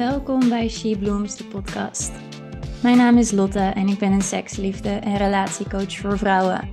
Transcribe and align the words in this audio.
Welkom 0.00 0.48
bij 0.48 0.68
She 0.68 0.96
Blooms, 0.98 1.36
de 1.36 1.44
podcast. 1.44 2.10
Mijn 2.82 2.96
naam 2.96 3.18
is 3.18 3.30
Lotte 3.30 3.58
en 3.58 3.88
ik 3.88 3.98
ben 3.98 4.12
een 4.12 4.22
seksliefde- 4.22 4.88
en 4.88 5.16
relatiecoach 5.16 5.96
voor 5.96 6.18
vrouwen. 6.18 6.68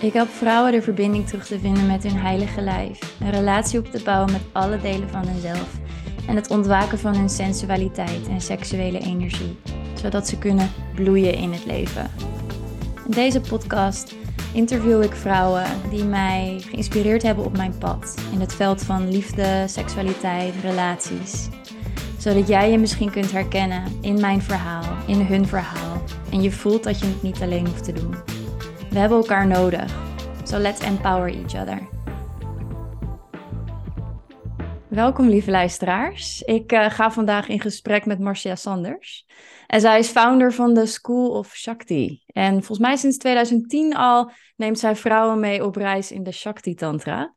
Ik 0.00 0.12
help 0.12 0.28
vrouwen 0.28 0.72
de 0.72 0.82
verbinding 0.82 1.26
terug 1.26 1.46
te 1.46 1.58
vinden 1.58 1.86
met 1.86 2.02
hun 2.02 2.16
heilige 2.16 2.60
lijf, 2.60 3.16
een 3.20 3.30
relatie 3.30 3.78
op 3.78 3.86
te 3.86 4.02
bouwen 4.04 4.32
met 4.32 4.40
alle 4.52 4.80
delen 4.80 5.08
van 5.08 5.26
hunzelf 5.26 5.78
en 6.26 6.36
het 6.36 6.50
ontwaken 6.50 6.98
van 6.98 7.16
hun 7.16 7.28
sensualiteit 7.28 8.28
en 8.28 8.40
seksuele 8.40 8.98
energie, 8.98 9.58
zodat 9.94 10.28
ze 10.28 10.38
kunnen 10.38 10.70
bloeien 10.94 11.34
in 11.34 11.52
het 11.52 11.64
leven. 11.64 12.10
In 13.04 13.10
deze 13.10 13.40
podcast 13.40 14.14
interview 14.52 15.02
ik 15.02 15.12
vrouwen 15.12 15.66
die 15.90 16.04
mij 16.04 16.62
geïnspireerd 16.68 17.22
hebben 17.22 17.44
op 17.44 17.56
mijn 17.56 17.78
pad 17.78 18.14
in 18.32 18.40
het 18.40 18.54
veld 18.54 18.82
van 18.82 19.10
liefde, 19.10 19.64
seksualiteit, 19.66 20.54
relaties 20.62 21.48
zodat 22.20 22.48
jij 22.48 22.70
je 22.70 22.78
misschien 22.78 23.10
kunt 23.10 23.32
herkennen 23.32 23.98
in 24.00 24.20
mijn 24.20 24.42
verhaal, 24.42 24.96
in 25.06 25.20
hun 25.20 25.46
verhaal. 25.46 26.02
En 26.32 26.42
je 26.42 26.50
voelt 26.50 26.84
dat 26.84 27.00
je 27.00 27.06
het 27.06 27.22
niet 27.22 27.42
alleen 27.42 27.66
hoeft 27.66 27.84
te 27.84 27.92
doen. 27.92 28.14
We 28.90 28.98
hebben 28.98 29.18
elkaar 29.18 29.46
nodig. 29.46 29.94
So 30.44 30.58
let's 30.58 30.80
empower 30.80 31.28
each 31.28 31.54
other. 31.54 31.88
Welkom 34.88 35.28
lieve 35.28 35.50
luisteraars. 35.50 36.42
Ik 36.42 36.72
uh, 36.72 36.90
ga 36.90 37.10
vandaag 37.10 37.48
in 37.48 37.60
gesprek 37.60 38.06
met 38.06 38.18
Marcia 38.18 38.54
Sanders. 38.54 39.26
En 39.66 39.80
zij 39.80 39.98
is 39.98 40.08
founder 40.08 40.52
van 40.52 40.74
de 40.74 40.86
School 40.86 41.30
of 41.30 41.54
Shakti. 41.54 42.22
En 42.26 42.52
volgens 42.52 42.78
mij 42.78 42.96
sinds 42.96 43.16
2010 43.16 43.96
al 43.96 44.30
neemt 44.56 44.78
zij 44.78 44.96
vrouwen 44.96 45.40
mee 45.40 45.64
op 45.64 45.76
reis 45.76 46.12
in 46.12 46.22
de 46.22 46.32
Shakti 46.32 46.74
Tantra. 46.74 47.34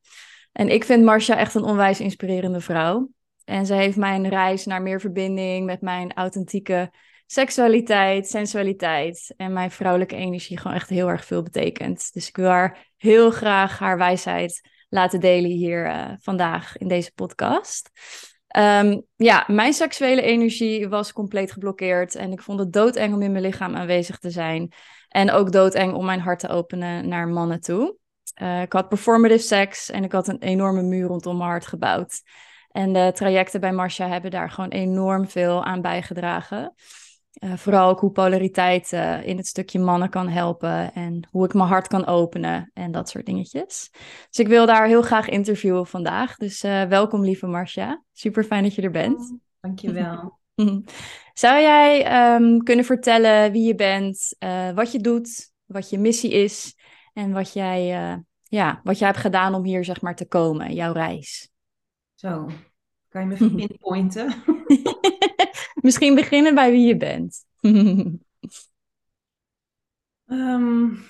En 0.52 0.70
ik 0.70 0.84
vind 0.84 1.03
Marcia 1.03 1.38
echt 1.38 1.55
een 1.55 1.63
onwijs 1.63 2.00
inspirerende 2.00 2.59
vrouw. 2.59 3.09
En 3.45 3.65
ze 3.65 3.73
heeft 3.73 3.97
mijn 3.97 4.29
reis 4.29 4.65
naar 4.65 4.81
meer 4.81 4.99
verbinding 4.99 5.65
met 5.65 5.81
mijn 5.81 6.13
authentieke 6.13 6.91
seksualiteit, 7.25 8.27
sensualiteit 8.27 9.33
en 9.38 9.53
mijn 9.53 9.72
vrouwelijke 9.72 10.16
energie 10.16 10.58
gewoon 10.58 10.77
echt 10.77 10.89
heel 10.89 11.09
erg 11.09 11.25
veel 11.25 11.41
betekend. 11.44 12.13
Dus 12.13 12.27
ik 12.27 12.35
wil 12.35 12.50
haar 12.50 12.91
heel 12.97 13.31
graag 13.31 13.80
haar 13.80 13.97
wijsheid 13.97 14.69
laten 14.89 15.19
delen 15.19 15.52
hier 15.52 15.85
uh, 15.88 16.11
vandaag 16.19 16.77
in 16.77 16.88
deze 16.88 17.11
podcast. 17.16 17.89
Um, 18.58 19.05
ja, 19.16 19.44
mijn 19.47 19.73
seksuele 19.73 20.22
energie 20.22 20.88
was 20.89 21.13
compleet 21.13 21.52
geblokkeerd 21.52 22.16
en 22.16 22.31
ik 22.31 22.41
vond 22.41 22.59
het 22.59 22.73
doodeng 22.73 23.13
om 23.13 23.22
in 23.22 23.31
mijn 23.31 23.44
lichaam 23.44 23.75
aanwezig 23.75 24.19
te 24.19 24.30
zijn. 24.30 24.72
En 25.07 25.31
ook 25.31 25.52
doodeng 25.52 25.94
om 25.94 26.05
mijn 26.05 26.19
hart 26.19 26.39
te 26.39 26.47
openen 26.47 27.07
naar 27.07 27.28
mannen 27.28 27.61
toe. 27.61 27.97
Uh, 28.41 28.61
ik 28.61 28.73
had 28.73 28.89
performative 28.89 29.44
seks 29.44 29.89
en 29.89 30.03
ik 30.03 30.11
had 30.11 30.28
een 30.28 30.41
enorme 30.41 30.81
muur 30.81 31.07
rondom 31.07 31.38
mijn 31.38 31.50
hart 31.50 31.67
gebouwd. 31.67 32.22
En 32.73 32.93
de 32.93 33.11
trajecten 33.13 33.59
bij 33.59 33.71
Marcia 33.71 34.07
hebben 34.07 34.31
daar 34.31 34.49
gewoon 34.49 34.69
enorm 34.69 35.27
veel 35.27 35.63
aan 35.63 35.81
bijgedragen. 35.81 36.73
Uh, 37.43 37.53
vooral 37.53 37.89
ook 37.89 37.99
hoe 37.99 38.11
polariteit 38.11 38.91
uh, 38.91 39.27
in 39.27 39.38
het 39.38 39.47
stukje 39.47 39.79
mannen 39.79 40.09
kan 40.09 40.27
helpen 40.29 40.94
en 40.94 41.27
hoe 41.31 41.45
ik 41.45 41.53
mijn 41.53 41.67
hart 41.67 41.88
kan 41.88 42.05
openen 42.05 42.71
en 42.73 42.91
dat 42.91 43.09
soort 43.09 43.25
dingetjes. 43.25 43.89
Dus 44.29 44.39
ik 44.39 44.47
wil 44.47 44.66
daar 44.66 44.88
heel 44.88 45.01
graag 45.01 45.29
interviewen 45.29 45.88
vandaag. 45.88 46.35
Dus 46.35 46.63
uh, 46.63 46.83
welkom 46.83 47.23
lieve 47.23 47.47
Marcia. 47.47 48.03
Super 48.11 48.44
fijn 48.44 48.63
dat 48.63 48.75
je 48.75 48.81
er 48.81 48.91
bent. 48.91 49.19
Oh, 49.19 49.39
dankjewel. 49.59 50.39
Zou 51.33 51.61
jij 51.61 52.33
um, 52.35 52.63
kunnen 52.63 52.85
vertellen 52.85 53.51
wie 53.51 53.63
je 53.63 53.75
bent, 53.75 54.35
wat 54.75 54.91
je 54.91 54.99
doet, 54.99 55.51
wat 55.66 55.89
je 55.89 55.99
missie 55.99 56.31
is 56.31 56.75
en 57.13 57.31
wat 57.31 57.53
jij, 57.53 57.85
ja, 58.44 58.79
wat 58.83 58.99
jij 58.99 59.07
hebt 59.07 59.19
gedaan 59.19 59.53
om 59.53 59.63
hier 59.63 59.85
zeg 59.85 60.01
maar 60.01 60.16
te 60.16 60.27
komen, 60.27 60.73
jouw 60.73 60.91
reis? 60.91 61.53
Zo, 62.23 62.49
kan 63.09 63.21
je 63.21 63.27
me 63.27 63.55
pinpointen? 63.55 64.43
Misschien 65.85 66.16
beginnen 66.16 66.55
bij 66.55 66.71
wie 66.71 66.85
je 66.85 66.97
bent. 66.97 67.45
um, 67.61 68.11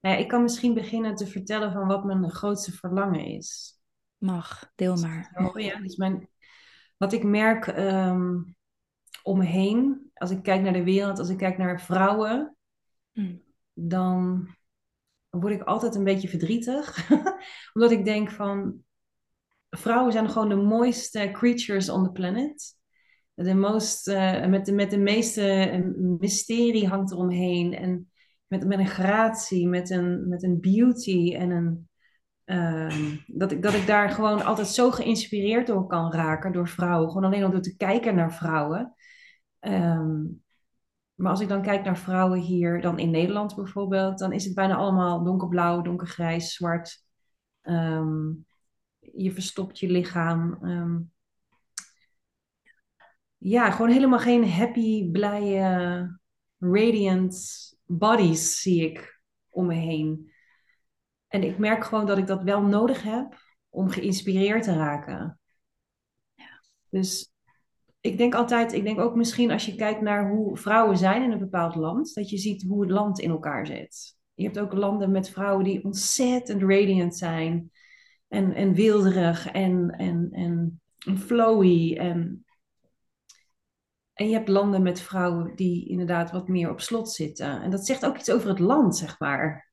nou 0.00 0.14
ja, 0.14 0.16
ik 0.16 0.28
kan 0.28 0.42
misschien 0.42 0.74
beginnen 0.74 1.14
te 1.14 1.26
vertellen 1.26 1.72
van 1.72 1.86
wat 1.86 2.04
mijn 2.04 2.30
grootste 2.30 2.72
verlangen 2.72 3.24
is. 3.24 3.80
Mag, 4.16 4.72
deel 4.74 4.96
maar. 4.96 5.32
Oh, 5.34 5.60
ja, 5.60 5.80
dus 5.80 5.96
mijn, 5.96 6.28
wat 6.96 7.12
ik 7.12 7.22
merk 7.22 7.66
um, 7.66 8.56
om 9.22 9.38
me 9.38 9.44
heen, 9.44 10.10
als 10.14 10.30
ik 10.30 10.42
kijk 10.42 10.62
naar 10.62 10.72
de 10.72 10.84
wereld, 10.84 11.18
als 11.18 11.28
ik 11.28 11.36
kijk 11.36 11.58
naar 11.58 11.80
vrouwen, 11.80 12.56
hmm. 13.12 13.42
dan 13.72 14.48
word 15.28 15.52
ik 15.52 15.62
altijd 15.62 15.94
een 15.94 16.04
beetje 16.04 16.28
verdrietig. 16.28 17.10
Omdat 17.74 17.90
ik 17.90 18.04
denk 18.04 18.30
van, 18.30 18.84
vrouwen 19.70 20.12
zijn 20.12 20.30
gewoon 20.30 20.48
de 20.48 20.56
mooiste 20.56 21.28
creatures 21.32 21.90
on 21.90 22.04
the 22.04 22.10
planet. 22.10 22.78
De 23.34 23.54
most, 23.54 24.08
uh, 24.08 24.46
met, 24.46 24.66
de, 24.66 24.72
met 24.72 24.90
de 24.90 24.98
meeste 24.98 25.92
mysterie 26.18 26.88
hangt 26.88 27.12
eromheen. 27.12 27.74
En 27.74 28.10
met, 28.46 28.66
met 28.66 28.78
een 28.78 28.86
gratie, 28.86 29.68
met 29.68 29.90
een, 29.90 30.28
met 30.28 30.42
een 30.42 30.60
beauty 30.60 31.34
en 31.34 31.50
een. 31.50 31.88
Uh, 32.44 33.10
dat, 33.26 33.52
ik, 33.52 33.62
dat 33.62 33.74
ik 33.74 33.86
daar 33.86 34.10
gewoon 34.10 34.44
altijd 34.44 34.66
zo 34.66 34.90
geïnspireerd 34.90 35.66
door 35.66 35.86
kan 35.86 36.12
raken 36.12 36.52
door 36.52 36.68
vrouwen. 36.68 37.08
Gewoon 37.08 37.24
alleen 37.24 37.44
al 37.44 37.50
door 37.50 37.60
te 37.60 37.76
kijken 37.76 38.14
naar 38.14 38.34
vrouwen. 38.34 38.94
Um, 39.60 40.42
maar 41.14 41.30
als 41.30 41.40
ik 41.40 41.48
dan 41.48 41.62
kijk 41.62 41.84
naar 41.84 41.98
vrouwen 41.98 42.40
hier, 42.40 42.80
dan 42.80 42.98
in 42.98 43.10
Nederland 43.10 43.56
bijvoorbeeld, 43.56 44.18
dan 44.18 44.32
is 44.32 44.44
het 44.44 44.54
bijna 44.54 44.76
allemaal 44.76 45.24
donkerblauw, 45.24 45.82
donkergrijs, 45.82 46.54
zwart. 46.54 47.04
Um, 47.62 48.46
je 49.22 49.32
verstopt 49.32 49.78
je 49.78 49.90
lichaam. 49.90 50.58
Um, 50.62 51.12
ja, 53.36 53.70
gewoon 53.70 53.90
helemaal 53.90 54.18
geen 54.18 54.48
happy, 54.48 55.10
blije, 55.10 56.18
radiant 56.58 57.38
bodies 57.84 58.60
zie 58.60 58.90
ik 58.90 59.22
om 59.48 59.66
me 59.66 59.74
heen. 59.74 60.32
En 61.28 61.42
ik 61.42 61.58
merk 61.58 61.84
gewoon 61.84 62.06
dat 62.06 62.18
ik 62.18 62.26
dat 62.26 62.42
wel 62.42 62.62
nodig 62.62 63.02
heb 63.02 63.34
om 63.68 63.88
geïnspireerd 63.88 64.62
te 64.62 64.72
raken. 64.72 65.40
Ja. 66.34 66.62
Dus 66.88 67.32
ik 68.00 68.18
denk 68.18 68.34
altijd, 68.34 68.72
ik 68.72 68.84
denk 68.84 68.98
ook 68.98 69.14
misschien 69.14 69.50
als 69.50 69.66
je 69.66 69.74
kijkt 69.74 70.00
naar 70.00 70.30
hoe 70.30 70.56
vrouwen 70.56 70.98
zijn 70.98 71.22
in 71.22 71.30
een 71.30 71.38
bepaald 71.38 71.74
land, 71.74 72.14
dat 72.14 72.30
je 72.30 72.38
ziet 72.38 72.62
hoe 72.62 72.80
het 72.80 72.90
land 72.90 73.18
in 73.18 73.30
elkaar 73.30 73.66
zit. 73.66 74.18
Je 74.34 74.44
hebt 74.44 74.58
ook 74.58 74.72
landen 74.72 75.10
met 75.10 75.30
vrouwen 75.30 75.64
die 75.64 75.84
ontzettend 75.84 76.62
radiant 76.62 77.16
zijn 77.16 77.70
en, 78.30 78.54
en 78.54 78.74
wilderig 78.74 79.46
en, 79.46 79.94
en, 79.96 80.28
en, 80.32 80.80
flowy. 81.18 81.96
En, 81.96 82.44
en 84.12 84.28
je 84.28 84.34
hebt 84.34 84.48
landen 84.48 84.82
met 84.82 85.00
vrouwen 85.00 85.52
die 85.54 85.88
inderdaad 85.88 86.30
wat 86.30 86.48
meer 86.48 86.70
op 86.70 86.80
slot 86.80 87.10
zitten. 87.10 87.62
En 87.62 87.70
dat 87.70 87.86
zegt 87.86 88.06
ook 88.06 88.18
iets 88.18 88.30
over 88.30 88.48
het 88.48 88.58
land, 88.58 88.96
zeg 88.96 89.18
maar. 89.18 89.68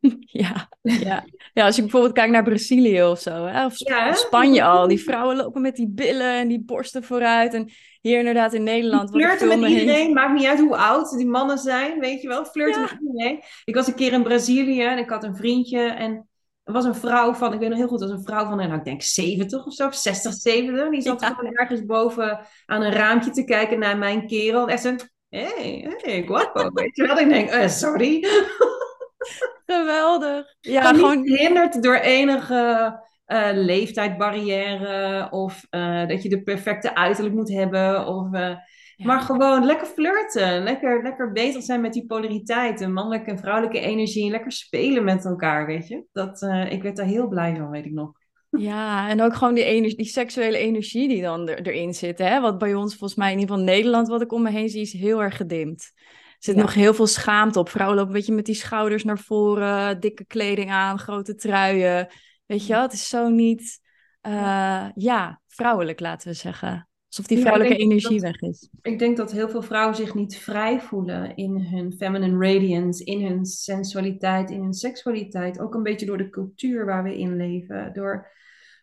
Ja, 0.26 0.68
ja. 0.82 1.24
ja 1.52 1.64
als 1.64 1.76
je 1.76 1.82
bijvoorbeeld 1.82 2.12
kijkt 2.12 2.32
naar 2.32 2.42
Brazilië 2.42 3.02
of 3.02 3.20
zo, 3.20 3.44
hè? 3.46 3.64
Of, 3.64 3.78
ja, 3.78 4.12
Spanje 4.12 4.64
al. 4.64 4.88
Die 4.88 5.00
vrouwen 5.00 5.36
lopen 5.36 5.62
met 5.62 5.76
die 5.76 5.88
billen 5.88 6.34
en 6.34 6.48
die 6.48 6.64
borsten 6.64 7.04
vooruit. 7.04 7.54
En 7.54 7.70
hier 8.00 8.18
inderdaad 8.18 8.52
in 8.52 8.62
Nederland. 8.62 9.10
Flirten 9.10 9.48
met 9.48 9.68
iedereen, 9.68 10.12
maakt 10.12 10.32
niet 10.32 10.46
uit 10.46 10.58
hoe 10.58 10.76
oud 10.76 11.16
die 11.16 11.26
mannen 11.26 11.58
zijn, 11.58 12.00
weet 12.00 12.22
je 12.22 12.28
wel. 12.28 12.44
Flirten 12.44 12.80
met 12.80 12.98
iedereen. 13.00 13.42
Ik 13.64 13.74
was 13.74 13.86
een 13.86 13.94
keer 13.94 14.12
in 14.12 14.22
Brazilië 14.22 14.82
en 14.82 14.98
ik 14.98 15.10
had 15.10 15.24
een 15.24 15.36
vriendje 15.36 15.80
en 15.80 16.28
er 16.64 16.72
was 16.72 16.84
een 16.84 16.94
vrouw 16.94 17.34
van, 17.34 17.52
ik 17.52 17.58
weet 17.58 17.68
nog 17.68 17.78
heel 17.78 17.88
goed, 17.88 17.98
dat 17.98 18.08
was 18.08 18.18
een 18.18 18.24
vrouw 18.24 18.46
van, 18.46 18.56
nou, 18.56 18.74
ik 18.74 18.84
denk 18.84 19.02
70 19.02 19.66
of 19.66 19.72
zo, 19.72 19.90
60, 19.90 20.32
70. 20.32 20.90
Die 20.90 21.00
zat 21.00 21.24
gewoon 21.24 21.54
ergens 21.54 21.84
boven 21.84 22.40
aan 22.66 22.82
een 22.82 22.92
raampje 22.92 23.30
te 23.30 23.44
kijken 23.44 23.78
naar 23.78 23.98
mijn 23.98 24.26
kerel. 24.26 24.68
En 24.68 24.78
zei, 24.78 24.96
hey, 25.28 25.96
hey, 25.96 26.22
guapo. 26.26 26.70
Weet 26.72 26.96
je 26.96 27.06
wel? 27.06 27.18
Ik 27.18 27.28
denk, 27.28 27.54
uh, 27.54 27.68
sorry. 27.68 28.26
Geweldig. 29.66 30.56
Ja, 30.60 30.82
gewoon, 30.82 31.26
gehinderd 31.26 31.82
door 31.82 31.94
enige 31.94 33.00
uh, 33.26 33.48
leeftijdbarrière 33.52 35.30
of 35.30 35.66
uh, 35.70 36.06
dat 36.06 36.22
je 36.22 36.28
de 36.28 36.42
perfecte 36.42 36.94
uiterlijk 36.94 37.34
moet 37.34 37.52
hebben. 37.52 38.06
Of, 38.06 38.32
uh, 38.32 38.56
maar 39.04 39.20
gewoon 39.20 39.64
lekker 39.64 39.86
flirten. 39.86 40.62
Lekker, 40.62 41.02
lekker 41.02 41.32
bezig 41.32 41.62
zijn 41.62 41.80
met 41.80 41.92
die 41.92 42.06
polariteit. 42.06 42.80
En 42.80 42.92
mannelijke 42.92 43.30
en 43.30 43.38
vrouwelijke 43.38 43.80
energie. 43.80 44.30
Lekker 44.30 44.52
spelen 44.52 45.04
met 45.04 45.24
elkaar, 45.24 45.66
weet 45.66 45.88
je. 45.88 46.04
Dat, 46.12 46.42
uh, 46.42 46.72
ik 46.72 46.82
werd 46.82 46.96
daar 46.96 47.06
heel 47.06 47.28
blij 47.28 47.56
van, 47.56 47.70
weet 47.70 47.84
ik 47.84 47.92
nog. 47.92 48.12
Ja, 48.50 49.08
en 49.08 49.22
ook 49.22 49.34
gewoon 49.34 49.54
die, 49.54 49.64
energie, 49.64 49.96
die 49.96 50.06
seksuele 50.06 50.58
energie 50.58 51.08
die 51.08 51.22
dan 51.22 51.48
er, 51.48 51.66
erin 51.66 51.94
zit. 51.94 52.18
Hè? 52.18 52.40
Wat 52.40 52.58
bij 52.58 52.74
ons, 52.74 52.96
volgens 52.96 53.18
mij 53.18 53.32
in 53.32 53.38
ieder 53.38 53.54
geval 53.54 53.72
Nederland, 53.72 54.08
wat 54.08 54.22
ik 54.22 54.32
om 54.32 54.42
me 54.42 54.50
heen 54.50 54.68
zie, 54.68 54.80
is 54.80 54.92
heel 54.92 55.22
erg 55.22 55.36
gedimd. 55.36 55.92
Er 55.94 56.36
zit 56.38 56.56
nog 56.56 56.74
heel 56.74 56.94
veel 56.94 57.06
schaamte 57.06 57.58
op. 57.58 57.68
Vrouwen 57.68 57.96
lopen 57.96 58.12
een 58.12 58.18
beetje 58.18 58.34
met 58.34 58.46
die 58.46 58.54
schouders 58.54 59.04
naar 59.04 59.18
voren, 59.18 60.00
dikke 60.00 60.24
kleding 60.24 60.70
aan, 60.70 60.98
grote 60.98 61.34
truien. 61.34 62.08
Weet 62.46 62.66
je 62.66 62.72
wel, 62.72 62.82
het 62.82 62.92
is 62.92 63.08
zo 63.08 63.28
niet, 63.28 63.80
uh, 64.26 64.88
ja, 64.94 65.40
vrouwelijk 65.48 66.00
laten 66.00 66.28
we 66.28 66.34
zeggen. 66.34 66.88
Alsof 67.12 67.26
die 67.26 67.38
vrouwelijke 67.38 67.76
energie 67.76 68.20
weg 68.20 68.40
is. 68.40 68.68
Ik 68.82 68.98
denk 68.98 69.16
dat 69.16 69.32
heel 69.32 69.48
veel 69.48 69.62
vrouwen 69.62 69.96
zich 69.96 70.14
niet 70.14 70.36
vrij 70.36 70.80
voelen 70.80 71.36
in 71.36 71.56
hun 71.58 71.92
feminine 71.92 72.46
radiance, 72.46 73.04
in 73.04 73.26
hun 73.26 73.44
sensualiteit, 73.44 74.50
in 74.50 74.60
hun 74.60 74.72
seksualiteit. 74.72 75.60
Ook 75.60 75.74
een 75.74 75.82
beetje 75.82 76.06
door 76.06 76.18
de 76.18 76.30
cultuur 76.30 76.86
waar 76.86 77.02
we 77.02 77.18
in 77.18 77.36
leven. 77.36 77.92
Door, 77.92 78.30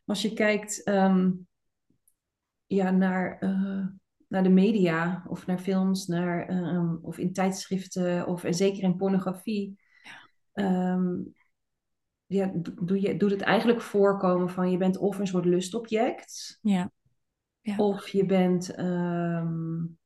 als 0.05 0.21
je 0.21 0.33
kijkt, 0.33 0.87
um, 0.87 1.47
ja, 2.65 2.91
naar, 2.91 3.37
uh, 3.43 3.85
naar 4.27 4.43
de 4.43 4.49
media 4.49 5.23
of 5.27 5.45
naar 5.45 5.59
films, 5.59 6.07
naar, 6.07 6.49
um, 6.49 6.99
of 7.01 7.17
in 7.17 7.33
tijdschriften 7.33 8.27
of 8.27 8.43
en 8.43 8.53
zeker 8.53 8.83
in 8.83 8.95
pornografie. 8.95 9.79
Ja. 10.53 10.93
Um, 10.93 11.33
ja, 12.25 12.51
doe, 12.81 13.01
je, 13.01 13.17
doet 13.17 13.31
het 13.31 13.41
eigenlijk 13.41 13.81
voorkomen 13.81 14.49
van 14.49 14.71
je 14.71 14.77
bent 14.77 14.97
of 14.97 15.19
een 15.19 15.27
soort 15.27 15.45
lustobject. 15.45 16.59
Ja. 16.61 16.91
Ja. 17.69 17.77
Of 17.77 18.07
je 18.07 18.25
bent 18.25 18.79
um, 18.79 19.97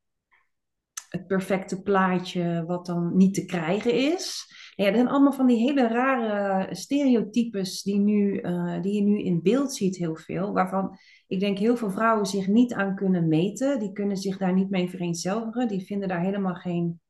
het 1.08 1.26
perfecte 1.26 1.82
plaatje 1.82 2.64
wat 2.66 2.86
dan 2.86 3.16
niet 3.16 3.34
te 3.34 3.44
krijgen 3.44 3.94
is. 3.94 4.52
Ja, 4.76 4.84
dat 4.84 4.94
zijn 4.94 5.08
allemaal 5.08 5.32
van 5.32 5.46
die 5.46 5.56
hele 5.56 5.88
rare 5.88 6.74
stereotypes 6.74 7.82
die, 7.82 7.98
nu, 7.98 8.40
uh, 8.40 8.80
die 8.82 8.94
je 8.94 9.02
nu 9.02 9.22
in 9.22 9.42
beeld 9.42 9.74
ziet 9.74 9.96
heel 9.96 10.16
veel. 10.16 10.52
Waarvan 10.52 10.98
ik 11.26 11.40
denk 11.40 11.58
heel 11.58 11.76
veel 11.76 11.90
vrouwen 11.90 12.26
zich 12.26 12.46
niet 12.46 12.72
aan 12.72 12.94
kunnen 12.94 13.28
meten. 13.28 13.78
Die 13.78 13.92
kunnen 13.92 14.16
zich 14.16 14.38
daar 14.38 14.52
niet 14.52 14.70
mee 14.70 14.90
vereenzelvigen. 14.90 15.68
Die 15.68 15.86
vinden 15.86 16.08
daar 16.08 16.22
helemaal 16.22 16.54
geen, 16.54 17.00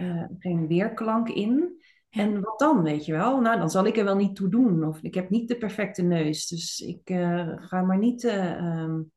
uh, 0.00 0.24
geen 0.38 0.66
weerklank 0.66 1.28
in. 1.28 1.78
En 2.10 2.40
wat 2.40 2.58
dan, 2.58 2.82
weet 2.82 3.04
je 3.04 3.12
wel? 3.12 3.40
Nou, 3.40 3.58
dan 3.58 3.70
zal 3.70 3.86
ik 3.86 3.96
er 3.96 4.04
wel 4.04 4.16
niet 4.16 4.36
toe 4.36 4.48
doen. 4.48 4.84
Of 4.84 5.02
ik 5.02 5.14
heb 5.14 5.30
niet 5.30 5.48
de 5.48 5.56
perfecte 5.56 6.02
neus. 6.02 6.46
Dus 6.46 6.80
ik 6.80 7.10
uh, 7.10 7.52
ga 7.56 7.82
maar 7.82 7.98
niet... 7.98 8.24
Um, 8.24 9.12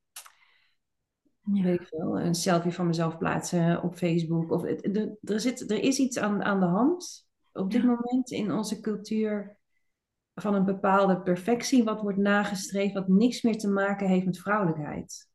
ja. 1.43 1.63
weet 1.63 1.79
ik 1.79 1.87
veel, 1.87 2.19
een 2.19 2.35
selfie 2.35 2.73
van 2.73 2.87
mezelf 2.87 3.17
plaatsen 3.17 3.83
op 3.83 3.95
Facebook. 3.95 4.51
Of, 4.51 4.63
er, 4.63 5.17
er, 5.23 5.39
zit, 5.39 5.71
er 5.71 5.79
is 5.79 5.97
iets 5.97 6.19
aan, 6.19 6.43
aan 6.43 6.59
de 6.59 6.65
hand 6.65 7.27
op 7.53 7.71
dit 7.71 7.83
moment 7.83 8.31
in 8.31 8.51
onze 8.51 8.79
cultuur 8.79 9.57
van 10.35 10.53
een 10.53 10.65
bepaalde 10.65 11.21
perfectie 11.21 11.83
wat 11.83 12.01
wordt 12.01 12.17
nagestreefd, 12.17 12.93
wat 12.93 13.07
niks 13.07 13.41
meer 13.41 13.57
te 13.57 13.69
maken 13.69 14.07
heeft 14.07 14.25
met 14.25 14.39
vrouwelijkheid. 14.39 15.31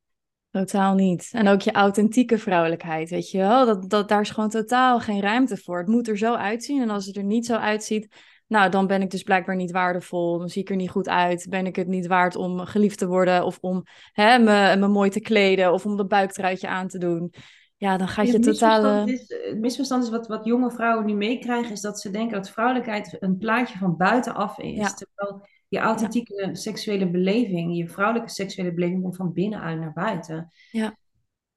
Totaal 0.51 0.95
niet. 0.95 1.29
En 1.33 1.49
ook 1.49 1.61
je 1.61 1.73
authentieke 1.73 2.39
vrouwelijkheid, 2.39 3.11
weet 3.11 3.31
je 3.31 3.39
wel? 3.39 3.67
Dat, 3.67 3.91
dat, 3.91 4.09
daar 4.09 4.21
is 4.21 4.31
gewoon 4.31 4.49
totaal 4.49 5.01
geen 5.01 5.21
ruimte 5.21 5.57
voor. 5.57 5.79
Het 5.79 5.89
moet 5.89 6.09
er 6.09 6.19
zo 6.19 6.35
uitzien. 6.35 6.83
En 6.83 6.91
als 6.91 7.07
het 7.07 7.17
er 7.17 7.25
niet 7.25 7.47
zo 7.47 7.55
uitziet, 7.55 8.15
nou, 8.49 8.71
dan 8.71 8.87
ben 8.87 9.03
ik 9.03 9.11
dus 9.11 9.23
blijkbaar 9.23 9.57
niet 9.57 9.71
waardevol. 9.71 10.39
Dan 10.39 10.49
zie 10.49 10.63
ik 10.63 10.71
er 10.71 10.77
niet 10.77 10.91
goed 10.91 11.09
uit. 11.09 11.47
Ben 11.51 11.67
ik 11.67 11.77
het 11.77 11.87
niet 11.87 12.07
waard 12.07 12.37
om 12.37 12.59
geliefd 12.59 12.99
te 12.99 13.07
worden 13.07 13.45
of 13.45 13.59
om 13.61 13.83
hè, 14.13 14.39
me, 14.39 14.77
me 14.79 14.89
mooi 14.89 15.11
te 15.11 15.21
kleden 15.21 15.73
of 15.73 15.87
om 15.87 15.97
dat 15.97 16.09
buiktruitje 16.09 16.69
aan 16.69 16.89
te 16.89 16.99
doen. 16.99 17.33
Ja, 17.77 17.97
dan 17.97 18.09
gaat 18.09 18.27
je 18.27 18.39
totale... 18.39 19.13
Is, 19.13 19.35
het 19.49 19.59
misverstand 19.59 20.05
is 20.05 20.11
wat, 20.11 20.27
wat 20.27 20.45
jonge 20.45 20.71
vrouwen 20.71 21.07
nu 21.07 21.15
meekrijgen, 21.15 21.73
is 21.73 21.81
dat 21.81 22.01
ze 22.01 22.11
denken 22.11 22.37
dat 22.37 22.51
vrouwelijkheid 22.51 23.17
een 23.21 23.39
plaatje 23.39 23.79
van 23.79 23.97
buitenaf 23.97 24.59
is. 24.59 24.95
Terwijl 24.95 25.47
je 25.69 25.79
authentieke 25.79 26.49
seksuele 26.53 27.11
beleving, 27.11 27.77
je 27.77 27.89
vrouwelijke 27.89 28.31
seksuele 28.31 28.75
beleving 28.75 29.03
komt 29.03 29.17
van 29.17 29.33
binnenuit 29.33 29.79
naar 29.79 29.93
buiten. 29.93 30.53
Ja. 30.71 30.97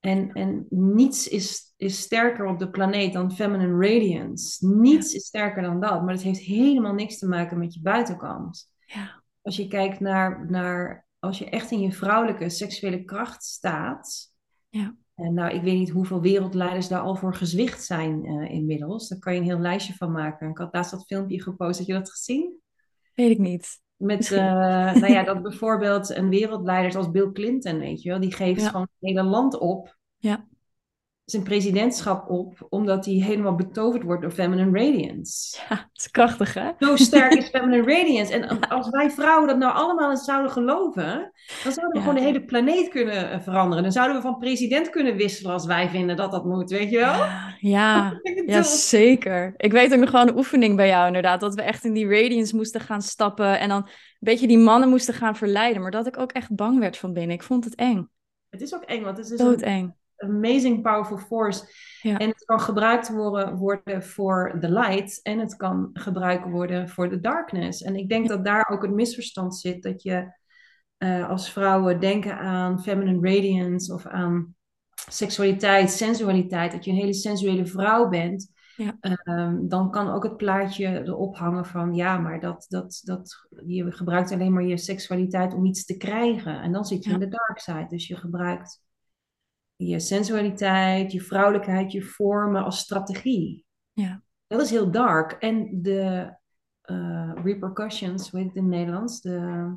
En, 0.01 0.31
en 0.31 0.65
niets 0.69 1.27
is, 1.27 1.73
is 1.77 1.99
sterker 1.99 2.45
op 2.45 2.59
de 2.59 2.69
planeet 2.69 3.13
dan 3.13 3.31
feminine 3.31 3.87
radiance. 3.87 4.67
Niets 4.67 5.13
is 5.13 5.25
sterker 5.25 5.61
dan 5.61 5.79
dat. 5.79 6.03
Maar 6.03 6.13
het 6.13 6.23
heeft 6.23 6.39
helemaal 6.39 6.93
niks 6.93 7.17
te 7.17 7.27
maken 7.27 7.59
met 7.59 7.73
je 7.73 7.81
buitenkant. 7.81 8.71
Ja. 8.85 9.23
Als 9.41 9.55
je 9.55 9.67
kijkt 9.67 9.99
naar, 9.99 10.45
naar, 10.49 11.07
als 11.19 11.37
je 11.37 11.49
echt 11.49 11.71
in 11.71 11.79
je 11.79 11.91
vrouwelijke 11.91 12.49
seksuele 12.49 13.03
kracht 13.03 13.43
staat. 13.43 14.33
Ja. 14.69 14.95
En 15.15 15.33
nou, 15.33 15.55
ik 15.55 15.61
weet 15.61 15.77
niet 15.77 15.89
hoeveel 15.89 16.21
wereldleiders 16.21 16.87
daar 16.87 17.01
al 17.01 17.15
voor 17.15 17.35
gezwicht 17.35 17.83
zijn 17.83 18.25
uh, 18.25 18.51
inmiddels. 18.51 19.07
Daar 19.07 19.19
kan 19.19 19.33
je 19.33 19.39
een 19.39 19.45
heel 19.45 19.59
lijstje 19.59 19.93
van 19.93 20.11
maken. 20.11 20.49
Ik 20.49 20.57
had 20.57 20.73
laatst 20.73 20.91
dat 20.91 21.05
filmpje 21.05 21.41
gepost. 21.41 21.77
Heb 21.77 21.87
je 21.87 21.93
dat 21.93 22.11
gezien? 22.11 22.59
Weet 23.13 23.31
ik 23.31 23.37
niet. 23.37 23.79
Met, 24.01 24.29
uh, 24.31 24.39
nou 24.93 25.07
ja, 25.07 25.23
dat 25.23 25.41
bijvoorbeeld 25.41 26.09
een 26.09 26.29
wereldleider 26.29 26.97
als 26.97 27.11
Bill 27.11 27.31
Clinton, 27.31 27.79
weet 27.79 28.01
je 28.01 28.09
wel, 28.09 28.19
die 28.19 28.33
geeft 28.33 28.65
gewoon 28.67 28.81
het 28.81 29.09
hele 29.09 29.23
land 29.23 29.57
op. 29.57 29.97
Ja 30.17 30.49
zijn 31.25 31.43
presidentschap 31.43 32.29
op, 32.29 32.65
omdat 32.69 33.05
hij 33.05 33.13
helemaal 33.13 33.55
betoverd 33.55 34.03
wordt 34.03 34.21
door 34.21 34.31
Feminine 34.31 34.79
Radiance. 34.79 35.57
Ja, 35.69 35.75
dat 35.75 35.89
is 35.93 36.11
krachtig, 36.11 36.53
hè? 36.53 36.71
Zo 36.79 36.95
sterk 36.95 37.33
is 37.33 37.49
Feminine 37.53 37.93
Radiance. 37.93 38.33
En 38.33 38.59
als 38.59 38.89
wij 38.89 39.11
vrouwen 39.11 39.47
dat 39.47 39.57
nou 39.57 39.73
allemaal 39.73 40.09
eens 40.09 40.23
zouden 40.23 40.51
geloven, 40.51 41.31
dan 41.63 41.71
zouden 41.71 41.95
we 41.95 41.99
gewoon 41.99 42.15
de 42.15 42.21
hele 42.21 42.45
planeet 42.45 42.89
kunnen 42.89 43.31
eh, 43.31 43.39
veranderen. 43.39 43.83
Dan 43.83 43.91
zouden 43.91 44.15
we 44.15 44.21
van 44.21 44.37
president 44.37 44.89
kunnen 44.89 45.15
wisselen 45.15 45.51
als 45.51 45.65
wij 45.65 45.89
vinden 45.89 46.15
dat 46.15 46.31
dat 46.31 46.45
moet, 46.45 46.69
weet 46.69 46.89
je 46.89 46.97
wel? 46.97 47.13
Ja, 47.13 47.55
ja, 47.59 48.19
ja 48.45 48.63
zeker. 48.63 49.53
Ik 49.57 49.71
weet 49.71 49.93
ook 49.93 49.99
nog 49.99 50.09
gewoon 50.09 50.27
een 50.27 50.37
oefening 50.37 50.75
bij 50.75 50.87
jou 50.87 51.07
inderdaad, 51.07 51.39
dat 51.39 51.55
we 51.55 51.61
echt 51.61 51.85
in 51.85 51.93
die 51.93 52.07
Radiance 52.07 52.55
moesten 52.55 52.81
gaan 52.81 53.01
stappen 53.01 53.59
en 53.59 53.69
dan 53.69 53.81
een 53.81 53.89
beetje 54.19 54.47
die 54.47 54.57
mannen 54.57 54.89
moesten 54.89 55.13
gaan 55.13 55.35
verleiden, 55.35 55.81
maar 55.81 55.91
dat 55.91 56.07
ik 56.07 56.17
ook 56.17 56.31
echt 56.31 56.55
bang 56.55 56.79
werd 56.79 56.97
van 56.97 57.13
binnen. 57.13 57.35
Ik 57.35 57.43
vond 57.43 57.65
het 57.65 57.75
eng. 57.75 58.09
Het 58.49 58.61
is 58.61 58.75
ook 58.75 58.83
eng, 58.83 59.03
want 59.03 59.17
het 59.17 59.31
is 59.31 59.37
Doodeng. 59.37 59.83
Een 59.83 59.95
amazing 60.21 60.81
powerful 60.81 61.17
force. 61.17 61.65
Ja. 62.01 62.17
En 62.17 62.29
het 62.29 62.45
kan 62.45 62.59
gebruikt 62.59 63.09
worden, 63.09 63.55
worden 63.55 64.03
voor 64.03 64.57
de 64.59 64.71
light 64.71 65.21
en 65.21 65.39
het 65.39 65.55
kan 65.55 65.89
gebruikt 65.93 66.49
worden 66.49 66.89
voor 66.89 67.09
de 67.09 67.19
darkness. 67.19 67.81
En 67.81 67.95
ik 67.95 68.09
denk 68.09 68.27
dat 68.27 68.45
daar 68.45 68.69
ook 68.69 68.81
het 68.81 68.91
misverstand 68.91 69.55
zit 69.55 69.83
dat 69.83 70.03
je 70.03 70.39
uh, 70.97 71.29
als 71.29 71.51
vrouwen 71.51 71.99
denken 71.99 72.37
aan 72.37 72.81
feminine 72.81 73.29
radiance 73.29 73.93
of 73.93 74.05
aan 74.05 74.55
seksualiteit, 75.09 75.91
sensualiteit, 75.91 76.71
dat 76.71 76.85
je 76.85 76.91
een 76.91 76.97
hele 76.97 77.13
sensuele 77.13 77.65
vrouw 77.65 78.09
bent. 78.09 78.51
Ja. 78.75 78.97
Um, 79.23 79.67
dan 79.69 79.91
kan 79.91 80.09
ook 80.09 80.23
het 80.23 80.37
plaatje 80.37 81.03
erop 81.05 81.35
hangen 81.35 81.65
van 81.65 81.93
ja, 81.93 82.17
maar 82.17 82.39
dat, 82.39 82.65
dat, 82.69 83.01
dat, 83.03 83.47
je 83.65 83.91
gebruikt 83.91 84.31
alleen 84.31 84.53
maar 84.53 84.63
je 84.63 84.77
seksualiteit 84.77 85.53
om 85.53 85.65
iets 85.65 85.85
te 85.85 85.97
krijgen. 85.97 86.61
En 86.61 86.71
dan 86.71 86.85
zit 86.85 87.03
je 87.03 87.09
ja. 87.09 87.15
in 87.15 87.21
de 87.21 87.37
dark 87.37 87.59
side. 87.59 87.87
Dus 87.87 88.07
je 88.07 88.15
gebruikt 88.15 88.81
je 89.87 89.99
sensualiteit, 89.99 91.11
je 91.11 91.21
vrouwelijkheid, 91.21 91.91
je 91.91 92.01
vormen 92.01 92.63
als 92.63 92.79
strategie. 92.79 93.65
Ja. 93.91 94.23
Dat 94.47 94.61
is 94.61 94.69
heel 94.69 94.91
dark. 94.91 95.31
En 95.31 95.81
de 95.81 96.35
uh, 96.85 97.31
repercussions, 97.43 98.29
hoe 98.29 98.39
heet 98.39 98.47
het 98.47 98.57
in 98.57 98.63
het 98.63 98.71
Nederlands? 98.71 99.21
De 99.21 99.75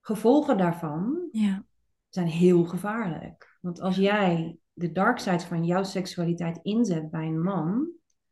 gevolgen 0.00 0.58
daarvan 0.58 1.28
ja. 1.30 1.64
zijn 2.08 2.26
heel 2.26 2.64
gevaarlijk. 2.64 3.58
Want 3.60 3.80
als 3.80 3.96
jij 3.96 4.58
de 4.72 4.92
dark 4.92 5.18
side 5.18 5.40
van 5.40 5.64
jouw 5.64 5.82
seksualiteit 5.82 6.58
inzet 6.62 7.10
bij 7.10 7.26
een 7.26 7.42
man, 7.42 7.88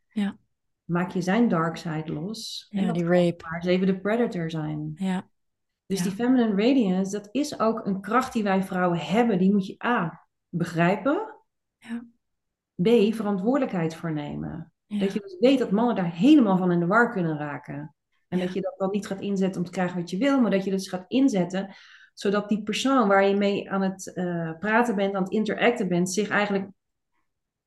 ja. 0.09 0.37
maak 0.85 1.11
je 1.11 1.21
zijn 1.21 1.49
dark 1.49 1.77
side 1.77 2.13
los. 2.13 2.67
Ja, 2.69 2.83
en 2.83 2.93
die 2.93 3.05
rape. 3.05 3.45
Maar 3.51 3.63
ze 3.63 3.71
even 3.71 3.87
de 3.87 4.01
predator 4.01 4.51
zijn. 4.51 4.93
Ja. 4.95 5.29
Dus 5.87 6.03
die 6.03 6.13
feminine 6.13 6.63
radiance, 6.63 7.11
dat 7.11 7.29
is 7.33 7.59
ook 7.59 7.87
een 7.87 8.01
kracht 8.01 8.33
die 8.33 8.43
wij 8.43 8.63
vrouwen 8.63 8.99
hebben. 8.99 9.39
Die 9.39 9.53
moet 9.53 9.67
je 9.67 9.85
A, 9.85 10.24
begrijpen. 10.57 11.35
Ja. 11.79 12.05
B, 12.83 13.15
verantwoordelijkheid 13.15 13.95
voor 13.95 14.13
nemen. 14.13 14.73
Dat 14.87 15.13
je 15.13 15.21
dus 15.21 15.37
weet 15.41 15.59
dat 15.59 15.71
mannen 15.71 15.97
daar 15.97 16.13
helemaal 16.13 16.57
van 16.57 16.73
in 16.73 16.81
de 16.81 16.87
war 16.87 17.13
kunnen 17.13 17.39
raken. 17.39 17.95
En 18.29 18.39
dat 18.39 18.53
je 18.53 18.61
dat 18.61 18.75
dan 18.77 18.91
niet 18.91 19.07
gaat 19.07 19.21
inzetten 19.21 19.61
om 19.61 19.67
te 19.67 19.73
krijgen 19.73 20.01
wat 20.01 20.11
je 20.11 20.17
wil, 20.17 20.41
maar 20.41 20.51
dat 20.51 20.65
je 20.65 20.71
dus 20.71 20.89
gaat 20.89 21.05
inzetten 21.09 21.75
zodat 22.15 22.49
die 22.49 22.63
persoon 22.63 23.09
waar 23.09 23.27
je 23.27 23.37
mee 23.37 23.71
aan 23.71 23.83
het 23.83 24.13
uh, 24.15 24.59
praten 24.59 24.97
bent, 24.97 25.15
aan 25.15 25.23
het 25.23 25.33
interacten 25.33 25.89
bent, 25.89 26.13
zich 26.13 26.29
eigenlijk 26.29 26.71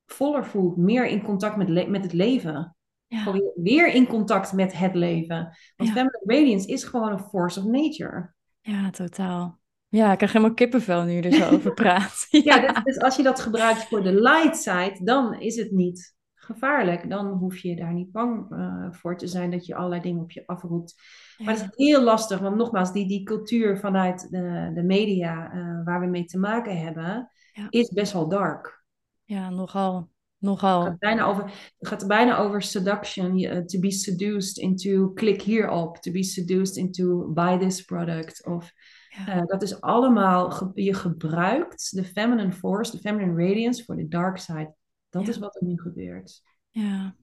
voller 0.06 0.46
voelt, 0.46 0.78
meer 0.78 1.08
in 1.08 1.22
contact 1.22 1.56
met, 1.56 1.90
met 1.90 2.04
het 2.04 2.14
leven. 2.14 2.76
Ja. 3.08 3.32
Weer, 3.32 3.52
weer 3.56 3.94
in 3.94 4.08
contact 4.08 4.54
met 4.54 4.78
het 4.78 4.94
leven. 4.94 5.58
Want 5.76 5.90
ja. 5.90 5.96
feminine 5.96 6.22
radiance 6.26 6.68
is 6.68 6.84
gewoon 6.84 7.12
een 7.12 7.20
force 7.20 7.60
of 7.60 7.66
nature. 7.66 8.34
Ja, 8.60 8.90
totaal. 8.90 9.60
Ja, 9.98 10.12
ik 10.12 10.18
krijg 10.18 10.34
helemaal 10.34 10.56
kippenvel 10.56 11.04
nu 11.04 11.12
je 11.12 11.22
er 11.22 11.34
zo 11.34 11.50
over 11.56 11.74
praat. 11.74 12.28
ja, 12.30 12.40
ja 12.56 12.74
dus, 12.74 12.84
dus, 12.84 13.00
als 13.00 13.16
je 13.16 13.24
dat 13.24 13.40
gebruikt 13.40 13.84
voor 13.84 14.04
de 14.04 14.22
light 14.22 14.58
side, 14.58 15.00
dan 15.04 15.40
is 15.40 15.56
het 15.56 15.72
niet 15.72 16.16
gevaarlijk. 16.36 17.10
Dan 17.10 17.28
hoef 17.28 17.58
je 17.58 17.76
daar 17.76 17.94
niet 17.94 18.12
bang 18.12 18.52
uh, 18.52 18.88
voor 18.92 19.18
te 19.18 19.28
zijn 19.28 19.52
dat 19.52 19.66
je 19.66 19.76
allerlei 19.76 20.02
dingen 20.02 20.22
op 20.22 20.32
je 20.32 20.44
afroept. 20.46 20.96
Maar 21.38 21.54
het 21.54 21.64
is 21.64 21.88
heel 21.88 22.02
lastig, 22.02 22.40
want 22.40 22.56
nogmaals, 22.56 22.94
die, 22.94 23.08
die 23.08 23.24
cultuur 23.24 23.78
vanuit 23.78 24.30
de, 24.30 24.72
de 24.74 24.84
media 24.84 25.54
uh, 25.54 25.84
waar 25.84 26.00
we 26.00 26.06
mee 26.06 26.26
te 26.26 26.40
maken 26.40 26.80
hebben, 26.80 27.32
ja. 27.52 27.68
is 27.70 27.90
best 27.90 28.14
wel 28.14 28.28
dark. 28.28 28.86
Ja, 29.24 29.50
nogal. 29.50 30.10
Nogal. 30.40 30.80
Het 30.80 30.90
gaat 30.90 31.00
bijna 31.00 31.26
over, 31.26 31.52
gaat 31.80 32.08
bijna 32.08 32.38
over 32.38 32.62
seduction. 32.62 33.40
Uh, 33.40 33.58
to 33.58 33.80
be 33.80 33.92
seduced 33.92 34.58
into 34.58 35.14
click 35.14 35.42
hierop. 35.42 35.98
To 35.98 36.12
be 36.12 36.24
seduced 36.24 36.76
into 36.76 37.32
buy 37.34 37.58
this 37.58 37.82
product. 37.82 38.46
Of 38.46 38.72
uh, 39.20 39.46
dat 39.46 39.62
is 39.62 39.82
allemaal, 39.82 40.52
ge 40.52 40.72
je 40.74 40.94
gebruikt 40.94 41.96
de 41.96 42.04
feminine 42.04 42.52
force, 42.52 42.92
de 42.92 42.98
feminine 42.98 43.48
radiance 43.48 43.84
voor 43.84 43.96
de 43.96 44.08
dark 44.08 44.38
side. 44.38 44.74
Dat 45.10 45.22
ja. 45.22 45.30
is 45.30 45.38
wat 45.38 45.56
er 45.56 45.68
nu 45.68 45.80
gebeurt. 45.80 46.42
Ja, 46.70 47.16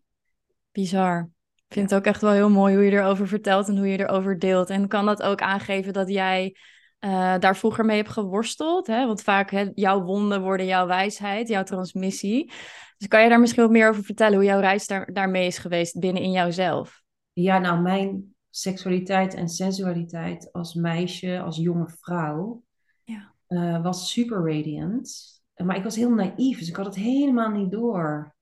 bizar. 0.72 1.30
Ik 1.66 1.72
vind 1.72 1.90
het 1.90 1.98
ook 1.98 2.06
echt 2.06 2.20
wel 2.20 2.32
heel 2.32 2.50
mooi 2.50 2.74
hoe 2.74 2.84
je 2.84 2.90
erover 2.90 3.28
vertelt 3.28 3.68
en 3.68 3.76
hoe 3.76 3.88
je 3.88 3.98
erover 3.98 4.38
deelt. 4.38 4.70
En 4.70 4.88
kan 4.88 5.06
dat 5.06 5.22
ook 5.22 5.40
aangeven 5.40 5.92
dat 5.92 6.08
jij 6.08 6.56
uh, 7.00 7.38
daar 7.38 7.56
vroeger 7.56 7.84
mee 7.84 7.96
hebt 7.96 8.10
geworsteld? 8.10 8.86
Hè? 8.86 9.06
Want 9.06 9.22
vaak 9.22 9.50
hè, 9.50 9.70
jouw 9.74 10.02
wonden 10.02 10.42
worden 10.42 10.66
jouw 10.66 10.86
wijsheid, 10.86 11.48
jouw 11.48 11.62
transmissie. 11.62 12.52
Dus 12.98 13.08
kan 13.08 13.22
je 13.22 13.28
daar 13.28 13.40
misschien 13.40 13.62
wat 13.62 13.72
meer 13.72 13.88
over 13.88 14.04
vertellen 14.04 14.34
hoe 14.34 14.44
jouw 14.44 14.60
reis 14.60 14.86
daar, 14.86 15.12
daarmee 15.12 15.46
is 15.46 15.58
geweest 15.58 15.98
binnen 15.98 16.22
in 16.22 16.30
jouzelf? 16.30 17.02
Ja, 17.32 17.58
nou, 17.58 17.80
mijn 17.80 18.34
seksualiteit 18.56 19.34
en 19.34 19.49
sensualiteit 19.49 20.52
als 20.52 20.75
meisje, 20.75 21.40
als 21.40 21.56
jonge 21.56 21.88
vrouw, 22.00 22.62
ja. 23.04 23.32
uh, 23.49 23.82
was 23.82 24.11
super 24.11 24.37
radiant. 24.37 25.32
Maar 25.56 25.76
ik 25.76 25.82
was 25.82 25.96
heel 25.96 26.11
naïef, 26.11 26.58
dus 26.58 26.68
ik 26.68 26.76
had 26.76 26.87
het 26.87 26.94
helemaal 26.94 27.50
niet 27.50 27.70
door. 27.70 28.34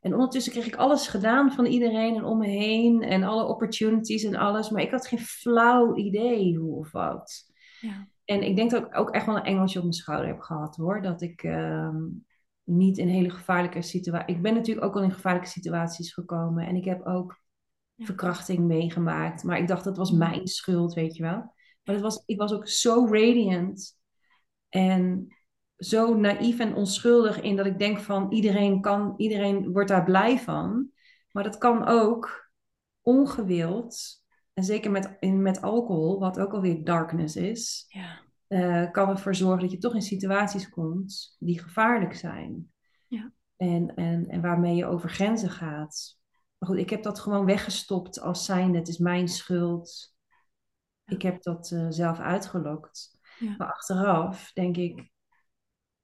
En 0.00 0.12
ondertussen 0.12 0.52
kreeg 0.52 0.66
ik 0.66 0.76
alles 0.76 1.08
gedaan 1.08 1.52
van 1.52 1.66
iedereen 1.66 2.16
en 2.16 2.24
om 2.24 2.38
me 2.38 2.46
heen. 2.46 3.02
En 3.02 3.22
alle 3.22 3.44
opportunities 3.44 4.24
en 4.24 4.36
alles. 4.36 4.70
Maar 4.70 4.82
ik 4.82 4.90
had 4.90 5.06
geen 5.06 5.18
flauw 5.18 5.96
idee 5.96 6.56
hoe 6.56 6.78
of 6.78 6.92
wat. 6.92 7.52
Ja. 7.80 8.08
En 8.24 8.42
ik 8.42 8.56
denk 8.56 8.70
dat 8.70 8.86
ik 8.86 8.98
ook 8.98 9.10
echt 9.10 9.26
wel 9.26 9.36
een 9.36 9.42
engeltje 9.44 9.78
op 9.78 9.84
mijn 9.84 9.96
schouder 9.96 10.26
heb 10.26 10.40
gehad 10.40 10.76
hoor. 10.76 11.02
Dat 11.02 11.22
ik 11.22 11.42
ehm, 11.42 12.04
niet 12.64 12.98
in 12.98 13.08
hele 13.08 13.30
gevaarlijke 13.30 13.82
situaties. 13.82 14.36
Ik 14.36 14.42
ben 14.42 14.54
natuurlijk 14.54 14.86
ook 14.86 14.96
al 14.96 15.02
in 15.02 15.12
gevaarlijke 15.12 15.48
situaties 15.48 16.12
gekomen. 16.12 16.66
En 16.66 16.76
ik 16.76 16.84
heb 16.84 17.06
ook 17.06 17.41
verkrachting 17.98 18.58
meegemaakt. 18.58 19.42
Maar 19.42 19.58
ik 19.58 19.68
dacht 19.68 19.84
dat 19.84 19.96
was 19.96 20.10
mijn 20.10 20.46
schuld, 20.46 20.94
weet 20.94 21.16
je 21.16 21.22
wel. 21.22 21.54
Maar 21.84 21.94
het 21.94 22.00
was, 22.00 22.22
ik 22.26 22.38
was 22.38 22.52
ook 22.52 22.68
zo 22.68 23.06
radiant. 23.06 23.98
En 24.68 25.26
zo 25.76 26.14
naïef 26.14 26.58
en 26.58 26.74
onschuldig 26.74 27.40
in 27.40 27.56
dat 27.56 27.66
ik 27.66 27.78
denk 27.78 27.98
van 27.98 28.32
iedereen 28.32 28.80
kan, 28.80 29.14
iedereen 29.16 29.72
wordt 29.72 29.88
daar 29.88 30.04
blij 30.04 30.38
van. 30.38 30.90
Maar 31.30 31.44
dat 31.44 31.58
kan 31.58 31.86
ook 31.86 32.50
ongewild. 33.00 34.20
En 34.52 34.64
zeker 34.64 34.90
met, 34.90 35.16
in, 35.20 35.42
met 35.42 35.62
alcohol, 35.62 36.18
wat 36.18 36.38
ook 36.38 36.52
alweer 36.52 36.84
darkness 36.84 37.36
is. 37.36 37.84
Ja. 37.88 38.20
Uh, 38.48 38.90
kan 38.90 39.08
ervoor 39.08 39.34
zorgen 39.34 39.60
dat 39.60 39.70
je 39.70 39.78
toch 39.78 39.94
in 39.94 40.02
situaties 40.02 40.68
komt 40.68 41.36
die 41.38 41.60
gevaarlijk 41.60 42.14
zijn. 42.14 42.70
Ja. 43.08 43.32
En, 43.56 43.94
en, 43.94 44.28
en 44.28 44.40
waarmee 44.40 44.74
je 44.74 44.86
over 44.86 45.10
grenzen 45.10 45.50
gaat. 45.50 46.20
Maar 46.62 46.70
goed, 46.70 46.80
ik 46.80 46.90
heb 46.90 47.02
dat 47.02 47.20
gewoon 47.20 47.44
weggestopt 47.44 48.20
als 48.20 48.44
zijnde, 48.44 48.78
het 48.78 48.88
is 48.88 48.98
mijn 48.98 49.28
schuld. 49.28 50.14
Ik 51.04 51.22
heb 51.22 51.42
dat 51.42 51.70
uh, 51.70 51.86
zelf 51.88 52.18
uitgelokt. 52.18 53.18
Ja. 53.38 53.54
Maar 53.58 53.72
achteraf 53.72 54.52
denk 54.52 54.76
ik, 54.76 55.10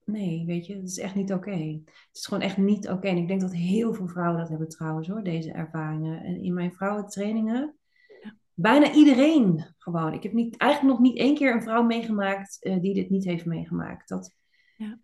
nee, 0.05 0.47
weet 0.47 0.67
je, 0.67 0.75
het 0.75 0.89
is 0.89 0.99
echt 0.99 1.15
niet 1.15 1.33
oké. 1.33 1.51
Het 1.85 2.09
is 2.13 2.27
gewoon 2.27 2.43
echt 2.43 2.57
niet 2.57 2.89
oké. 2.89 3.09
En 3.09 3.17
ik 3.17 3.29
denk 3.29 3.41
dat 3.41 3.53
heel 3.53 3.95
veel 3.95 4.09
vrouwen 4.09 4.39
dat 4.39 4.49
hebben 4.49 4.69
trouwens 4.69 5.09
hoor, 5.09 5.23
deze 5.23 5.53
ervaringen. 5.53 6.23
En 6.23 6.43
in 6.43 6.55
mijn 6.55 6.73
vrouwentrainingen 6.73 7.79
bijna 8.55 8.93
iedereen 8.93 9.75
gewoon. 9.79 10.13
Ik 10.13 10.23
heb 10.23 10.33
niet, 10.33 10.57
eigenlijk 10.57 10.93
nog 10.93 11.03
niet 11.03 11.19
één 11.19 11.35
keer 11.35 11.55
een 11.55 11.63
vrouw 11.63 11.83
meegemaakt 11.83 12.57
uh, 12.61 12.81
die 12.81 12.95
dit 12.95 13.11
niet 13.11 13.25
heeft 13.25 13.45
meegemaakt. 13.45 14.09
Dat, 14.09 14.35
ja. 14.77 14.99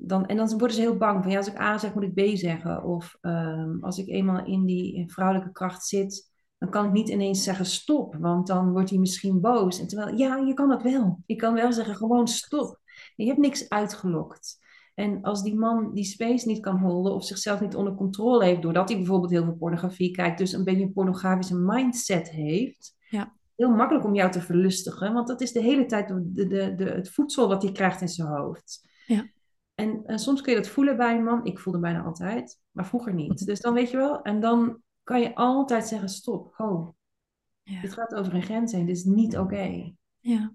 Dan, 0.00 0.26
en 0.26 0.36
dan 0.36 0.48
worden 0.48 0.76
ze 0.76 0.80
heel 0.80 0.96
bang 0.96 1.22
van 1.22 1.32
ja, 1.32 1.36
als 1.36 1.48
ik 1.48 1.60
A 1.60 1.78
zeg, 1.78 1.94
moet 1.94 2.02
ik 2.02 2.14
B 2.14 2.36
zeggen. 2.36 2.84
Of 2.84 3.18
um, 3.20 3.78
als 3.80 3.98
ik 3.98 4.08
eenmaal 4.08 4.44
in 4.44 4.64
die 4.64 5.10
vrouwelijke 5.10 5.52
kracht 5.52 5.86
zit, 5.86 6.30
dan 6.58 6.70
kan 6.70 6.84
ik 6.84 6.92
niet 6.92 7.08
ineens 7.08 7.42
zeggen 7.42 7.66
stop, 7.66 8.16
want 8.18 8.46
dan 8.46 8.72
wordt 8.72 8.90
hij 8.90 8.98
misschien 8.98 9.40
boos. 9.40 9.80
En 9.80 9.86
terwijl, 9.86 10.16
ja, 10.16 10.36
je 10.36 10.54
kan 10.54 10.68
dat 10.68 10.82
wel. 10.82 11.22
Je 11.26 11.36
kan 11.36 11.54
wel 11.54 11.72
zeggen 11.72 11.96
gewoon 11.96 12.28
stop. 12.28 12.80
Je 13.16 13.26
hebt 13.26 13.38
niks 13.38 13.68
uitgelokt. 13.68 14.58
En 14.94 15.22
als 15.22 15.42
die 15.42 15.54
man 15.54 15.94
die 15.94 16.04
space 16.04 16.46
niet 16.46 16.60
kan 16.60 16.78
holden 16.78 17.14
of 17.14 17.24
zichzelf 17.24 17.60
niet 17.60 17.76
onder 17.76 17.94
controle 17.94 18.44
heeft, 18.44 18.62
doordat 18.62 18.88
hij 18.88 18.98
bijvoorbeeld 18.98 19.30
heel 19.30 19.44
veel 19.44 19.56
pornografie 19.56 20.10
kijkt, 20.10 20.38
dus 20.38 20.52
een 20.52 20.64
beetje 20.64 20.82
een 20.82 20.92
pornografische 20.92 21.56
mindset 21.56 22.30
heeft, 22.30 22.94
ja. 23.08 23.38
Heel 23.56 23.70
makkelijk 23.70 24.04
om 24.04 24.14
jou 24.14 24.30
te 24.30 24.40
verlustigen, 24.40 25.12
want 25.12 25.28
dat 25.28 25.40
is 25.40 25.52
de 25.52 25.60
hele 25.60 25.86
tijd 25.86 26.08
de, 26.08 26.46
de, 26.46 26.74
de, 26.74 26.84
het 26.84 27.10
voedsel 27.10 27.48
wat 27.48 27.62
hij 27.62 27.72
krijgt 27.72 28.00
in 28.00 28.08
zijn 28.08 28.28
hoofd. 28.28 28.88
Ja. 29.06 29.30
En, 29.80 30.06
en, 30.06 30.18
soms 30.18 30.40
kun 30.40 30.52
je 30.52 30.58
dat 30.58 30.68
voelen 30.68 30.96
bij 30.96 31.16
een 31.16 31.24
man. 31.24 31.44
Ik 31.44 31.58
voelde 31.58 31.78
bijna 31.78 32.02
altijd, 32.02 32.60
maar 32.70 32.86
vroeger 32.86 33.14
niet. 33.14 33.46
Dus 33.46 33.60
dan 33.60 33.74
weet 33.74 33.90
je 33.90 33.96
wel, 33.96 34.22
en 34.22 34.40
dan 34.40 34.82
kan 35.02 35.20
je 35.20 35.34
altijd 35.34 35.86
zeggen: 35.86 36.08
stop, 36.08 36.54
ho. 36.56 36.94
Ja. 37.62 37.80
Dit 37.80 37.92
gaat 37.92 38.14
over 38.14 38.34
een 38.34 38.42
grens 38.42 38.72
heen, 38.72 38.86
dit 38.86 38.96
is 38.96 39.04
niet 39.04 39.38
oké. 39.38 39.92
Ja. 40.18 40.54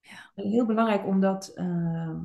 ja. 0.00 0.30
Heel 0.34 0.66
belangrijk 0.66 1.06
om 1.06 1.20
dat, 1.20 1.52
uh, 1.54 2.20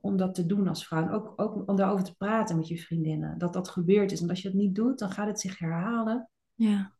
om 0.00 0.16
dat 0.16 0.34
te 0.34 0.46
doen 0.46 0.68
als 0.68 0.86
vrouw. 0.86 1.02
En 1.02 1.10
ook, 1.10 1.32
ook 1.36 1.68
om 1.68 1.76
daarover 1.76 2.04
te 2.04 2.16
praten 2.16 2.56
met 2.56 2.68
je 2.68 2.78
vriendinnen. 2.78 3.38
Dat 3.38 3.52
dat 3.52 3.68
gebeurd 3.68 4.12
is. 4.12 4.20
En 4.20 4.28
als 4.28 4.42
je 4.42 4.48
dat 4.48 4.58
niet 4.58 4.74
doet, 4.74 4.98
dan 4.98 5.10
gaat 5.10 5.26
het 5.26 5.40
zich 5.40 5.58
herhalen. 5.58 6.30
Ja. 6.54 6.96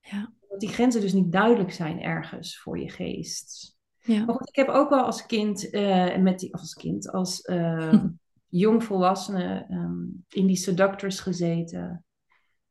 Ja. 0.00 0.32
Dat 0.48 0.60
die 0.60 0.68
grenzen 0.68 1.00
dus 1.00 1.12
niet 1.12 1.32
duidelijk 1.32 1.72
zijn 1.72 2.00
ergens 2.00 2.60
voor 2.60 2.78
je 2.78 2.90
geest. 2.90 3.76
Ja. 4.02 4.24
Maar 4.24 4.34
goed, 4.34 4.48
ik 4.48 4.56
heb 4.56 4.68
ook 4.68 4.90
wel 4.90 5.04
als 5.04 5.26
kind, 5.26 5.74
uh, 5.74 6.16
met 6.16 6.38
die, 6.38 6.54
als 6.54 6.74
kind, 6.74 7.12
als 7.12 7.44
uh, 7.44 8.04
jongvolwassene 8.48 9.66
um, 9.70 10.24
in 10.28 10.46
die 10.46 10.56
seductors 10.56 11.20
gezeten. 11.20 12.04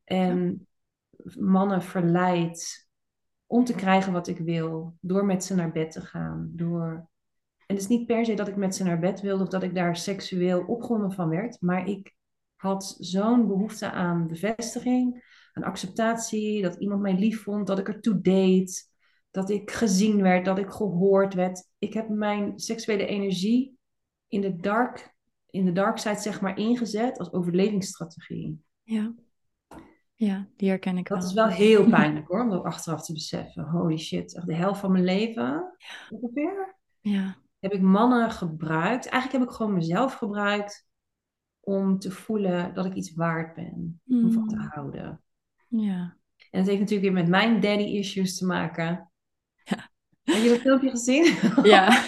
En 0.03 0.67
mannen 1.39 1.81
verleid 1.81 2.87
om 3.45 3.63
te 3.63 3.75
krijgen 3.75 4.13
wat 4.13 4.27
ik 4.27 4.37
wil. 4.37 4.97
Door 4.99 5.25
met 5.25 5.43
ze 5.43 5.55
naar 5.55 5.71
bed 5.71 5.91
te 5.91 6.01
gaan. 6.01 6.51
Door... 6.53 7.09
En 7.65 7.77
het 7.77 7.83
is 7.83 7.87
niet 7.87 8.05
per 8.05 8.25
se 8.25 8.33
dat 8.33 8.47
ik 8.47 8.55
met 8.55 8.75
ze 8.75 8.83
naar 8.83 8.99
bed 8.99 9.21
wilde 9.21 9.43
of 9.43 9.49
dat 9.49 9.63
ik 9.63 9.75
daar 9.75 9.95
seksueel 9.95 10.63
opgewonden 10.63 11.11
van 11.11 11.29
werd. 11.29 11.61
Maar 11.61 11.87
ik 11.87 12.15
had 12.55 12.95
zo'n 12.99 13.47
behoefte 13.47 13.91
aan 13.91 14.27
bevestiging 14.27 15.23
een 15.53 15.63
acceptatie, 15.63 16.61
dat 16.61 16.75
iemand 16.75 17.01
mij 17.01 17.13
lief 17.13 17.43
vond, 17.43 17.67
dat 17.67 17.79
ik 17.79 17.87
ertoe 17.87 18.21
deed, 18.21 18.90
dat 19.31 19.49
ik 19.49 19.71
gezien 19.71 20.21
werd, 20.21 20.45
dat 20.45 20.57
ik 20.57 20.69
gehoord 20.69 21.33
werd. 21.33 21.67
Ik 21.77 21.93
heb 21.93 22.09
mijn 22.09 22.59
seksuele 22.59 23.05
energie 23.05 23.77
in 24.27 24.41
de 24.41 24.55
dark, 24.55 25.15
in 25.49 25.65
de 25.65 25.71
dark 25.71 25.97
side 25.97 26.19
zeg 26.19 26.41
maar 26.41 26.57
ingezet 26.57 27.19
als 27.19 27.33
overlevingsstrategie. 27.33 28.63
Ja. 28.81 29.13
Ja, 30.15 30.47
die 30.55 30.69
herken 30.69 30.97
ik 30.97 31.07
dat 31.07 31.17
wel. 31.17 31.19
Dat 31.19 31.29
is 31.29 31.57
wel 31.57 31.67
heel 31.67 31.89
pijnlijk 31.99 32.27
hoor, 32.27 32.41
om 32.41 32.49
dat 32.49 32.63
achteraf 32.63 33.05
te 33.05 33.13
beseffen. 33.13 33.63
Holy 33.63 33.97
shit, 33.97 34.41
de 34.45 34.55
helft 34.55 34.79
van 34.79 34.91
mijn 34.91 35.03
leven 35.03 35.43
ja. 35.77 36.07
ongeveer. 36.09 36.75
Ja. 36.99 37.37
Heb 37.59 37.73
ik 37.73 37.81
mannen 37.81 38.31
gebruikt. 38.31 39.05
Eigenlijk 39.05 39.43
heb 39.43 39.51
ik 39.51 39.55
gewoon 39.55 39.73
mezelf 39.73 40.13
gebruikt 40.13 40.87
om 41.59 41.99
te 41.99 42.11
voelen 42.11 42.73
dat 42.73 42.85
ik 42.85 42.93
iets 42.93 43.13
waard 43.13 43.55
ben. 43.55 44.01
Om 44.07 44.31
van 44.31 44.47
te 44.47 44.55
mm. 44.55 44.61
houden. 44.61 45.21
Ja. 45.67 46.17
En 46.51 46.59
het 46.59 46.67
heeft 46.67 46.79
natuurlijk 46.79 47.13
weer 47.13 47.21
met 47.23 47.29
mijn 47.29 47.59
daddy 47.59 47.83
issues 47.83 48.37
te 48.37 48.45
maken. 48.45 49.10
Heb 50.23 50.43
je 50.43 50.49
dat 50.49 50.59
filmpje 50.59 50.89
gezien? 50.89 51.35
Ja. 51.63 52.03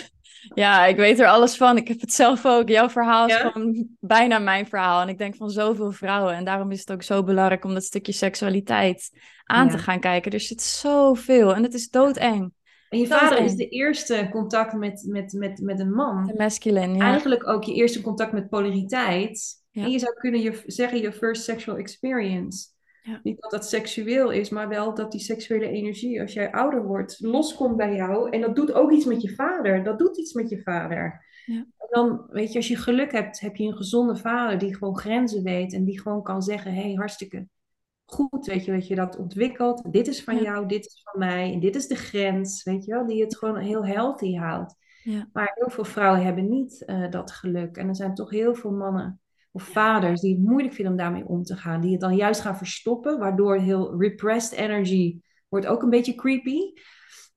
ja, 0.53 0.85
ik 0.85 0.95
weet 0.95 1.19
er 1.19 1.27
alles 1.27 1.57
van. 1.57 1.77
Ik 1.77 1.87
heb 1.87 2.01
het 2.01 2.13
zelf 2.13 2.45
ook. 2.45 2.69
Jouw 2.69 2.89
verhaal 2.89 3.27
is 3.27 3.35
gewoon 3.35 3.87
bijna 3.99 4.39
mijn 4.39 4.67
verhaal. 4.67 5.01
En 5.01 5.09
ik 5.09 5.17
denk 5.17 5.35
van 5.35 5.49
zoveel 5.49 5.91
vrouwen. 5.91 6.33
En 6.33 6.45
daarom 6.45 6.71
is 6.71 6.79
het 6.79 6.91
ook 6.91 7.03
zo 7.03 7.23
belangrijk 7.23 7.65
om 7.65 7.73
dat 7.73 7.83
stukje 7.83 8.11
seksualiteit 8.11 9.09
aan 9.45 9.69
te 9.69 9.77
gaan 9.77 9.99
kijken. 9.99 10.31
Er 10.31 10.39
zit 10.39 10.61
zoveel 10.61 11.55
en 11.55 11.63
het 11.63 11.73
is 11.73 11.89
doodeng. 11.89 12.51
En 12.89 12.99
je 12.99 13.07
vader 13.07 13.43
is 13.43 13.55
de 13.55 13.67
eerste 13.67 14.27
contact 14.31 14.73
met, 14.73 15.05
met, 15.07 15.33
met, 15.33 15.59
met 15.61 15.79
een 15.79 15.93
man. 15.93 16.25
De 16.25 16.33
masculine, 16.37 16.95
ja. 16.95 17.03
Eigenlijk 17.03 17.47
ook 17.47 17.63
je 17.63 17.73
eerste 17.73 18.01
contact 18.01 18.31
met 18.31 18.49
polariteit. 18.49 19.61
En 19.71 19.89
je 19.89 19.99
zou 19.99 20.13
kunnen 20.13 20.41
je, 20.41 20.63
zeggen 20.65 21.01
je 21.01 21.13
first 21.13 21.43
sexual 21.43 21.77
experience. 21.77 22.67
Ja. 23.03 23.19
Niet 23.23 23.41
dat 23.41 23.51
dat 23.51 23.69
seksueel 23.69 24.31
is, 24.31 24.49
maar 24.49 24.69
wel 24.69 24.93
dat 24.93 25.11
die 25.11 25.21
seksuele 25.21 25.67
energie, 25.67 26.21
als 26.21 26.33
jij 26.33 26.51
ouder 26.51 26.83
wordt, 26.83 27.19
loskomt 27.19 27.77
bij 27.77 27.95
jou. 27.95 28.29
En 28.29 28.41
dat 28.41 28.55
doet 28.55 28.73
ook 28.73 28.91
iets 28.91 29.05
met 29.05 29.21
je 29.21 29.35
vader. 29.35 29.83
Dat 29.83 29.99
doet 29.99 30.17
iets 30.17 30.33
met 30.33 30.49
je 30.49 30.61
vader. 30.61 31.25
Ja. 31.45 31.55
En 31.55 31.87
dan, 31.89 32.25
weet 32.29 32.51
je, 32.51 32.57
als 32.57 32.67
je 32.67 32.75
geluk 32.75 33.11
hebt, 33.11 33.39
heb 33.39 33.55
je 33.55 33.67
een 33.67 33.77
gezonde 33.77 34.15
vader 34.15 34.57
die 34.57 34.75
gewoon 34.75 34.97
grenzen 34.97 35.43
weet. 35.43 35.73
En 35.73 35.83
die 35.83 36.01
gewoon 36.01 36.23
kan 36.23 36.41
zeggen, 36.41 36.73
hé, 36.73 36.81
hey, 36.81 36.93
hartstikke 36.93 37.47
goed, 38.05 38.45
weet 38.45 38.65
je, 38.65 38.71
dat 38.71 38.87
je 38.87 38.95
dat 38.95 39.17
ontwikkelt. 39.17 39.91
Dit 39.91 40.07
is 40.07 40.23
van 40.23 40.41
jou, 40.41 40.67
dit 40.67 40.85
is 40.85 41.01
van 41.03 41.19
mij. 41.19 41.53
En 41.53 41.59
dit 41.59 41.75
is 41.75 41.87
de 41.87 41.95
grens, 41.95 42.63
weet 42.63 42.85
je 42.85 42.91
wel. 42.91 43.05
Die 43.05 43.21
het 43.21 43.37
gewoon 43.37 43.57
heel 43.57 43.85
healthy 43.85 44.35
houdt. 44.35 44.75
Ja. 45.03 45.29
Maar 45.33 45.51
heel 45.55 45.69
veel 45.69 45.85
vrouwen 45.85 46.23
hebben 46.23 46.49
niet 46.49 46.83
uh, 46.85 47.09
dat 47.09 47.31
geluk. 47.31 47.77
En 47.77 47.87
er 47.87 47.95
zijn 47.95 48.15
toch 48.15 48.29
heel 48.29 48.55
veel 48.55 48.71
mannen 48.71 49.21
of 49.55 49.63
vaders 49.63 50.21
die 50.21 50.35
het 50.35 50.43
moeilijk 50.43 50.73
vinden 50.73 50.93
om 50.93 50.99
daarmee 50.99 51.27
om 51.27 51.43
te 51.43 51.55
gaan, 51.55 51.81
die 51.81 51.91
het 51.91 52.01
dan 52.01 52.15
juist 52.15 52.41
gaan 52.41 52.57
verstoppen, 52.57 53.19
waardoor 53.19 53.57
heel 53.57 53.99
repressed 53.99 54.59
energy 54.59 55.19
wordt 55.47 55.65
ook 55.65 55.81
een 55.81 55.89
beetje 55.89 56.15
creepy. 56.15 56.59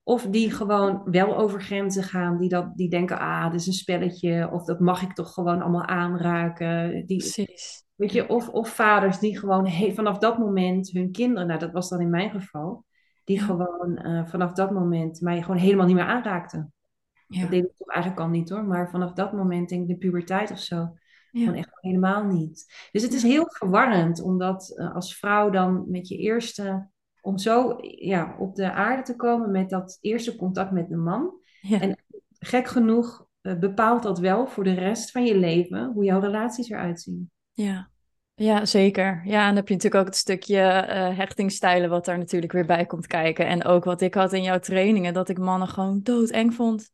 Of 0.03 0.27
die 0.27 0.51
gewoon 0.51 1.01
wel 1.03 1.37
over 1.37 1.61
grenzen 1.61 2.03
gaan, 2.03 2.37
die, 2.37 2.49
dat, 2.49 2.77
die 2.77 2.89
denken, 2.89 3.19
ah, 3.19 3.51
dit 3.51 3.59
is 3.59 3.67
een 3.67 3.73
spelletje, 3.73 4.49
of 4.51 4.63
dat 4.63 4.79
mag 4.79 5.01
ik 5.01 5.13
toch 5.13 5.33
gewoon 5.33 5.61
allemaal 5.61 5.85
aanraken. 5.85 7.05
Die, 7.05 7.17
Precies. 7.17 7.85
Weet 7.95 8.11
je, 8.11 8.29
of, 8.29 8.49
of 8.49 8.69
vaders 8.69 9.19
die 9.19 9.39
gewoon 9.39 9.67
hey, 9.67 9.93
vanaf 9.93 10.17
dat 10.17 10.37
moment 10.37 10.89
hun 10.89 11.11
kinderen, 11.11 11.47
nou 11.47 11.59
dat 11.59 11.71
was 11.71 11.89
dan 11.89 12.01
in 12.01 12.09
mijn 12.09 12.29
geval, 12.29 12.85
die 13.23 13.39
gewoon 13.39 13.99
uh, 14.03 14.25
vanaf 14.25 14.51
dat 14.51 14.71
moment 14.71 15.21
mij 15.21 15.41
gewoon 15.41 15.57
helemaal 15.57 15.85
niet 15.85 15.95
meer 15.95 16.05
aanraakten. 16.05 16.73
Ja. 17.27 17.41
Dat 17.41 17.49
deed 17.49 17.63
ik 17.63 17.75
toch 17.77 17.89
eigenlijk 17.89 18.23
al 18.23 18.29
niet 18.29 18.49
hoor, 18.49 18.65
maar 18.65 18.89
vanaf 18.89 19.13
dat 19.13 19.33
moment, 19.33 19.69
denk 19.69 19.81
ik 19.81 19.87
de 19.87 19.97
puberteit 19.97 20.51
of 20.51 20.59
zo, 20.59 20.93
gewoon 21.31 21.53
echt 21.53 21.77
helemaal 21.81 22.23
niet. 22.23 22.87
Dus 22.91 23.01
het 23.01 23.13
is 23.13 23.23
heel 23.23 23.45
verwarrend, 23.47 24.21
omdat 24.21 24.73
uh, 24.75 24.95
als 24.95 25.17
vrouw 25.17 25.49
dan 25.49 25.83
met 25.87 26.07
je 26.07 26.17
eerste, 26.17 26.89
om 27.21 27.37
zo 27.37 27.75
ja, 27.81 28.35
op 28.39 28.55
de 28.55 28.71
aarde 28.71 29.01
te 29.01 29.15
komen 29.15 29.51
met 29.51 29.69
dat 29.69 29.97
eerste 30.01 30.35
contact 30.35 30.71
met 30.71 30.89
de 30.89 30.97
man. 30.97 31.33
En 31.69 31.97
gek 32.39 32.67
genoeg 32.67 33.27
uh, 33.41 33.59
bepaalt 33.59 34.03
dat 34.03 34.19
wel 34.19 34.47
voor 34.47 34.63
de 34.63 34.73
rest 34.73 35.11
van 35.11 35.25
je 35.25 35.37
leven 35.37 35.91
hoe 35.93 36.03
jouw 36.03 36.19
relaties 36.19 36.69
eruit 36.69 37.01
zien. 37.01 37.31
Ja. 37.51 37.89
Ja, 38.39 38.65
zeker. 38.65 39.21
Ja, 39.25 39.39
en 39.39 39.47
dan 39.47 39.55
heb 39.55 39.67
je 39.67 39.73
natuurlijk 39.73 40.01
ook 40.01 40.09
het 40.09 40.15
stukje 40.15 40.57
uh, 40.57 41.17
hechtingstijlen 41.17 41.89
wat 41.89 42.05
daar 42.05 42.17
natuurlijk 42.17 42.51
weer 42.51 42.65
bij 42.65 42.85
komt 42.85 43.07
kijken. 43.07 43.47
En 43.47 43.63
ook 43.63 43.83
wat 43.83 44.01
ik 44.01 44.13
had 44.13 44.33
in 44.33 44.43
jouw 44.43 44.59
trainingen, 44.59 45.13
dat 45.13 45.29
ik 45.29 45.37
mannen 45.37 45.67
gewoon 45.67 45.99
doodeng 46.03 46.53
vond. 46.53 46.91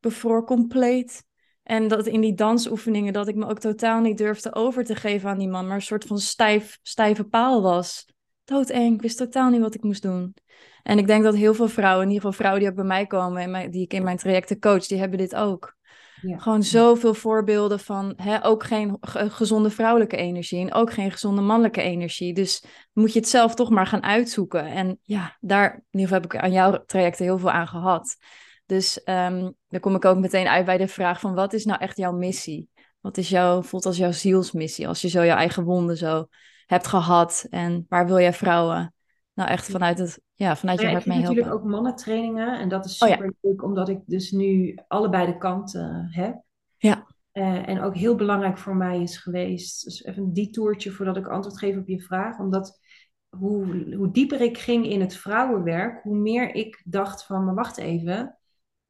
bevroor 0.00 0.44
compleet. 0.44 1.24
En 1.70 1.88
dat 1.88 2.06
in 2.06 2.20
die 2.20 2.34
dansoefeningen, 2.34 3.12
dat 3.12 3.28
ik 3.28 3.34
me 3.34 3.46
ook 3.46 3.58
totaal 3.58 4.00
niet 4.00 4.18
durfde 4.18 4.54
over 4.54 4.84
te 4.84 4.94
geven 4.94 5.30
aan 5.30 5.38
die 5.38 5.48
man, 5.48 5.66
maar 5.66 5.76
een 5.76 5.82
soort 5.82 6.04
van 6.04 6.18
stijf, 6.18 6.78
stijve 6.82 7.24
paal 7.24 7.62
was. 7.62 8.06
Doodeng, 8.44 8.94
ik 8.94 9.02
wist 9.02 9.16
totaal 9.16 9.50
niet 9.50 9.60
wat 9.60 9.74
ik 9.74 9.82
moest 9.82 10.02
doen. 10.02 10.34
En 10.82 10.98
ik 10.98 11.06
denk 11.06 11.24
dat 11.24 11.34
heel 11.34 11.54
veel 11.54 11.68
vrouwen, 11.68 12.02
in 12.02 12.12
ieder 12.12 12.22
geval 12.22 12.38
vrouwen 12.38 12.60
die 12.60 12.70
ook 12.70 12.76
bij 12.76 12.84
mij 12.84 13.06
komen 13.06 13.54
en 13.54 13.70
die 13.70 13.82
ik 13.82 13.92
in 13.92 14.02
mijn 14.02 14.16
trajecten 14.16 14.58
coach, 14.58 14.86
die 14.86 14.98
hebben 14.98 15.18
dit 15.18 15.34
ook. 15.34 15.76
Ja. 16.22 16.38
Gewoon 16.38 16.62
zoveel 16.62 17.14
voorbeelden 17.14 17.80
van 17.80 18.12
hè, 18.16 18.44
ook 18.44 18.64
geen 18.64 18.96
gezonde 19.10 19.70
vrouwelijke 19.70 20.16
energie 20.16 20.60
en 20.60 20.74
ook 20.74 20.92
geen 20.92 21.10
gezonde 21.10 21.40
mannelijke 21.40 21.82
energie. 21.82 22.34
Dus 22.34 22.64
moet 22.92 23.12
je 23.12 23.18
het 23.18 23.28
zelf 23.28 23.54
toch 23.54 23.70
maar 23.70 23.86
gaan 23.86 24.02
uitzoeken. 24.02 24.66
En 24.66 24.98
ja, 25.02 25.36
daar 25.40 25.72
in 25.74 26.00
ieder 26.00 26.08
geval 26.08 26.22
heb 26.22 26.32
ik 26.32 26.40
aan 26.40 26.52
jouw 26.52 26.84
trajecten 26.86 27.24
heel 27.24 27.38
veel 27.38 27.50
aan 27.50 27.68
gehad. 27.68 28.16
Dus 28.70 29.00
um, 29.04 29.54
dan 29.68 29.80
kom 29.80 29.94
ik 29.94 30.04
ook 30.04 30.18
meteen 30.18 30.46
uit 30.46 30.64
bij 30.64 30.78
de 30.78 30.88
vraag 30.88 31.20
van 31.20 31.34
wat 31.34 31.52
is 31.52 31.64
nou 31.64 31.80
echt 31.80 31.96
jouw 31.96 32.12
missie? 32.12 32.68
Wat 33.00 33.16
is 33.16 33.28
jouw, 33.28 33.62
voelt 33.62 33.86
als 33.86 33.96
jouw 33.96 34.12
zielsmissie? 34.12 34.88
Als 34.88 35.00
je 35.00 35.08
zo 35.08 35.22
je 35.22 35.30
eigen 35.30 35.64
wonden 35.64 35.96
zo 35.96 36.26
hebt 36.66 36.86
gehad 36.86 37.46
en 37.50 37.86
waar 37.88 38.06
wil 38.06 38.18
jij 38.18 38.32
vrouwen 38.32 38.94
nou 39.32 39.48
echt 39.48 39.70
vanuit, 39.70 39.98
het, 39.98 40.20
ja, 40.34 40.56
vanuit 40.56 40.80
je 40.80 40.88
hart 40.88 41.06
mee 41.06 41.16
helpen? 41.16 41.32
Ik 41.32 41.38
heb 41.38 41.46
natuurlijk 41.46 41.64
ook 41.64 41.82
mannentrainingen 41.82 42.60
en 42.60 42.68
dat 42.68 42.84
is 42.84 42.98
oh 42.98 43.08
super 43.08 43.34
leuk 43.40 43.62
omdat 43.62 43.88
ik 43.88 43.98
dus 44.06 44.30
nu 44.30 44.78
allebei 44.88 45.26
de 45.26 45.38
kanten 45.38 46.08
heb. 46.10 46.42
Ja. 46.76 47.06
Uh, 47.32 47.68
en 47.68 47.80
ook 47.80 47.96
heel 47.96 48.14
belangrijk 48.14 48.58
voor 48.58 48.76
mij 48.76 49.02
is 49.02 49.16
geweest, 49.16 49.84
dus 49.84 50.04
even 50.04 50.32
die 50.32 50.50
toertje 50.50 50.90
voordat 50.90 51.16
ik 51.16 51.28
antwoord 51.28 51.58
geef 51.58 51.76
op 51.76 51.88
je 51.88 52.00
vraag, 52.00 52.38
omdat 52.38 52.80
hoe, 53.36 53.94
hoe 53.94 54.10
dieper 54.10 54.40
ik 54.40 54.58
ging 54.58 54.86
in 54.86 55.00
het 55.00 55.14
vrouwenwerk, 55.16 56.02
hoe 56.02 56.16
meer 56.16 56.54
ik 56.54 56.82
dacht 56.84 57.26
van, 57.26 57.44
maar 57.44 57.54
wacht 57.54 57.78
even, 57.78 58.39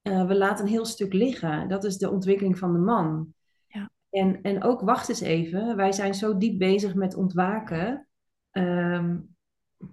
uh, 0.02 0.26
we 0.26 0.36
laten 0.36 0.64
een 0.64 0.70
heel 0.70 0.84
stuk 0.84 1.12
liggen. 1.12 1.68
Dat 1.68 1.84
is 1.84 1.96
de 1.98 2.10
ontwikkeling 2.10 2.58
van 2.58 2.72
de 2.72 2.78
man. 2.78 3.34
Ja. 3.66 3.90
En, 4.10 4.42
en 4.42 4.62
ook, 4.62 4.80
wacht 4.80 5.08
eens 5.08 5.20
even, 5.20 5.76
wij 5.76 5.92
zijn 5.92 6.14
zo 6.14 6.38
diep 6.38 6.58
bezig 6.58 6.94
met 6.94 7.14
ontwaken. 7.14 8.08
Um, 8.52 9.34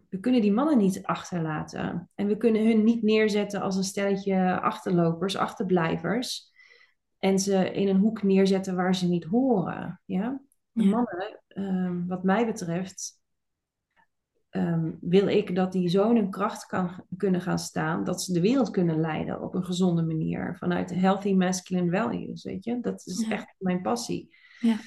we 0.09 0.19
kunnen 0.19 0.41
die 0.41 0.51
mannen 0.51 0.77
niet 0.77 1.03
achterlaten. 1.03 2.09
En 2.15 2.27
we 2.27 2.37
kunnen 2.37 2.65
hun 2.65 2.83
niet 2.83 3.03
neerzetten 3.03 3.61
als 3.61 3.75
een 3.75 3.83
stelletje 3.83 4.59
achterlopers, 4.59 5.37
achterblijvers. 5.37 6.51
En 7.19 7.39
ze 7.39 7.71
in 7.71 7.87
een 7.87 7.99
hoek 7.99 8.23
neerzetten 8.23 8.75
waar 8.75 8.95
ze 8.95 9.07
niet 9.07 9.23
horen. 9.23 10.01
Ja? 10.05 10.41
De 10.71 10.83
mannen, 10.83 11.41
um, 11.47 12.07
wat 12.07 12.23
mij 12.23 12.45
betreft, 12.45 13.21
Ehm, 14.57 14.91
wil 15.01 15.27
ik 15.27 15.55
dat 15.55 15.71
die 15.71 15.89
zo 15.89 16.09
in 16.09 16.15
hun 16.15 16.29
kracht 16.29 16.65
kan, 16.65 16.89
kunnen 17.17 17.41
gaan 17.41 17.59
staan, 17.59 18.03
dat 18.03 18.23
ze 18.23 18.33
de 18.33 18.41
wereld 18.41 18.69
kunnen 18.69 18.99
leiden 18.99 19.41
op 19.41 19.53
een 19.53 19.63
gezonde 19.63 20.01
manier. 20.01 20.55
Vanuit 20.59 20.93
healthy 20.93 21.33
masculine 21.33 21.97
values, 21.97 22.43
weet 22.43 22.63
je. 22.63 22.79
Dat 22.81 23.05
is 23.05 23.27
echt 23.29 23.55
mijn 23.57 23.81
passie. 23.81 24.35
Ja. 24.59 24.77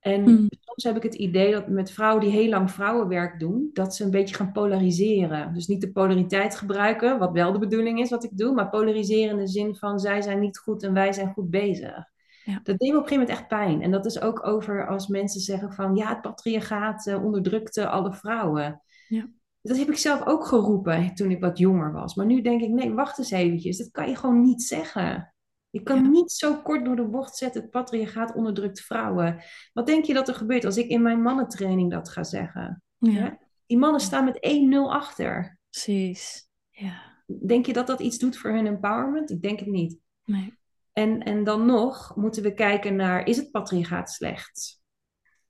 En 0.00 0.24
hmm. 0.24 0.46
soms 0.60 0.84
heb 0.84 0.96
ik 0.96 1.02
het 1.02 1.14
idee 1.14 1.52
dat 1.52 1.68
met 1.68 1.90
vrouwen 1.90 2.24
die 2.24 2.32
heel 2.32 2.48
lang 2.48 2.70
vrouwenwerk 2.70 3.40
doen, 3.40 3.70
dat 3.72 3.94
ze 3.94 4.04
een 4.04 4.10
beetje 4.10 4.34
gaan 4.34 4.52
polariseren. 4.52 5.54
Dus 5.54 5.66
niet 5.66 5.80
de 5.80 5.92
polariteit 5.92 6.56
gebruiken, 6.56 7.18
wat 7.18 7.32
wel 7.32 7.52
de 7.52 7.58
bedoeling 7.58 8.00
is 8.00 8.10
wat 8.10 8.24
ik 8.24 8.36
doe, 8.36 8.54
maar 8.54 8.70
polariseren 8.70 9.30
in 9.30 9.44
de 9.44 9.46
zin 9.46 9.76
van 9.76 9.98
zij 9.98 10.22
zijn 10.22 10.40
niet 10.40 10.58
goed 10.58 10.82
en 10.82 10.92
wij 10.92 11.12
zijn 11.12 11.32
goed 11.32 11.50
bezig. 11.50 12.04
Ja. 12.44 12.60
Dat 12.62 12.78
deed 12.78 12.90
me 12.90 12.96
op 12.98 13.02
een 13.02 13.08
gegeven 13.08 13.18
moment 13.18 13.38
echt 13.38 13.48
pijn. 13.48 13.82
En 13.82 13.90
dat 13.90 14.06
is 14.06 14.20
ook 14.20 14.46
over 14.46 14.88
als 14.88 15.06
mensen 15.06 15.40
zeggen 15.40 15.72
van 15.72 15.96
ja, 15.96 16.08
het 16.08 16.20
patriarchaat 16.20 17.06
uh, 17.06 17.24
onderdrukte 17.24 17.88
alle 17.88 18.12
vrouwen. 18.12 18.80
Ja. 19.08 19.28
Dat 19.62 19.76
heb 19.76 19.88
ik 19.88 19.96
zelf 19.96 20.26
ook 20.26 20.46
geroepen 20.46 21.14
toen 21.14 21.30
ik 21.30 21.40
wat 21.40 21.58
jonger 21.58 21.92
was. 21.92 22.14
Maar 22.14 22.26
nu 22.26 22.40
denk 22.40 22.60
ik, 22.60 22.70
nee, 22.70 22.92
wacht 22.92 23.18
eens 23.18 23.30
eventjes. 23.30 23.78
Dat 23.78 23.90
kan 23.90 24.08
je 24.08 24.16
gewoon 24.16 24.40
niet 24.40 24.62
zeggen. 24.62 25.34
Je 25.70 25.82
kan 25.82 26.10
niet 26.10 26.32
zo 26.32 26.62
kort 26.62 26.84
door 26.84 26.96
de 26.96 27.08
bocht 27.08 27.36
zetten, 27.36 27.60
het 27.62 27.70
patriarchaat 27.70 28.34
onderdrukt 28.34 28.80
vrouwen. 28.80 29.42
Wat 29.72 29.86
denk 29.86 30.04
je 30.04 30.14
dat 30.14 30.28
er 30.28 30.34
gebeurt 30.34 30.64
als 30.64 30.76
ik 30.76 30.88
in 30.88 31.02
mijn 31.02 31.22
mannentraining 31.22 31.90
dat 31.90 32.08
ga 32.08 32.24
zeggen? 32.24 32.82
Ja. 32.98 33.38
Die 33.66 33.78
mannen 33.78 34.00
staan 34.00 34.24
met 34.24 34.64
1-0 34.64 34.90
achter. 34.90 35.58
Precies, 35.70 36.48
ja. 36.70 37.14
Denk 37.46 37.66
je 37.66 37.72
dat 37.72 37.86
dat 37.86 38.00
iets 38.00 38.18
doet 38.18 38.36
voor 38.36 38.50
hun 38.50 38.66
empowerment? 38.66 39.30
Ik 39.30 39.42
denk 39.42 39.58
het 39.58 39.68
niet. 39.68 39.98
Nee. 40.24 40.58
En, 40.92 41.22
en 41.22 41.44
dan 41.44 41.66
nog 41.66 42.16
moeten 42.16 42.42
we 42.42 42.54
kijken 42.54 42.96
naar, 42.96 43.26
is 43.26 43.36
het 43.36 43.50
patriarchaat 43.50 44.10
slecht? 44.10 44.80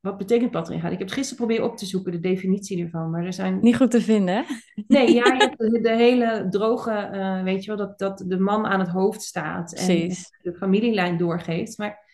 Wat 0.07 0.17
betekent 0.17 0.51
patriarchaat? 0.51 0.91
Ik 0.91 0.97
heb 0.97 1.07
het 1.07 1.17
gisteren 1.17 1.45
proberen 1.45 1.71
op 1.71 1.77
te 1.77 1.85
zoeken, 1.85 2.11
de 2.11 2.19
definitie 2.19 2.83
ervan. 2.83 3.09
Maar 3.09 3.25
er 3.25 3.33
zijn... 3.33 3.59
Niet 3.61 3.75
goed 3.75 3.91
te 3.91 4.01
vinden, 4.01 4.35
hè? 4.35 4.41
Nee, 4.87 5.13
ja, 5.13 5.25
je 5.25 5.39
hebt 5.57 5.83
de, 5.83 5.95
hele 5.95 6.47
droge, 6.49 7.09
uh, 7.13 7.43
weet 7.43 7.63
je 7.63 7.75
wel, 7.75 7.87
dat, 7.87 7.99
dat 7.99 8.23
de 8.27 8.39
man 8.39 8.65
aan 8.65 8.79
het 8.79 8.89
hoofd 8.89 9.21
staat. 9.21 9.73
En 9.73 9.85
Precies. 9.85 10.31
de 10.41 10.53
familielijn 10.53 11.17
doorgeeft. 11.17 11.77
Maar 11.77 12.06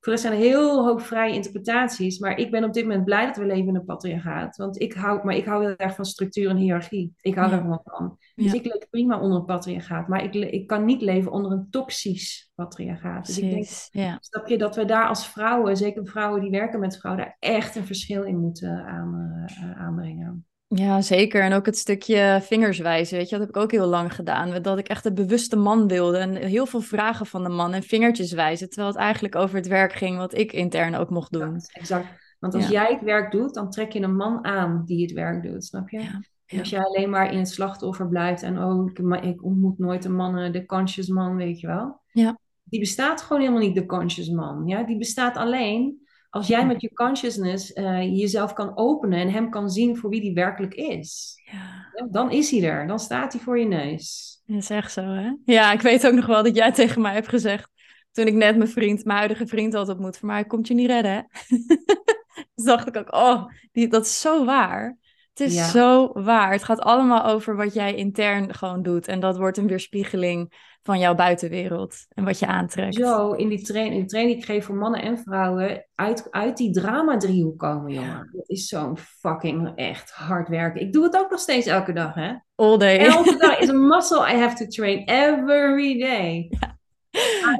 voor 0.00 0.12
de 0.12 0.18
zijn 0.18 0.38
heel 0.38 0.84
hoop 0.84 1.00
vrije 1.00 1.34
interpretaties. 1.34 2.18
Maar 2.18 2.38
ik 2.38 2.50
ben 2.50 2.64
op 2.64 2.72
dit 2.72 2.84
moment 2.84 3.04
blij 3.04 3.26
dat 3.26 3.36
we 3.36 3.46
leven 3.46 3.68
in 3.68 3.74
een 3.74 3.84
patriarchaat. 3.84 4.56
Want 4.56 4.80
ik 4.80 4.92
hou, 4.92 5.24
maar 5.24 5.34
ik 5.34 5.44
hou 5.44 5.64
heel 5.64 5.76
erg 5.76 5.94
van 5.94 6.04
structuur 6.04 6.50
en 6.50 6.56
hiërarchie. 6.56 7.14
Ik 7.20 7.34
hou 7.34 7.52
er 7.52 7.58
gewoon 7.58 7.80
van. 7.84 8.18
Dus 8.34 8.52
ik 8.52 8.64
leef 8.64 8.88
prima 8.90 9.20
onder 9.20 9.38
een 9.38 9.44
patriarchaat. 9.44 10.08
Maar 10.08 10.24
ik, 10.24 10.34
ik 10.34 10.66
kan 10.66 10.84
niet 10.84 11.02
leven 11.02 11.32
onder 11.32 11.52
een 11.52 11.70
toxisch 11.70 12.50
patriarchaat. 12.54 13.26
Dus 13.26 13.38
ik 13.38 13.50
denk, 13.50 13.66
ja. 13.90 14.18
snap 14.20 14.46
je, 14.46 14.58
dat 14.58 14.76
we 14.76 14.84
daar 14.84 15.08
als 15.08 15.28
vrouwen, 15.28 15.76
zeker 15.76 16.06
vrouwen 16.06 16.40
die 16.40 16.50
werken 16.50 16.80
met 16.80 16.98
vrouwen, 16.98 17.24
daar 17.24 17.36
echt 17.38 17.76
een 17.76 17.86
verschil 17.86 18.22
in 18.22 18.40
moeten 18.40 18.84
aan, 18.84 19.46
uh, 19.48 19.80
aanbrengen. 19.80 20.47
Ja, 20.68 21.00
zeker. 21.00 21.42
En 21.42 21.52
ook 21.52 21.66
het 21.66 21.76
stukje 21.76 22.38
vingerswijzen, 22.42 23.16
weet 23.16 23.28
je, 23.28 23.38
dat 23.38 23.46
heb 23.46 23.56
ik 23.56 23.62
ook 23.62 23.70
heel 23.70 23.86
lang 23.86 24.14
gedaan. 24.14 24.62
Dat 24.62 24.78
ik 24.78 24.88
echt 24.88 25.02
de 25.02 25.12
bewuste 25.12 25.56
man 25.56 25.88
wilde 25.88 26.18
en 26.18 26.36
heel 26.36 26.66
veel 26.66 26.80
vragen 26.80 27.26
van 27.26 27.42
de 27.42 27.48
man 27.48 27.72
en 27.72 27.82
vingertjes 27.82 28.32
wijzen. 28.32 28.68
Terwijl 28.68 28.92
het 28.92 29.00
eigenlijk 29.00 29.36
over 29.36 29.56
het 29.56 29.66
werk 29.66 29.92
ging 29.92 30.16
wat 30.16 30.34
ik 30.34 30.52
intern 30.52 30.94
ook 30.94 31.10
mocht 31.10 31.32
doen. 31.32 31.52
Ja, 31.52 31.60
exact. 31.72 32.06
Want 32.38 32.54
als 32.54 32.68
jij 32.68 32.92
het 32.92 33.02
werk 33.02 33.30
doet, 33.30 33.54
dan 33.54 33.70
trek 33.70 33.92
je 33.92 34.00
een 34.00 34.16
man 34.16 34.44
aan 34.44 34.82
die 34.84 35.02
het 35.02 35.12
werk 35.12 35.42
doet, 35.42 35.64
snap 35.64 35.88
je? 35.88 36.00
Ja. 36.00 36.58
Als 36.58 36.70
jij 36.70 36.84
alleen 36.84 37.10
maar 37.10 37.32
in 37.32 37.38
het 37.38 37.48
slachtoffer 37.48 38.08
blijft 38.08 38.42
en 38.42 38.62
oh, 38.62 38.90
ik, 38.90 38.98
ik 39.24 39.44
ontmoet 39.44 39.78
nooit 39.78 40.04
een 40.04 40.16
man, 40.16 40.52
de 40.52 40.66
conscious 40.66 41.08
man, 41.08 41.36
weet 41.36 41.60
je 41.60 41.66
wel. 41.66 42.00
Ja. 42.12 42.38
Die 42.64 42.80
bestaat 42.80 43.22
gewoon 43.22 43.42
helemaal 43.42 43.62
niet, 43.62 43.74
de 43.74 43.86
conscious 43.86 44.28
man. 44.28 44.66
Ja? 44.66 44.82
Die 44.82 44.98
bestaat 44.98 45.36
alleen 45.36 46.07
als 46.30 46.46
jij 46.46 46.66
met 46.66 46.80
je 46.80 46.92
consciousness 46.92 47.70
uh, 47.74 48.02
jezelf 48.02 48.52
kan 48.52 48.76
openen 48.76 49.18
en 49.18 49.30
hem 49.30 49.50
kan 49.50 49.70
zien 49.70 49.96
voor 49.96 50.10
wie 50.10 50.20
die 50.20 50.34
werkelijk 50.34 50.74
is, 50.74 51.40
ja. 51.44 51.88
Ja, 51.98 52.06
dan 52.10 52.30
is 52.30 52.50
hij 52.50 52.62
er. 52.62 52.86
Dan 52.86 52.98
staat 52.98 53.32
hij 53.32 53.42
voor 53.42 53.58
je 53.58 53.66
neus. 53.66 54.40
Dat 54.46 54.62
is 54.62 54.70
echt 54.70 54.92
zo, 54.92 55.02
hè? 55.02 55.32
Ja, 55.44 55.72
ik 55.72 55.80
weet 55.80 56.06
ook 56.06 56.14
nog 56.14 56.26
wel 56.26 56.42
dat 56.42 56.56
jij 56.56 56.72
tegen 56.72 57.02
mij 57.02 57.12
hebt 57.12 57.28
gezegd, 57.28 57.70
toen 58.12 58.26
ik 58.26 58.34
net 58.34 58.56
mijn 58.56 58.68
vriend, 58.68 59.04
mijn 59.04 59.18
huidige 59.18 59.46
vriend 59.46 59.74
had 59.74 59.88
ontmoet, 59.88 60.18
voor 60.18 60.28
mij 60.28 60.44
komt 60.44 60.66
je 60.66 60.74
niet 60.74 60.86
redden, 60.86 61.12
hè? 61.12 61.22
dus 62.54 62.64
dacht 62.64 62.86
ik 62.86 62.96
ook, 62.96 63.14
oh, 63.14 63.44
die, 63.72 63.88
dat 63.88 64.04
is 64.04 64.20
zo 64.20 64.44
waar. 64.44 64.96
Het 65.34 65.40
is 65.50 65.70
zo 65.70 66.12
waar. 66.12 66.52
Het 66.52 66.64
gaat 66.64 66.80
allemaal 66.80 67.24
over 67.24 67.56
wat 67.56 67.74
jij 67.74 67.94
intern 67.94 68.54
gewoon 68.54 68.82
doet. 68.82 69.08
En 69.08 69.20
dat 69.20 69.36
wordt 69.36 69.56
een 69.56 69.66
weerspiegeling 69.66 70.52
van 70.88 70.98
jouw 70.98 71.14
buitenwereld 71.14 72.06
en 72.08 72.24
wat 72.24 72.38
je 72.38 72.46
aantrekt. 72.46 72.94
Zo, 72.94 73.32
in 73.32 73.48
die, 73.48 73.62
training, 73.62 73.94
in 73.94 74.02
de 74.02 74.08
training 74.08 74.34
die 74.34 74.44
ik 74.44 74.50
geef 74.50 74.64
voor 74.64 74.74
mannen 74.74 75.02
en 75.02 75.18
vrouwen, 75.18 75.86
uit, 75.94 76.26
uit 76.30 76.56
die 76.56 76.72
drama-driehoek 76.72 77.58
komen, 77.58 77.92
jongen. 77.92 78.30
Dat 78.32 78.48
is 78.48 78.66
zo'n 78.66 78.98
fucking 78.98 79.72
echt 79.74 80.10
hard 80.10 80.48
werken. 80.48 80.80
Ik 80.80 80.92
doe 80.92 81.04
het 81.04 81.16
ook 81.16 81.30
nog 81.30 81.40
steeds 81.40 81.66
elke 81.66 81.92
dag, 81.92 82.14
hè? 82.14 82.34
All 82.54 82.78
day. 82.78 82.98
Elke 82.98 83.36
dag 83.36 83.58
is 83.58 83.68
een 83.74 83.86
muscle 83.86 84.32
I 84.32 84.36
have 84.36 84.56
to 84.56 84.66
train 84.66 85.04
every 85.04 85.98
day. 85.98 86.50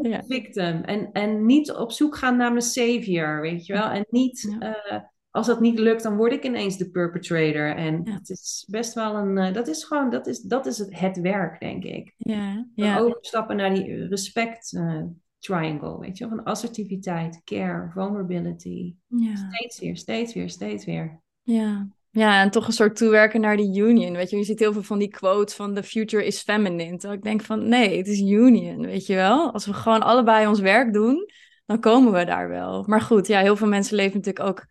Ja. 0.02 0.22
victim. 0.28 0.82
En, 0.82 1.12
en 1.12 1.46
niet 1.46 1.72
op 1.72 1.92
zoek 1.92 2.16
gaan 2.16 2.36
naar 2.36 2.50
mijn 2.50 2.62
savior, 2.62 3.40
weet 3.40 3.66
je 3.66 3.72
wel? 3.72 3.88
En 3.88 4.06
niet... 4.10 4.56
Uh, 4.60 5.00
als 5.38 5.46
dat 5.46 5.60
niet 5.60 5.78
lukt, 5.78 6.02
dan 6.02 6.16
word 6.16 6.32
ik 6.32 6.44
ineens 6.44 6.76
de 6.76 6.90
perpetrator. 6.90 7.76
En 7.76 8.08
het 8.10 8.30
is 8.30 8.66
best 8.70 8.94
wel 8.94 9.14
een. 9.14 9.36
Uh, 9.36 9.52
dat 9.52 9.68
is 9.68 9.84
gewoon, 9.84 10.10
dat 10.10 10.26
is, 10.26 10.40
dat 10.40 10.66
is 10.66 10.78
het, 10.78 10.98
het 10.98 11.20
werk, 11.20 11.60
denk 11.60 11.84
ik. 11.84 12.14
Ja, 12.16 12.66
ja. 12.74 12.98
Overstappen 12.98 13.56
naar 13.56 13.74
die 13.74 14.06
respect 14.06 14.72
uh, 14.72 15.02
triangle, 15.38 15.98
weet 15.98 16.18
je, 16.18 16.28
van 16.28 16.44
assertiviteit, 16.44 17.40
care, 17.44 17.90
vulnerability. 17.92 18.94
Ja. 19.06 19.36
Steeds 19.36 19.80
weer, 19.80 19.96
steeds 19.96 20.34
weer, 20.34 20.50
steeds 20.50 20.84
weer. 20.84 21.20
Ja. 21.42 21.88
Ja, 22.10 22.42
en 22.42 22.50
toch 22.50 22.66
een 22.66 22.72
soort 22.72 22.96
toewerken 22.96 23.40
naar 23.40 23.56
die 23.56 23.80
union. 23.80 24.12
Weet 24.12 24.30
je, 24.30 24.36
je 24.36 24.44
ziet 24.44 24.58
heel 24.58 24.72
veel 24.72 24.82
van 24.82 24.98
die 24.98 25.08
quotes 25.08 25.54
van 25.54 25.74
the 25.74 25.82
future 25.82 26.26
is 26.26 26.42
feminine. 26.42 26.96
Terwijl 26.96 27.18
ik 27.18 27.24
denk 27.24 27.42
van 27.42 27.68
nee, 27.68 27.96
het 27.96 28.06
is 28.06 28.20
union, 28.20 28.86
weet 28.86 29.06
je 29.06 29.14
wel. 29.14 29.52
Als 29.52 29.66
we 29.66 29.72
gewoon 29.72 30.02
allebei 30.02 30.46
ons 30.46 30.60
werk 30.60 30.92
doen, 30.92 31.30
dan 31.66 31.80
komen 31.80 32.12
we 32.12 32.24
daar 32.24 32.48
wel. 32.48 32.84
Maar 32.86 33.00
goed, 33.00 33.26
ja, 33.26 33.40
heel 33.40 33.56
veel 33.56 33.66
mensen 33.66 33.96
leven 33.96 34.16
natuurlijk 34.16 34.48
ook 34.48 34.66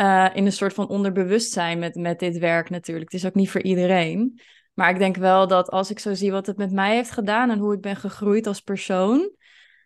uh, 0.00 0.28
in 0.32 0.46
een 0.46 0.52
soort 0.52 0.74
van 0.74 0.88
onderbewustzijn 0.88 1.78
met, 1.78 1.94
met 1.94 2.18
dit 2.18 2.38
werk 2.38 2.70
natuurlijk. 2.70 3.12
Het 3.12 3.20
is 3.20 3.26
ook 3.26 3.34
niet 3.34 3.50
voor 3.50 3.62
iedereen. 3.62 4.40
Maar 4.74 4.90
ik 4.90 4.98
denk 4.98 5.16
wel 5.16 5.46
dat 5.46 5.70
als 5.70 5.90
ik 5.90 5.98
zo 5.98 6.14
zie 6.14 6.30
wat 6.30 6.46
het 6.46 6.56
met 6.56 6.72
mij 6.72 6.94
heeft 6.94 7.10
gedaan 7.10 7.50
en 7.50 7.58
hoe 7.58 7.74
ik 7.74 7.80
ben 7.80 7.96
gegroeid 7.96 8.46
als 8.46 8.60
persoon, 8.60 9.30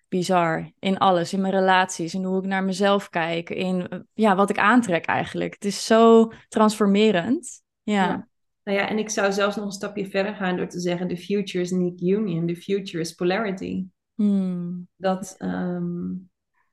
bizar. 0.08 0.70
In 0.78 0.98
alles, 0.98 1.32
in 1.32 1.40
mijn 1.40 1.52
relaties, 1.52 2.14
in 2.14 2.24
hoe 2.24 2.38
ik 2.38 2.46
naar 2.46 2.64
mezelf 2.64 3.08
kijk, 3.08 3.50
in 3.50 4.06
ja, 4.12 4.36
wat 4.36 4.50
ik 4.50 4.58
aantrek 4.58 5.04
eigenlijk. 5.04 5.54
Het 5.54 5.64
is 5.64 5.86
zo 5.86 6.32
transformerend. 6.48 7.62
Ja. 7.82 8.04
ja. 8.04 8.28
Nou 8.64 8.78
ja, 8.78 8.88
en 8.88 8.98
ik 8.98 9.10
zou 9.10 9.32
zelfs 9.32 9.56
nog 9.56 9.64
een 9.64 9.72
stapje 9.72 10.06
verder 10.06 10.34
gaan 10.34 10.56
door 10.56 10.68
te 10.68 10.80
zeggen: 10.80 11.08
the 11.08 11.16
future 11.16 11.64
is 11.64 11.70
niet 11.70 12.02
union, 12.02 12.46
the 12.46 12.56
future 12.56 13.00
is 13.00 13.12
polarity. 13.12 13.86
Hmm. 14.14 14.88
Dat, 14.96 15.34
ehm, 15.38 16.12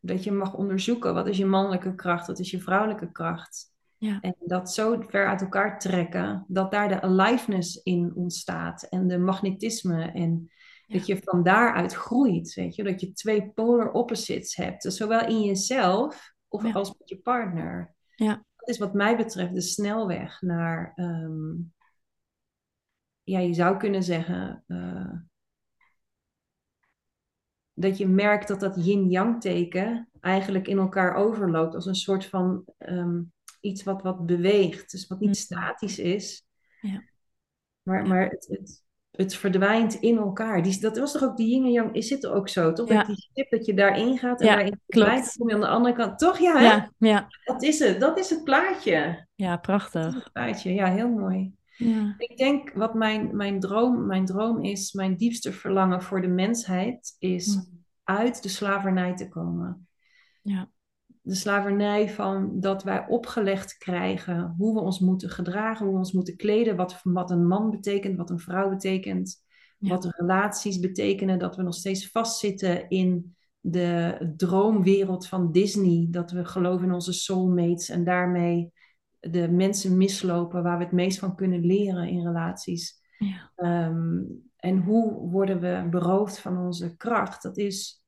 dat 0.02 0.24
je 0.24 0.32
mag 0.32 0.54
onderzoeken 0.54 1.14
wat 1.14 1.28
is 1.28 1.38
je 1.38 1.46
mannelijke 1.46 1.96
kracht, 1.96 2.28
wat 2.28 2.40
is 2.40 2.52
je 2.52 2.60
vrouwelijke 2.60 3.12
kracht. 3.12 3.70
Ja. 3.98 4.20
En 4.22 4.36
dat 4.40 4.74
zo 4.74 5.04
ver 5.08 5.28
uit 5.28 5.42
elkaar 5.42 5.80
trekken, 5.80 6.46
dat 6.48 6.72
daar 6.72 6.88
de 6.88 7.02
aliveness 7.02 7.76
in 7.84 8.12
ontstaat 8.16 8.84
en 8.84 9.08
de 9.08 9.18
magnetisme. 9.18 10.12
En 10.12 10.52
dat 10.88 11.06
je 11.06 11.20
van 11.24 11.44
daaruit 11.44 11.94
groeit, 11.94 12.54
weet 12.54 12.76
je. 12.76 12.84
Dat 12.84 13.02
je 13.02 13.14
twee 13.14 13.50
polar 13.50 13.92
opposites 13.92 14.56
hebt, 14.56 14.84
dus 14.84 14.98
zowel 14.98 15.28
in 15.28 15.42
jezelf 15.42 16.34
of 16.48 16.64
Ja. 16.64 16.72
als 16.72 16.98
met 16.98 17.10
je 17.10 17.18
partner. 17.18 17.94
Ja. 18.16 18.46
Dat 18.56 18.70
is 18.70 18.78
wat 18.78 18.94
mij 18.94 19.18
betreft 19.18 19.54
de 19.54 19.62
snelweg 19.62 20.42
naar, 20.42 20.92
ehm, 20.96 21.52
ja, 23.24 23.40
je 23.40 23.54
zou 23.54 23.78
kunnen 23.78 24.04
zeggen, 24.04 24.64
eh, 24.68 25.12
dat 27.82 27.98
je 27.98 28.08
merkt 28.08 28.48
dat 28.48 28.60
dat 28.60 28.86
yin-yang 28.86 29.42
teken 29.42 30.10
eigenlijk 30.20 30.68
in 30.68 30.78
elkaar 30.78 31.16
overloopt 31.16 31.76
als 31.76 31.86
een 31.86 31.96
soort 31.96 32.26
van 32.26 32.64
ehm, 32.78 33.22
iets 33.62 33.84
wat, 33.84 34.02
wat 34.02 34.26
beweegt. 34.26 34.92
Dus 34.92 35.08
wat 35.08 35.20
niet 35.20 35.30
Mhm. 35.30 35.38
statisch 35.40 36.00
is, 36.00 36.46
Ja. 36.82 37.04
maar, 37.84 38.08
maar 38.08 38.30
het, 38.30 38.48
het, 38.50 38.84
het 39.12 39.36
verdwijnt 39.36 39.94
in 39.94 40.18
elkaar. 40.18 40.64
Die, 40.64 40.80
dat 40.80 40.98
was 40.98 41.12
toch 41.12 41.24
ook 41.24 41.38
die 41.38 41.48
yin 41.50 41.64
en 41.64 41.72
yang, 41.72 41.94
is 41.96 42.10
het 42.10 42.26
ook 42.28 42.50
zo, 42.50 42.74
toch? 42.74 42.88
Ja. 42.90 42.98
Dat 42.98 43.06
die 43.06 43.16
stip 43.32 43.50
dat 43.50 43.66
je 43.66 43.74
daarin 43.74 44.18
gaat 44.18 44.40
en 44.42 44.48
Ja, 44.48 44.56
daarin 44.56 44.80
verdwijnt, 44.88 45.36
kom 45.38 45.48
je 45.50 45.54
aan 45.56 45.62
de 45.62 45.68
andere 45.68 45.96
kant. 45.96 46.20
Toch? 46.20 46.38
Ja, 46.40 46.58
hè? 46.58 46.64
Ja, 46.64 46.92
ja, 46.98 47.28
Dat 47.44 47.64
is 47.64 47.80
het. 47.80 48.00
Dat 48.00 48.18
is 48.20 48.30
het 48.30 48.44
plaatje. 48.44 49.28
ja, 49.36 49.50
Dat 49.50 49.54
is 49.56 49.62
prachtig. 49.62 50.14
het 50.14 50.32
plaatje. 50.32 50.74
Ja, 50.74 50.92
heel 50.92 51.10
mooi. 51.10 51.52
Ja. 51.86 52.16
Ik 52.18 52.38
denk 52.38 52.72
wat 52.74 52.94
mijn, 52.94 53.36
mijn, 53.36 53.60
droom, 53.60 54.06
mijn 54.06 54.26
droom 54.26 54.64
is, 54.64 54.94
mijn 54.94 55.16
diepste 55.16 55.54
verlangen 55.54 56.02
voor 56.02 56.22
de 56.22 56.28
mensheid, 56.28 57.16
is 57.20 57.60
uit 58.04 58.44
de 58.44 58.50
slavernij 58.50 59.16
te 59.16 59.28
komen. 59.28 59.88
Ja. 60.42 60.72
De 61.22 61.36
slavernij 61.36 62.10
van 62.10 62.60
dat 62.60 62.84
wij 62.84 63.08
opgelegd 63.08 63.78
krijgen 63.78 64.56
hoe 64.58 64.74
we 64.74 64.80
ons 64.80 65.00
moeten 65.00 65.30
gedragen, 65.30 65.86
hoe 65.86 65.94
we 65.94 66.00
ons 66.00 66.12
moeten 66.12 66.36
kleden, 66.36 66.76
wat, 66.76 67.00
wat 67.04 67.32
een 67.32 67.48
man 67.48 67.70
betekent, 67.70 68.18
wat 68.18 68.30
een 68.30 68.40
vrouw 68.40 68.70
betekent, 68.70 69.44
wat 69.78 70.02
de 70.02 70.14
relaties 70.18 70.80
betekenen, 70.80 71.40
dat 71.40 71.56
we 71.56 71.64
nog 71.64 71.74
steeds 71.74 72.10
vastzitten 72.10 72.90
in 72.90 73.36
de 73.60 74.18
droomwereld 74.38 75.28
van 75.28 75.52
Disney, 75.52 76.08
dat 76.10 76.32
we 76.32 76.46
geloven 76.46 76.88
in 76.88 76.94
onze 76.94 77.14
soulmates 77.14 77.90
en 77.90 78.04
daarmee 78.04 78.72
de 79.30 79.50
mensen 79.50 79.98
mislopen 79.98 80.64
waar 80.64 80.78
we 80.78 80.84
het 80.84 80.94
meest 80.94 81.20
van 81.20 81.36
kunnen 81.36 81.66
leren 81.66 82.08
in 82.08 82.26
relaties. 82.26 83.00
Ja. 83.18 83.52
Ehm, 83.56 84.20
en 84.58 84.78
hoe 84.78 85.30
worden 85.30 85.60
we 85.60 85.88
beroofd 85.90 86.40
van 86.40 86.58
onze 86.58 86.98
kracht? 86.98 87.44
Dat 87.44 87.58
is 87.58 88.04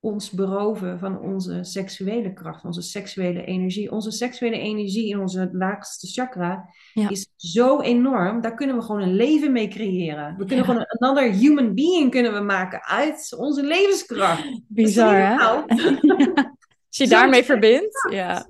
ons 0.00 0.30
beroven 0.30 0.98
van 0.98 1.18
onze 1.20 1.58
seksuele 1.64 2.32
kracht, 2.32 2.64
onze 2.64 2.82
seksuele 2.82 3.44
energie. 3.44 3.90
Onze 3.92 4.10
seksuele 4.10 4.58
energie 4.58 5.08
in 5.08 5.18
onze 5.20 5.48
laagste 5.52 6.06
chakra 6.06 6.68
Ja. 6.92 7.08
is 7.08 7.28
zo 7.36 7.80
enorm. 7.80 8.40
Daar 8.40 8.54
kunnen 8.54 8.76
we 8.76 8.82
gewoon 8.82 9.02
een 9.02 9.14
leven 9.14 9.52
mee 9.52 9.68
creëren. 9.68 10.30
We 10.36 10.44
kunnen 10.44 10.56
Ja. 10.56 10.64
gewoon 10.64 10.80
een 10.80 10.98
another 10.98 11.30
human 11.32 11.74
being 11.74 12.10
kunnen 12.10 12.32
we 12.34 12.40
maken 12.40 12.84
uit 12.84 13.34
onze 13.38 13.62
levenskracht. 13.62 14.60
Bizar, 14.68 15.16
hè? 15.16 15.36
Als 16.88 17.00
je 17.00 17.08
daarmee 17.08 17.44
verbindt, 17.44 18.08
ja. 18.10 18.46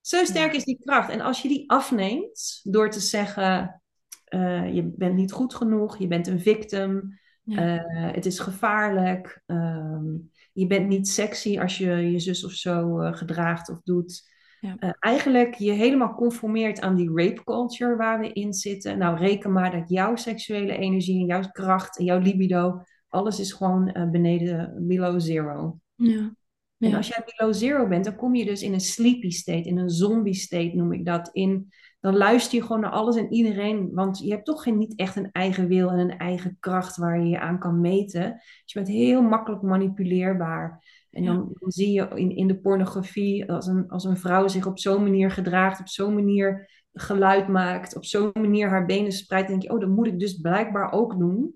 Zo 0.00 0.24
sterk 0.24 0.52
is 0.54 0.64
die 0.64 0.78
kracht. 0.84 1.10
En 1.10 1.20
als 1.20 1.42
je 1.42 1.48
die 1.48 1.70
afneemt 1.70 2.60
door 2.62 2.90
te 2.90 3.00
zeggen: 3.00 3.82
eh, 4.24 4.74
je 4.74 4.92
bent 4.96 5.14
niet 5.14 5.32
goed 5.32 5.54
genoeg, 5.54 5.98
je 5.98 6.06
bent 6.06 6.26
een 6.26 6.40
victim, 6.40 7.18
Ja. 7.42 7.84
eh, 7.84 8.12
het 8.14 8.26
is 8.26 8.38
gevaarlijk, 8.38 9.42
ehm, 9.46 10.04
je 10.52 10.66
bent 10.66 10.88
niet 10.88 11.08
sexy 11.08 11.58
als 11.58 11.78
je 11.78 12.10
je 12.10 12.18
zus 12.18 12.44
of 12.44 12.52
zo 12.52 13.00
eh, 13.00 13.16
gedraagt 13.16 13.70
of 13.70 13.80
doet. 13.84 14.28
Ja. 14.60 14.96
Eigenlijk 14.98 15.54
je 15.54 15.72
helemaal 15.72 16.14
conformeert 16.14 16.80
aan 16.80 16.94
die 16.94 17.10
rape 17.14 17.44
culture 17.44 17.96
waar 17.96 18.20
we 18.20 18.32
in 18.32 18.52
zitten. 18.52 18.98
Nou, 18.98 19.18
reken 19.18 19.52
maar 19.52 19.70
dat 19.70 19.88
jouw 19.88 20.16
seksuele 20.16 20.76
energie 20.76 21.20
en 21.20 21.26
jouw 21.26 21.50
kracht 21.52 21.98
en 21.98 22.04
jouw 22.04 22.18
libido, 22.18 22.82
alles 23.08 23.40
is 23.40 23.52
gewoon 23.52 24.08
beneden, 24.10 24.86
below 24.86 25.20
zero. 25.20 25.78
Ja. 25.94 26.34
En 26.80 26.94
als 26.94 27.08
jij 27.08 27.24
below 27.36 27.54
zero 27.54 27.88
bent, 27.88 28.04
dan 28.04 28.16
kom 28.16 28.34
je 28.34 28.44
dus 28.44 28.62
in 28.62 28.72
een 28.72 28.80
sleepy 28.80 29.30
state, 29.30 29.68
in 29.68 29.78
een 29.78 29.90
zombie 29.90 30.34
state 30.34 30.70
noem 30.74 30.92
ik 30.92 31.04
dat. 31.04 31.28
In, 31.32 31.72
dan 32.00 32.16
luister 32.16 32.58
je 32.58 32.64
gewoon 32.64 32.80
naar 32.80 32.90
alles 32.90 33.16
en 33.16 33.32
iedereen, 33.32 33.90
want 33.92 34.18
je 34.18 34.30
hebt 34.30 34.44
toch 34.44 34.62
geen, 34.62 34.78
niet 34.78 34.96
echt 34.96 35.16
een 35.16 35.28
eigen 35.32 35.68
wil 35.68 35.90
en 35.90 35.98
een 35.98 36.18
eigen 36.18 36.56
kracht 36.60 36.96
waar 36.96 37.20
je 37.20 37.28
je 37.28 37.40
aan 37.40 37.58
kan 37.58 37.80
meten. 37.80 38.32
Dus 38.32 38.72
je 38.72 38.78
bent 38.78 38.88
heel 38.88 39.22
makkelijk 39.22 39.62
manipuleerbaar. 39.62 40.84
En 41.10 41.24
dan, 41.24 41.50
dan 41.52 41.70
zie 41.70 41.92
je 41.92 42.08
in, 42.14 42.36
in 42.36 42.46
de 42.46 42.60
pornografie, 42.60 43.52
als 43.52 43.66
een, 43.66 43.88
als 43.88 44.04
een 44.04 44.16
vrouw 44.16 44.48
zich 44.48 44.66
op 44.66 44.78
zo'n 44.78 45.02
manier 45.02 45.30
gedraagt, 45.30 45.80
op 45.80 45.88
zo'n 45.88 46.14
manier 46.14 46.70
geluid 46.92 47.48
maakt, 47.48 47.96
op 47.96 48.04
zo'n 48.04 48.30
manier 48.32 48.68
haar 48.68 48.86
benen 48.86 49.12
spreidt, 49.12 49.48
denk 49.48 49.62
je, 49.62 49.72
oh, 49.72 49.80
dat 49.80 49.88
moet 49.88 50.06
ik 50.06 50.18
dus 50.18 50.40
blijkbaar 50.40 50.92
ook 50.92 51.18
doen. 51.18 51.54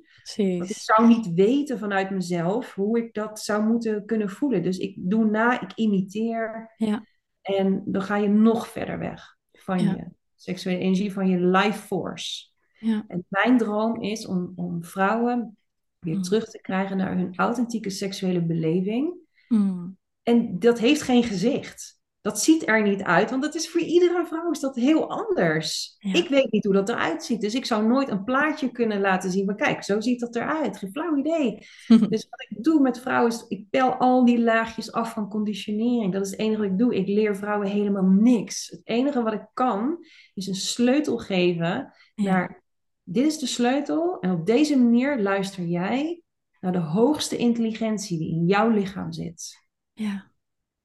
Want 0.58 0.70
ik 0.70 0.76
zou 0.76 1.06
niet 1.08 1.32
weten 1.34 1.78
vanuit 1.78 2.10
mezelf 2.10 2.74
hoe 2.74 2.98
ik 2.98 3.14
dat 3.14 3.40
zou 3.40 3.64
moeten 3.64 4.06
kunnen 4.06 4.30
voelen. 4.30 4.62
Dus 4.62 4.78
ik 4.78 4.94
doe 4.98 5.24
na, 5.24 5.60
ik 5.60 5.72
imiteer. 5.74 6.72
Ja. 6.76 7.06
En 7.42 7.82
dan 7.86 8.02
ga 8.02 8.16
je 8.16 8.28
nog 8.28 8.68
verder 8.68 8.98
weg 8.98 9.36
van 9.52 9.78
Ja. 9.78 9.94
je 9.94 10.06
seksuele 10.36 10.78
energie, 10.78 11.12
van 11.12 11.28
je 11.28 11.38
life 11.38 11.78
force. 11.78 12.46
Ja. 12.78 13.04
En 13.08 13.24
mijn 13.28 13.58
droom 13.58 14.00
is 14.02 14.26
om, 14.26 14.52
om 14.56 14.84
vrouwen 14.84 15.56
weer 15.98 16.14
Mm. 16.16 16.22
terug 16.22 16.50
te 16.50 16.60
krijgen 16.60 16.96
naar 16.96 17.16
hun 17.16 17.36
authentieke 17.36 17.90
seksuele 17.90 18.42
beleving. 18.42 19.14
Mm. 19.48 19.98
En 20.22 20.58
dat 20.58 20.78
heeft 20.78 21.02
geen 21.02 21.22
gezicht. 21.24 21.93
Dat 22.24 22.40
ziet 22.40 22.68
er 22.68 22.82
niet 22.82 23.02
uit, 23.02 23.30
want 23.30 23.42
dat 23.42 23.54
is 23.54 23.70
voor 23.70 23.80
iedere 23.80 24.26
vrouw 24.26 24.50
is 24.50 24.60
dat 24.60 24.76
heel 24.76 25.10
anders. 25.10 25.96
Ja. 25.98 26.14
Ik 26.14 26.28
weet 26.28 26.52
niet 26.52 26.64
hoe 26.64 26.72
dat 26.74 26.88
eruit 26.88 27.24
ziet, 27.24 27.40
dus 27.40 27.54
ik 27.54 27.64
zou 27.64 27.86
nooit 27.86 28.08
een 28.08 28.24
plaatje 28.24 28.70
kunnen 28.70 29.00
laten 29.00 29.30
zien. 29.30 29.44
Maar 29.44 29.54
kijk, 29.54 29.82
zo 29.82 30.00
ziet 30.00 30.20
dat 30.20 30.36
eruit. 30.36 30.76
Geen 30.78 30.90
flauw 30.92 31.16
idee. 31.16 31.58
Dus 32.08 32.26
wat 32.30 32.46
ik 32.48 32.62
doe 32.62 32.80
met 32.80 33.00
vrouwen 33.00 33.32
is, 33.32 33.44
ik 33.48 33.66
pel 33.70 33.94
al 33.94 34.24
die 34.24 34.40
laagjes 34.40 34.92
af 34.92 35.12
van 35.12 35.28
conditionering. 35.28 36.12
Dat 36.12 36.24
is 36.24 36.30
het 36.30 36.40
enige 36.40 36.60
wat 36.62 36.70
ik 36.70 36.78
doe. 36.78 36.94
Ik 36.94 37.06
leer 37.06 37.36
vrouwen 37.36 37.68
helemaal 37.68 38.06
niks. 38.06 38.68
Het 38.70 38.80
enige 38.84 39.22
wat 39.22 39.32
ik 39.32 39.46
kan, 39.54 39.98
is 40.34 40.46
een 40.46 40.54
sleutel 40.54 41.18
geven 41.18 41.92
Ja. 42.14 42.56
dit 43.02 43.26
is 43.26 43.38
de 43.38 43.46
sleutel. 43.46 44.20
En 44.20 44.30
op 44.30 44.46
deze 44.46 44.78
manier 44.78 45.20
luister 45.20 45.64
jij 45.64 46.22
naar 46.60 46.72
de 46.72 46.78
hoogste 46.78 47.36
intelligentie 47.36 48.18
die 48.18 48.30
in 48.30 48.46
jouw 48.46 48.68
lichaam 48.68 49.12
zit. 49.12 49.66
Ja. 49.92 50.32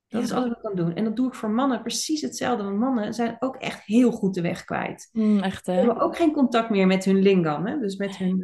Dat 0.09 0.21
Ja. 0.21 0.27
is 0.27 0.33
alles 0.33 0.47
wat 0.47 0.57
ik 0.57 0.63
kan 0.63 0.75
doen. 0.75 0.93
En 0.95 1.03
dat 1.03 1.15
doe 1.15 1.27
ik 1.27 1.33
voor 1.33 1.49
mannen 1.49 1.81
precies 1.81 2.21
hetzelfde. 2.21 2.63
Want 2.63 2.77
mannen 2.77 3.13
zijn 3.13 3.35
ook 3.39 3.55
echt 3.55 3.83
heel 3.85 4.11
goed 4.11 4.33
de 4.33 4.41
weg 4.41 4.63
kwijt. 4.63 5.09
Mm, 5.11 5.39
echt, 5.39 5.65
Ze 5.65 5.71
hè? 5.71 5.77
hebben 5.77 5.99
ook 5.99 6.15
geen 6.15 6.31
contact 6.31 6.69
meer 6.69 6.87
met 6.87 7.05
hun 7.05 7.19
lingam. 7.21 7.65
Hè? 7.65 7.79
Dus 7.79 7.95
met 7.95 8.17
hun 8.17 8.37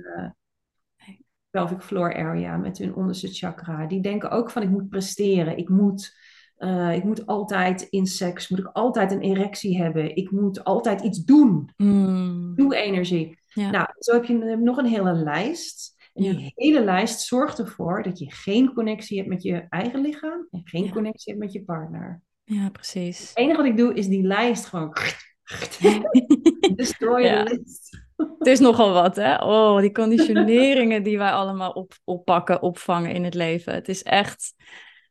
Nee. 1.06 1.26
pelvic 1.50 1.82
floor 1.82 2.16
area, 2.16 2.58
met 2.58 2.78
hun 2.78 2.96
onderste 2.96 3.28
chakra. 3.28 3.86
Die 3.86 4.02
denken 4.02 4.32
ook 4.32 4.52
van 4.52 4.62
ik 4.62 4.70
moet 4.70 4.90
presteren. 4.90 5.58
Ik 5.58 5.70
moet, 5.70 6.16
eh, 6.56 6.96
ik 6.96 7.04
moet 7.04 7.26
altijd 7.26 7.82
in 7.82 8.06
seks, 8.06 8.50
moet 8.50 8.60
ik 8.60 8.70
altijd 8.74 9.12
een 9.12 9.22
erectie 9.22 9.78
hebben. 9.82 10.16
Ik 10.16 10.32
moet 10.32 10.64
altijd 10.64 11.02
iets 11.02 11.24
doen. 11.24 11.70
Mm. 11.78 12.56
Doe 12.56 12.76
energie. 12.76 13.40
Ja. 13.48 13.70
Nou, 13.70 13.88
zo 14.00 14.14
heb 14.14 14.26
je 14.26 14.58
nog 14.62 14.78
een 14.78 14.86
hele 14.86 15.14
lijst. 15.14 15.95
En 16.16 16.24
Ja. 16.24 16.34
die 16.34 16.52
hele 16.56 16.84
lijst 16.84 17.20
zorgt 17.22 17.60
ervoor 17.60 18.04
dat 18.04 18.20
je 18.20 18.32
geen 18.32 18.74
connectie 18.74 19.18
hebt 19.18 19.30
met 19.30 19.44
je 19.44 19.66
eigen 19.70 20.02
lichaam 20.02 20.48
en 20.52 20.62
geen 20.64 20.84
Ja. 20.86 20.92
connectie 20.92 21.34
hebt 21.34 21.44
met 21.46 21.54
je 21.54 21.64
partner. 21.64 22.22
Ja, 22.44 22.70
precies. 22.70 23.20
Het 23.30 23.38
enige 23.38 23.58
wat 23.58 23.66
ik 23.66 23.78
doe 23.78 23.94
is 23.94 24.08
die 24.08 24.24
lijst 24.24 24.66
gewoon 24.66 24.96
destroy 26.76 27.22
Ja. 27.24 27.44
the 27.44 27.54
list. 27.64 28.04
Het 28.38 28.48
is 28.48 28.60
nogal 28.60 28.94
wat, 28.94 29.16
hè? 29.16 29.36
Oh, 29.44 29.80
die 29.80 29.92
conditioneringen 30.02 31.04
die 31.04 31.18
wij 31.18 31.32
allemaal 31.32 31.72
op, 31.72 31.94
oppakken, 32.04 32.62
opvangen 32.62 33.12
in 33.12 33.24
het 33.24 33.34
leven. 33.34 33.74
Het 33.74 33.90
is 33.90 34.04
echt, 34.04 34.54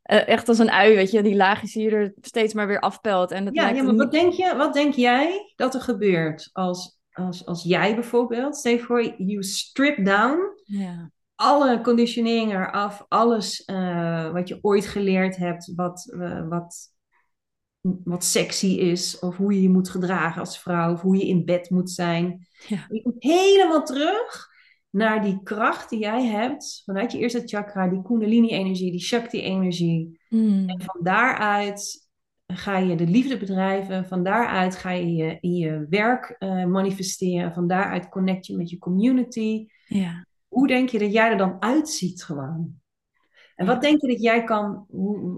eh, 0.02 0.28
echt 0.28 0.48
als 0.48 0.58
een 0.58 0.70
ui, 0.70 0.94
weet 0.94 1.10
je, 1.10 1.22
die 1.22 1.36
laagjes 1.36 1.72
die 1.72 1.82
je 1.82 1.90
er 1.90 2.14
steeds 2.20 2.54
maar 2.54 2.66
weer 2.66 2.80
afpelt. 2.80 3.30
En 3.30 3.44
het 3.46 3.54
Ja, 3.54 3.68
ja, 3.68 3.82
maar 3.82 3.92
niet- 3.92 4.02
wat 4.02 4.12
denk, 4.12 4.32
je, 4.32 4.54
wat 4.56 4.74
denk 4.74 4.94
jij 4.94 5.52
dat 5.56 5.74
er 5.74 5.80
gebeurt 5.80 6.50
als, 6.52 6.93
als, 7.14 7.46
als 7.46 7.62
jij 7.62 7.94
bijvoorbeeld, 7.94 8.56
stel 8.56 8.72
je 8.72 8.78
voor, 8.78 9.14
you 9.18 9.42
strip 9.42 10.04
down 10.04 10.38
Ja, 10.64 11.10
alle 11.34 11.80
conditioneringen 11.80 12.60
eraf, 12.60 13.06
alles 13.08 13.64
eh, 13.64 14.30
wat 14.32 14.48
je 14.48 14.58
ooit 14.60 14.86
geleerd 14.86 15.36
hebt, 15.36 15.72
wat, 15.74 16.14
eh, 16.20 16.48
wat, 16.48 16.92
wat 17.80 18.24
sexy 18.24 18.66
is, 18.66 19.18
of 19.18 19.36
hoe 19.36 19.54
je 19.54 19.62
je 19.62 19.70
moet 19.70 19.90
gedragen 19.90 20.40
als 20.40 20.58
vrouw, 20.58 20.92
of 20.92 21.00
hoe 21.00 21.16
je 21.16 21.26
in 21.26 21.44
bed 21.44 21.70
moet 21.70 21.90
zijn. 21.90 22.46
Ja. 22.66 22.86
Je 22.90 23.02
komt 23.02 23.22
helemaal 23.22 23.84
terug 23.84 24.52
naar 24.90 25.22
die 25.22 25.40
kracht 25.42 25.90
die 25.90 25.98
jij 25.98 26.24
hebt 26.24 26.82
vanuit 26.84 27.12
je 27.12 27.18
eerste 27.18 27.42
chakra, 27.44 27.88
die 27.88 28.02
kundalini-energie, 28.02 28.90
die 28.90 29.00
shakti-energie. 29.00 30.20
Mm. 30.28 30.68
En 30.68 30.82
van 30.82 31.00
daaruit 31.02 32.03
ga 32.56 32.78
je 32.78 32.96
de 32.96 33.06
liefde 33.06 33.36
bedrijven, 33.36 34.06
van 34.06 34.22
daaruit 34.22 34.76
ga 34.76 34.90
je 34.90 35.14
je, 35.14 35.38
in 35.40 35.54
je 35.54 35.86
werk 35.90 36.36
eh, 36.38 36.64
manifesteren, 36.64 37.52
van 37.52 37.66
daaruit 37.66 38.08
connect 38.08 38.46
je 38.46 38.56
met 38.56 38.70
je 38.70 38.78
community. 38.78 39.66
ja, 39.86 40.26
Hoe 40.48 40.66
denk 40.66 40.88
je 40.88 40.98
dat 40.98 41.12
jij 41.12 41.30
er 41.30 41.36
dan 41.36 41.56
uitziet 41.60 42.24
gewoon? 42.24 42.82
En 43.54 43.66
wat 43.66 43.80
denk 43.80 44.00
je 44.00 44.06
dat 44.08 44.22
jij 44.22 44.44
kan, 44.44 44.86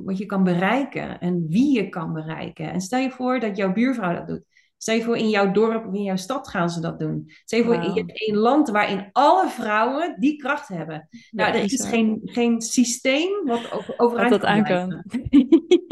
wat 0.04 0.18
je 0.18 0.26
kan 0.26 0.44
bereiken 0.44 1.20
en 1.20 1.46
wie 1.48 1.76
je 1.76 1.88
kan 1.88 2.12
bereiken? 2.12 2.72
En 2.72 2.80
stel 2.80 2.98
je 2.98 3.10
voor 3.10 3.40
dat 3.40 3.56
jouw 3.56 3.72
buurvrouw 3.72 4.14
dat 4.14 4.26
doet. 4.26 4.44
Stel 4.78 4.94
je 4.94 5.02
voor 5.02 5.16
in 5.16 5.28
jouw 5.28 5.52
dorp 5.52 5.86
of 5.86 5.94
in 5.94 6.02
jouw 6.02 6.16
stad 6.16 6.48
gaan 6.48 6.70
ze 6.70 6.80
dat 6.80 6.98
doen. 6.98 7.24
Stel 7.44 7.58
je 7.58 7.64
voor 7.64 7.74
in 7.74 8.04
een 8.14 8.36
land 8.36 8.68
waarin 8.68 9.08
alle 9.12 9.48
vrouwen 9.48 10.16
die 10.18 10.36
kracht 10.36 10.68
hebben. 10.68 11.08
Nou, 11.30 11.54
er 11.54 11.62
is 11.62 11.84
geen, 11.84 12.20
geen 12.24 12.60
systeem 12.60 13.44
wat 13.44 13.94
overeind 13.96 14.30
dat 14.30 14.44
aan 14.44 14.64
kan. 14.64 15.04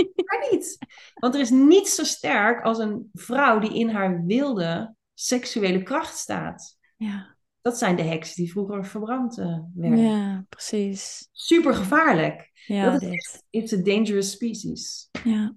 Want 1.14 1.34
er 1.34 1.40
is 1.40 1.50
niets 1.50 1.94
zo 1.94 2.04
sterk 2.04 2.64
als 2.64 2.78
een 2.78 3.10
vrouw 3.12 3.58
die 3.58 3.74
in 3.74 3.88
haar 3.88 4.24
wilde 4.24 4.94
seksuele 5.14 5.82
kracht 5.82 6.16
staat. 6.16 6.78
Ja. 6.96 7.36
Dat 7.60 7.78
zijn 7.78 7.96
de 7.96 8.02
heksen 8.02 8.36
die 8.36 8.52
vroeger 8.52 8.86
verbrand 8.86 9.38
uh, 9.38 9.58
werden. 9.74 9.98
Ja, 9.98 10.44
precies. 10.48 11.28
Super 11.32 11.74
gevaarlijk. 11.74 12.50
Ja, 12.66 12.90
dat 12.90 13.02
is 13.02 13.10
echt, 13.10 13.42
it's 13.50 13.72
a 13.72 13.76
dangerous 13.76 14.30
species. 14.30 15.08
Ja. 15.24 15.54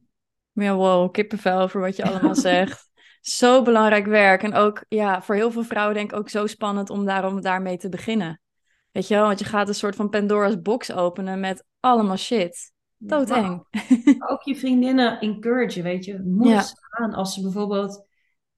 Ja, 0.51 0.75
wow, 0.75 1.11
kippenvel 1.11 1.69
voor 1.69 1.81
wat 1.81 1.95
je 1.95 2.03
allemaal 2.03 2.35
zegt. 2.51 2.89
Zo 3.21 3.61
belangrijk 3.61 4.05
werk. 4.05 4.43
En 4.43 4.53
ook 4.53 4.83
ja, 4.87 5.21
voor 5.21 5.35
heel 5.35 5.51
veel 5.51 5.63
vrouwen 5.63 5.95
denk 5.95 6.11
ik 6.11 6.17
ook 6.17 6.29
zo 6.29 6.47
spannend 6.47 6.89
om 6.89 7.05
daarom 7.05 7.41
daarmee 7.41 7.77
te 7.77 7.89
beginnen. 7.89 8.41
Weet 8.91 9.07
je 9.07 9.13
wel, 9.13 9.25
want 9.25 9.39
je 9.39 9.45
gaat 9.45 9.67
een 9.67 9.75
soort 9.75 9.95
van 9.95 10.09
Pandora's 10.09 10.61
box 10.61 10.91
openen 10.91 11.39
met 11.39 11.63
allemaal 11.79 12.17
shit. 12.17 12.71
Doodeng. 12.97 13.63
ook 14.31 14.41
je 14.41 14.55
vriendinnen 14.55 15.19
encouragen, 15.19 15.83
weet 15.83 16.05
je. 16.05 16.19
Moedig 16.19 16.69
ja. 16.69 16.73
aan 16.89 17.13
als 17.13 17.33
ze 17.33 17.41
bijvoorbeeld 17.41 18.05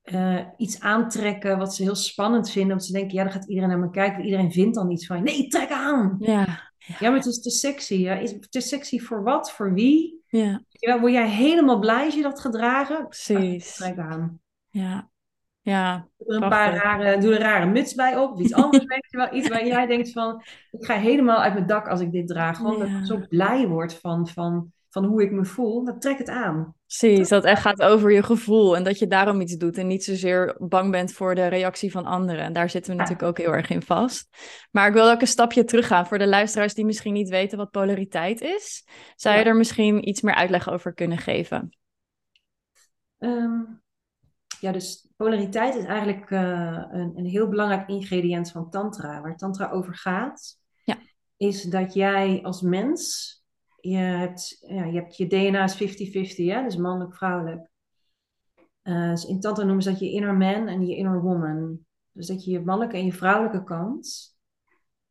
uh, 0.04 0.46
iets 0.58 0.80
aantrekken 0.80 1.58
wat 1.58 1.76
ze 1.76 1.84
heel 1.84 1.96
spannend 1.96 2.50
vinden. 2.50 2.72
Omdat 2.72 2.86
ze 2.86 2.94
denken, 2.94 3.14
ja, 3.14 3.24
dan 3.24 3.32
gaat 3.32 3.48
iedereen 3.48 3.70
naar 3.70 3.80
me 3.80 3.90
kijken. 3.90 4.24
Iedereen 4.24 4.52
vindt 4.52 4.76
dan 4.76 4.92
iets 4.92 5.06
van, 5.06 5.24
nee, 5.24 5.48
trek 5.48 5.70
aan. 5.70 6.16
Ja, 6.20 6.32
ja. 6.78 6.96
ja 7.00 7.10
maar 7.10 7.18
het 7.18 7.26
is 7.26 7.42
te 7.42 7.50
sexy. 7.50 7.96
Ja. 7.96 8.14
Is 8.14 8.32
het 8.32 8.52
te 8.52 8.62
sexy 8.62 9.00
voor 9.00 9.24
wat? 9.24 9.52
Voor 9.52 9.74
wie? 9.74 10.24
Ja. 10.28 10.64
ja. 10.70 11.00
Word 11.00 11.14
jij 11.14 11.30
helemaal 11.30 11.80
blij 11.80 12.06
als 12.06 12.16
je 12.16 12.22
dat 12.22 12.40
gedragen? 12.40 13.08
Precies. 13.08 13.76
Trek 13.76 13.98
aan. 13.98 14.40
Ja. 14.70 15.10
Ja, 15.62 16.08
doe 16.18 16.36
er 16.36 16.44
een 16.44 16.50
paar 16.50 16.74
rare, 16.74 17.18
doe 17.20 17.32
een 17.32 17.42
rare 17.42 17.66
muts 17.66 17.94
bij 17.94 18.18
op, 18.18 18.32
of 18.32 18.40
iets 18.40 18.54
anders, 18.64 18.86
weet 18.86 19.08
je 19.10 19.18
wel. 19.18 19.34
Iets 19.34 19.48
waar 19.48 19.66
jij 19.66 19.86
denkt 19.86 20.12
van, 20.12 20.44
ik 20.72 20.86
ga 20.86 20.96
helemaal 20.96 21.42
uit 21.42 21.54
mijn 21.54 21.68
dak 21.68 21.88
als 21.88 22.02
ik 22.02 22.12
dit 22.12 22.28
draag. 22.28 22.58
Gewoon 22.58 22.80
dat 22.80 22.88
ik 22.88 23.06
zo 23.06 23.20
blij 23.30 23.68
word 23.68 23.94
van, 23.94 24.28
van 24.28 24.72
van 24.90 25.06
hoe 25.06 25.24
ik 25.24 25.32
me 25.32 25.46
voel, 25.46 25.86
dan 25.86 26.00
trek 26.00 26.18
het 26.18 26.30
aan. 26.30 26.76
Precies, 26.86 27.30
dat 27.30 27.44
echt 27.44 27.62
gaat 27.62 27.82
over 27.82 28.12
je 28.12 28.24
gevoel 28.24 28.76
en 28.76 28.84
dat 28.84 29.00
je 29.00 29.08
daarom 29.08 29.42
iets 29.42 29.58
doet 29.58 29.78
en 29.78 29.88
niet 29.88 30.04
zozeer 30.04 30.56
bang 30.60 30.92
bent 30.92 31.14
voor 31.14 31.36
de 31.36 31.48
reactie 31.48 31.92
van 31.92 32.06
anderen. 32.06 32.44
En 32.44 32.54
daar 32.54 32.70
zitten 32.70 32.92
we 32.92 32.98
natuurlijk 32.98 33.28
ook 33.28 33.38
heel 33.38 33.54
erg 33.54 33.70
in 33.70 33.82
vast. 33.82 34.30
Maar 34.72 34.88
ik 34.88 34.94
wil 34.94 35.12
ook 35.12 35.22
een 35.22 35.28
stapje 35.28 35.64
teruggaan 35.64 36.08
voor 36.08 36.18
de 36.18 36.28
luisteraars 36.28 36.74
die 36.74 36.86
misschien 36.86 37.14
niet 37.14 37.30
weten 37.30 37.58
wat 37.58 37.72
polariteit 37.72 38.42
is. 38.42 38.88
Zou 39.16 39.38
je 39.38 39.44
er 39.44 39.56
misschien 39.56 40.08
iets 40.08 40.22
meer 40.22 40.36
uitleg 40.36 40.70
over 40.70 40.94
kunnen 40.94 41.18
geven? 41.18 41.70
Ehm, 43.18 43.62
ja, 44.60 44.72
dus 44.72 45.08
polariteit 45.16 45.76
is 45.76 45.86
eigenlijk 45.86 46.30
uh, 46.30 46.86
een, 46.92 47.18
een 47.18 47.26
heel 47.26 47.48
belangrijk 47.48 47.88
ingrediënt 47.88 48.52
van 48.52 48.70
tantra. 48.70 49.22
Waar 49.22 49.38
tantra 49.38 49.70
over 49.70 49.96
gaat, 49.96 50.60
ja. 50.84 50.98
is 51.38 51.64
dat 51.64 51.94
jij 51.94 52.40
als 52.44 52.62
mens 52.62 53.38
je 53.82 53.98
hebt, 53.98 54.58
ja, 54.68 54.84
je, 54.84 55.00
hebt 55.00 55.18
je 55.18 55.28
DNA 55.28 55.64
is 55.64 55.76
50-50, 55.76 55.78
hè? 56.36 56.64
dus 56.64 56.76
mannelijk-vrouwelijk. 56.76 57.70
Uh, 58.84 59.10
dus 59.10 59.26
in 59.26 59.40
Tantra 59.40 59.64
noemen 59.64 59.84
ze 59.84 59.90
dat 59.90 60.00
je 60.00 60.12
inner 60.12 60.34
man 60.34 60.68
en 60.68 60.86
je 60.86 60.96
inner 60.96 61.22
woman. 61.22 61.80
Dus 62.12 62.28
dat 62.28 62.44
je 62.46 62.52
je 62.52 62.60
mannelijke 62.60 62.98
en 62.98 63.06
je 63.06 63.14
vrouwelijke 63.14 63.64
kant 63.64 64.38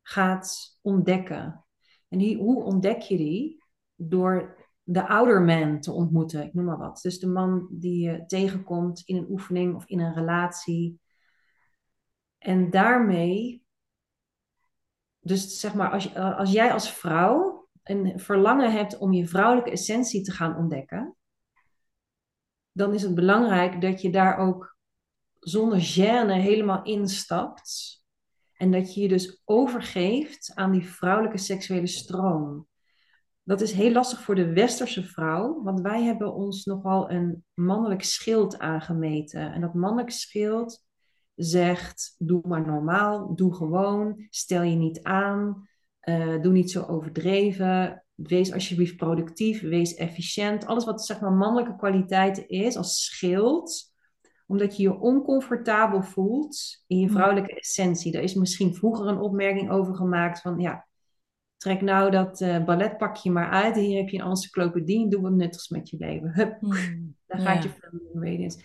gaat 0.03 0.79
ontdekken. 0.83 1.65
En 2.09 2.19
die, 2.19 2.37
hoe 2.37 2.63
ontdek 2.63 3.01
je 3.01 3.17
die? 3.17 3.65
Door 3.95 4.58
de 4.91 5.09
ouder 5.09 5.43
man 5.43 5.81
te 5.81 5.93
ontmoeten, 5.93 6.45
ik 6.45 6.55
noem 6.55 6.65
maar 6.65 6.79
wat. 6.79 7.01
Dus 7.03 7.19
de 7.19 7.27
man 7.27 7.69
die 7.71 8.11
je 8.11 8.27
tegenkomt 8.27 9.03
in 9.05 9.17
een 9.17 9.31
oefening 9.31 9.75
of 9.75 9.87
in 9.87 10.01
een 10.01 10.15
relatie. 10.15 11.01
En 12.39 12.71
daarmee, 12.71 13.65
dus 15.21 15.61
zeg 15.61 15.75
maar, 15.75 15.91
als, 15.91 16.15
als 16.15 16.53
jij 16.53 16.73
als 16.73 16.93
vrouw 16.93 17.69
een 17.83 18.21
verlangen 18.21 18.73
hebt 18.73 18.99
om 18.99 19.13
je 19.13 19.27
vrouwelijke 19.27 19.71
essentie 19.71 20.23
te 20.23 20.33
gaan 20.33 20.57
ontdekken, 20.57 21.17
dan 22.73 22.95
is 22.95 23.03
het 23.03 23.15
belangrijk 23.15 23.81
dat 23.81 24.01
je 24.01 24.11
daar 24.11 24.39
ook 24.39 24.77
zonder 25.39 25.79
gêne 25.79 26.41
helemaal 26.41 26.85
instapt. 26.85 27.97
En 28.53 28.71
dat 28.71 28.95
je 28.95 29.01
je 29.01 29.09
dus 29.09 29.43
overgeeft 29.45 30.53
aan 30.55 30.73
die 30.73 30.87
vrouwelijke 30.87 31.39
seksuele 31.39 31.87
stroom. 31.87 32.68
Dat 33.49 33.61
is 33.61 33.73
heel 33.73 33.93
lastig 33.93 34.23
voor 34.23 34.35
de 34.35 34.53
westerse 34.53 35.05
vrouw, 35.05 35.63
want 35.63 35.81
wij 35.81 36.03
hebben 36.03 36.35
ons 36.35 36.65
nogal 36.65 37.11
een 37.11 37.45
mannelijk 37.55 38.03
schild 38.03 38.59
aangemeten. 38.59 39.53
En 39.53 39.61
dat 39.61 39.75
mannelijk 39.75 40.11
schild 40.11 40.85
zegt: 41.35 42.15
doe 42.19 42.41
maar 42.47 42.67
normaal, 42.67 43.35
doe 43.35 43.55
gewoon, 43.55 44.27
stel 44.31 44.63
je 44.63 44.77
niet 44.77 45.03
aan, 45.03 45.69
uh, 46.03 46.43
doe 46.43 46.53
niet 46.53 46.71
zo 46.71 46.83
overdreven. 46.83 48.05
Wees 48.15 48.53
alsjeblieft 48.53 48.97
productief. 48.97 49.61
Wees 49.61 49.95
efficiënt. 49.95 50.67
Alles 50.67 50.85
wat 50.85 51.07
zeg 51.07 51.21
maar 51.21 51.33
mannelijke 51.33 51.77
kwaliteiten 51.77 52.49
is 52.49 52.77
als 52.77 53.05
schild. 53.05 53.93
Omdat 54.47 54.77
je 54.77 54.83
je 54.83 54.99
oncomfortabel 54.99 56.03
voelt 56.03 56.85
in 56.87 56.99
je 56.99 57.09
vrouwelijke 57.09 57.55
essentie. 57.55 58.13
Daar 58.13 58.23
is 58.23 58.35
misschien 58.35 58.75
vroeger 58.75 59.07
een 59.07 59.21
opmerking 59.21 59.71
over 59.71 59.95
gemaakt 59.95 60.41
van 60.41 60.59
ja, 60.59 60.88
trek 61.59 61.81
nou 61.81 62.11
dat 62.11 62.41
uh, 62.41 62.65
balletpakje 62.65 63.31
maar 63.31 63.51
uit. 63.51 63.77
Hier 63.77 63.99
heb 63.99 64.09
je 64.09 64.19
een 64.19 64.29
encyclopedie. 64.29 65.09
Doe 65.09 65.21
wat 65.21 65.33
nuttigs 65.33 65.69
met 65.69 65.91
je 65.91 65.97
leven. 65.99 66.33
Hup, 66.35 66.61
mm, 66.61 67.17
daar 67.27 67.41
gaat 67.41 67.63
je 67.63 67.71
radiance. 68.13 68.59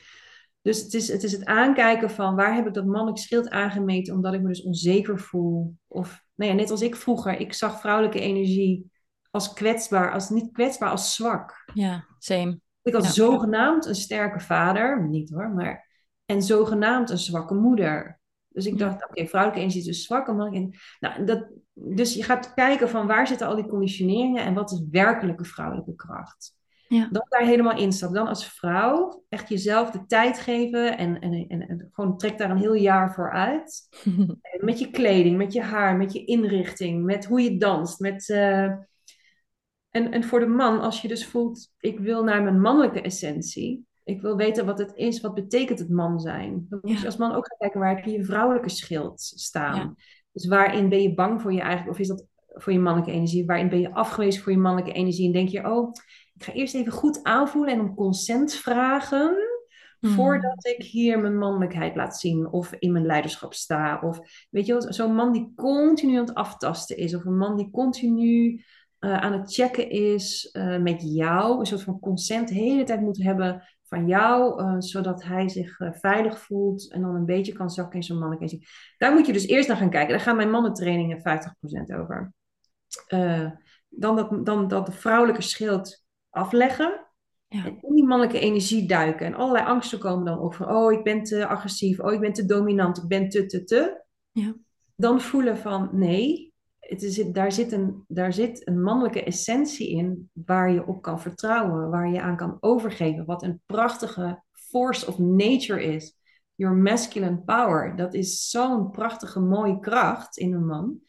Dus 0.61 0.81
het 0.81 0.93
is, 0.93 1.07
het 1.07 1.23
is 1.23 1.31
het 1.31 1.45
aankijken 1.45 2.09
van 2.09 2.35
waar 2.35 2.55
heb 2.55 2.67
ik 2.67 2.73
dat 2.73 2.85
mannelijk 2.85 3.17
schild 3.17 3.49
aangemeten 3.49 4.13
omdat 4.13 4.33
ik 4.33 4.41
me 4.41 4.47
dus 4.47 4.63
onzeker 4.63 5.19
voel. 5.19 5.75
Of 5.87 6.25
nou 6.35 6.51
ja, 6.51 6.57
net 6.57 6.71
als 6.71 6.81
ik 6.81 6.95
vroeger, 6.95 7.39
ik 7.39 7.53
zag 7.53 7.79
vrouwelijke 7.79 8.19
energie 8.19 8.91
als 9.31 9.53
kwetsbaar, 9.53 10.13
als 10.13 10.29
niet 10.29 10.51
kwetsbaar, 10.51 10.89
als 10.89 11.15
zwak. 11.15 11.63
Ja, 11.73 12.05
same. 12.19 12.59
Ik 12.81 12.93
had 12.93 13.05
zogenaamd 13.05 13.85
een 13.85 13.95
sterke 13.95 14.39
vader, 14.39 15.07
niet 15.07 15.29
hoor, 15.29 15.49
maar. 15.49 15.91
En 16.25 16.41
zogenaamd 16.41 17.09
een 17.09 17.17
zwakke 17.17 17.53
moeder. 17.53 18.19
Dus 18.53 18.65
ik 18.65 18.77
dacht, 18.77 19.05
oké, 19.05 19.25
vrouwelijke 19.27 19.61
energie 19.61 19.81
is 19.81 19.87
dus 19.87 20.03
zwak. 20.03 20.27
En, 20.27 20.71
nou, 20.99 21.23
dat, 21.25 21.47
dus 21.73 22.13
je 22.13 22.23
gaat 22.23 22.53
kijken 22.53 22.89
van 22.89 23.07
waar 23.07 23.27
zitten 23.27 23.47
al 23.47 23.55
die 23.55 23.67
conditioneringen 23.67 24.43
en 24.43 24.53
wat 24.53 24.71
is 24.71 24.83
werkelijke 24.91 25.45
vrouwelijke 25.45 25.95
kracht. 25.95 26.55
Ja. 26.87 27.07
Dan 27.11 27.25
daar 27.29 27.45
helemaal 27.45 27.77
instappen. 27.77 28.17
Dan 28.17 28.27
als 28.27 28.47
vrouw 28.47 29.23
echt 29.29 29.49
jezelf 29.49 29.91
de 29.91 30.05
tijd 30.05 30.39
geven 30.39 30.97
en, 30.97 31.19
en, 31.19 31.47
en, 31.47 31.67
en 31.67 31.89
gewoon 31.91 32.17
trek 32.17 32.37
daar 32.37 32.49
een 32.49 32.57
heel 32.57 32.73
jaar 32.73 33.13
voor 33.13 33.31
uit. 33.31 33.87
met 34.59 34.79
je 34.79 34.89
kleding, 34.89 35.37
met 35.37 35.53
je 35.53 35.61
haar, 35.61 35.97
met 35.97 36.13
je 36.13 36.25
inrichting, 36.25 37.03
met 37.03 37.25
hoe 37.25 37.41
je 37.41 37.57
danst. 37.57 37.99
Met, 37.99 38.29
uh... 38.29 38.63
en, 38.63 38.87
en 39.89 40.23
voor 40.23 40.39
de 40.39 40.47
man, 40.47 40.81
als 40.81 41.01
je 41.01 41.07
dus 41.07 41.25
voelt, 41.27 41.71
ik 41.79 41.99
wil 41.99 42.23
naar 42.23 42.43
mijn 42.43 42.61
mannelijke 42.61 43.01
essentie. 43.01 43.85
Ik 44.03 44.21
wil 44.21 44.35
weten 44.35 44.65
wat 44.65 44.77
het 44.77 44.91
is, 44.95 45.21
wat 45.21 45.33
betekent 45.33 45.79
het 45.79 45.89
man 45.89 46.19
zijn. 46.19 46.65
Dan 46.69 46.79
moet 46.81 46.99
je 46.99 47.05
als 47.05 47.17
man 47.17 47.35
ook 47.35 47.47
gaan 47.47 47.57
kijken, 47.57 47.79
waar 47.79 47.95
heb 47.95 48.05
je 48.05 48.11
je 48.11 48.23
vrouwelijke 48.23 48.69
schild 48.69 49.21
staan? 49.21 49.95
Dus 50.31 50.47
waarin 50.47 50.89
ben 50.89 51.01
je 51.01 51.13
bang 51.13 51.41
voor 51.41 51.53
je 51.53 51.61
eigen, 51.61 51.89
of 51.89 51.99
is 51.99 52.07
dat 52.07 52.25
voor 52.53 52.73
je 52.73 52.79
mannelijke 52.79 53.15
energie? 53.15 53.45
Waarin 53.45 53.69
ben 53.69 53.79
je 53.79 53.93
afgewezen 53.93 54.43
voor 54.43 54.51
je 54.51 54.57
mannelijke 54.57 54.97
energie? 54.97 55.25
En 55.25 55.33
denk 55.33 55.49
je, 55.49 55.71
oh, 55.71 55.93
ik 56.35 56.43
ga 56.43 56.51
eerst 56.51 56.75
even 56.75 56.91
goed 56.91 57.23
aanvoelen 57.23 57.73
en 57.73 57.79
om 57.79 57.95
consent 57.95 58.53
vragen. 58.53 59.35
Hmm. 59.99 60.11
Voordat 60.11 60.65
ik 60.65 60.83
hier 60.83 61.19
mijn 61.19 61.37
mannelijkheid 61.37 61.95
laat 61.95 62.19
zien 62.19 62.47
of 62.47 62.73
in 62.79 62.91
mijn 62.91 63.05
leiderschap 63.05 63.53
sta. 63.53 63.99
Of 64.01 64.19
weet 64.49 64.65
je 64.65 64.73
wel, 64.73 64.93
zo'n 64.93 65.15
man 65.15 65.31
die 65.31 65.53
continu 65.55 66.17
aan 66.17 66.25
het 66.25 66.33
aftasten 66.33 66.97
is. 66.97 67.15
Of 67.15 67.25
een 67.25 67.37
man 67.37 67.57
die 67.57 67.69
continu 67.71 68.63
uh, 68.99 69.17
aan 69.17 69.33
het 69.33 69.53
checken 69.53 69.89
is 69.89 70.49
uh, 70.53 70.77
met 70.77 71.01
jou. 71.01 71.59
Een 71.59 71.65
soort 71.65 71.81
van 71.81 71.99
consent 71.99 72.47
de 72.47 72.53
hele 72.53 72.83
tijd 72.83 73.01
moet 73.01 73.23
hebben 73.23 73.63
van 73.93 74.07
jou. 74.07 74.61
Uh, 74.61 74.75
zodat 74.77 75.23
hij 75.23 75.49
zich 75.49 75.77
veilig 75.91 76.39
voelt 76.39 76.91
en 76.91 77.01
dan 77.01 77.15
een 77.15 77.25
beetje 77.25 77.53
kan 77.53 77.69
zakken 77.69 77.95
in 77.95 78.03
zijn 78.03 78.19
mannelijkheid. 78.19 78.67
Daar 78.97 79.13
moet 79.13 79.25
je 79.25 79.33
dus 79.33 79.47
eerst 79.47 79.67
naar 79.67 79.77
gaan 79.77 79.89
kijken. 79.89 80.09
Daar 80.09 80.19
gaan 80.19 80.35
mijn 80.35 80.51
mannentrainingen 80.51 81.17
50% 81.17 81.99
over. 81.99 82.33
dan, 83.89 84.15
dat, 84.15 84.45
dan 84.45 84.67
dat 84.67 84.85
de 84.85 84.91
vrouwelijke 84.91 85.41
schild 85.41 86.05
afleggen. 86.29 87.07
Ja. 87.47 87.65
En 87.65 87.77
in 87.81 87.95
die 87.95 88.05
mannelijke 88.05 88.39
energie 88.39 88.87
duiken. 88.87 89.25
En 89.25 89.33
allerlei 89.33 89.65
angsten 89.65 89.99
komen 89.99 90.25
dan 90.25 90.53
van, 90.53 90.75
oh, 90.75 90.91
ik 90.91 91.03
ben 91.03 91.23
te 91.23 91.47
agressief. 91.47 91.99
Oh, 91.99 92.13
ik 92.13 92.19
ben 92.19 92.33
te 92.33 92.45
dominant. 92.45 92.97
Ik 92.97 93.07
ben 93.07 93.29
te, 93.29 93.45
te, 93.45 93.63
te. 93.63 94.03
Ja. 94.31 94.55
Dan 94.95 95.21
voelen 95.21 95.57
van, 95.57 95.89
nee, 95.91 96.52
het 96.89 97.03
is, 97.03 97.15
daar, 97.31 97.51
zit 97.51 97.71
een, 97.71 98.03
daar 98.07 98.33
zit 98.33 98.67
een 98.67 98.81
mannelijke 98.81 99.23
essentie 99.23 99.89
in 99.89 100.29
waar 100.33 100.71
je 100.71 100.87
op 100.87 101.01
kan 101.01 101.19
vertrouwen. 101.19 101.89
Waar 101.89 102.09
je 102.09 102.21
aan 102.21 102.37
kan 102.37 102.57
overgeven. 102.59 103.25
Wat 103.25 103.43
een 103.43 103.61
prachtige 103.65 104.43
force 104.51 105.07
of 105.07 105.19
nature 105.19 105.83
is. 105.83 106.17
Your 106.55 106.75
masculine 106.75 107.37
power. 107.37 107.95
Dat 107.95 108.13
is 108.13 108.49
zo'n 108.49 108.89
prachtige, 108.89 109.39
mooie 109.39 109.79
kracht 109.79 110.37
in 110.37 110.53
een 110.53 110.65
man. 110.65 110.99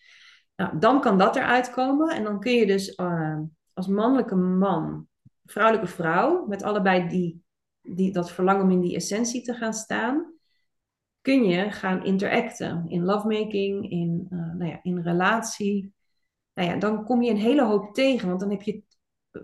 Nou, 0.56 0.78
dan 0.78 1.00
kan 1.00 1.18
dat 1.18 1.36
eruit 1.36 1.70
komen. 1.70 2.14
En 2.14 2.24
dan 2.24 2.40
kun 2.40 2.52
je 2.52 2.66
dus 2.66 2.98
uh, 2.98 3.38
als 3.72 3.86
mannelijke 3.86 4.36
man, 4.36 5.06
vrouwelijke 5.44 5.88
vrouw, 5.88 6.46
met 6.46 6.62
allebei 6.62 7.08
die, 7.08 7.42
die, 7.80 8.12
dat 8.12 8.32
verlangen 8.32 8.62
om 8.62 8.70
in 8.70 8.80
die 8.80 8.96
essentie 8.96 9.42
te 9.42 9.54
gaan 9.54 9.74
staan, 9.74 10.33
kun 11.24 11.44
je 11.44 11.70
gaan 11.70 12.04
interacten 12.04 12.84
in 12.88 13.04
lovemaking, 13.04 13.90
in, 13.90 14.26
uh, 14.30 14.54
nou 14.54 14.70
ja, 14.70 14.78
in 14.82 15.00
relatie. 15.00 15.92
Nou 16.54 16.68
ja, 16.68 16.76
dan 16.76 17.04
kom 17.04 17.22
je 17.22 17.30
een 17.30 17.36
hele 17.36 17.64
hoop 17.64 17.94
tegen, 17.94 18.28
want 18.28 18.40
dan 18.40 18.50
heb 18.50 18.62
je 18.62 18.82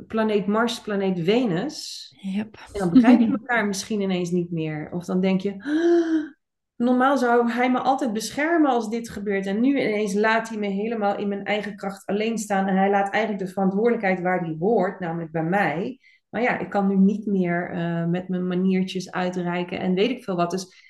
planeet 0.07 0.47
Mars, 0.47 0.81
planeet 0.81 1.21
Venus. 1.25 2.09
Yep. 2.21 2.57
En 2.73 2.79
dan 2.79 2.91
begrijp 2.91 3.21
je 3.21 3.31
elkaar 3.39 3.67
misschien 3.67 4.01
ineens 4.01 4.31
niet 4.31 4.51
meer. 4.51 4.91
Of 4.93 5.05
dan 5.05 5.21
denk 5.21 5.41
je, 5.41 5.51
ah, 5.51 6.33
normaal 6.77 7.19
zou 7.19 7.51
hij 7.51 7.71
me 7.71 7.79
altijd 7.79 8.13
beschermen 8.13 8.71
als 8.71 8.91
dit 8.91 9.11
gebeurt. 9.11 9.47
En 9.47 9.61
nu 9.61 9.69
ineens 9.69 10.15
laat 10.15 10.49
hij 10.49 10.59
me 10.59 10.67
helemaal 10.67 11.17
in 11.19 11.29
mijn 11.29 11.45
eigen 11.45 11.77
kracht 11.77 12.07
alleen 12.07 12.39
staan. 12.39 12.67
En 12.67 12.77
hij 12.77 12.91
laat 12.91 13.13
eigenlijk 13.13 13.45
de 13.45 13.53
verantwoordelijkheid 13.53 14.21
waar 14.21 14.45
die 14.45 14.57
hoort, 14.59 15.01
namelijk 15.01 15.33
bij 15.33 15.45
mij. 15.45 16.01
Maar 16.29 16.43
ja, 16.43 16.59
ik 16.59 16.71
kan 16.71 16.89
nu 16.89 16.97
niet 16.97 17.27
meer 17.27 17.75
uh, 17.75 18.07
met 18.07 18.29
mijn 18.29 18.47
maniertjes 18.47 19.11
uitreiken 19.11 19.81
en 19.81 19.95
weet 19.95 20.11
ik 20.11 20.25
veel 20.25 20.37
wat. 20.37 20.51
Dus 20.51 20.89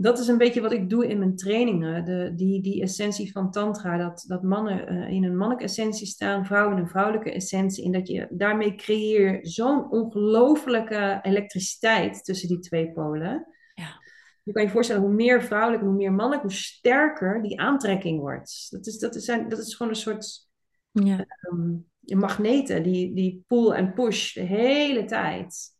dat 0.00 0.18
is 0.18 0.28
een 0.28 0.38
beetje 0.38 0.60
wat 0.60 0.72
ik 0.72 0.90
doe 0.90 1.08
in 1.08 1.18
mijn 1.18 1.36
trainingen. 1.36 2.04
De, 2.04 2.32
die, 2.34 2.62
die 2.62 2.82
essentie 2.82 3.32
van 3.32 3.50
tantra, 3.50 3.96
dat, 3.96 4.24
dat 4.26 4.42
mannen 4.42 4.92
uh, 4.92 5.08
in 5.08 5.24
een 5.24 5.36
mannelijke 5.36 5.64
essentie 5.64 6.06
staan, 6.06 6.46
vrouwen 6.46 6.76
in 6.76 6.82
een 6.82 6.88
vrouwelijke 6.88 7.32
essentie. 7.32 7.84
En 7.84 7.92
dat 7.92 8.08
je 8.08 8.26
daarmee 8.30 8.74
creëer 8.74 9.38
zo'n 9.42 9.90
ongelofelijke 9.90 11.18
elektriciteit 11.22 12.24
tussen 12.24 12.48
die 12.48 12.58
twee 12.58 12.92
polen. 12.92 13.46
Ja. 13.74 14.02
Je 14.42 14.52
kan 14.52 14.62
je 14.62 14.68
voorstellen, 14.68 15.02
hoe 15.02 15.12
meer 15.12 15.42
vrouwelijk, 15.42 15.82
hoe 15.82 15.92
meer 15.92 16.12
mannelijk, 16.12 16.42
hoe 16.42 16.52
sterker 16.52 17.42
die 17.42 17.60
aantrekking 17.60 18.20
wordt. 18.20 18.66
Dat 18.70 18.86
is, 18.86 18.98
dat 18.98 19.14
is, 19.14 19.26
dat 19.26 19.58
is 19.58 19.74
gewoon 19.74 19.92
een 19.92 19.98
soort 19.98 20.48
ja. 20.92 21.26
um, 21.52 21.86
magneten, 22.02 22.82
die, 22.82 23.14
die 23.14 23.44
pull 23.46 23.70
en 23.70 23.92
push 23.92 24.34
de 24.34 24.40
hele 24.40 25.04
tijd. 25.04 25.78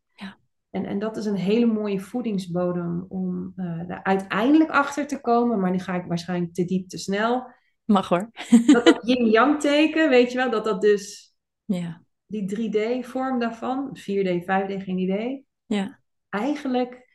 En, 0.71 0.85
en 0.85 0.99
dat 0.99 1.17
is 1.17 1.25
een 1.27 1.37
hele 1.37 1.67
mooie 1.67 2.01
voedingsbodem 2.01 3.07
om 3.09 3.53
uh, 3.57 3.87
daar 3.87 4.03
uiteindelijk 4.03 4.71
achter 4.71 5.07
te 5.07 5.21
komen. 5.21 5.61
Maar 5.61 5.71
nu 5.71 5.79
ga 5.79 5.95
ik 5.95 6.05
waarschijnlijk 6.05 6.55
te 6.55 6.65
diep, 6.65 6.89
te 6.89 6.99
snel. 6.99 7.53
Mag 7.85 8.09
hoor. 8.09 8.31
dat 8.67 8.85
dat 8.85 9.07
yin-yang 9.07 9.61
teken, 9.71 10.09
weet 10.09 10.33
je 10.33 10.37
wel, 10.37 10.51
dat 10.51 10.65
dat 10.65 10.81
dus 10.81 11.35
ja. 11.65 12.03
die 12.27 12.57
3D-vorm 12.57 13.39
daarvan, 13.39 13.99
4D, 13.99 14.43
5D, 14.43 14.83
geen 14.83 14.99
idee. 14.99 15.45
Ja. 15.67 16.01
Eigenlijk, 16.29 17.09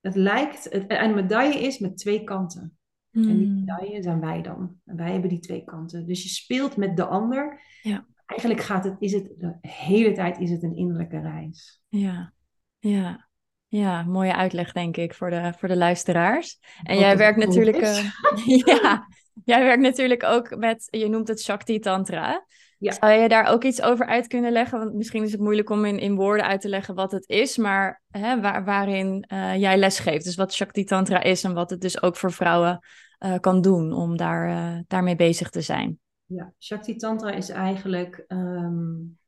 het 0.00 0.14
lijkt, 0.14 0.64
het, 0.64 0.84
een 0.88 1.14
medaille 1.14 1.58
is 1.58 1.78
met 1.78 1.98
twee 1.98 2.24
kanten. 2.24 2.78
Mm. 3.10 3.28
En 3.28 3.38
die 3.38 3.48
medaille 3.48 4.02
zijn 4.02 4.20
wij 4.20 4.42
dan. 4.42 4.80
En 4.84 4.96
wij 4.96 5.12
hebben 5.12 5.30
die 5.30 5.38
twee 5.38 5.64
kanten. 5.64 6.06
Dus 6.06 6.22
je 6.22 6.28
speelt 6.28 6.76
met 6.76 6.96
de 6.96 7.04
ander. 7.04 7.60
Ja 7.82 8.06
eigenlijk 8.26 8.60
gaat 8.60 8.84
het, 8.84 8.96
is 8.98 9.12
het 9.12 9.32
de 9.36 9.56
hele 9.60 10.12
tijd 10.12 10.38
is 10.38 10.50
het 10.50 10.62
een 10.62 10.76
innerlijke 10.76 11.20
reis. 11.20 11.80
Ja, 11.88 12.32
ja. 12.78 13.28
Ja, 13.68 14.02
mooie 14.02 14.34
uitleg 14.34 14.72
denk 14.72 14.96
ik 14.96 15.14
voor 15.14 15.30
de, 15.30 15.52
voor 15.58 15.68
de 15.68 15.76
luisteraars. 15.76 16.58
En 16.82 16.98
jij 16.98 17.16
werkt 17.16 17.38
natuurlijk. 17.38 17.76
Uh, 17.76 18.04
ja, 18.66 19.08
jij 19.44 19.62
werkt 19.62 19.82
natuurlijk 19.82 20.22
ook 20.22 20.56
met, 20.56 20.88
je 20.90 21.08
noemt 21.08 21.28
het 21.28 21.42
Shakti 21.42 21.78
Tantra. 21.78 22.46
Ja. 22.78 22.92
Zou 22.92 23.12
je 23.12 23.28
daar 23.28 23.46
ook 23.46 23.64
iets 23.64 23.82
over 23.82 24.06
uit 24.06 24.26
kunnen 24.26 24.52
leggen? 24.52 24.78
Want 24.78 24.94
misschien 24.94 25.22
is 25.22 25.32
het 25.32 25.40
moeilijk 25.40 25.70
om 25.70 25.84
in, 25.84 25.98
in 25.98 26.14
woorden 26.14 26.46
uit 26.46 26.60
te 26.60 26.68
leggen 26.68 26.94
wat 26.94 27.12
het 27.12 27.28
is, 27.28 27.56
maar 27.56 28.02
hè, 28.10 28.40
waar, 28.40 28.64
waarin 28.64 29.24
uh, 29.32 29.56
jij 29.56 29.76
lesgeeft. 29.76 30.24
Dus 30.24 30.36
wat 30.36 30.54
Shakti 30.54 30.84
Tantra 30.84 31.22
is 31.22 31.44
en 31.44 31.54
wat 31.54 31.70
het 31.70 31.80
dus 31.80 32.02
ook 32.02 32.16
voor 32.16 32.32
vrouwen 32.32 32.78
uh, 33.24 33.34
kan 33.40 33.60
doen 33.60 33.92
om 33.92 34.16
daar, 34.16 34.82
daarmee 34.86 35.16
bezig 35.16 35.50
te 35.50 35.60
zijn. 35.60 35.98
Ja, 36.26 36.54
Shakti 36.58 36.96
Tantra 36.96 37.30
is 37.30 37.48
eigenlijk 37.48 38.24
um, 38.28 39.18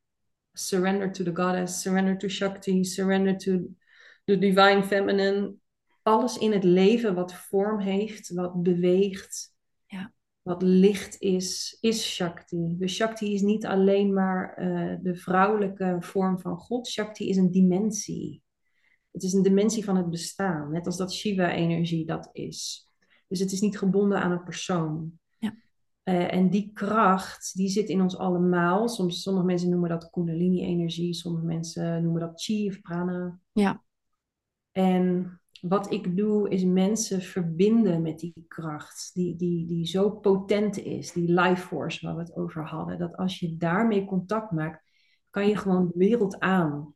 surrender 0.53 1.13
to 1.13 1.25
the 1.25 1.35
goddess, 1.35 1.81
surrender 1.81 2.19
to 2.19 2.29
Shakti, 2.29 2.85
surrender 2.85 3.37
to 3.37 3.75
the 4.25 4.39
divine 4.39 4.83
feminine. 4.83 5.55
Alles 6.03 6.39
in 6.39 6.53
het 6.53 6.65
leven 6.65 7.15
wat 7.15 7.35
vorm 7.35 7.81
heeft, 7.81 8.33
wat 8.33 8.63
beweegt, 8.63 9.55
ja. 9.87 10.13
wat 10.43 10.63
licht 10.63 11.21
is, 11.21 11.79
is 11.81 12.15
Shakti. 12.15 12.77
Dus 12.79 12.95
Shakti 12.95 13.35
is 13.35 13.43
niet 13.43 13.67
alleen 13.67 14.13
maar 14.13 14.59
uh, 14.59 14.97
de 15.03 15.17
vrouwelijke 15.17 15.97
vorm 16.01 16.39
van 16.39 16.57
God. 16.59 16.89
Shakti 16.89 17.29
is 17.29 17.37
een 17.37 17.51
dimensie. 17.51 18.43
Het 19.11 19.23
is 19.23 19.33
een 19.33 19.43
dimensie 19.43 19.85
van 19.85 19.97
het 19.97 20.11
bestaan, 20.11 20.73
net 20.73 20.87
als 20.87 20.97
dat 20.97 21.13
Shiva-energie 21.13 22.07
dat 22.07 22.29
is. 22.33 22.91
Dus 23.29 23.41
het 23.41 23.53
is 23.53 23.61
niet 23.61 23.79
gebonden 23.79 24.21
aan 24.21 24.31
een 24.31 24.43
persoon. 24.43 25.19
Uh, 26.09 26.33
en 26.33 26.51
die 26.51 26.71
kracht, 26.73 27.57
die 27.57 27.69
zit 27.69 27.89
in 27.89 28.01
ons 28.01 28.17
allemaal. 28.17 28.89
Soms, 28.89 29.23
sommige 29.23 29.47
mensen 29.47 29.71
noemen 29.71 29.89
dat 29.89 30.11
kundalini-energie, 30.11 31.15
sommige 31.15 31.45
mensen 31.45 32.03
noemen 32.03 32.21
dat 32.21 32.43
chi 32.43 32.69
of 32.69 32.81
prana. 32.81 33.41
Ja. 33.53 33.83
En 34.73 35.41
wat 35.61 35.93
ik 35.93 36.17
doe, 36.17 36.49
is 36.49 36.65
mensen 36.65 37.23
verbinden 37.23 38.03
met 38.03 38.19
die 38.19 38.45
kracht, 38.49 39.11
die, 39.15 39.37
die, 39.37 39.67
die 39.67 39.87
zo 39.87 40.11
potent 40.11 40.79
is, 40.79 41.13
die 41.13 41.33
life 41.33 41.67
force 41.67 42.07
waar 42.07 42.17
we 42.17 42.23
het 42.23 42.37
over 42.37 42.67
hadden. 42.67 42.99
Dat 42.99 43.17
als 43.17 43.39
je 43.39 43.57
daarmee 43.57 44.05
contact 44.05 44.51
maakt, 44.51 44.85
kan 45.31 45.49
je 45.49 45.57
gewoon 45.57 45.87
de 45.87 45.99
wereld 45.99 46.39
aan. 46.39 46.95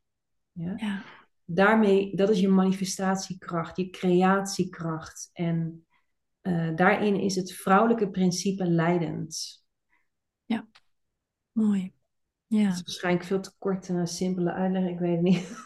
Ja? 0.52 0.74
ja. 0.76 1.02
Daarmee, 1.44 2.16
dat 2.16 2.30
is 2.30 2.40
je 2.40 2.48
manifestatiekracht, 2.48 3.76
je 3.76 3.90
creatiekracht. 3.90 5.30
En 5.32 5.84
uh, 6.42 6.70
daarin 6.74 7.20
is 7.20 7.36
het 7.36 7.52
vrouwelijke 7.52 8.10
principe 8.10 8.64
leidend. 8.64 9.62
Ja, 10.44 10.68
mooi. 11.52 11.92
Ja. 12.46 12.64
Dat 12.64 12.72
is 12.74 12.82
waarschijnlijk 12.82 13.24
veel 13.24 13.40
te 13.40 13.52
kort 13.58 13.88
en 13.88 13.94
een 13.94 14.06
simpele 14.06 14.52
uitleg, 14.52 14.88
ik 14.88 14.98
weet 14.98 15.14
het 15.14 15.22
niet. 15.22 15.62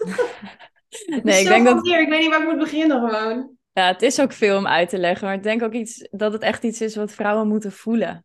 nee, 1.23 1.41
ik 1.41 1.49
denk 1.49 1.67
dat. 1.67 1.87
Hier, 1.87 2.01
ik 2.01 2.09
weet 2.09 2.21
niet 2.21 2.31
waar 2.31 2.43
ik 2.43 2.49
moet 2.49 2.59
beginnen 2.59 3.09
gewoon. 3.09 3.57
Ja, 3.73 3.87
het 3.87 4.03
is 4.03 4.21
ook 4.21 4.33
veel 4.33 4.59
om 4.59 4.67
uit 4.67 4.89
te 4.89 4.99
leggen, 4.99 5.27
maar 5.27 5.37
ik 5.37 5.43
denk 5.43 5.63
ook 5.63 5.73
iets, 5.73 6.09
dat 6.11 6.33
het 6.33 6.43
echt 6.43 6.63
iets 6.63 6.81
is 6.81 6.97
wat 6.97 7.13
vrouwen 7.13 7.49
moeten 7.49 7.73
voelen. 7.73 8.25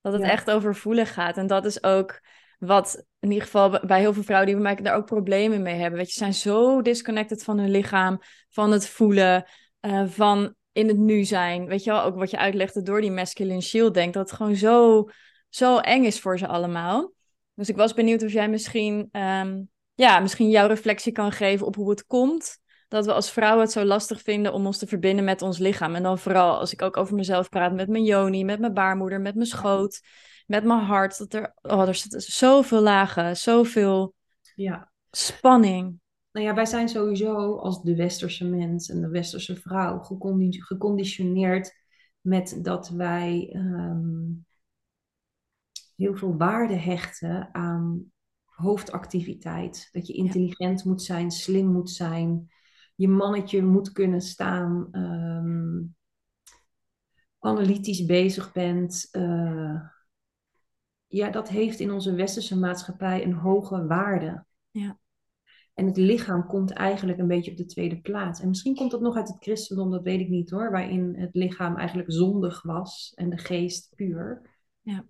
Dat 0.00 0.12
het 0.12 0.22
Ja. 0.22 0.28
echt 0.28 0.50
over 0.50 0.74
voelen 0.74 1.06
gaat. 1.06 1.36
En 1.36 1.46
dat 1.46 1.64
is 1.64 1.82
ook 1.82 2.20
wat 2.58 3.04
in 3.18 3.28
ieder 3.28 3.44
geval 3.44 3.80
bij 3.86 4.00
heel 4.00 4.12
veel 4.12 4.22
vrouwen 4.22 4.46
die 4.46 4.60
bij 4.60 4.64
mij 4.64 4.82
daar 4.82 4.94
ook 4.94 5.06
problemen 5.06 5.62
mee 5.62 5.74
hebben. 5.74 5.98
Weet 5.98 6.12
je, 6.12 6.18
zijn 6.18 6.34
zo 6.34 6.82
disconnected 6.82 7.44
van 7.44 7.58
hun 7.58 7.70
lichaam, 7.70 8.18
van 8.48 8.72
het 8.72 8.88
voelen, 8.88 9.44
eh, 9.80 10.06
van 10.06 10.54
in 10.78 10.88
het 10.88 10.96
nu 10.98 11.24
zijn. 11.24 11.66
Weet 11.66 11.84
je 11.84 11.90
wel, 11.90 12.02
ook 12.02 12.16
wat 12.16 12.30
je 12.30 12.38
uitlegde 12.38 12.82
door 12.82 13.00
die 13.00 13.10
masculine 13.10 13.60
shield 13.60 13.94
denk 13.94 14.14
dat 14.14 14.28
het 14.28 14.38
gewoon 14.38 14.56
zo, 14.56 15.08
zo 15.48 15.78
eng 15.78 16.04
is 16.04 16.20
voor 16.20 16.38
ze 16.38 16.46
allemaal. 16.46 17.12
Dus 17.54 17.68
ik 17.68 17.76
was 17.76 17.94
benieuwd 17.94 18.22
of 18.22 18.32
jij 18.32 18.48
misschien, 18.48 19.08
ehm, 19.12 19.62
ja, 19.94 20.20
misschien 20.20 20.50
jouw 20.50 20.66
reflectie 20.66 21.12
kan 21.12 21.32
geven 21.32 21.66
op 21.66 21.74
hoe 21.74 21.90
het 21.90 22.06
komt 22.06 22.58
dat 22.88 23.04
we 23.04 23.12
als 23.12 23.30
vrouwen 23.30 23.62
het 23.62 23.72
zo 23.72 23.84
lastig 23.84 24.22
vinden 24.22 24.52
om 24.52 24.66
ons 24.66 24.78
te 24.78 24.86
verbinden 24.86 25.24
met 25.24 25.42
ons 25.42 25.58
lichaam. 25.58 25.94
En 25.94 26.02
dan 26.02 26.18
vooral 26.18 26.58
als 26.58 26.72
ik 26.72 26.82
ook 26.82 26.96
over 26.96 27.14
mezelf 27.14 27.48
praat 27.48 27.72
met 27.72 27.88
mijn 27.88 28.04
joni, 28.04 28.44
met 28.44 28.60
mijn 28.60 28.74
baarmoeder, 28.74 29.20
met 29.20 29.34
mijn 29.34 29.46
schoot, 29.46 30.00
met 30.46 30.64
mijn 30.64 30.80
hart. 30.80 31.18
Dat 31.18 31.32
er, 31.32 31.52
oh, 31.62 31.88
er 31.88 31.94
zitten 31.94 32.20
zoveel 32.20 32.80
lagen, 32.80 33.36
zoveel 33.36 34.14
Ja. 34.54 34.90
spanning. 35.10 36.00
Nou 36.38 36.50
ja, 36.50 36.56
wij 36.56 36.66
zijn 36.66 36.88
sowieso 36.88 37.56
als 37.56 37.82
de 37.82 37.96
westerse 37.96 38.44
mens 38.44 38.88
en 38.88 39.00
de 39.00 39.08
westerse 39.08 39.56
vrouw 39.56 39.98
gecondi- 39.98 40.62
geconditioneerd 40.62 41.74
met 42.20 42.58
dat 42.62 42.88
wij 42.88 43.50
ehm, 43.52 44.30
heel 45.96 46.16
veel 46.16 46.36
waarde 46.36 46.74
hechten 46.74 47.54
aan 47.54 48.12
hoofdactiviteit. 48.44 49.88
Dat 49.92 50.06
je 50.06 50.12
intelligent 50.12 50.84
moet 50.84 51.02
zijn, 51.02 51.30
slim 51.30 51.66
moet 51.66 51.90
zijn, 51.90 52.52
je 52.94 53.08
mannetje 53.08 53.62
moet 53.62 53.92
kunnen 53.92 54.20
staan, 54.20 54.88
ehm, 54.90 55.82
analytisch 57.38 58.04
bezig 58.04 58.52
bent. 58.52 59.08
eh, 59.10 59.80
ja, 61.06 61.30
dat 61.30 61.48
heeft 61.48 61.80
in 61.80 61.90
onze 61.90 62.14
westerse 62.14 62.58
maatschappij 62.58 63.24
een 63.24 63.34
hoge 63.34 63.86
waarde. 63.86 64.44
Ja. 64.70 64.98
En 65.78 65.86
het 65.86 65.96
lichaam 65.96 66.46
komt 66.46 66.70
eigenlijk 66.70 67.18
een 67.18 67.26
beetje 67.26 67.50
op 67.50 67.56
de 67.56 67.64
tweede 67.64 68.00
plaats. 68.00 68.40
En 68.40 68.48
misschien 68.48 68.74
komt 68.74 68.90
dat 68.90 69.00
nog 69.00 69.16
uit 69.16 69.28
het 69.28 69.42
christendom, 69.42 69.90
dat 69.90 70.02
weet 70.02 70.20
ik 70.20 70.28
niet 70.28 70.50
hoor. 70.50 70.70
Waarin 70.70 71.14
het 71.16 71.34
lichaam 71.34 71.76
eigenlijk 71.76 72.12
zondig 72.12 72.62
was 72.62 73.12
en 73.14 73.30
de 73.30 73.38
geest 73.38 73.92
puur. 73.94 74.50
Ja. 74.80 75.06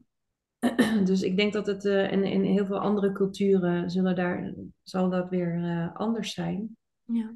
Dus 1.05 1.23
ik 1.23 1.37
denk 1.37 1.53
dat 1.53 1.67
het 1.67 1.85
uh, 1.85 2.13
in, 2.13 2.25
in 2.25 2.43
heel 2.43 2.67
veel 2.67 2.79
andere 2.79 3.13
culturen 3.13 3.91
zullen 3.91 4.17
daar, 4.17 4.55
zal 4.83 5.11
dat 5.11 5.29
weer 5.29 5.57
uh, 5.57 5.97
anders 5.97 6.33
zijn. 6.33 6.77
Ja. 7.05 7.35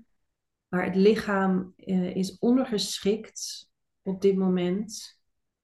Maar 0.69 0.85
het 0.85 0.97
lichaam 0.97 1.75
uh, 1.77 2.17
is 2.17 2.39
ondergeschikt 2.39 3.71
op 4.03 4.21
dit 4.21 4.37
moment 4.37 5.21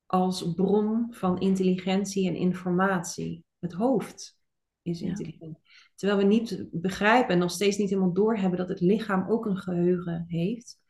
als 0.07 0.53
bron 0.55 1.07
van 1.15 1.41
intelligentie 1.41 2.29
en 2.29 2.37
informatie. 2.37 3.45
Het 3.59 3.73
hoofd 3.73 4.39
is 4.83 5.01
intelligent. 5.01 5.59
Ja. 5.63 5.68
Terwijl 5.99 6.21
we 6.21 6.27
niet 6.27 6.67
begrijpen 6.71 7.33
en 7.33 7.39
nog 7.39 7.51
steeds 7.51 7.77
niet 7.77 7.89
helemaal 7.89 8.13
doorhebben 8.13 8.59
dat 8.59 8.69
het 8.69 8.81
lichaam 8.81 9.31
ook 9.31 9.47
een 9.47 9.57
geheugen 9.57 10.25
heeft. 10.29 10.81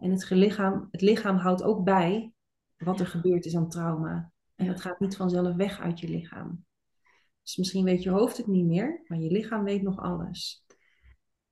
En 0.00 0.10
het 0.10 0.30
lichaam, 0.30 0.88
het 0.90 1.00
lichaam 1.00 1.36
houdt 1.36 1.62
ook 1.62 1.84
bij 1.84 2.32
wat 2.76 3.00
er 3.00 3.06
gebeurd 3.06 3.44
is 3.44 3.56
aan 3.56 3.68
trauma. 3.68 4.32
En 4.54 4.66
dat 4.66 4.80
gaat 4.80 5.00
niet 5.00 5.16
vanzelf 5.16 5.54
weg 5.54 5.80
uit 5.80 6.00
je 6.00 6.08
lichaam. 6.08 6.64
Dus 7.42 7.56
misschien 7.56 7.84
weet 7.84 8.02
je 8.02 8.10
hoofd 8.10 8.36
het 8.36 8.46
niet 8.46 8.66
meer, 8.66 9.02
maar 9.06 9.18
je 9.18 9.30
lichaam 9.30 9.64
weet 9.64 9.82
nog 9.82 9.98
alles. 9.98 10.64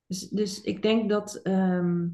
Dus, 0.06 0.28
dus 0.28 0.60
ik 0.60 0.82
denk 0.82 1.08
dat, 1.08 1.34
ehm, 1.34 2.08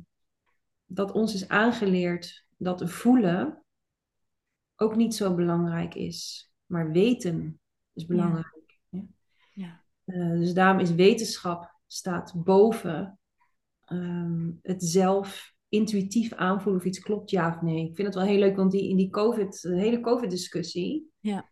dat 0.84 1.12
ons 1.12 1.34
is 1.34 1.48
aangeleerd 1.48 2.46
dat 2.57 2.90
voelen 2.90 3.64
ook 4.76 4.96
niet 4.96 5.14
zo 5.14 5.34
belangrijk 5.34 5.94
is. 5.94 6.51
Maar 6.66 6.90
weten 6.90 7.61
is 7.92 8.07
belangrijk. 8.07 8.60
Uh, 10.15 10.39
dus 10.39 10.55
daarom 10.55 10.81
is 10.81 10.95
wetenschap 10.95 11.75
staat 11.87 12.33
boven 12.37 13.19
um, 13.93 14.59
het 14.63 14.85
zelf 14.85 15.55
intuïtief 15.69 16.33
aanvoelen 16.33 16.81
of 16.81 16.87
iets 16.87 16.99
klopt 16.99 17.31
ja 17.31 17.49
of 17.49 17.61
nee. 17.61 17.89
Ik 17.89 17.95
vind 17.95 18.07
het 18.07 18.17
wel 18.17 18.27
heel 18.27 18.39
leuk, 18.39 18.57
want 18.57 18.71
die, 18.71 18.89
in 18.89 18.97
die 18.97 19.11
COVID, 19.11 19.61
de 19.61 19.77
hele 19.77 20.01
COVID-discussie, 20.01 21.11
ja. 21.19 21.51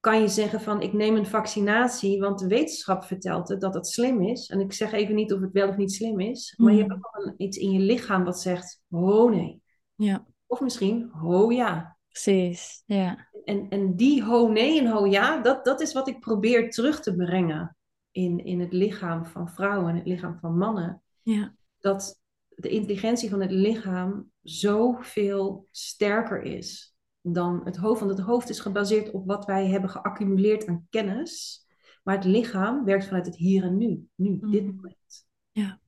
kan 0.00 0.20
je 0.20 0.28
zeggen 0.28 0.60
van 0.60 0.80
ik 0.82 0.92
neem 0.92 1.16
een 1.16 1.26
vaccinatie, 1.26 2.20
want 2.20 2.38
de 2.38 2.46
wetenschap 2.46 3.04
vertelt 3.04 3.48
het 3.48 3.60
dat 3.60 3.72
dat 3.72 3.88
slim 3.88 4.22
is. 4.22 4.48
En 4.48 4.60
ik 4.60 4.72
zeg 4.72 4.92
even 4.92 5.14
niet 5.14 5.32
of 5.32 5.40
het 5.40 5.52
wel 5.52 5.68
of 5.68 5.76
niet 5.76 5.92
slim 5.92 6.20
is, 6.20 6.54
maar 6.56 6.72
je 6.72 6.82
mm. 6.82 6.90
hebt 6.90 7.04
ook 7.04 7.34
iets 7.36 7.56
in 7.56 7.70
je 7.70 7.80
lichaam 7.80 8.24
wat 8.24 8.40
zegt, 8.40 8.82
oh 8.90 9.30
nee. 9.30 9.60
Ja. 9.94 10.26
Of 10.46 10.60
misschien, 10.60 11.10
ho 11.12 11.50
ja. 11.50 11.96
Precies, 12.08 12.82
ja. 12.86 13.28
En, 13.46 13.68
en 13.68 13.96
die 13.96 14.22
ho 14.22 14.48
nee 14.48 14.80
en 14.80 14.86
ho 14.86 15.06
ja, 15.06 15.40
dat, 15.40 15.64
dat 15.64 15.80
is 15.80 15.92
wat 15.92 16.08
ik 16.08 16.20
probeer 16.20 16.70
terug 16.70 17.00
te 17.00 17.14
brengen 17.14 17.76
in, 18.10 18.44
in 18.44 18.60
het 18.60 18.72
lichaam 18.72 19.26
van 19.26 19.48
vrouwen 19.48 19.88
en 19.90 19.96
het 19.96 20.06
lichaam 20.06 20.38
van 20.38 20.58
mannen. 20.58 21.02
Ja. 21.22 21.54
Dat 21.78 22.20
de 22.48 22.68
intelligentie 22.68 23.30
van 23.30 23.40
het 23.40 23.50
lichaam 23.50 24.30
zoveel 24.42 25.68
sterker 25.70 26.42
is 26.42 26.96
dan 27.20 27.60
het 27.64 27.76
hoofd. 27.76 28.00
Want 28.00 28.18
het 28.18 28.26
hoofd 28.26 28.48
is 28.48 28.60
gebaseerd 28.60 29.10
op 29.10 29.26
wat 29.26 29.44
wij 29.44 29.66
hebben 29.66 29.90
geaccumuleerd 29.90 30.66
aan 30.66 30.86
kennis. 30.90 31.64
Maar 32.02 32.14
het 32.14 32.24
lichaam 32.24 32.84
werkt 32.84 33.04
vanuit 33.04 33.26
het 33.26 33.36
hier 33.36 33.64
en 33.64 33.76
nu. 33.76 34.08
Nu, 34.14 34.38
dit 34.38 34.62
mm. 34.62 34.74
moment. 34.74 35.26
Ja. 35.50 35.80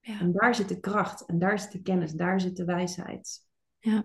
ja. 0.00 0.20
En 0.20 0.32
daar 0.32 0.54
zit 0.54 0.68
de 0.68 0.80
kracht. 0.80 1.26
En 1.26 1.38
daar 1.38 1.58
zit 1.58 1.72
de 1.72 1.82
kennis. 1.82 2.12
Daar 2.12 2.40
zit 2.40 2.56
de 2.56 2.64
wijsheid. 2.64 3.46
Ja. 3.78 4.04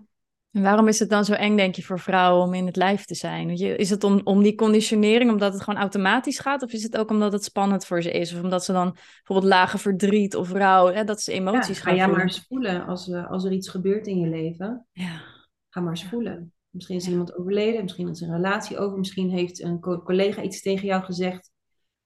En 0.56 0.62
waarom 0.62 0.88
is 0.88 0.98
het 0.98 1.08
dan 1.08 1.24
zo 1.24 1.32
eng, 1.32 1.56
denk 1.56 1.74
je, 1.74 1.82
voor 1.82 2.00
vrouwen 2.00 2.46
om 2.46 2.54
in 2.54 2.66
het 2.66 2.76
lijf 2.76 3.04
te 3.04 3.14
zijn? 3.14 3.50
Is 3.50 3.90
het 3.90 4.04
om, 4.04 4.20
om 4.24 4.42
die 4.42 4.54
conditionering, 4.54 5.30
omdat 5.30 5.52
het 5.52 5.62
gewoon 5.62 5.80
automatisch 5.80 6.38
gaat? 6.38 6.62
Of 6.62 6.72
is 6.72 6.82
het 6.82 6.96
ook 6.96 7.10
omdat 7.10 7.32
het 7.32 7.44
spannend 7.44 7.86
voor 7.86 8.02
ze 8.02 8.10
is? 8.10 8.34
Of 8.34 8.42
omdat 8.42 8.64
ze 8.64 8.72
dan 8.72 8.92
bijvoorbeeld 8.92 9.52
lage 9.52 9.78
verdriet 9.78 10.36
of 10.36 10.52
rouw, 10.52 10.92
hè, 10.92 11.04
dat 11.04 11.20
ze 11.20 11.32
emoties 11.32 11.76
ja, 11.76 11.82
gaan 11.82 11.92
ga 11.92 11.98
jij 11.98 12.08
maar 12.08 12.22
eens 12.22 12.46
voelen 12.48 12.86
als, 12.86 13.08
uh, 13.08 13.30
als 13.30 13.44
er 13.44 13.52
iets 13.52 13.68
gebeurt 13.68 14.06
in 14.06 14.18
je 14.18 14.28
leven. 14.28 14.86
Ja. 14.92 15.22
Ga 15.68 15.80
maar 15.80 15.90
eens 15.90 16.04
voelen. 16.04 16.52
Misschien 16.70 16.96
is 16.96 17.08
iemand 17.08 17.36
overleden, 17.36 17.82
misschien 17.82 18.08
is 18.08 18.20
een 18.20 18.32
relatie 18.32 18.78
over, 18.78 18.98
misschien 18.98 19.30
heeft 19.30 19.62
een 19.62 19.80
collega 19.80 20.42
iets 20.42 20.62
tegen 20.62 20.86
jou 20.86 21.02
gezegd 21.02 21.50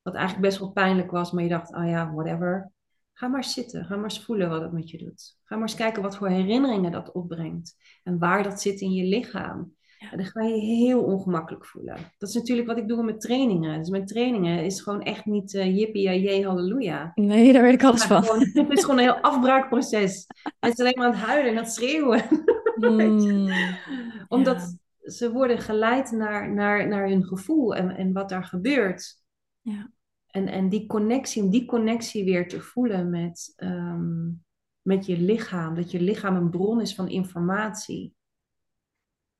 wat 0.02 0.14
eigenlijk 0.14 0.46
best 0.46 0.58
wel 0.58 0.70
pijnlijk 0.70 1.10
was, 1.10 1.30
maar 1.30 1.42
je 1.42 1.48
dacht, 1.48 1.72
ah 1.72 1.82
oh 1.82 1.90
ja, 1.90 2.12
whatever. 2.12 2.70
Ga 3.20 3.28
maar 3.28 3.44
zitten. 3.44 3.84
Ga 3.84 3.94
maar 3.94 4.04
eens 4.04 4.24
voelen 4.24 4.48
wat 4.48 4.60
het 4.60 4.72
met 4.72 4.90
je 4.90 4.98
doet. 4.98 5.36
Ga 5.44 5.54
maar 5.54 5.68
eens 5.68 5.74
kijken 5.74 6.02
wat 6.02 6.16
voor 6.16 6.28
herinneringen 6.28 6.92
dat 6.92 7.12
opbrengt. 7.12 7.76
En 8.02 8.18
waar 8.18 8.42
dat 8.42 8.60
zit 8.60 8.80
in 8.80 8.92
je 8.92 9.04
lichaam. 9.04 9.74
En 10.10 10.18
dan 10.18 10.26
ga 10.26 10.42
je 10.42 10.60
heel 10.60 11.02
ongemakkelijk 11.02 11.66
voelen. 11.66 11.96
Dat 12.18 12.28
is 12.28 12.34
natuurlijk 12.34 12.68
wat 12.68 12.78
ik 12.78 12.88
doe 12.88 13.02
met 13.02 13.20
trainingen. 13.20 13.78
Dus 13.78 13.88
mijn 13.88 14.06
trainingen 14.06 14.64
is 14.64 14.80
gewoon 14.80 15.02
echt 15.02 15.24
niet 15.24 15.54
uh, 15.54 15.76
jippie, 15.76 16.20
jee, 16.20 16.46
halleluja. 16.46 17.12
Nee, 17.14 17.52
daar 17.52 17.62
weet 17.62 17.74
ik 17.74 17.84
alles 17.84 18.04
van. 18.04 18.24
het 18.52 18.70
is 18.70 18.80
gewoon 18.80 18.98
een 18.98 19.04
heel 19.04 19.20
afbraakproces. 19.20 20.26
Het 20.60 20.72
is 20.72 20.80
alleen 20.80 20.98
maar 20.98 21.06
aan 21.06 21.12
het 21.12 21.22
huilen 21.22 21.50
en 21.50 21.56
aan 21.56 21.64
het 21.64 21.72
schreeuwen. 21.72 22.22
Hmm. 22.80 23.50
Omdat 24.28 24.78
ze 25.02 25.32
worden 25.32 25.58
geleid 25.58 26.10
naar, 26.10 26.52
naar, 26.52 26.88
naar 26.88 27.08
hun 27.08 27.24
gevoel 27.24 27.74
en, 27.74 27.90
en 27.96 28.12
wat 28.12 28.28
daar 28.28 28.44
gebeurt. 28.44 29.22
Ja. 29.60 29.90
En, 30.30 30.48
en 30.48 30.68
die 30.68 30.86
connectie, 30.86 31.42
om 31.42 31.50
die 31.50 31.64
connectie 31.64 32.24
weer 32.24 32.48
te 32.48 32.60
voelen 32.60 33.10
met, 33.10 33.52
ehm, 33.56 34.28
met 34.82 35.06
je 35.06 35.18
lichaam. 35.18 35.74
Dat 35.74 35.90
je 35.90 36.00
lichaam 36.00 36.36
een 36.36 36.50
bron 36.50 36.80
is 36.80 36.94
van 36.94 37.08
informatie. 37.08 38.14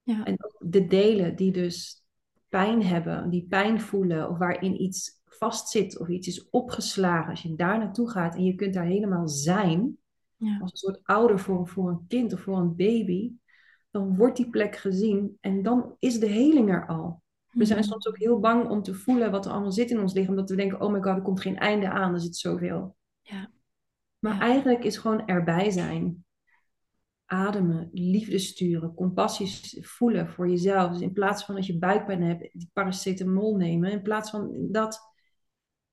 Ja. 0.03 0.25
En 0.25 0.37
de 0.59 0.87
delen 0.87 1.37
die 1.37 1.53
dus 1.53 2.05
pijn 2.49 2.83
hebben, 2.83 3.31
die 3.31 3.47
pijn 3.49 3.81
voelen, 3.81 4.31
of 4.31 4.39
waarin 4.39 4.83
iets 4.83 5.21
vastzit 5.25 5.99
of 5.99 6.09
iets 6.09 6.29
is 6.29 6.49
opgeslagen. 6.51 7.31
Als 7.31 7.43
je 7.43 7.55
daar 7.55 7.79
naartoe 7.79 8.11
gaat 8.11 8.35
en 8.35 8.45
je 8.45 8.55
kunt 8.55 8.75
daar 8.75 8.85
helemaal 8.85 9.29
zijn, 9.29 9.99
ja. 10.37 10.59
als 10.61 10.71
een 10.71 10.77
soort 10.77 11.01
ouder 11.03 11.39
voor, 11.39 11.69
voor 11.69 11.89
een 11.89 12.05
kind 12.09 12.33
of 12.33 12.41
voor 12.41 12.59
een 12.59 12.77
baby, 12.77 13.33
dan 13.91 14.17
wordt 14.17 14.37
die 14.37 14.51
plek 14.51 14.77
gezien 14.77 15.37
en 15.41 15.63
dan 15.63 15.97
is 15.99 16.19
de 16.19 16.27
heling 16.27 16.71
er 16.71 16.87
al. 16.87 17.23
We 17.51 17.65
zijn 17.65 17.79
mhm. 17.79 17.89
soms 17.89 18.09
ook 18.09 18.19
heel 18.19 18.41
bang 18.41 18.69
om 18.69 18.83
te 18.83 18.95
voelen 18.95 19.31
wat 19.31 19.47
er 19.47 19.53
allemaal 19.53 19.73
zit 19.73 19.91
in 19.91 20.01
ons 20.01 20.13
lichaam. 20.13 20.31
Omdat 20.31 20.51
we 20.51 20.57
denken, 20.57 20.81
oh 20.81 20.93
my 20.93 21.01
god, 21.01 21.17
er 21.17 21.23
komt 21.23 21.41
geen 21.41 21.59
einde 21.59 21.91
aan. 21.91 22.15
Er 22.15 22.21
zit 22.21 22.37
zoveel. 22.37 22.97
Ja. 23.21 23.51
Maar 24.19 24.41
eigenlijk 24.41 24.85
is 24.85 24.97
gewoon 24.97 25.27
erbij 25.27 25.71
zijn. 25.71 26.25
Ademen, 27.25 27.89
liefde 27.93 28.39
sturen, 28.39 28.95
compassie 28.95 29.87
voelen 29.87 30.29
voor 30.29 30.49
jezelf. 30.49 30.93
Dus 30.93 31.01
in 31.01 31.13
plaats 31.13 31.45
van 31.45 31.57
als 31.57 31.67
je 31.67 31.79
buikpijn 31.79 32.23
hebt, 32.23 32.49
die 32.53 32.71
paracetamol 32.73 33.57
nemen. 33.57 33.91
In 33.91 34.03
plaats 34.03 34.31
van 34.31 34.69
dat, 34.71 35.01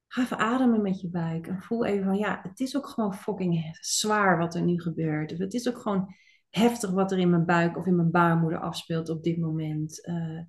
ga 0.07 0.21
even 0.21 0.37
ademen 0.37 0.81
met 0.81 1.01
je 1.01 1.09
buik. 1.09 1.47
En 1.47 1.61
voel 1.61 1.85
even 1.85 2.05
van, 2.05 2.17
ja, 2.17 2.39
het 2.43 2.59
is 2.59 2.77
ook 2.77 2.87
gewoon 2.87 3.13
fucking 3.13 3.77
zwaar 3.79 4.37
wat 4.37 4.55
er 4.55 4.61
nu 4.61 4.81
gebeurt. 4.81 5.31
Of 5.31 5.37
het 5.37 5.53
is 5.53 5.67
ook 5.69 5.77
gewoon 5.77 6.15
heftig 6.49 6.91
wat 6.91 7.11
er 7.11 7.17
in 7.19 7.29
mijn 7.29 7.45
buik 7.45 7.77
of 7.77 7.85
in 7.85 7.95
mijn 7.95 8.11
baarmoeder 8.11 8.59
afspeelt 8.59 9.09
op 9.09 9.23
dit 9.23 9.37
moment. 9.37 10.07
Uh, 10.07 10.41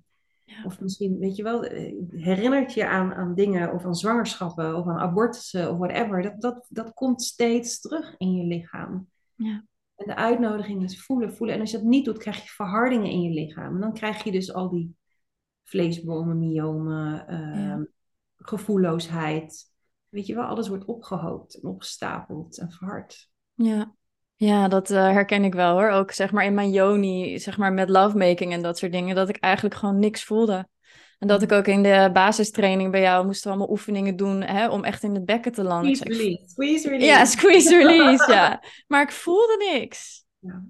of 0.65 0.79
misschien, 0.79 1.19
weet 1.19 1.35
je 1.35 1.43
wel, 1.43 1.63
eh, 1.63 1.93
herinnert 2.09 2.73
je 2.73 2.87
aan, 2.87 3.13
aan 3.13 3.35
dingen 3.35 3.73
of 3.73 3.85
aan 3.85 3.95
zwangerschappen 3.95 4.75
of 4.75 4.87
aan 4.87 4.97
abortussen 4.97 5.71
of 5.71 5.77
whatever. 5.77 6.21
Dat, 6.21 6.41
dat, 6.41 6.65
dat 6.69 6.93
komt 6.93 7.21
steeds 7.21 7.79
terug 7.79 8.15
in 8.17 8.35
je 8.35 8.43
lichaam. 8.43 9.07
Ja. 9.35 9.65
En 9.95 10.07
de 10.07 10.15
uitnodiging 10.15 10.83
is 10.83 11.03
voelen, 11.03 11.33
voelen. 11.33 11.55
En 11.55 11.61
als 11.61 11.71
je 11.71 11.77
dat 11.77 11.85
niet 11.85 12.05
doet, 12.05 12.17
krijg 12.17 12.43
je 12.43 12.49
verhardingen 12.49 13.09
in 13.09 13.21
je 13.21 13.29
lichaam. 13.29 13.75
En 13.75 13.81
dan 13.81 13.93
krijg 13.93 14.23
je 14.23 14.31
dus 14.31 14.53
al 14.53 14.69
die 14.69 14.95
vleesbomen, 15.63 16.39
myomen, 16.39 17.25
uh, 17.29 17.81
gevoelloosheid. 18.37 19.73
Weet 20.09 20.25
je 20.25 20.35
wel, 20.35 20.43
alles 20.43 20.67
wordt 20.67 20.85
opgehoopt 20.85 21.61
en 21.61 21.69
opgestapeld 21.69 22.57
en 22.57 22.71
verhard. 22.71 23.29
Ja, 23.53 23.95
ja, 24.39 24.67
dat 24.67 24.89
uh, 24.89 24.97
herken 24.97 25.43
ik 25.43 25.53
wel 25.53 25.73
hoor. 25.73 25.89
Ook 25.89 26.11
zeg 26.11 26.31
maar 26.31 26.45
in 26.45 26.53
mijn 26.53 26.71
yoni, 26.71 27.39
zeg 27.39 27.57
maar 27.57 27.73
met 27.73 27.89
lovemaking 27.89 28.53
en 28.53 28.61
dat 28.61 28.77
soort 28.77 28.91
dingen, 28.91 29.15
dat 29.15 29.29
ik 29.29 29.37
eigenlijk 29.37 29.75
gewoon 29.75 29.99
niks 29.99 30.23
voelde. 30.23 30.67
En 31.17 31.27
dat 31.27 31.41
ik 31.41 31.51
ook 31.51 31.67
in 31.67 31.83
de 31.83 32.09
basistraining 32.13 32.91
bij 32.91 33.01
jou 33.01 33.25
moest 33.25 33.45
allemaal 33.45 33.69
oefeningen 33.69 34.15
doen 34.15 34.41
hè, 34.41 34.69
om 34.69 34.83
echt 34.83 35.03
in 35.03 35.13
het 35.13 35.25
bekken 35.25 35.51
te 35.51 35.63
landen. 35.63 35.95
Squeeze 35.95 36.21
release. 36.21 36.49
Squeeze 36.49 36.89
release. 36.89 37.05
Ja, 37.05 37.25
squeeze 37.25 37.77
release, 37.85 38.31
ja. 38.31 38.63
Maar 38.87 39.01
ik 39.01 39.11
voelde 39.11 39.71
niks. 39.71 40.25
Ja. 40.39 40.65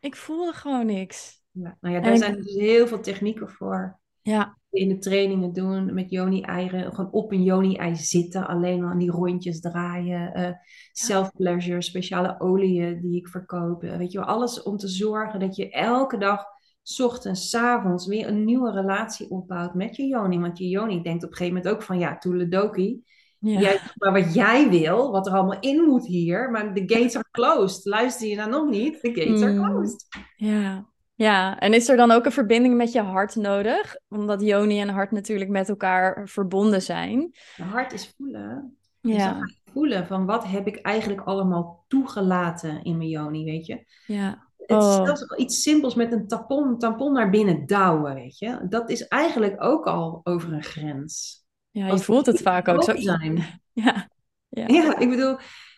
Ik 0.00 0.16
voelde 0.16 0.52
gewoon 0.52 0.86
niks. 0.86 1.42
Ja. 1.50 1.76
Nou 1.80 1.94
ja, 1.94 2.00
daar 2.00 2.16
zijn 2.16 2.34
dus 2.34 2.54
heel 2.54 2.86
veel 2.86 3.00
technieken 3.00 3.48
voor. 3.48 3.98
Ja 4.22 4.58
in 4.74 4.88
de 4.88 4.98
trainingen 4.98 5.52
doen 5.52 5.94
met 5.94 6.10
Joni-eieren. 6.10 6.94
Gewoon 6.94 7.12
op 7.12 7.32
een 7.32 7.42
Joni-ei 7.42 7.96
zitten, 7.96 8.46
alleen 8.46 8.84
aan 8.84 8.98
die 8.98 9.10
rondjes 9.10 9.60
draaien. 9.60 10.40
Uh, 10.40 10.48
Self-pleasure, 10.92 11.82
speciale 11.82 12.40
oliën 12.40 13.00
die 13.00 13.16
ik 13.16 13.28
verkoop. 13.28 13.82
Eh, 13.82 13.96
weet 13.96 14.12
je 14.12 14.18
wel, 14.18 14.26
alles 14.26 14.62
om 14.62 14.76
te 14.76 14.88
zorgen 14.88 15.40
dat 15.40 15.56
je 15.56 15.70
elke 15.70 16.18
dag, 16.18 16.44
s 16.82 17.00
ochtends, 17.00 17.50
s 17.50 17.54
avonds, 17.54 18.06
weer 18.06 18.28
een 18.28 18.44
nieuwe 18.44 18.70
relatie 18.70 19.30
opbouwt 19.30 19.74
met 19.74 19.96
je 19.96 20.06
Joni. 20.06 20.38
Want 20.38 20.58
je 20.58 20.68
Joni 20.68 21.02
denkt 21.02 21.24
op 21.24 21.30
een 21.30 21.36
gegeven 21.36 21.56
moment 21.56 21.74
ook 21.74 21.82
van, 21.82 21.98
ja, 21.98 22.18
toeledoki. 22.18 23.02
Ja. 23.38 23.60
Jij, 23.60 23.80
maar 23.94 24.12
wat 24.12 24.34
jij 24.34 24.68
wil, 24.68 25.10
wat 25.10 25.26
er 25.26 25.32
allemaal 25.32 25.60
in 25.60 25.84
moet 25.84 26.06
hier, 26.06 26.50
maar 26.50 26.74
de 26.74 26.80
gates 26.80 27.16
are 27.16 27.28
closed. 27.30 27.84
Luister 27.84 28.28
je 28.28 28.36
nou 28.36 28.50
nog 28.50 28.70
niet? 28.70 29.02
De 29.02 29.08
gates 29.08 29.42
are 29.42 29.52
hmm. 29.52 29.64
closed. 29.64 30.06
Ja, 30.36 30.86
ja, 31.14 31.58
en 31.58 31.74
is 31.74 31.88
er 31.88 31.96
dan 31.96 32.10
ook 32.10 32.24
een 32.24 32.32
verbinding 32.32 32.76
met 32.76 32.92
je 32.92 33.00
hart 33.00 33.34
nodig? 33.34 33.96
Omdat 34.08 34.40
Joni 34.40 34.80
en 34.80 34.88
hart 34.88 35.10
natuurlijk 35.10 35.50
met 35.50 35.68
elkaar 35.68 36.28
verbonden 36.28 36.82
zijn. 36.82 37.30
Je 37.56 37.62
hart 37.62 37.92
is 37.92 38.14
voelen. 38.16 38.76
Ja. 39.00 39.40
Dus 39.40 39.60
voelen 39.72 40.06
van 40.06 40.26
wat 40.26 40.44
heb 40.44 40.66
ik 40.66 40.76
eigenlijk 40.76 41.26
allemaal 41.26 41.84
toegelaten 41.88 42.82
in 42.82 42.96
mijn 42.96 43.08
Joni, 43.08 43.44
weet 43.44 43.66
je? 43.66 43.84
Ja. 44.06 44.48
Het 44.66 44.82
is 44.82 44.84
oh. 44.84 45.04
zelfs 45.04 45.36
iets 45.36 45.62
simpels 45.62 45.94
met 45.94 46.12
een 46.12 46.26
tampon, 46.26 46.78
tampon 46.78 47.12
naar 47.12 47.30
binnen 47.30 47.66
douwen, 47.66 48.14
weet 48.14 48.38
je? 48.38 48.66
Dat 48.68 48.90
is 48.90 49.08
eigenlijk 49.08 49.62
ook 49.62 49.86
al 49.86 50.20
over 50.22 50.52
een 50.52 50.62
grens. 50.62 51.44
Ja, 51.70 51.86
je 51.86 51.98
voelt 51.98 52.26
het 52.26 52.42
vaak 52.42 52.68
ook 52.68 52.84
zo. 52.84 52.96
Zijn. 52.96 53.42
Ja. 53.72 54.08
ja. 54.48 54.66
Ja, 54.66 54.98
ik 54.98 55.08
bedoel, 55.08 55.36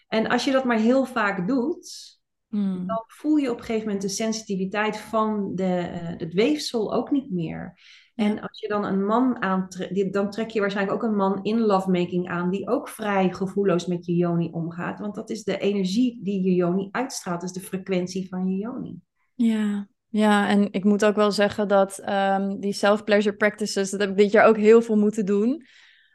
en 0.08 0.28
als 0.28 0.44
je 0.44 0.52
dat 0.52 0.64
maar 0.64 0.78
heel 0.78 1.04
vaak 1.04 1.48
doet, 1.48 2.15
Hmm. 2.48 2.86
Dan 2.86 3.04
voel 3.06 3.36
je 3.36 3.50
op 3.50 3.58
een 3.58 3.64
gegeven 3.64 3.86
moment 3.86 4.02
de 4.02 4.08
sensitiviteit 4.08 4.98
van 4.98 5.54
de, 5.54 5.90
uh, 5.92 6.18
het 6.18 6.34
weefsel 6.34 6.94
ook 6.94 7.10
niet 7.10 7.30
meer. 7.30 7.78
En 8.14 8.40
als 8.40 8.60
je 8.60 8.68
dan 8.68 8.84
een 8.84 9.04
man 9.04 9.42
aantrekt, 9.42 10.12
dan 10.12 10.30
trek 10.30 10.50
je 10.50 10.60
waarschijnlijk 10.60 10.96
ook 10.96 11.10
een 11.10 11.16
man 11.16 11.42
in 11.42 11.60
lovemaking 11.60 12.28
aan, 12.28 12.50
die 12.50 12.68
ook 12.68 12.88
vrij 12.88 13.32
gevoelloos 13.32 13.86
met 13.86 14.06
je 14.06 14.14
joni 14.14 14.48
omgaat. 14.50 14.98
Want 14.98 15.14
dat 15.14 15.30
is 15.30 15.44
de 15.44 15.58
energie 15.58 16.20
die 16.22 16.42
je 16.42 16.54
joni 16.54 16.88
uitstraalt, 16.90 17.40
dus 17.40 17.52
de 17.52 17.60
frequentie 17.60 18.28
van 18.28 18.48
je 18.48 18.56
joni. 18.56 19.00
Ja, 19.34 19.88
Ja, 20.08 20.48
en 20.48 20.72
ik 20.72 20.84
moet 20.84 21.04
ook 21.04 21.16
wel 21.16 21.32
zeggen 21.32 21.68
dat 21.68 21.98
ehm, 21.98 22.58
die 22.58 22.72
self-pleasure 22.72 23.36
practices, 23.36 23.90
dat 23.90 24.00
heb 24.00 24.10
ik 24.10 24.16
dit 24.16 24.32
jaar 24.32 24.46
ook 24.46 24.56
heel 24.56 24.82
veel 24.82 24.96
moeten 24.96 25.26
doen. 25.26 25.66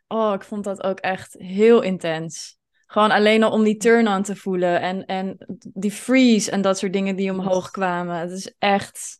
Oh, 0.07 0.33
ik 0.33 0.43
vond 0.43 0.63
dat 0.63 0.83
ook 0.83 0.99
echt 0.99 1.35
heel 1.37 1.81
intens. 1.81 2.59
Gewoon 2.91 3.11
alleen 3.11 3.43
al 3.43 3.51
om 3.51 3.63
die 3.63 3.77
turn-on 3.77 4.23
te 4.23 4.35
voelen 4.35 4.81
en, 4.81 5.05
en 5.05 5.37
die 5.73 5.91
freeze 5.91 6.51
en 6.51 6.61
dat 6.61 6.77
soort 6.77 6.93
dingen 6.93 7.15
die 7.15 7.31
omhoog 7.31 7.71
kwamen. 7.71 8.15
Het 8.15 8.31
is 8.31 8.53
echt 8.59 9.19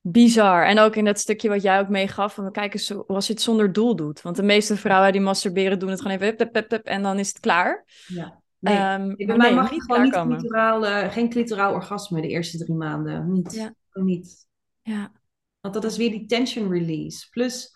bizar. 0.00 0.66
En 0.66 0.78
ook 0.78 0.96
in 0.96 1.04
dat 1.04 1.18
stukje 1.18 1.48
wat 1.48 1.62
jij 1.62 1.80
ook 1.80 1.88
meegaf, 1.88 2.34
van 2.34 2.52
kijk 2.52 2.74
eens 2.74 3.06
als 3.06 3.26
je 3.26 3.32
het 3.32 3.42
zonder 3.42 3.72
doel 3.72 3.96
doet. 3.96 4.22
Want 4.22 4.36
de 4.36 4.42
meeste 4.42 4.76
vrouwen 4.76 5.12
die 5.12 5.20
masturberen 5.20 5.78
doen 5.78 5.90
het 5.90 6.00
gewoon 6.00 6.16
even 6.16 6.26
hup, 6.26 6.54
hup, 6.54 6.70
hup, 6.70 6.86
en 6.86 7.02
dan 7.02 7.18
is 7.18 7.28
het 7.28 7.40
klaar. 7.40 7.84
Ja. 8.06 8.42
Nee, 8.58 8.76
um, 8.76 9.14
bij 9.16 9.36
mij 9.36 9.54
mag 9.54 9.70
je 9.70 9.82
gewoon 9.82 10.02
niet 10.02 10.12
clitoraal, 10.12 10.84
uh, 10.84 11.12
geen 11.12 11.28
clitoraal 11.28 11.72
orgasme 11.72 12.20
de 12.20 12.28
eerste 12.28 12.58
drie 12.58 12.76
maanden. 12.76 13.32
Niet. 13.32 13.54
Ja. 13.54 13.74
niet. 13.92 14.46
Ja. 14.82 15.12
Want 15.60 15.74
dat 15.74 15.84
is 15.84 15.96
weer 15.96 16.10
die 16.10 16.26
tension 16.26 16.72
release. 16.72 17.28
Plus, 17.30 17.73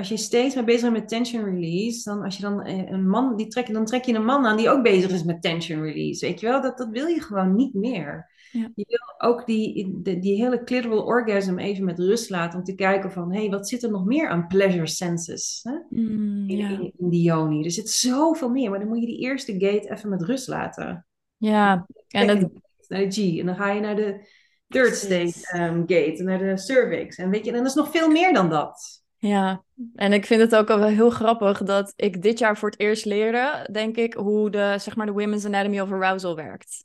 als 0.00 0.08
je 0.08 0.16
steeds 0.16 0.54
meer 0.54 0.64
bezig 0.64 0.80
bent 0.82 0.92
met 0.92 1.08
tension 1.08 1.44
release, 1.44 2.10
dan 2.10 2.22
als 2.22 2.36
je 2.36 2.42
dan 2.42 2.62
eh, 2.62 2.90
een 2.90 3.08
man, 3.08 3.36
die 3.36 3.46
trek, 3.46 3.72
dan 3.72 3.84
trek 3.84 4.04
je 4.04 4.14
een 4.14 4.24
man 4.24 4.46
aan 4.46 4.56
die 4.56 4.70
ook 4.70 4.82
bezig 4.82 5.10
is 5.10 5.24
met 5.24 5.42
tension 5.42 5.82
release. 5.82 6.26
Weet 6.26 6.40
je 6.40 6.46
wel, 6.46 6.62
dat, 6.62 6.78
dat 6.78 6.88
wil 6.88 7.06
je 7.06 7.20
gewoon 7.20 7.54
niet 7.54 7.74
meer. 7.74 8.30
Ja. 8.52 8.70
Je 8.74 8.84
wil 8.88 9.30
ook 9.30 9.46
die, 9.46 9.94
die, 10.02 10.18
die, 10.18 10.42
hele 10.42 10.64
clitoral 10.64 11.02
orgasm 11.02 11.58
even 11.58 11.84
met 11.84 11.98
rust 11.98 12.30
laten 12.30 12.58
om 12.58 12.64
te 12.64 12.74
kijken 12.74 13.12
van, 13.12 13.32
hé, 13.32 13.40
hey, 13.40 13.50
wat 13.50 13.68
zit 13.68 13.82
er 13.82 13.90
nog 13.90 14.04
meer 14.04 14.28
aan 14.28 14.46
pleasure 14.46 14.86
senses 14.86 15.60
hè? 15.62 16.00
Mm, 16.00 16.48
in, 16.48 16.58
in, 16.58 16.92
in, 16.98 17.08
die 17.08 17.22
yoni? 17.22 17.64
Er 17.64 17.70
zit 17.70 17.90
zoveel 17.90 18.50
meer, 18.50 18.70
maar 18.70 18.78
dan 18.78 18.88
moet 18.88 19.00
je 19.00 19.06
die 19.06 19.20
eerste 19.20 19.52
gate 19.52 19.90
even 19.90 20.08
met 20.08 20.22
rust 20.22 20.48
laten. 20.48 21.06
Ja, 21.36 21.86
en 22.08 22.26
dat... 22.26 22.50
Naar 22.88 23.00
de 23.00 23.10
G, 23.10 23.38
en 23.38 23.46
dan 23.46 23.56
ga 23.56 23.70
je 23.70 23.80
naar 23.80 23.96
de 23.96 24.28
third 24.68 24.96
state 24.96 25.62
um, 25.62 25.82
gate, 25.86 26.22
naar 26.22 26.38
de 26.38 26.56
cervix. 26.56 27.16
En 27.16 27.30
weet 27.30 27.44
je, 27.44 27.50
en 27.50 27.56
dat 27.56 27.66
is 27.66 27.74
nog 27.74 27.90
veel 27.90 28.10
meer 28.10 28.32
dan 28.32 28.48
dat. 28.48 29.02
Ja, 29.20 29.64
en 29.94 30.12
ik 30.12 30.26
vind 30.26 30.40
het 30.40 30.56
ook 30.56 30.68
wel 30.68 30.84
heel 30.84 31.10
grappig 31.10 31.62
dat 31.62 31.92
ik 31.96 32.22
dit 32.22 32.38
jaar 32.38 32.58
voor 32.58 32.70
het 32.70 32.80
eerst 32.80 33.04
leerde, 33.04 33.68
denk 33.72 33.96
ik, 33.96 34.14
hoe 34.14 34.50
de, 34.50 34.74
zeg 34.78 34.96
maar, 34.96 35.06
de 35.06 35.12
Women's 35.12 35.44
Anatomy 35.44 35.80
of 35.80 35.92
Arousal 35.92 36.36
werkt. 36.36 36.84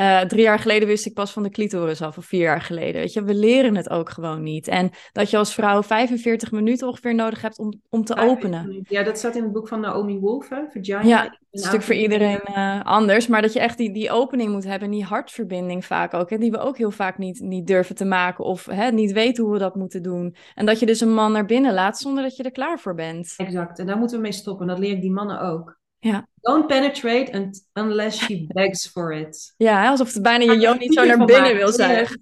Uh, 0.00 0.20
drie 0.20 0.42
jaar 0.42 0.58
geleden 0.58 0.88
wist 0.88 1.06
ik 1.06 1.14
pas 1.14 1.32
van 1.32 1.42
de 1.42 1.50
clitoris 1.50 2.02
af, 2.02 2.18
of 2.18 2.24
vier 2.24 2.40
jaar 2.40 2.60
geleden. 2.60 3.00
Weet 3.00 3.12
je, 3.12 3.22
we 3.22 3.34
leren 3.34 3.76
het 3.76 3.90
ook 3.90 4.10
gewoon 4.10 4.42
niet. 4.42 4.68
En 4.68 4.90
dat 5.12 5.30
je 5.30 5.36
als 5.36 5.54
vrouw 5.54 5.82
45 5.82 6.50
minuten 6.50 6.88
ongeveer 6.88 7.14
nodig 7.14 7.42
hebt 7.42 7.58
om, 7.58 7.80
om 7.88 8.04
te 8.04 8.16
openen. 8.16 8.84
Ja, 8.88 9.02
dat 9.02 9.18
staat 9.18 9.36
in 9.36 9.42
het 9.42 9.52
boek 9.52 9.68
van 9.68 9.80
Naomi 9.80 10.18
Wolf, 10.18 10.48
hè? 10.48 10.62
Vagina. 10.72 11.02
Ja, 11.02 11.38
een 11.50 11.58
stuk 11.58 11.82
voor 11.82 11.94
iedereen 11.94 12.40
uh, 12.48 12.84
anders. 12.84 13.26
Maar 13.26 13.42
dat 13.42 13.52
je 13.52 13.60
echt 13.60 13.78
die, 13.78 13.92
die 13.92 14.10
opening 14.10 14.52
moet 14.52 14.64
hebben, 14.64 14.90
die 14.90 15.04
hartverbinding 15.04 15.84
vaak 15.84 16.14
ook. 16.14 16.30
Hè, 16.30 16.38
die 16.38 16.50
we 16.50 16.58
ook 16.58 16.78
heel 16.78 16.90
vaak 16.90 17.18
niet, 17.18 17.40
niet 17.40 17.66
durven 17.66 17.94
te 17.94 18.04
maken 18.04 18.44
of 18.44 18.66
hè, 18.66 18.90
niet 18.90 19.12
weten 19.12 19.44
hoe 19.44 19.52
we 19.52 19.58
dat 19.58 19.74
moeten 19.74 20.02
doen. 20.02 20.36
En 20.54 20.66
dat 20.66 20.80
je 20.80 20.86
dus 20.86 21.00
een 21.00 21.14
man 21.14 21.32
naar 21.32 21.46
binnen 21.46 21.74
laat 21.74 21.98
zonder 21.98 22.22
dat 22.22 22.35
je 22.35 22.35
er 22.42 22.52
klaar 22.52 22.80
voor 22.80 22.94
bent. 22.94 23.34
Exact, 23.36 23.78
en 23.78 23.86
daar 23.86 23.98
moeten 23.98 24.16
we 24.16 24.22
mee 24.22 24.32
stoppen. 24.32 24.66
Dat 24.66 24.78
leer 24.78 24.92
ik 24.92 25.00
die 25.00 25.12
mannen 25.12 25.40
ook. 25.40 25.78
Ja. 25.98 26.28
Don't 26.40 26.66
penetrate 26.66 27.50
unless 27.72 28.24
she 28.24 28.46
begs 28.48 28.88
for 28.88 29.12
it. 29.12 29.54
Ja, 29.56 29.88
alsof 29.88 30.12
het 30.12 30.22
bijna 30.22 30.52
je 30.52 30.58
jood 30.58 30.78
niet 30.78 30.94
zo 30.94 31.04
naar 31.04 31.24
binnen 31.24 31.54
wil 31.54 31.72
zijn. 31.72 32.06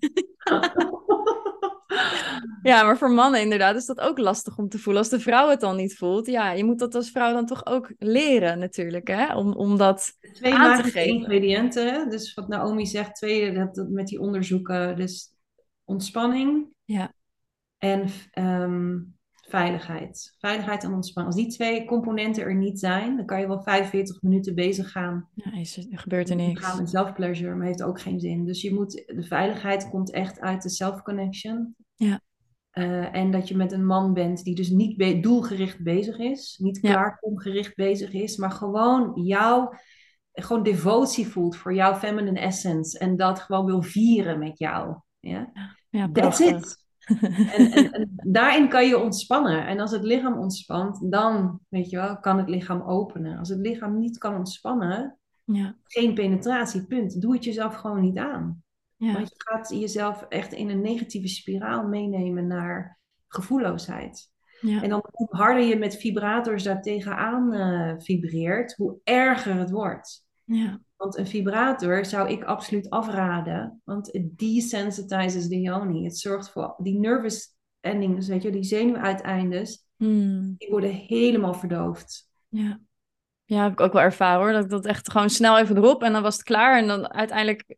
ja, 2.62 2.83
maar 2.83 2.99
voor 2.99 3.11
mannen 3.11 3.41
inderdaad 3.41 3.77
is 3.77 3.87
dat 3.87 4.01
ook 4.01 4.19
lastig 4.19 4.59
om 4.59 4.69
te 4.69 4.79
voelen. 4.79 5.03
Als 5.03 5.11
de 5.11 5.21
vrouw 5.21 5.49
het 5.49 5.61
dan 5.61 5.77
niet 5.77 5.97
voelt, 5.97 6.27
ja, 6.27 6.53
je 6.53 6.65
moet 6.65 6.79
dat 6.79 6.95
als 6.95 7.11
vrouw 7.11 7.33
dan 7.33 7.47
toch 7.47 7.67
ook 7.67 7.93
leren 7.99 8.59
natuurlijk, 8.59 9.09
hè? 9.09 9.37
Om, 9.37 9.53
om 9.53 9.77
dat 9.77 10.12
Twee 10.33 10.55
aan 10.55 10.83
te 10.83 10.91
geven. 10.91 11.15
ingrediënten, 11.15 12.11
dus 12.11 12.35
wat 12.35 12.49
Naomi 12.49 12.87
zegt, 12.87 13.15
twee, 13.15 13.53
dat, 13.53 13.75
dat 13.75 13.89
met 13.89 14.07
die 14.07 14.21
onderzoeken, 14.21 14.97
dus 14.97 15.35
ontspanning 15.85 16.67
ja. 16.85 17.12
en 17.79 18.09
um, 18.39 19.17
veiligheid. 19.49 20.34
Veiligheid 20.38 20.84
en 20.84 20.92
ontspanning. 20.92 21.34
Als 21.34 21.45
die 21.45 21.53
twee 21.55 21.84
componenten 21.84 22.45
er 22.45 22.55
niet 22.55 22.78
zijn, 22.78 23.16
dan 23.16 23.26
kan 23.26 23.40
je 23.40 23.47
wel 23.47 23.62
45 23.62 24.22
minuten 24.22 24.55
bezig 24.55 24.90
gaan. 24.90 25.28
Ja, 25.34 25.53
is, 25.53 25.76
er 25.76 25.99
gebeurt 25.99 26.30
er 26.30 26.36
niks. 26.36 26.64
Gaan 26.64 26.78
met 26.78 26.90
self-pleasure, 26.90 27.55
maar 27.55 27.66
heeft 27.66 27.82
ook 27.82 28.01
geen 28.01 28.20
zin. 28.20 28.45
Dus 28.45 28.62
je 28.62 28.74
moet, 28.74 28.92
de 29.07 29.22
veiligheid 29.22 29.90
komt 29.90 30.11
echt 30.11 30.40
uit 30.40 30.62
de 30.62 30.70
self-connection. 30.70 31.74
Ja. 31.95 32.20
Uh, 32.72 33.14
en 33.14 33.30
dat 33.30 33.49
je 33.49 33.57
met 33.57 33.72
een 33.72 33.86
man 33.86 34.14
bent 34.14 34.45
die 34.45 34.55
dus 34.55 34.68
niet 34.68 35.22
doelgericht 35.22 35.82
bezig 35.82 36.18
is, 36.18 36.59
niet 36.62 36.80
klaarkomgericht 36.80 37.74
bezig 37.74 38.12
is, 38.12 38.36
maar 38.36 38.51
gewoon 38.51 39.24
jou, 39.24 39.76
gewoon 40.32 40.62
devotie 40.62 41.26
voelt 41.26 41.57
voor 41.57 41.74
jouw 41.74 41.95
feminine 41.95 42.40
essence 42.40 42.99
en 42.99 43.16
dat 43.16 43.40
gewoon 43.40 43.64
wil 43.64 43.82
vieren 43.82 44.38
met 44.38 44.59
jou. 44.59 44.97
Ja, 45.20 45.53
ja 45.88 46.09
That's 46.12 46.40
it. 46.40 46.84
En, 47.05 47.73
en, 47.73 47.93
en, 47.93 48.13
daarin 48.17 48.69
kan 48.69 48.87
je 48.87 48.99
ontspannen. 48.99 49.67
En 49.67 49.81
als 49.81 49.91
het 49.91 50.03
lichaam 50.03 50.39
ontspant, 50.39 51.11
dan 51.11 51.61
weet 51.69 51.91
je 51.91 51.97
wel, 51.97 52.19
kan 52.21 52.39
het 52.39 52.49
lichaam 52.49 52.83
openen. 52.83 53.39
Als 53.39 53.49
het 53.49 53.59
lichaam 53.59 53.99
niet 53.99 54.19
kan 54.19 54.37
ontspannen, 54.37 55.19
ja. 55.45 55.77
geen 55.85 56.15
penetratie, 56.15 56.87
punt. 56.87 57.21
Doe 57.21 57.35
het 57.35 57.45
jezelf 57.45 57.75
gewoon 57.75 58.01
niet 58.01 58.19
aan. 58.19 58.63
Ja. 58.97 59.13
Want 59.13 59.29
je 59.29 59.35
gaat 59.37 59.69
jezelf 59.69 60.27
echt 60.29 60.53
in 60.53 60.71
een 60.71 60.81
negatieve 60.81 61.29
spiraal 61.29 61.89
meenemen 61.89 62.47
naar 62.47 62.99
gevoelloosheid. 63.29 64.33
Ja. 64.61 64.83
En 64.83 64.89
dan 64.89 65.05
hoe 65.11 65.29
harder 65.31 65.65
je 65.65 65.77
met 65.77 65.97
vibrators 65.97 66.63
daar 66.63 66.83
tegenaan 66.83 67.55
uh, 67.55 67.95
vibreert, 67.99 68.75
hoe 68.75 68.99
erger 69.05 69.55
het 69.55 69.71
wordt. 69.71 70.24
Ja. 70.45 70.80
Want 70.97 71.16
een 71.16 71.26
vibrator 71.26 72.05
zou 72.05 72.28
ik 72.30 72.45
absoluut 72.45 72.90
afraden, 72.90 73.80
want 73.84 74.12
het 74.12 74.38
desensitizes 74.38 75.49
de 75.49 75.61
yoni. 75.61 76.05
Het 76.05 76.18
zorgt 76.18 76.51
voor 76.51 76.74
die 76.78 76.99
nervous 76.99 77.55
endings, 77.80 78.28
weet 78.28 78.42
je, 78.42 78.51
die 78.51 78.64
zenuwuiteindes, 78.64 79.86
hmm. 79.97 80.55
die 80.59 80.70
worden 80.70 80.90
helemaal 80.90 81.55
verdoofd. 81.55 82.28
Ja. 82.49 82.80
ja, 83.45 83.62
heb 83.62 83.72
ik 83.72 83.80
ook 83.80 83.92
wel 83.92 84.03
ervaren 84.03 84.40
hoor. 84.40 84.53
Dat 84.53 84.64
ik 84.64 84.70
dat 84.70 84.86
echt 84.86 85.11
gewoon 85.11 85.30
snel 85.30 85.59
even 85.59 85.76
erop 85.76 86.03
en 86.03 86.12
dan 86.12 86.22
was 86.22 86.34
het 86.34 86.45
klaar. 86.45 86.78
En 86.78 86.86
dan 86.86 87.12
uiteindelijk, 87.12 87.76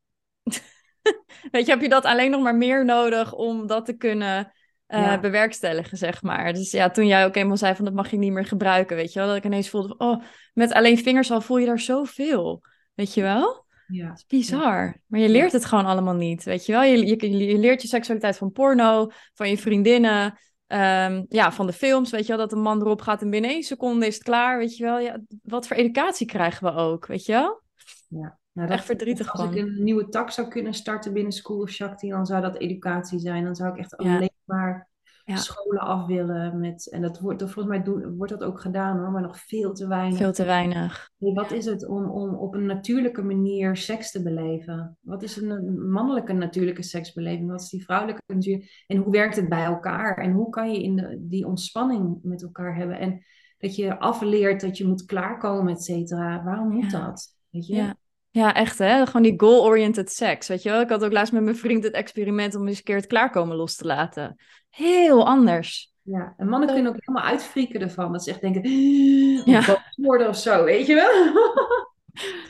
weet 1.50 1.66
je, 1.66 1.72
heb 1.72 1.80
je 1.80 1.88
dat 1.88 2.04
alleen 2.04 2.30
nog 2.30 2.42
maar 2.42 2.56
meer 2.56 2.84
nodig 2.84 3.34
om 3.34 3.66
dat 3.66 3.84
te 3.84 3.96
kunnen 3.96 4.52
uh, 4.88 5.20
bewerkstelligen, 5.20 5.96
zeg 5.96 6.22
maar. 6.22 6.52
Dus 6.52 6.70
ja, 6.70 6.90
toen 6.90 7.06
jij 7.06 7.24
ook 7.24 7.36
eenmaal 7.36 7.56
zei 7.56 7.74
van 7.74 7.84
dat 7.84 7.94
mag 7.94 8.10
je 8.10 8.16
niet 8.16 8.32
meer 8.32 8.44
gebruiken, 8.44 8.96
weet 8.96 9.12
je 9.12 9.18
wel. 9.18 9.28
Dat 9.28 9.36
ik 9.36 9.44
ineens 9.44 9.68
voelde 9.68 9.94
van, 9.96 10.08
oh, 10.08 10.22
met 10.54 10.72
alleen 10.72 10.98
vingers 10.98 11.30
al 11.30 11.40
voel 11.40 11.58
je 11.58 11.66
daar 11.66 11.80
zoveel. 11.80 12.62
Weet 12.94 13.14
je 13.14 13.22
wel? 13.22 13.64
Ja. 13.86 14.12
Is 14.12 14.26
bizar. 14.26 15.00
Maar 15.06 15.20
je 15.20 15.28
leert 15.28 15.52
het 15.52 15.64
gewoon 15.64 15.86
allemaal 15.86 16.14
niet. 16.14 16.44
Weet 16.44 16.66
je 16.66 16.72
wel? 16.72 16.82
Je, 16.82 17.06
je, 17.06 17.30
je 17.30 17.58
leert 17.58 17.82
je 17.82 17.88
seksualiteit 17.88 18.36
van 18.36 18.52
porno, 18.52 19.10
van 19.34 19.50
je 19.50 19.58
vriendinnen, 19.58 20.24
um, 20.66 21.26
ja, 21.28 21.52
van 21.52 21.66
de 21.66 21.72
films. 21.72 22.10
Weet 22.10 22.26
je 22.26 22.36
wel? 22.36 22.46
Dat 22.46 22.52
een 22.52 22.62
man 22.62 22.80
erop 22.80 23.00
gaat 23.00 23.22
en 23.22 23.30
binnen 23.30 23.50
één 23.50 23.62
seconde 23.62 24.06
is 24.06 24.14
het 24.14 24.22
klaar. 24.22 24.58
Weet 24.58 24.76
je 24.76 24.84
wel? 24.84 24.98
Ja, 24.98 25.20
wat 25.42 25.66
voor 25.66 25.76
educatie 25.76 26.26
krijgen 26.26 26.66
we 26.66 26.80
ook? 26.80 27.06
Weet 27.06 27.24
je 27.24 27.32
wel? 27.32 27.62
Ja. 28.08 28.38
Nou, 28.52 28.70
echt 28.70 28.84
verdrietig 28.84 29.32
Als 29.32 29.50
ik 29.50 29.56
een 29.56 29.82
nieuwe 29.84 30.08
tak 30.08 30.30
zou 30.30 30.48
kunnen 30.48 30.74
starten 30.74 31.12
binnen 31.12 31.32
School 31.32 31.60
of 31.60 31.70
Shakti, 31.70 32.08
dan 32.08 32.26
zou 32.26 32.42
dat 32.42 32.58
educatie 32.58 33.18
zijn. 33.18 33.44
Dan 33.44 33.54
zou 33.54 33.72
ik 33.72 33.78
echt 33.78 33.96
alleen 33.96 34.30
maar 34.46 34.88
ja. 35.24 35.36
scholen 35.36 35.80
af 35.80 36.06
willen. 36.06 36.60
Met, 36.60 36.90
en 36.90 37.02
dat 37.02 37.20
wordt, 37.20 37.38
dat, 37.38 37.50
volgens 37.50 37.74
mij 37.74 37.84
doen, 37.84 38.16
wordt 38.16 38.32
dat 38.32 38.42
ook 38.42 38.60
gedaan 38.60 38.98
hoor, 38.98 39.10
maar 39.10 39.22
nog 39.22 39.38
veel 39.38 39.72
te 39.72 39.86
weinig. 39.86 40.18
Veel 40.18 40.32
te 40.32 40.44
weinig. 40.44 41.10
wat 41.18 41.52
is 41.52 41.64
het 41.64 41.86
om, 41.86 42.10
om 42.10 42.34
op 42.34 42.54
een 42.54 42.66
natuurlijke 42.66 43.22
manier 43.22 43.76
seks 43.76 44.10
te 44.10 44.22
beleven? 44.22 44.98
Wat 45.00 45.22
is 45.22 45.36
een 45.36 45.90
mannelijke 45.90 46.32
natuurlijke 46.32 46.82
seksbeleving? 46.82 47.50
Wat 47.50 47.60
is 47.60 47.68
die 47.68 47.84
vrouwelijke 47.84 48.22
natuur? 48.26 48.84
En 48.86 48.96
hoe 48.96 49.12
werkt 49.12 49.36
het 49.36 49.48
bij 49.48 49.64
elkaar? 49.64 50.16
En 50.16 50.32
hoe 50.32 50.50
kan 50.50 50.72
je 50.72 50.82
in 50.82 50.96
de, 50.96 51.16
die 51.20 51.46
ontspanning 51.46 52.18
met 52.22 52.42
elkaar 52.42 52.76
hebben? 52.76 52.98
En 52.98 53.24
dat 53.58 53.76
je 53.76 53.98
afleert 53.98 54.60
dat 54.60 54.78
je 54.78 54.86
moet 54.86 55.04
klaarkomen, 55.04 55.72
et 55.72 55.82
cetera. 55.82 56.44
Waarom 56.44 56.68
moet 56.68 56.90
dat? 56.90 57.36
Weet 57.50 57.66
je? 57.66 57.74
Ja. 57.74 57.96
Ja, 58.36 58.54
echt 58.54 58.78
hè. 58.78 59.06
Gewoon 59.06 59.22
die 59.22 59.34
goal-oriented 59.36 60.12
seks, 60.12 60.48
weet 60.48 60.62
je 60.62 60.70
wel. 60.70 60.80
Ik 60.80 60.88
had 60.88 61.04
ook 61.04 61.12
laatst 61.12 61.32
met 61.32 61.42
mijn 61.42 61.56
vriend 61.56 61.84
het 61.84 61.92
experiment 61.92 62.54
om 62.54 62.68
eens 62.68 62.78
een 62.78 62.84
keer 62.84 62.96
het 62.96 63.06
klaarkomen 63.06 63.56
los 63.56 63.76
te 63.76 63.86
laten. 63.86 64.36
Heel 64.70 65.26
anders. 65.26 65.92
Ja, 66.02 66.34
en 66.36 66.48
mannen 66.48 66.72
kunnen 66.72 66.92
ook 66.92 66.98
helemaal 66.98 67.30
uitfrieken 67.30 67.80
ervan. 67.80 68.12
Dat 68.12 68.24
ze 68.24 68.30
echt 68.30 68.40
denken, 68.40 68.70
ja. 69.52 69.84
worden 69.96 70.28
of 70.28 70.36
zo, 70.36 70.64
weet 70.64 70.86
je 70.86 70.94
wel. 70.94 71.10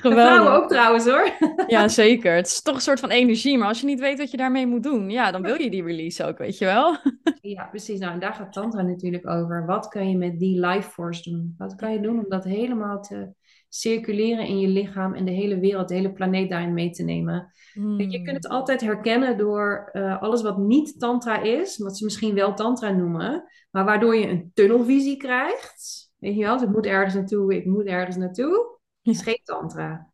Geweldig. 0.01 0.25
vrouwen 0.25 0.53
ook 0.63 0.69
trouwens 0.69 1.05
hoor. 1.05 1.31
Ja, 1.67 1.89
zeker. 1.89 2.35
Het 2.35 2.47
is 2.47 2.63
toch 2.63 2.75
een 2.75 2.81
soort 2.81 3.01
van 3.01 3.11
energie. 3.11 3.59
Maar 3.59 3.69
als 3.69 3.81
je 3.81 3.87
niet 3.87 4.01
weet 4.01 4.19
wat 4.19 4.31
je 4.31 4.37
daarmee 4.37 4.67
moet 4.67 4.83
doen, 4.83 5.11
ja, 5.11 5.31
dan 5.31 5.43
wil 5.43 5.61
je 5.61 5.71
die 5.71 5.85
release 5.85 6.25
ook, 6.25 6.39
weet 6.39 6.59
je 6.59 6.65
wel. 6.65 6.97
Ja, 7.41 7.65
precies. 7.65 7.99
Nou, 7.99 8.13
en 8.13 8.19
daar 8.19 8.35
gaat 8.35 8.53
Tantra 8.53 8.83
natuurlijk 8.83 9.29
over. 9.29 9.67
Wat 9.67 9.89
kan 9.89 10.09
je 10.09 10.17
met 10.17 10.39
die 10.39 10.61
life 10.67 10.91
force 10.91 11.31
doen? 11.31 11.55
Wat 11.59 11.75
kan 11.75 11.93
je 11.93 12.01
doen 12.01 12.19
om 12.19 12.25
dat 12.29 12.45
helemaal 12.45 13.03
te 13.03 13.29
circuleren 13.69 14.47
in 14.47 14.61
je 14.61 14.69
lichaam 14.69 15.15
en 15.15 15.25
de 15.25 15.31
hele 15.31 15.59
wereld, 15.59 15.89
de 15.89 15.95
hele 15.95 16.13
planeet 16.13 16.51
daarin 16.51 16.75
mee 16.75 16.91
te 16.91 17.03
nemen. 17.03 17.53
Mm. 17.75 18.01
Je 18.01 18.23
kunt 18.23 18.37
het 18.37 18.49
altijd 18.49 18.81
herkennen 18.81 19.39
door 19.39 19.91
uh, 19.93 20.23
alles 20.23 20.43
wat 20.43 20.59
niet 20.59 20.99
tantra 20.99 21.43
is, 21.43 21.79
wat 21.79 21.99
ze 21.99 22.05
misschien 22.05 22.35
wel 22.35 22.55
tantra 22.55 22.91
noemen, 22.91 23.45
maar 23.71 23.85
waardoor 23.85 24.17
je 24.17 24.29
een 24.29 24.51
tunnelvisie 24.55 25.17
krijgt. 25.17 26.13
Weet 26.19 26.37
je 26.37 26.43
wel, 26.43 26.63
ik 26.63 26.69
moet 26.69 26.87
ergens 26.87 27.15
naartoe, 27.15 27.55
ik 27.55 27.67
moet 27.67 27.87
ergens 27.87 28.17
naartoe. 28.17 28.79
is 29.03 29.23
geen 29.23 29.41
tantra. 29.45 30.11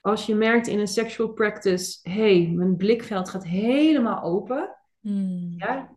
als 0.00 0.26
je 0.26 0.34
merkt 0.34 0.66
in 0.66 0.78
een 0.78 0.86
sexual 0.86 1.32
practice, 1.32 1.98
hey, 2.02 2.52
mijn 2.54 2.76
blikveld 2.76 3.28
gaat 3.28 3.44
helemaal 3.44 4.22
open. 4.22 4.76
Hmm. 5.00 5.54
Ja, 5.56 5.96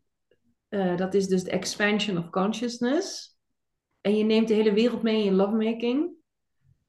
eh, 0.70 0.98
dat 0.98 1.14
is 1.14 1.28
dus 1.28 1.44
de 1.44 1.52
expansion 1.52 2.18
of 2.18 2.30
consciousness. 2.30 3.38
En 4.02 4.18
je 4.18 4.24
neemt 4.24 4.48
de 4.48 4.54
hele 4.54 4.74
wereld 4.74 5.02
mee 5.02 5.18
in 5.18 5.24
je 5.24 5.32
lovemaking. 5.32 6.17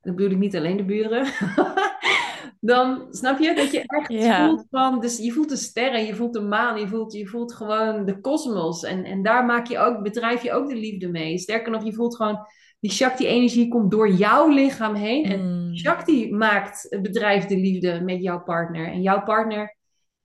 Dat 0.00 0.14
bedoel 0.16 0.30
ik 0.30 0.38
niet 0.38 0.56
alleen 0.56 0.76
de 0.76 0.84
buren. 0.84 1.26
dan 2.60 3.06
snap 3.10 3.38
je 3.38 3.54
dat 3.54 3.70
je 3.70 3.82
echt 3.86 4.12
Ja. 4.12 4.46
voelt 4.48 4.66
van, 4.70 5.00
dus 5.00 5.18
je 5.18 5.32
voelt 5.32 5.48
de 5.48 5.56
sterren, 5.56 6.04
je 6.06 6.14
voelt 6.14 6.32
de 6.32 6.40
maan, 6.40 6.80
je 6.80 6.88
voelt, 6.88 7.12
je 7.12 7.26
voelt 7.26 7.54
gewoon 7.54 8.04
de 8.04 8.20
kosmos. 8.20 8.84
En, 8.84 9.04
en 9.04 9.22
daar 9.22 9.44
maak 9.44 9.66
je 9.66 9.78
ook, 9.78 10.02
bedrijf 10.02 10.42
je 10.42 10.52
ook 10.52 10.68
de 10.68 10.76
liefde 10.76 11.08
mee. 11.08 11.38
Sterker 11.38 11.72
nog, 11.72 11.84
je 11.84 11.92
voelt 11.94 12.16
gewoon, 12.16 12.38
die 12.80 12.90
Shakti-energie 12.90 13.68
komt 13.68 13.90
door 13.90 14.10
jouw 14.10 14.48
lichaam 14.48 14.94
heen. 14.94 15.24
En 15.24 15.40
Hmm. 15.40 15.76
Shakti 15.76 16.32
maakt, 16.34 16.96
bedrijft 17.02 17.48
de 17.48 17.56
liefde 17.56 18.00
met 18.00 18.22
jouw 18.22 18.42
partner. 18.42 18.86
En 18.92 19.02
jouw 19.02 19.22
partner 19.22 19.76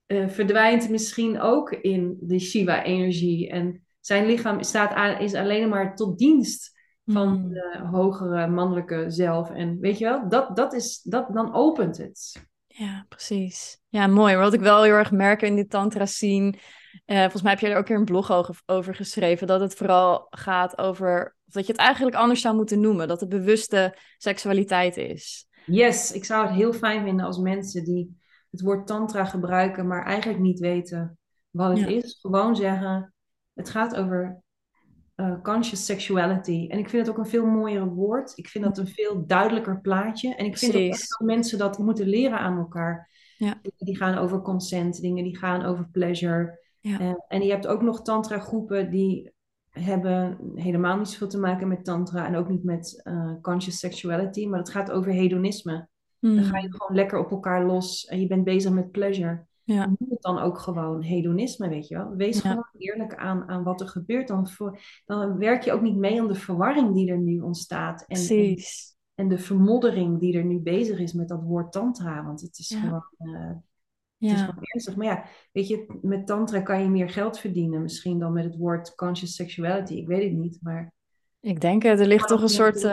eh, 0.06 0.28
verdwijnt 0.28 0.88
misschien 0.90 1.40
ook 1.40 1.70
in 1.70 2.16
de 2.20 2.38
Shiva-energie. 2.38 3.48
En 3.50 3.84
zijn 4.00 4.26
lichaam 4.26 4.62
staat 4.62 4.92
aan, 4.92 5.18
is 5.20 5.34
alleen 5.34 5.68
maar 5.68 5.94
tot 5.96 6.18
dienst 6.18 6.72
van 7.06 7.28
Hmm. 7.28 7.48
de 7.48 7.80
hogere 7.90 8.46
mannelijke 8.46 9.04
zelf. 9.10 9.50
En 9.50 9.78
weet 9.80 9.98
je 9.98 10.04
wel, 10.04 10.28
dat, 10.28 10.56
dat 10.56 10.72
is, 10.72 11.00
dat, 11.02 11.28
dan 11.32 11.54
opent 11.54 11.96
het. 11.96 12.42
Ja, 12.66 13.04
precies. 13.08 13.80
Ja, 13.88 14.06
mooi. 14.06 14.36
Wat 14.36 14.52
ik 14.52 14.60
wel 14.60 14.82
heel 14.82 14.92
erg 14.92 15.10
merk 15.10 15.42
in 15.42 15.54
die 15.54 15.66
tantra 15.66 16.06
scene, 16.06 16.54
eh, 17.04 17.20
volgens 17.20 17.42
mij 17.42 17.50
heb 17.52 17.60
je 17.60 17.66
er 17.66 17.72
ook 17.72 17.78
een 17.78 17.84
keer 17.84 17.96
een 17.96 18.04
blog 18.04 18.30
over, 18.32 18.60
over 18.66 18.94
geschreven, 18.94 19.46
dat 19.46 19.60
het 19.60 19.74
vooral 19.74 20.26
gaat 20.30 20.78
over, 20.78 21.36
of 21.46 21.52
dat 21.52 21.66
je 21.66 21.72
het 21.72 21.80
eigenlijk 21.80 22.16
anders 22.16 22.40
zou 22.40 22.56
moeten 22.56 22.80
noemen, 22.80 23.08
dat 23.08 23.20
het 23.20 23.28
bewuste 23.28 23.96
seksualiteit 24.18 24.96
is. 24.96 25.46
Yes, 25.66 26.12
ik 26.12 26.24
zou 26.24 26.46
het 26.46 26.54
heel 26.54 26.72
fijn 26.72 27.02
vinden 27.04 27.26
als 27.26 27.38
mensen 27.38 27.84
die 27.84 28.16
het 28.50 28.60
woord 28.60 28.86
tantra 28.86 29.24
gebruiken, 29.24 29.86
maar 29.86 30.04
eigenlijk 30.04 30.40
niet 30.40 30.58
weten 30.60 31.18
wat 31.50 31.70
het 31.70 31.78
Ja. 31.78 31.86
is. 31.86 32.18
Gewoon 32.20 32.56
zeggen, 32.56 33.14
het 33.54 33.70
gaat 33.70 33.96
over 33.96 34.42
eh, 35.14 35.40
conscious 35.42 35.84
sexuality. 35.84 36.66
En 36.68 36.78
ik 36.78 36.88
vind 36.88 37.06
het 37.06 37.16
ook 37.16 37.24
een 37.24 37.30
veel 37.30 37.46
mooier 37.46 37.86
woord. 37.86 38.32
Ik 38.34 38.48
vind 38.48 38.64
dat 38.64 38.78
een 38.78 38.88
veel 38.88 39.26
duidelijker 39.26 39.80
plaatje. 39.80 40.34
En 40.34 40.44
ik 40.44 40.58
vind 40.58 40.74
ook 40.74 40.90
dat 40.90 41.20
mensen 41.26 41.58
dat 41.58 41.78
moeten 41.78 42.06
leren 42.06 42.38
aan 42.38 42.58
elkaar. 42.58 43.10
Ja. 43.36 43.58
Dingen 43.62 43.84
die 43.84 43.96
gaan 43.96 44.18
over 44.18 44.42
consent, 44.42 45.00
dingen 45.00 45.24
die 45.24 45.36
gaan 45.36 45.64
over 45.64 45.88
pleasure. 45.92 46.58
Ja. 46.80 46.98
Eh, 47.00 47.14
en 47.28 47.42
je 47.42 47.50
hebt 47.50 47.66
ook 47.66 47.82
nog 47.82 48.02
tantra 48.02 48.38
groepen 48.38 48.90
die 48.90 49.32
hebben 49.70 50.38
helemaal 50.54 50.98
niet 50.98 51.08
zoveel 51.08 51.28
te 51.28 51.38
maken 51.38 51.68
met 51.68 51.84
tantra 51.84 52.26
en 52.26 52.36
ook 52.36 52.48
niet 52.48 52.64
met 52.64 53.00
eh, 53.04 53.32
conscious 53.42 53.78
sexuality, 53.78 54.46
maar 54.46 54.58
het 54.58 54.70
gaat 54.70 54.90
over 54.90 55.12
hedonisme. 55.12 55.88
Dan 56.20 56.44
ga 56.44 56.56
je 56.56 56.62
Hmm. 56.62 56.72
gewoon 56.72 56.96
lekker 56.96 57.18
op 57.18 57.30
elkaar 57.30 57.64
los 57.64 58.06
en 58.06 58.20
je 58.20 58.26
bent 58.26 58.44
bezig 58.44 58.72
met 58.72 58.90
pleasure. 58.90 59.46
Ja. 59.64 59.86
Noem 59.86 60.10
het 60.10 60.22
dan 60.22 60.38
ook 60.38 60.58
gewoon 60.58 61.02
hedonisme, 61.02 61.68
weet 61.68 61.88
je 61.88 61.94
wel. 61.96 62.14
Wees 62.16 62.42
Ja. 62.42 62.48
gewoon 62.50 62.68
eerlijk 62.78 63.14
aan, 63.14 63.48
aan 63.48 63.62
wat 63.62 63.80
er 63.80 63.88
gebeurt. 63.88 64.28
Dan, 64.28 64.48
voor, 64.48 64.78
dan 65.04 65.38
werk 65.38 65.62
je 65.62 65.72
ook 65.72 65.82
niet 65.82 65.96
mee 65.96 66.20
aan 66.20 66.28
de 66.28 66.34
verwarring 66.34 66.94
die 66.94 67.10
er 67.10 67.18
nu 67.18 67.40
ontstaat. 67.40 68.00
En, 68.00 68.06
Precies. 68.06 68.96
en 69.14 69.28
de 69.28 69.38
vermoddering 69.38 70.20
die 70.20 70.36
er 70.38 70.44
nu 70.44 70.58
bezig 70.58 70.98
is 70.98 71.12
met 71.12 71.28
dat 71.28 71.42
woord 71.42 71.72
tantra. 71.72 72.24
Want 72.24 72.40
het 72.40 72.58
is 72.58 72.68
Ja. 72.68 72.80
gewoon... 72.80 73.04
eh, 73.16 73.50
het 74.18 74.32
is 74.32 74.40
gewoon 74.40 74.58
ernstig. 74.64 74.96
Maar 74.96 75.06
ja, 75.06 75.24
weet 75.52 75.68
je, 75.68 75.98
met 76.02 76.26
tantra 76.26 76.60
kan 76.60 76.82
je 76.82 76.88
meer 76.88 77.10
geld 77.10 77.38
verdienen. 77.38 77.82
Misschien 77.82 78.18
dan 78.18 78.32
met 78.32 78.44
het 78.44 78.56
woord 78.56 78.94
conscious 78.94 79.34
sexuality. 79.34 79.94
Ik 79.94 80.06
weet 80.06 80.22
het 80.30 80.38
niet, 80.38 80.58
maar... 80.62 80.92
Ik 81.40 81.60
denk 81.60 81.82
het, 81.82 82.00
er 82.00 82.06
ligt 82.06 82.28
toch 82.28 82.42
een 82.42 82.48
soort... 82.48 82.84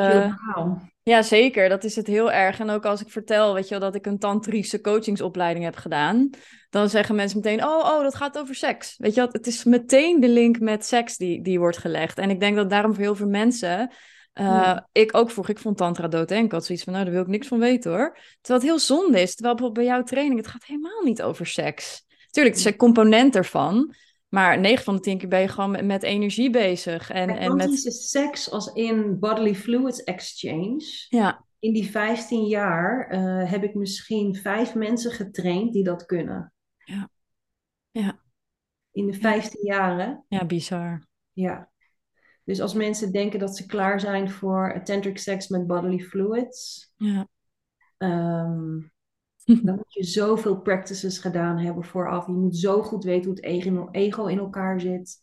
Ja, 1.03 1.21
zeker. 1.21 1.69
Dat 1.69 1.83
is 1.83 1.95
het 1.95 2.07
heel 2.07 2.31
erg. 2.31 2.59
En 2.59 2.69
ook 2.69 2.85
als 2.85 3.01
ik 3.01 3.09
vertel, 3.09 3.53
weet 3.53 3.63
je 3.63 3.69
wel, 3.69 3.79
dat 3.79 3.95
ik 3.95 4.05
een 4.05 4.19
tantrische 4.19 4.81
coachingsopleiding 4.81 5.65
heb 5.65 5.75
gedaan, 5.75 6.29
dan 6.69 6.89
zeggen 6.89 7.15
mensen 7.15 7.37
meteen, 7.37 7.63
oh, 7.63 7.77
oh, 7.77 8.01
dat 8.01 8.15
gaat 8.15 8.37
over 8.37 8.55
seks. 8.55 8.95
Weet 8.97 9.13
je 9.13 9.21
wel, 9.21 9.29
het 9.31 9.47
is 9.47 9.63
meteen 9.63 10.19
de 10.19 10.29
link 10.29 10.59
met 10.59 10.85
seks 10.85 11.17
die, 11.17 11.41
die 11.41 11.59
wordt 11.59 11.77
gelegd. 11.77 12.17
En 12.17 12.29
ik 12.29 12.39
denk 12.39 12.55
dat 12.55 12.69
daarom 12.69 12.93
voor 12.93 13.03
heel 13.03 13.15
veel 13.15 13.27
mensen, 13.27 13.91
eh, 14.33 14.45
Ja. 14.45 14.87
ik 14.91 15.15
ook 15.17 15.31
vroeg, 15.31 15.49
ik 15.49 15.59
vond 15.59 15.77
tantra 15.77 16.07
doodeng. 16.07 16.45
Ik 16.45 16.51
had 16.51 16.65
zoiets 16.65 16.83
van, 16.83 16.93
nou, 16.93 17.05
daar 17.05 17.13
wil 17.13 17.23
ik 17.23 17.29
niks 17.29 17.47
van 17.47 17.59
weten 17.59 17.91
hoor. 17.91 18.17
Terwijl 18.41 18.59
het 18.59 18.69
heel 18.69 18.79
zonde 18.97 19.21
is. 19.21 19.33
Terwijl 19.35 19.55
bijvoorbeeld 19.55 19.85
bij 19.87 19.95
jouw 19.95 20.03
training, 20.03 20.37
het 20.39 20.47
gaat 20.47 20.65
helemaal 20.65 21.01
niet 21.03 21.21
over 21.21 21.45
seks. 21.45 22.03
Tuurlijk, 22.29 22.55
het 22.55 22.65
is 22.65 22.71
een 22.71 22.77
component 22.77 23.35
ervan. 23.35 23.95
Maar 24.31 24.59
9 24.59 24.83
van 24.83 24.95
de 24.95 25.01
10 25.01 25.17
keer 25.17 25.29
ben 25.29 25.39
je 25.39 25.47
gewoon 25.47 25.85
met, 25.85 26.03
energie 26.03 26.49
bezig. 26.49 27.09
En, 27.09 27.29
En 27.29 27.37
met... 27.49 27.59
tantrische 27.59 27.91
seks 27.91 28.51
als 28.51 28.73
in 28.73 29.19
bodily 29.19 29.55
fluids 29.55 30.03
exchange. 30.03 30.83
Ja, 31.09 31.45
In 31.59 31.73
die 31.73 31.89
15 31.91 32.45
jaar 32.45 33.07
eh, 33.09 33.51
heb 33.51 33.63
ik 33.63 33.73
misschien 33.73 34.35
vijf 34.35 34.75
mensen 34.75 35.11
getraind 35.11 35.73
die 35.73 35.83
dat 35.83 36.05
kunnen. 36.05 36.53
Ja. 36.77 37.09
Ja. 37.91 38.19
In 38.91 39.05
de 39.05 39.13
15 39.13 39.65
jaren. 39.65 40.25
ja, 40.27 40.45
bizar. 40.45 41.05
Ja. 41.31 41.69
Dus 42.43 42.61
als 42.61 42.73
mensen 42.73 43.11
denken 43.11 43.39
dat 43.39 43.57
ze 43.57 43.65
klaar 43.65 43.99
zijn 43.99 44.29
voor 44.31 44.81
tantric 44.83 45.17
seks 45.17 45.47
met 45.47 45.67
bodily 45.67 45.99
fluids, 45.99 46.91
Ja. 46.95 47.27
ehm, 47.97 48.79
dan 49.65 49.75
moet 49.75 49.93
je 49.93 50.03
zoveel 50.03 50.61
practices 50.61 51.19
gedaan 51.19 51.57
hebben 51.57 51.83
vooraf. 51.83 52.25
Je 52.25 52.31
moet 52.31 52.57
zo 52.57 52.81
goed 52.81 53.03
weten 53.03 53.25
hoe 53.29 53.35
het 53.35 53.91
ego, 53.91 54.25
in 54.25 54.37
elkaar 54.37 54.79
zit. 54.81 55.17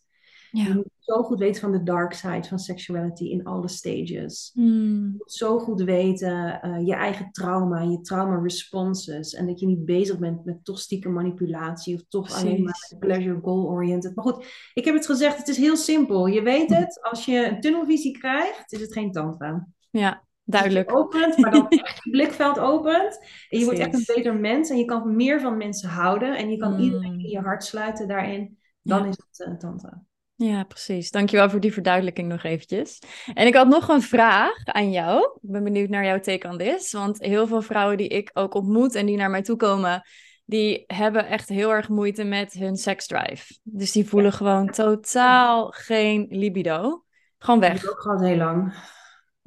Je 0.51 0.63
Ja. 0.63 0.73
moet 0.73 0.87
zo 0.99 1.23
goed 1.23 1.39
weten 1.39 1.61
van 1.61 1.71
de 1.71 1.83
dark 1.83 2.13
side 2.13 2.47
van 2.47 2.59
sexuality 2.59 3.23
in 3.23 3.43
alle 3.43 3.67
stages. 3.67 4.51
Hmm. 4.53 5.03
Je 5.03 5.15
moet 5.17 5.31
zo 5.31 5.59
goed 5.59 5.81
weten 5.81 6.61
eh, 6.61 6.85
je 6.85 6.93
eigen 6.93 7.31
trauma, 7.31 7.81
je 7.81 8.01
trauma 8.01 8.41
responses. 8.41 9.33
En 9.33 9.47
dat 9.47 9.59
je 9.59 9.65
niet 9.65 9.85
bezig 9.85 10.19
bent 10.19 10.45
met 10.45 10.65
toch 10.65 10.79
stiekem 10.79 11.13
manipulatie 11.13 11.95
of 11.95 12.03
toch 12.07 12.31
alleen 12.33 12.63
maar 12.63 12.77
Precies. 12.79 12.97
pleasure 12.99 13.39
goal 13.41 13.67
oriented. 13.69 14.15
Maar 14.15 14.25
goed, 14.25 14.45
ik 14.73 14.85
heb 14.85 14.93
het 14.95 15.05
gezegd, 15.05 15.37
het 15.37 15.47
is 15.47 15.57
heel 15.57 15.77
simpel. 15.77 16.25
Je 16.27 16.41
weet 16.41 16.69
het, 16.69 16.99
als 17.01 17.25
je 17.25 17.47
een 17.49 17.61
tunnelvisie 17.61 18.17
krijgt, 18.17 18.71
is 18.73 18.81
het 18.81 18.93
geen 18.93 19.11
tantra. 19.11 19.67
Ja, 19.89 20.09
je 20.09 20.28
duidelijk. 20.51 20.95
opent, 20.95 21.37
maar 21.37 21.51
dan 21.51 21.67
echt 21.69 22.03
je 22.03 22.09
blikveld 22.11 22.59
opent. 22.59 23.19
En 23.49 23.59
je 23.59 23.65
wordt 23.65 23.79
echt 23.79 23.93
een 23.93 24.15
beter 24.15 24.35
mens 24.35 24.69
en 24.69 24.77
je 24.77 24.85
kan 24.85 25.15
meer 25.15 25.41
van 25.41 25.57
mensen 25.57 25.89
houden. 25.89 26.37
En 26.37 26.49
je 26.49 26.57
kan 26.57 26.73
Mm. 26.73 26.79
iedereen 26.79 27.19
in 27.19 27.29
je 27.29 27.39
hart 27.39 27.63
sluiten 27.63 28.07
daarin. 28.07 28.57
Dan 28.81 29.03
Ja. 29.03 29.09
is 29.09 29.17
het 29.29 29.47
eh, 29.47 29.53
tantra. 29.57 30.03
Ja, 30.35 30.63
precies. 30.63 31.11
Dankjewel 31.11 31.49
voor 31.49 31.59
die 31.59 31.73
verduidelijking 31.73 32.27
nog 32.27 32.43
eventjes. 32.43 32.99
En 33.33 33.47
ik 33.47 33.55
had 33.55 33.67
nog 33.67 33.87
een 33.87 34.01
vraag 34.01 34.65
aan 34.65 34.91
jou. 34.91 35.23
Ik 35.41 35.51
ben 35.51 35.63
benieuwd 35.63 35.89
naar 35.89 36.05
jouw 36.05 36.19
take 36.19 36.47
on 36.47 36.57
this. 36.57 36.91
Want 36.91 37.19
heel 37.23 37.47
veel 37.47 37.61
vrouwen 37.61 37.97
die 37.97 38.07
ik 38.07 38.29
ook 38.33 38.53
ontmoet 38.53 38.95
en 38.95 39.05
die 39.05 39.17
naar 39.17 39.29
mij 39.29 39.41
toe 39.41 39.55
komen, 39.55 40.01
die 40.45 40.83
hebben 40.87 41.27
echt 41.27 41.49
heel 41.49 41.71
erg 41.73 41.89
moeite 41.89 42.23
met 42.23 42.53
hun 42.53 42.75
seksdrive. 42.75 43.57
Dus 43.63 43.91
die 43.91 44.07
voelen 44.09 44.33
gewoon 44.33 44.69
totaal 44.69 45.67
geen 45.75 46.25
libido. 46.29 47.03
Gewoon 47.37 47.59
Dat 47.59 47.69
weg. 47.69 47.83
ik 47.83 47.89
ook 47.89 48.01
gehad 48.01 48.21
heel 48.21 48.37
lang. 48.37 48.73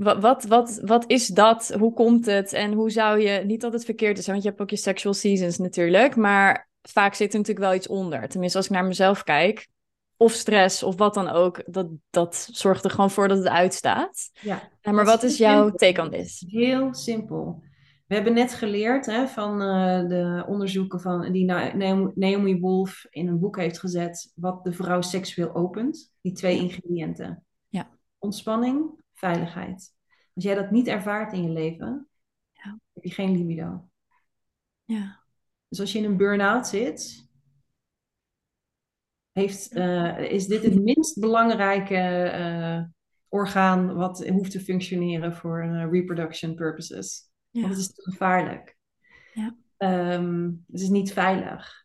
Wat, 0.03 0.21
wat, 0.21 0.45
wat, 0.45 0.81
wat 0.85 1.05
is 1.07 1.27
dat? 1.27 1.75
Hoe 1.79 1.93
komt 1.93 2.27
het? 2.27 2.53
En 2.53 2.73
hoe 2.73 2.91
zou 2.91 3.21
je, 3.21 3.45
niet 3.45 3.61
dat 3.61 3.73
het 3.73 3.85
verkeerd 3.85 4.19
is, 4.19 4.27
want 4.27 4.43
je 4.43 4.49
hebt 4.49 4.61
ook 4.61 4.71
je 4.71 4.77
sexual 4.77 5.15
seasons 5.15 5.59
natuurlijk, 5.59 6.17
maar 6.17 6.69
vaak 6.83 7.15
zit 7.15 7.33
er 7.33 7.39
natuurlijk 7.39 7.67
wel 7.67 7.77
iets 7.77 7.89
onder. 7.89 8.29
Tenminste, 8.29 8.59
als 8.59 8.67
ik 8.67 8.73
naar 8.73 8.85
mezelf 8.85 9.23
kijk, 9.23 9.69
of 10.17 10.33
stress 10.33 10.83
of 10.83 10.97
wat 10.97 11.15
dan 11.15 11.29
ook, 11.29 11.63
dat, 11.67 11.89
dat 12.11 12.49
zorgt 12.51 12.85
er 12.85 12.91
gewoon 12.91 13.11
voor 13.11 13.29
dat 13.29 13.39
het 13.39 13.49
uitstaat. 13.49 14.31
Ja. 14.41 14.71
Maar 14.83 15.05
wat 15.05 15.23
is 15.23 15.37
jouw 15.37 15.61
simpel. 15.61 15.79
take 15.79 16.03
on 16.03 16.11
this? 16.11 16.45
Heel 16.47 16.95
simpel. 16.95 17.63
We 18.07 18.15
hebben 18.15 18.35
net 18.35 18.53
geleerd 18.53 19.07
hè, 19.07 19.27
van 19.27 19.63
eh, 19.63 20.09
de 20.09 20.45
onderzoeken 20.49 21.01
van, 21.01 21.33
die 21.33 21.45
Na- 21.45 21.75
Naomi, 22.15 22.61
Wolf 22.61 23.07
in 23.11 23.29
een 23.29 23.39
boek 23.39 23.57
heeft 23.57 23.79
gezet, 23.79 24.33
wat 24.35 24.65
de 24.65 24.73
vrouw 24.73 25.01
seksueel 25.01 25.55
opent. 25.55 26.13
Die 26.21 26.33
twee 26.33 26.59
ingrediënten. 26.59 27.45
Ja. 27.69 27.89
Ontspanning, 28.19 29.02
veiligheid. 29.27 29.95
Als 30.35 30.45
jij 30.45 30.55
dat 30.55 30.71
niet 30.71 30.87
ervaart 30.87 31.33
in 31.33 31.43
je 31.43 31.49
leven, 31.51 32.09
Ja. 32.53 32.79
heb 32.93 33.05
je 33.05 33.11
geen 33.11 33.37
libido. 33.37 33.89
Ja, 34.85 35.23
Dus 35.69 35.81
als 35.81 35.93
je 35.93 35.99
in 35.99 36.05
een 36.05 36.17
burn-out 36.17 36.67
zit, 36.67 37.29
heeft, 39.33 39.73
eh, 39.73 40.19
is 40.19 40.47
dit 40.47 40.63
het 40.63 40.83
minst 40.83 41.21
belangrijke 41.21 41.97
eh, 42.29 42.83
orgaan 43.29 43.95
wat 43.95 44.29
hoeft 44.29 44.51
te 44.51 44.61
functioneren 44.61 45.37
voor 45.37 45.63
eh, 45.63 45.91
reproduction 45.91 46.55
purposes. 46.55 47.31
Want 47.51 47.65
ja, 47.65 47.71
het 47.71 47.79
is 47.81 47.93
te 47.95 48.03
gevaarlijk. 48.03 48.77
Ja. 49.35 49.57
Ehm, 49.77 50.45
het 50.45 50.81
is 50.81 50.89
niet 50.89 51.13
veilig. 51.13 51.81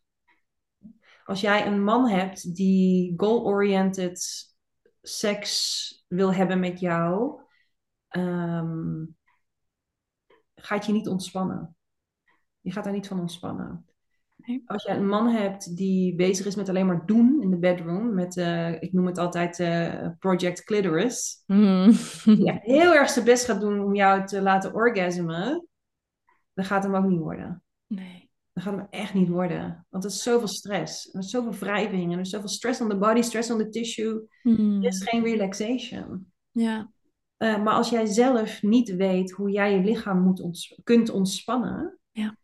Als 1.24 1.40
jij 1.40 1.66
een 1.66 1.84
man 1.84 2.08
hebt 2.08 2.54
die 2.54 3.14
goal-oriented 3.16 4.46
seks 5.02 6.04
wil 6.08 6.34
hebben 6.34 6.60
met 6.60 6.80
jou, 6.80 7.40
ehm, 8.08 9.04
gaat 10.54 10.86
je 10.86 10.92
niet 10.92 11.08
ontspannen. 11.08 11.76
Je 12.60 12.72
gaat 12.72 12.84
daar 12.84 12.92
niet 12.92 13.08
van 13.08 13.20
ontspannen. 13.20 13.86
Nee. 14.36 14.62
Als 14.66 14.82
je 14.82 14.90
een 14.90 15.08
man 15.08 15.28
hebt 15.28 15.76
die 15.76 16.14
bezig 16.14 16.46
is 16.46 16.56
met 16.56 16.68
alleen 16.68 16.86
maar 16.86 17.06
doen 17.06 17.42
in 17.42 17.50
de 17.50 17.58
bedroom, 17.58 18.14
met, 18.14 18.36
eh, 18.36 18.82
ik 18.82 18.92
noem 18.92 19.06
het 19.06 19.18
altijd 19.18 19.58
eh, 19.58 20.08
Project 20.18 20.64
Clitoris, 20.64 21.42
Mm. 21.46 21.92
die 22.24 22.46
echt 22.48 22.62
heel 22.62 22.94
erg 22.94 23.10
zijn 23.10 23.24
best 23.24 23.44
gaat 23.44 23.60
doen 23.60 23.80
om 23.80 23.94
jou 23.94 24.26
te 24.26 24.42
laten 24.42 24.74
orgasmen, 24.74 25.68
dan 26.54 26.64
gaat 26.64 26.82
hem 26.82 26.94
ook 26.94 27.04
niet 27.04 27.20
worden. 27.20 27.62
Nee. 27.86 28.27
Dan 28.58 28.66
gaat 28.66 28.76
hem 28.76 28.86
echt 28.90 29.14
niet 29.14 29.28
worden. 29.28 29.86
Want 29.88 30.04
er 30.04 30.10
is 30.10 30.22
zoveel 30.22 30.48
stress. 30.48 31.14
Er 31.14 31.20
is 31.20 31.30
zoveel 31.30 31.52
wrijving. 31.52 32.04
En 32.04 32.12
er 32.12 32.20
is 32.20 32.30
zoveel 32.30 32.48
stress 32.48 32.80
on 32.80 32.88
the 32.88 32.98
body, 32.98 33.22
stress 33.22 33.50
on 33.50 33.58
the 33.58 33.68
tissue. 33.68 34.28
Hmm. 34.42 34.82
Er 34.82 34.88
is 34.88 35.02
geen 35.02 35.22
relaxation. 35.22 36.32
Ja. 36.50 36.90
Uh, 37.38 37.62
maar 37.62 37.74
als 37.74 37.90
jij 37.90 38.06
zelf 38.06 38.62
niet 38.62 38.94
weet 38.94 39.30
hoe 39.30 39.50
jij 39.50 39.72
je 39.74 39.84
lichaam 39.84 40.22
moet 40.22 40.80
kunt 40.84 41.10
ontspannen, 41.10 41.98
ja. 42.10 42.36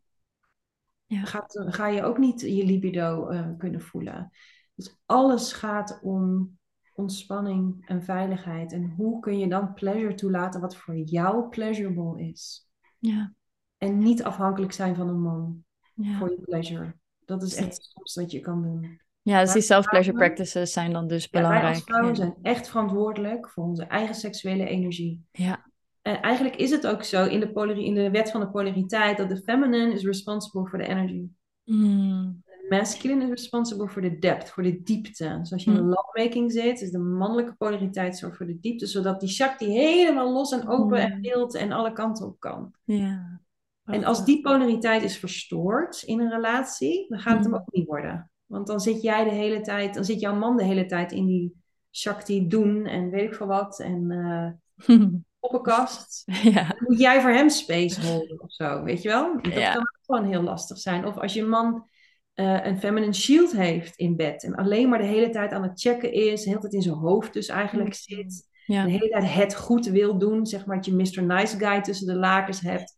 Ja. 1.07 1.25
Gaat, 1.25 1.65
ga 1.67 1.89
je 1.89 2.03
ook 2.03 2.19
niet 2.19 2.41
je 2.41 2.65
libido 2.65 3.31
uh, 3.31 3.49
kunnen 3.59 3.81
voelen. 3.81 4.31
Dus 4.75 5.01
alles 5.07 5.53
gaat 5.53 5.99
om 6.03 6.57
ontspanning 6.95 7.87
en 7.87 8.03
veiligheid. 8.03 8.73
En 8.73 8.95
hoe 8.97 9.21
kun 9.21 9.39
je 9.39 9.49
dan 9.49 9.75
pleasure 9.75 10.15
toelaten 10.15 10.61
wat 10.61 10.77
voor 10.77 10.97
jou 10.97 11.49
pleasurable 11.49 12.23
is? 12.29 12.69
Ja. 12.99 13.35
En 13.77 13.99
niet 13.99 14.23
afhankelijk 14.23 14.73
zijn 14.73 14.97
van 14.97 15.09
een 15.09 15.23
man 15.23 15.65
ja. 15.95 16.19
voor 16.19 16.31
je 16.31 16.41
pleasure. 16.41 16.95
Dat 17.25 17.43
is 17.43 17.55
echt 17.55 17.89
soms 17.95 18.15
wat 18.15 18.31
je 18.31 18.41
kan 18.41 18.63
doen. 18.63 19.01
Ja, 19.23 19.41
dus 19.41 19.53
die 19.53 19.63
self-pleasure 19.63 20.17
practices 20.17 20.73
zijn 20.73 20.93
dan 20.93 21.07
dus 21.09 21.31
belangrijk. 21.31 21.63
wij 21.63 21.73
als 21.75 21.83
vrouwen 21.83 22.17
zijn 22.17 22.35
echt 22.43 22.69
verantwoordelijk 22.69 23.49
voor 23.49 23.65
onze 23.65 23.85
eigen 23.85 24.15
seksuele 24.15 24.67
energie. 24.67 25.25
Ja. 25.33 25.67
En 26.03 26.21
eigenlijk 26.23 26.57
is 26.57 26.71
het 26.71 26.87
ook 26.87 27.03
zo 27.03 27.25
in 27.25 27.41
de, 27.41 27.85
in 27.85 27.95
de 27.95 28.11
wet 28.11 28.31
van 28.31 28.41
de 28.41 28.51
polariteit 28.51 29.17
dat 29.17 29.29
de 29.29 29.37
feminine 29.43 29.93
is 29.93 30.05
responsible 30.05 30.67
for 30.67 30.79
the 30.79 30.87
energy. 30.87 31.29
Mm. 31.65 32.43
De 32.45 32.67
masculine 32.69 33.23
is 33.25 33.29
responsible 33.31 33.89
for 33.89 34.03
the 34.03 34.19
depth, 34.19 34.51
voor 34.51 34.63
de 34.63 34.83
diepte. 34.83 35.37
Dus 35.39 35.53
als 35.53 35.65
je 35.65 35.71
in 35.71 35.83
Mm. 35.83 35.89
lovemaking 35.89 36.53
zit, 36.53 36.81
is 36.81 36.91
de 36.91 36.99
mannelijke 36.99 37.55
polariteit 37.55 38.19
zorgt 38.19 38.37
voor 38.37 38.47
de 38.47 38.61
diepte, 38.61 38.87
zodat 38.87 39.21
die 39.21 39.29
shakti 39.29 39.67
helemaal 39.67 40.33
los 40.33 40.53
en 40.53 40.69
open 40.69 40.99
en 40.99 41.15
Mm. 41.17 41.21
wild 41.21 41.55
en 41.55 41.73
alle 41.73 41.93
kanten 41.93 42.27
op 42.27 42.41
kan. 42.41 42.73
Ja. 42.85 43.41
En 43.85 44.05
als 44.05 44.25
die 44.25 44.41
polariteit 44.41 45.03
is 45.03 45.19
verstoord 45.19 46.03
in 46.03 46.21
een 46.21 46.31
relatie, 46.31 47.07
dan 47.09 47.19
gaat 47.19 47.35
het 47.35 47.43
hem 47.45 47.53
Mm. 47.53 47.59
ook 47.59 47.73
niet 47.73 47.87
worden. 47.87 48.31
Want 48.47 48.67
dan 48.67 48.81
zit 48.81 49.03
jij 49.03 49.25
de 49.25 49.31
hele 49.31 49.61
tijd, 49.61 49.95
dan 49.95 50.05
zit 50.05 50.21
jouw 50.21 50.35
man 50.35 50.57
de 50.57 50.65
hele 50.65 50.87
tijd 50.87 51.13
in 51.13 51.27
die 51.27 51.55
shakti 51.93 52.49
doen 52.49 52.87
en 52.87 53.11
weet 53.11 53.25
ik 53.29 53.35
veel 53.35 53.47
wat. 53.47 53.81
En 53.81 54.11
eh 54.87 54.97
poppenkast. 55.41 56.23
ja. 56.55 56.69
Dan 56.69 56.77
moet 56.87 56.99
jij 56.99 57.21
voor 57.21 57.31
hem 57.31 57.49
space 57.49 58.01
houden 58.01 58.41
of 58.43 58.53
zo, 58.53 58.83
weet 58.83 59.03
je 59.03 59.09
wel? 59.09 59.39
Dat 59.43 59.53
Ja. 59.53 59.73
kan 59.73 59.81
ook 59.81 59.99
gewoon 60.07 60.25
heel 60.31 60.43
lastig 60.43 60.79
zijn. 60.79 61.07
Of 61.07 61.19
als 61.19 61.35
je 61.35 61.43
man 61.45 61.89
eh, 62.35 62.67
een 62.67 62.79
feminine 62.79 63.13
shield 63.13 63.53
heeft 63.53 63.97
in 63.97 64.17
bed 64.17 64.45
en 64.45 64.55
alleen 64.55 64.89
maar 64.89 64.99
de 64.99 65.05
hele 65.05 65.31
tijd 65.31 65.53
aan 65.53 65.63
het 65.63 65.81
checken 65.81 66.13
is, 66.13 66.43
de 66.43 66.49
hele 66.49 66.61
tijd 66.61 66.73
in 66.73 66.83
zijn 66.83 66.95
hoofd 66.95 67.33
dus 67.33 67.49
eigenlijk 67.49 67.95
zit. 67.95 68.49
Ja. 68.67 68.85
De 68.85 68.91
hele 68.91 69.09
tijd 69.09 69.33
het 69.35 69.55
goed 69.57 69.87
wil 69.87 70.19
doen, 70.19 70.47
zeg 70.47 70.67
maar 70.67 70.77
dat 70.77 70.87
je 70.87 70.95
Mr. 70.95 71.23
Nice 71.23 71.59
Guy 71.59 71.81
tussen 71.81 72.07
de 72.07 72.15
lakens 72.17 72.61
hebt. 72.61 72.97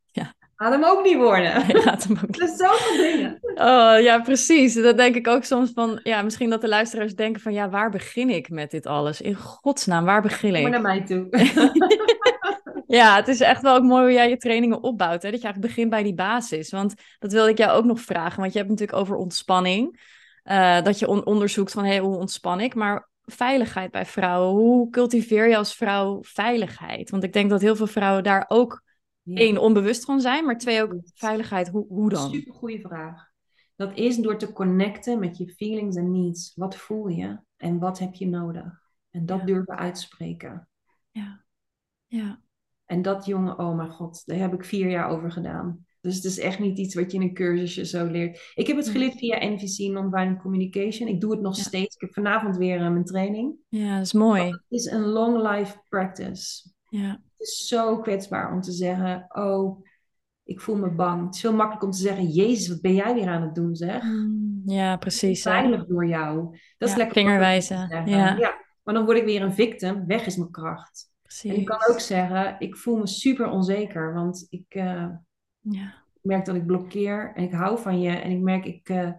Ja. 0.58 0.64
Gaat 0.64 0.72
hem 0.72 0.84
ook 0.84 1.04
niet 1.04 1.16
worden. 1.16 1.52
Gaat 1.86 2.04
hem 2.04 2.16
ook 2.22 2.36
Er 2.36 2.46
zijn 2.46 2.56
zoveel 2.58 2.96
dingen. 2.96 3.38
Oh 3.54 4.00
ja, 4.00 4.20
precies. 4.22 4.74
Dat 4.74 4.96
denk 4.96 5.14
ik 5.14 5.28
ook 5.28 5.44
soms 5.44 5.70
van, 5.74 6.00
ja, 6.02 6.22
misschien 6.22 6.50
dat 6.50 6.60
de 6.60 6.68
luisteraars 6.68 7.14
denken 7.14 7.40
van, 7.42 7.52
ja, 7.52 7.68
waar 7.70 7.90
begin 7.90 8.30
ik 8.30 8.48
met 8.50 8.70
dit 8.70 8.86
alles? 8.86 9.20
In 9.20 9.34
godsnaam, 9.34 10.04
waar 10.04 10.22
begin 10.22 10.52
Kom 10.54 10.64
ik? 10.64 10.68
naar 10.70 10.80
mij 10.80 11.04
toe. 11.04 11.26
Ja, 12.86 13.16
het 13.16 13.28
is 13.28 13.40
echt 13.40 13.62
wel 13.62 13.74
ook 13.76 13.82
mooi 13.82 14.02
hoe 14.02 14.12
jij 14.12 14.28
je 14.28 14.36
trainingen 14.36 14.82
opbouwt. 14.82 15.22
Hè? 15.22 15.30
Dat 15.30 15.40
je 15.40 15.46
eigenlijk 15.46 15.74
begint 15.74 15.90
bij 15.90 16.02
die 16.02 16.14
basis. 16.14 16.70
Want 16.70 16.94
dat 17.18 17.32
wilde 17.32 17.50
ik 17.50 17.58
jou 17.58 17.70
ook 17.78 17.84
nog 17.84 18.00
vragen. 18.00 18.40
Want 18.40 18.52
je 18.52 18.58
hebt 18.58 18.70
natuurlijk 18.70 18.98
over 18.98 19.16
ontspanning. 19.16 20.00
Eh, 20.42 20.82
dat 20.82 20.98
je 20.98 21.08
on- 21.08 21.26
onderzoekt 21.26 21.72
van 21.72 21.84
hey, 21.84 21.98
hoe 21.98 22.16
ontspan 22.16 22.60
ik. 22.60 22.74
Maar 22.74 23.08
veiligheid 23.24 23.90
bij 23.90 24.06
vrouwen. 24.06 24.50
Hoe 24.54 24.90
cultiveer 24.90 25.48
je 25.48 25.56
als 25.56 25.74
vrouw 25.74 26.18
veiligheid? 26.22 27.10
Want 27.10 27.22
ik 27.22 27.32
denk 27.32 27.50
dat 27.50 27.60
heel 27.60 27.76
veel 27.76 27.86
vrouwen 27.86 28.22
daar 28.22 28.44
ook 28.48 28.82
Ja. 29.26 29.36
één 29.40 29.58
onbewust 29.58 30.04
van 30.04 30.20
zijn. 30.20 30.44
Maar 30.44 30.58
twee 30.58 30.82
ook 30.82 30.94
veiligheid. 31.14 31.68
Hoe, 31.68 31.86
hoe 31.88 32.10
dan? 32.10 32.30
Super 32.30 32.54
goede 32.54 32.80
vraag. 32.80 33.28
Dat 33.76 33.96
is 33.98 34.16
door 34.16 34.38
te 34.38 34.52
connecten 34.52 35.18
met 35.18 35.36
je 35.36 35.48
feelings 35.48 35.96
en 35.96 36.10
needs. 36.10 36.52
Wat 36.54 36.76
voel 36.76 37.08
je 37.08 37.38
en 37.56 37.78
wat 37.78 37.98
heb 37.98 38.14
je 38.14 38.26
nodig? 38.28 38.82
En 39.10 39.26
dat 39.26 39.38
Ja. 39.38 39.44
durven 39.44 39.76
uitspreken. 39.78 40.68
Ja. 41.10 41.44
Ja. 42.06 42.40
En 42.84 43.02
dat 43.02 43.24
jongen, 43.26 43.58
oh 43.58 43.76
mijn 43.76 43.90
god, 43.90 44.22
daar 44.26 44.38
heb 44.38 44.52
ik 44.54 44.64
vier 44.64 44.90
jaar 44.90 45.08
over 45.08 45.32
gedaan. 45.32 45.84
Dus 46.00 46.14
het 46.14 46.24
is 46.24 46.38
echt 46.38 46.58
niet 46.58 46.78
iets 46.78 46.94
wat 46.94 47.12
je 47.12 47.18
in 47.18 47.22
een 47.22 47.34
cursusje 47.34 47.84
zo 47.84 48.06
leert. 48.06 48.52
Ik 48.54 48.66
heb 48.66 48.76
het 48.76 48.88
geleerd 48.88 49.14
via 49.18 49.44
NVC, 49.48 49.78
Nonviolent 49.92 50.40
Communication. 50.40 51.08
Ik 51.08 51.20
doe 51.20 51.30
het 51.30 51.40
nog 51.40 51.56
Ja. 51.56 51.62
steeds. 51.62 51.94
Ik 51.94 52.00
heb 52.00 52.12
vanavond 52.12 52.56
weer 52.56 52.80
eh, 52.80 52.90
mijn 52.90 53.04
training. 53.04 53.54
ja, 53.68 53.96
dat 53.96 54.06
is 54.06 54.12
mooi. 54.12 54.42
Het 54.42 54.62
is 54.68 54.84
een 54.84 55.04
long 55.06 55.48
life 55.50 55.80
practice. 55.88 56.70
Ja. 56.88 57.08
Het 57.10 57.48
is 57.48 57.66
zo 57.68 58.00
kwetsbaar 58.00 58.52
om 58.52 58.60
te 58.60 58.72
zeggen, 58.72 59.24
oh, 59.28 59.84
ik 60.44 60.60
voel 60.60 60.76
me 60.76 60.90
bang. 60.90 61.24
Het 61.26 61.34
is 61.34 61.40
veel 61.40 61.52
makkelijker 61.54 61.88
om 61.88 61.94
te 61.94 62.00
zeggen, 62.00 62.26
jezus, 62.28 62.68
wat 62.68 62.80
ben 62.80 62.94
jij 62.94 63.14
weer 63.14 63.28
aan 63.28 63.42
het 63.42 63.54
doen, 63.54 63.74
zeg. 63.76 64.02
Mm, 64.02 64.62
Ja, 64.64 64.96
precies. 64.96 65.42
Veilig 65.42 65.86
door 65.86 66.06
jou. 66.06 66.58
Dat 66.78 66.88
is 66.88 66.90
Ja, 66.94 66.96
lekker 66.96 67.16
vingerwijzen, 67.16 67.78
makkelijk 67.78 68.08
zeggen. 68.08 68.38
ja. 68.38 68.64
Maar 68.82 68.94
dan 68.94 69.04
word 69.04 69.16
ik 69.16 69.24
weer 69.24 69.42
een 69.42 69.54
victim. 69.54 70.06
Weg 70.06 70.26
is 70.26 70.36
mijn 70.36 70.50
kracht. 70.50 71.10
Precies. 71.22 71.50
En 71.52 71.56
ik 71.60 71.64
kan 71.66 71.78
ook 71.90 72.00
zeggen, 72.00 72.56
ik 72.58 72.76
voel 72.76 72.96
me 72.96 73.06
super 73.06 73.48
onzeker. 73.48 74.14
Want 74.14 74.46
ik 74.50 74.74
uh, 74.74 75.08
Ja. 75.60 75.94
merk 76.20 76.44
dat 76.44 76.54
ik 76.54 76.66
blokkeer. 76.66 77.32
En 77.34 77.42
ik 77.44 77.52
hou 77.52 77.78
van 77.78 78.00
je. 78.00 78.10
En 78.10 78.30
ik 78.30 78.40
merk, 78.40 78.64
ik, 78.64 78.88
uh, 78.88 79.10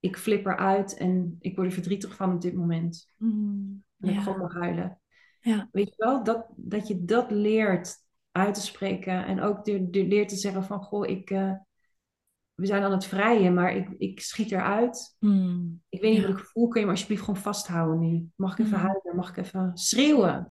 ik 0.00 0.16
flip 0.16 0.46
eruit. 0.46 0.96
En 0.96 1.36
ik 1.40 1.54
word 1.56 1.66
er 1.68 1.72
verdrietig 1.72 2.14
van 2.14 2.32
op 2.34 2.40
dit 2.40 2.54
moment. 2.54 3.12
Mm, 3.16 3.82
En 4.00 4.08
ik 4.08 4.14
ja. 4.14 4.20
gewoon 4.20 4.38
mag 4.38 4.54
huilen. 4.54 4.97
Ja. 5.40 5.68
Weet 5.72 5.88
je 5.88 6.04
wel, 6.04 6.24
dat, 6.24 6.46
dat 6.56 6.88
je 6.88 7.04
dat 7.04 7.30
leert 7.30 7.96
uit 8.32 8.54
te 8.54 8.60
spreken. 8.60 9.26
En 9.26 9.40
ook 9.40 9.64
de, 9.64 9.90
de 9.90 10.06
leert 10.06 10.28
te 10.28 10.36
zeggen 10.36 10.64
van, 10.64 10.82
goh, 10.82 11.06
ik... 11.08 11.30
Uh, 11.30 11.52
we 12.54 12.66
zijn 12.66 12.82
aan 12.82 12.92
het 12.92 13.04
vrijen, 13.06 13.54
maar 13.54 13.74
ik, 13.74 13.88
ik 13.98 14.20
schiet 14.20 14.52
eruit. 14.52 15.16
Mm, 15.18 15.82
Ik 15.88 16.00
weet 16.00 16.12
niet 16.12 16.26
wat 16.26 16.38
ik 16.38 16.44
voel. 16.44 16.68
Kun 16.68 16.80
je 16.80 16.86
me 16.86 16.92
alsjeblieft 16.92 17.24
gewoon 17.24 17.40
vasthouden 17.40 17.98
nu? 17.98 18.28
Mag 18.36 18.52
ik 18.52 18.58
even 18.58 18.78
Mm. 18.78 18.84
huilen? 18.84 19.16
Mag 19.16 19.28
ik 19.28 19.36
even 19.36 19.70
schreeuwen? 19.74 20.52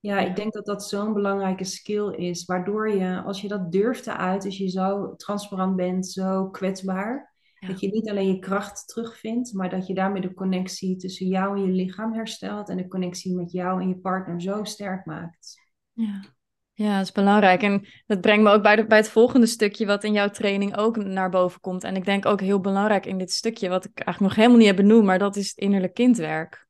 Ja, 0.00 0.18
ik 0.18 0.36
denk 0.36 0.52
dat 0.52 0.66
dat 0.66 0.88
zo'n 0.88 1.12
belangrijke 1.12 1.64
skill 1.64 2.08
is. 2.14 2.44
Waardoor 2.44 2.90
je, 2.90 3.22
als 3.22 3.40
je 3.40 3.48
dat 3.48 3.72
durft 3.72 4.02
te 4.02 4.16
uiten, 4.16 4.48
als 4.48 4.58
je 4.58 4.68
zo 4.68 5.14
transparant 5.16 5.76
bent, 5.76 6.06
zo 6.06 6.50
kwetsbaar. 6.50 7.27
Ja. 7.60 7.68
Dat 7.68 7.80
je 7.80 7.90
niet 7.90 8.10
alleen 8.10 8.26
je 8.26 8.38
kracht 8.38 8.88
terugvindt, 8.88 9.52
maar 9.52 9.70
dat 9.70 9.86
je 9.86 9.94
daarmee 9.94 10.22
de 10.22 10.34
connectie 10.34 10.96
tussen 10.96 11.26
jou 11.26 11.56
en 11.56 11.64
je 11.64 11.72
lichaam 11.72 12.14
herstelt. 12.14 12.68
En 12.68 12.76
de 12.76 12.88
connectie 12.88 13.36
met 13.36 13.52
jou 13.52 13.80
en 13.82 13.88
je 13.88 13.96
partner 13.96 14.40
zo 14.40 14.64
sterk 14.64 15.06
maakt. 15.06 15.60
Ja. 15.92 16.24
ja, 16.72 16.96
dat 16.96 17.04
is 17.04 17.12
belangrijk. 17.12 17.62
En 17.62 17.86
dat 18.06 18.20
brengt 18.20 18.42
me 18.42 18.50
ook 18.50 18.62
bij, 18.62 18.76
de, 18.76 18.86
bij 18.86 18.98
het 18.98 19.08
volgende 19.08 19.46
stukje, 19.46 19.86
wat 19.86 20.04
in 20.04 20.12
jouw 20.12 20.28
training 20.28 20.76
ook 20.76 20.96
naar 20.96 21.30
boven 21.30 21.60
komt. 21.60 21.84
En 21.84 21.96
ik 21.96 22.04
denk 22.04 22.26
ook 22.26 22.40
heel 22.40 22.60
belangrijk 22.60 23.06
in 23.06 23.18
dit 23.18 23.32
stukje, 23.32 23.68
wat 23.68 23.84
ik 23.84 23.98
eigenlijk 23.98 24.20
nog 24.20 24.34
helemaal 24.34 24.58
niet 24.58 24.66
heb 24.66 24.76
benoemd, 24.76 25.04
maar 25.04 25.18
dat 25.18 25.36
is 25.36 25.48
het 25.48 25.58
innerlijk 25.58 25.94
kindwerk. 25.94 26.66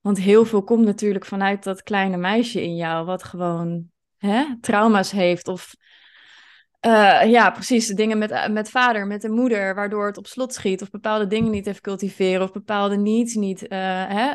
Want 0.00 0.18
heel 0.18 0.44
veel 0.44 0.62
komt 0.62 0.84
natuurlijk 0.84 1.24
vanuit 1.24 1.64
dat 1.64 1.82
kleine 1.82 2.16
meisje 2.16 2.62
in 2.62 2.76
jou, 2.76 3.06
wat 3.06 3.22
gewoon 3.22 3.90
hè, 4.16 4.60
trauma's 4.60 5.10
heeft. 5.10 5.48
Of 5.48 5.74
uh, 6.86 7.30
ja, 7.30 7.50
precies, 7.50 7.86
dingen 7.86 8.18
met, 8.18 8.48
met 8.50 8.70
vader, 8.70 9.06
met 9.06 9.22
de 9.22 9.28
moeder, 9.28 9.74
waardoor 9.74 10.06
het 10.06 10.16
op 10.16 10.26
slot 10.26 10.54
schiet. 10.54 10.82
Of 10.82 10.90
bepaalde 10.90 11.26
dingen 11.26 11.50
niet 11.50 11.66
heeft 11.66 11.80
cultiveren, 11.80 12.42
of 12.42 12.52
bepaalde 12.52 12.96
needs 12.96 13.34
niet 13.34 13.62
uh, 13.62 13.68
hè, 14.08 14.34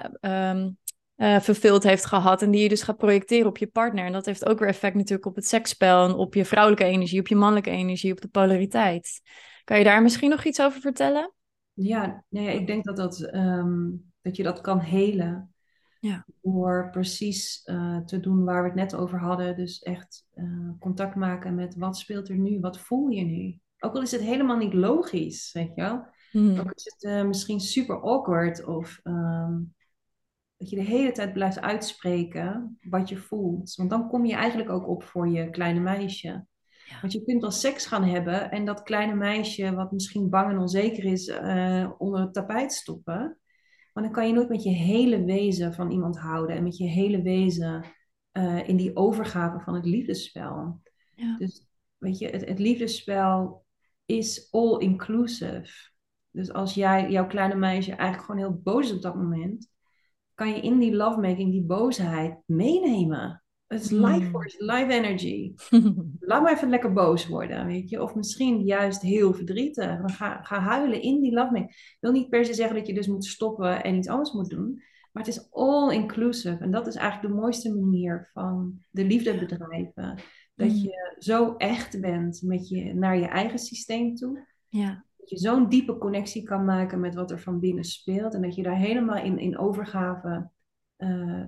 uh, 1.15 1.39
vervuld 1.39 1.83
heeft 1.83 2.05
gehad. 2.05 2.41
En 2.41 2.51
die 2.51 2.61
je 2.61 2.69
dus 2.69 2.83
gaat 2.83 2.97
projecteren 2.97 3.47
op 3.47 3.57
je 3.57 3.67
partner. 3.67 4.05
En 4.05 4.11
dat 4.11 4.25
heeft 4.25 4.45
ook 4.45 4.59
weer 4.59 4.67
effect 4.67 4.95
natuurlijk 4.95 5.25
op 5.25 5.35
het 5.35 5.47
seksspel 5.47 6.05
en 6.05 6.13
op 6.13 6.33
je 6.33 6.45
vrouwelijke 6.45 6.85
energie, 6.85 7.19
op 7.19 7.27
je 7.27 7.35
mannelijke 7.35 7.69
energie, 7.69 8.11
op 8.11 8.21
de 8.21 8.27
polariteit. 8.27 9.21
Kan 9.63 9.77
je 9.77 9.83
daar 9.83 10.01
misschien 10.01 10.29
nog 10.29 10.43
iets 10.43 10.61
over 10.61 10.81
vertellen? 10.81 11.33
Ja, 11.73 12.23
nee, 12.29 12.59
ik 12.59 12.67
denk 12.67 12.83
dat, 12.83 12.97
dat, 12.97 13.29
um, 13.33 14.11
dat 14.21 14.35
je 14.35 14.43
dat 14.43 14.61
kan 14.61 14.79
helen. 14.79 15.53
Ja. 16.01 16.25
Door 16.41 16.89
precies 16.91 17.61
uh, 17.65 17.97
te 17.97 18.19
doen 18.19 18.43
waar 18.43 18.61
we 18.61 18.67
het 18.67 18.77
net 18.77 18.95
over 18.95 19.19
hadden. 19.19 19.55
Dus 19.55 19.79
echt 19.79 20.25
uh, 20.35 20.69
contact 20.79 21.15
maken 21.15 21.55
met 21.55 21.75
wat 21.75 21.97
speelt 21.97 22.29
er 22.29 22.37
nu? 22.37 22.59
Wat 22.59 22.79
voel 22.79 23.09
je 23.09 23.23
nu? 23.23 23.59
Ook 23.79 23.95
al 23.95 24.01
is 24.01 24.11
het 24.11 24.21
helemaal 24.21 24.57
niet 24.57 24.73
logisch, 24.73 25.51
weet 25.51 25.75
je 25.75 25.81
wel. 25.81 26.05
Hmm. 26.31 26.59
Ook 26.59 26.71
is 26.73 26.95
het 26.95 27.03
uh, 27.03 27.23
misschien 27.23 27.59
super 27.59 28.01
awkward 28.01 28.65
of 28.65 28.99
um, 29.03 29.73
dat 30.57 30.69
je 30.69 30.75
de 30.75 30.81
hele 30.81 31.11
tijd 31.11 31.33
blijft 31.33 31.61
uitspreken 31.61 32.77
wat 32.81 33.09
je 33.09 33.17
voelt. 33.17 33.75
Want 33.75 33.89
dan 33.89 34.07
kom 34.07 34.25
je 34.25 34.35
eigenlijk 34.35 34.69
ook 34.69 34.87
op 34.87 35.03
voor 35.03 35.29
je 35.29 35.49
kleine 35.49 35.79
meisje. 35.79 36.45
Ja. 36.85 36.99
Want 37.01 37.13
je 37.13 37.23
kunt 37.23 37.41
wel 37.41 37.51
seks 37.51 37.85
gaan 37.85 38.03
hebben 38.03 38.51
en 38.51 38.65
dat 38.65 38.83
kleine 38.83 39.15
meisje, 39.15 39.75
wat 39.75 39.91
misschien 39.91 40.29
bang 40.29 40.51
en 40.51 40.57
onzeker 40.57 41.05
is, 41.05 41.27
uh, 41.27 41.91
onder 41.97 42.19
het 42.19 42.33
tapijt 42.33 42.73
stoppen. 42.73 43.40
Maar 43.93 44.03
dan 44.03 44.11
kan 44.11 44.27
je 44.27 44.33
nooit 44.33 44.49
met 44.49 44.63
je 44.63 44.69
hele 44.69 45.23
wezen 45.23 45.73
van 45.73 45.91
iemand 45.91 46.17
houden 46.17 46.55
en 46.55 46.63
met 46.63 46.77
je 46.77 46.87
hele 46.87 47.21
wezen 47.21 47.85
uh, 48.33 48.67
in 48.67 48.77
die 48.77 48.95
overgave 48.95 49.59
van 49.59 49.75
het 49.75 49.85
liefdesspel. 49.85 50.81
Ja. 51.15 51.37
Dus 51.37 51.67
weet 51.97 52.17
je, 52.17 52.27
het, 52.27 52.45
het 52.47 52.59
liefdesspel 52.59 53.65
is 54.05 54.47
all-inclusive. 54.51 55.89
Dus 56.31 56.53
als 56.53 56.73
jij, 56.73 57.11
jouw 57.11 57.27
kleine 57.27 57.55
meisje 57.55 57.91
eigenlijk 57.91 58.23
gewoon 58.23 58.41
heel 58.41 58.61
boos 58.63 58.85
is 58.85 58.95
op 58.95 59.01
dat 59.01 59.15
moment, 59.15 59.69
kan 60.33 60.49
je 60.49 60.61
in 60.61 60.79
die 60.79 60.95
lovemaking 60.95 61.51
die 61.51 61.65
boosheid 61.65 62.37
meenemen. 62.45 63.40
Het 63.71 63.83
is 63.83 63.89
life 63.89 64.29
force, 64.29 64.65
life 64.65 64.91
energy. 64.91 65.53
Laat 66.19 66.41
maar 66.41 66.53
even 66.53 66.69
lekker 66.69 66.93
boos 66.93 67.27
worden, 67.27 67.65
weet 67.65 67.89
je. 67.89 68.01
Of 68.01 68.15
misschien 68.15 68.63
juist 68.63 69.01
heel 69.01 69.33
verdrietig. 69.33 69.99
Ga, 70.03 70.43
ga 70.43 70.59
huilen 70.59 71.01
in 71.01 71.21
die 71.21 71.33
love 71.33 71.57
Ik 71.57 71.97
wil 71.99 72.11
niet 72.11 72.29
per 72.29 72.45
se 72.45 72.53
zeggen 72.53 72.75
dat 72.75 72.87
je 72.87 72.93
dus 72.93 73.07
moet 73.07 73.25
stoppen 73.25 73.83
en 73.83 73.95
iets 73.95 74.07
anders 74.07 74.31
moet 74.31 74.49
doen. 74.49 74.83
Maar 75.11 75.23
het 75.23 75.35
is 75.35 75.51
all 75.51 75.93
inclusive. 75.93 76.57
En 76.57 76.71
dat 76.71 76.87
is 76.87 76.95
eigenlijk 76.95 77.33
de 77.33 77.41
mooiste 77.41 77.75
manier 77.75 78.29
van 78.33 78.79
de 78.89 79.05
liefde 79.05 79.37
bedrijven. 79.37 80.19
Dat 80.55 80.69
mm. 80.69 80.75
je 80.75 81.15
zo 81.17 81.55
echt 81.55 82.01
bent 82.01 82.41
met 82.41 82.69
je, 82.69 82.93
naar 82.93 83.17
je 83.17 83.27
eigen 83.27 83.59
systeem 83.59 84.15
toe. 84.15 84.47
Ja. 84.67 85.05
Dat 85.17 85.29
je 85.29 85.37
zo'n 85.37 85.69
diepe 85.69 85.97
connectie 85.97 86.43
kan 86.43 86.65
maken 86.65 86.99
met 86.99 87.15
wat 87.15 87.31
er 87.31 87.39
van 87.39 87.59
binnen 87.59 87.83
speelt. 87.83 88.33
En 88.33 88.41
dat 88.41 88.55
je 88.55 88.63
daar 88.63 88.77
helemaal 88.77 89.23
in, 89.23 89.37
in 89.37 89.57
overgave 89.57 90.49
uh, 90.97 91.43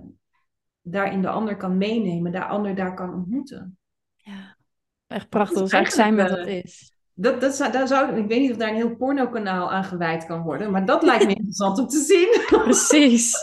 daarin 0.84 1.22
de 1.22 1.28
ander 1.28 1.56
kan 1.56 1.78
meenemen. 1.78 2.32
De 2.32 2.44
ander 2.44 2.74
daar 2.74 2.94
kan 2.94 3.14
ontmoeten. 3.14 3.78
Ja, 4.16 4.56
echt 5.06 5.28
prachtig. 5.28 5.58
Dat 5.58 5.72
eigenlijk 5.72 6.02
zijn 6.02 6.14
met 6.14 6.28
dat 6.28 6.46
is. 6.46 6.92
Dat, 7.16 7.40
dat, 7.40 7.72
daar 7.72 7.88
zou, 7.88 8.16
ik 8.16 8.26
weet 8.26 8.40
niet 8.40 8.50
of 8.50 8.56
daar 8.56 8.68
een 8.68 8.74
heel 8.74 8.96
pornokanaal 8.96 9.72
aan 9.72 9.84
gewijd 9.84 10.26
kan 10.26 10.42
worden, 10.42 10.70
maar 10.70 10.84
dat 10.84 11.02
lijkt 11.02 11.26
me 11.26 11.34
interessant 11.34 11.78
om 11.78 11.88
te 11.88 11.98
zien. 11.98 12.60
Precies. 12.62 13.34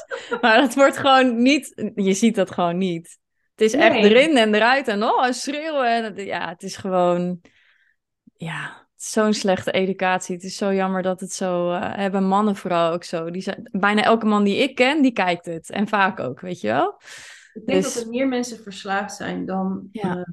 Maar 0.42 0.62
het 0.62 0.76
wordt 0.76 0.98
gewoon 0.98 1.42
niet, 1.42 1.92
je 1.96 2.14
ziet 2.14 2.36
dat 2.36 2.52
gewoon 2.52 2.78
niet. 2.78 3.20
Het 3.56 3.62
is 3.62 3.74
echt 3.74 3.96
erin 3.96 4.38
en 4.38 4.54
eruit 4.54 4.88
en 4.88 5.04
oh, 5.04 5.26
en 5.26 5.34
schreeuwen. 5.34 6.16
En, 6.16 6.26
ja, 6.26 6.50
het 6.50 6.64
is 6.64 6.76
gewoon, 6.76 7.42
ja, 8.34 8.81
zo'n 9.04 9.34
slechte 9.34 9.72
educatie. 9.72 10.36
Het 10.36 10.44
is 10.44 10.58
zo 10.58 10.74
jammer 10.74 11.02
dat 11.02 11.20
het 11.20 11.34
zo, 11.34 11.72
uh, 11.72 11.96
hebben 11.96 12.28
mannen 12.28 12.56
vooral 12.56 12.92
ook 12.92 13.04
zo. 13.04 13.32
Die 13.32 13.42
zijn, 13.42 13.70
bijna 13.72 14.04
elke 14.04 14.26
man 14.26 14.44
die 14.44 14.58
ik 14.58 14.76
ken, 14.76 15.02
die 15.02 15.12
kijkt 15.12 15.46
het. 15.46 15.70
En 15.70 15.88
vaak 15.88 16.20
ook, 16.20 16.40
weet 16.40 16.62
je 16.62 16.68
wel. 16.68 17.02
Ik 17.54 17.66
denk 17.66 17.84
dus... 17.84 17.94
dat 17.94 18.04
er 18.04 18.10
meer 18.10 18.28
mensen 18.28 18.64
verslaafd 18.64 19.16
zijn 19.16 19.46
dan, 19.46 19.88
ja. 19.92 20.18
uh, 20.18 20.24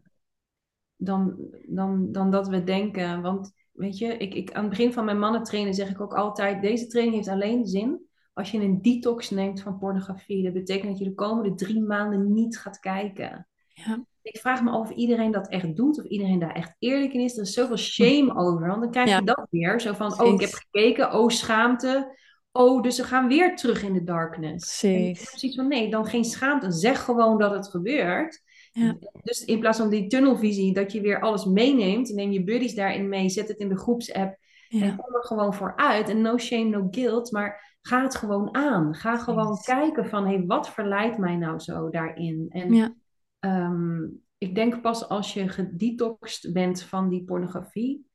dan, 0.97 1.37
dan, 1.67 2.13
dan 2.13 2.31
dat 2.31 2.49
we 2.49 2.65
denken. 2.65 3.23
Want 3.23 3.53
weet 3.73 3.99
je, 3.99 4.17
ik, 4.17 4.35
ik, 4.35 4.53
aan 4.53 4.61
het 4.61 4.71
begin 4.71 4.93
van 4.93 5.05
mijn 5.05 5.19
mannentrainen 5.19 5.75
zeg 5.75 5.91
ik 5.91 6.01
ook 6.01 6.15
altijd: 6.15 6.63
deze 6.63 6.87
training 6.87 7.17
heeft 7.17 7.29
alleen 7.29 7.67
zin 7.67 8.07
als 8.33 8.51
je 8.51 8.61
een 8.61 8.83
detox 8.83 9.31
neemt 9.31 9.61
van 9.61 9.79
pornografie. 9.79 10.45
Dat 10.45 10.53
betekent 10.53 10.89
dat 10.89 10.99
je 10.99 11.05
de 11.05 11.15
komende 11.15 11.55
drie 11.55 11.83
maanden 11.83 12.33
niet 12.33 12.59
gaat 12.59 12.79
kijken. 12.79 13.49
Ja. 13.69 14.05
Ik 14.29 14.41
vraag 14.41 14.63
me 14.63 14.71
af 14.71 14.81
of 14.81 14.91
iedereen 14.91 15.31
dat 15.31 15.49
echt 15.49 15.77
doet, 15.77 15.99
of 15.99 16.05
iedereen 16.05 16.39
daar 16.39 16.55
echt 16.55 16.75
eerlijk 16.79 17.13
in 17.13 17.21
is. 17.21 17.37
Er 17.37 17.43
is 17.43 17.53
zoveel 17.53 17.77
shame 17.77 18.37
over, 18.37 18.69
want 18.69 18.81
dan 18.81 18.91
krijg 18.91 19.19
je 19.19 19.25
dat 19.25 19.47
weer. 19.51 19.81
Zo 19.81 19.93
van, 19.93 20.21
oh, 20.21 20.33
ik 20.33 20.41
heb 20.41 20.53
gekeken, 20.53 21.13
oh, 21.13 21.29
schaamte. 21.29 22.17
Oh, 22.53 22.83
dus 22.83 22.97
ze 22.97 23.05
gaan 23.05 23.29
weer 23.29 23.57
terug 23.57 23.83
in 23.83 23.93
de 23.93 24.05
darkness. 24.05 24.79
Precies. 24.81 25.55
van, 25.55 25.69
nee, 25.69 25.91
dan 25.91 26.07
geen 26.07 26.25
schaamte. 26.25 26.73
Zeg 26.73 27.05
gewoon 27.05 27.39
dat 27.39 27.51
het 27.51 27.69
gebeurt. 27.69 28.43
Ja. 28.73 28.97
Dus 29.23 29.45
in 29.45 29.61
plaats 29.61 29.79
van 29.79 29.91
die 29.91 30.07
tunnelvisie, 30.07 30.75
dat 30.75 30.93
je 30.93 31.01
weer 31.01 31.21
alles 31.21 31.45
meeneemt, 31.45 32.15
neem 32.15 32.31
je 32.31 32.45
buddies 32.45 32.75
daarin 32.75 33.09
mee, 33.09 33.29
zet 33.29 33.49
het 33.49 33.59
in 33.59 33.69
de 33.69 33.79
groepsapp 33.79 34.37
ja. 34.69 34.83
en 34.83 34.97
kom 34.97 35.15
er 35.15 35.25
gewoon 35.25 35.55
vooruit. 35.55 36.09
En 36.09 36.21
no 36.21 36.39
shame, 36.39 36.65
no 36.65 36.89
guilt, 36.91 37.33
maar 37.33 37.77
ga 37.81 38.03
het 38.03 38.15
gewoon 38.15 38.55
aan. 38.55 38.95
Ga 38.95 39.19
gewoon 39.19 39.59
kijken 39.65 40.09
van, 40.09 40.27
hé, 40.27 40.35
hey, 40.35 40.47
wat 40.47 40.71
verleidt 40.71 41.19
mij 41.19 41.37
nou 41.37 41.59
zo 41.59 41.91
daarin? 41.91 42.47
En 42.49 42.75
ja. 42.75 42.95
Ehm, 43.39 44.03
ik 44.39 44.55
denk 44.55 44.81
pas 44.81 45.09
als 45.09 45.35
je 45.35 45.49
gedetoxed 45.49 46.53
bent 46.53 46.83
van 46.83 47.09
die 47.09 47.25
pornografie, 47.25 48.07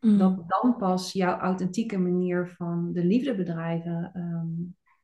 mm. 0.00 0.18
dat 0.18 0.44
dan 0.48 0.76
pas 0.76 1.12
jouw 1.12 1.38
authentieke 1.38 1.98
manier 1.98 2.48
van 2.48 2.92
de 2.92 3.04
liefde 3.04 3.34
bedrijven 3.34 4.10
ehm, 4.14 4.48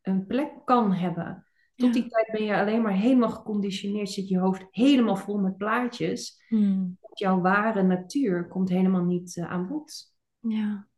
een 0.02 0.26
plek 0.26 0.52
kan 0.64 0.92
hebben. 0.92 1.46
Tot 1.76 1.92
die 1.92 2.06
tijd 2.08 2.28
ben 2.32 2.44
je 2.44 2.56
alleen 2.56 2.82
maar 2.82 2.92
helemaal 2.92 3.30
geconditioneerd, 3.30 4.10
zit 4.10 4.28
je 4.28 4.38
hoofd 4.38 4.66
helemaal 4.70 5.16
vol 5.16 5.38
met 5.38 5.56
plaatjes. 5.56 6.44
Mm. 6.48 6.98
Jouw 7.12 7.40
ware 7.40 7.82
natuur 7.82 8.48
komt 8.48 8.68
helemaal 8.68 9.04
niet 9.04 9.36
uh, 9.36 9.50
aan 9.50 9.66
bod. 9.66 10.14
Ja. 10.40 10.88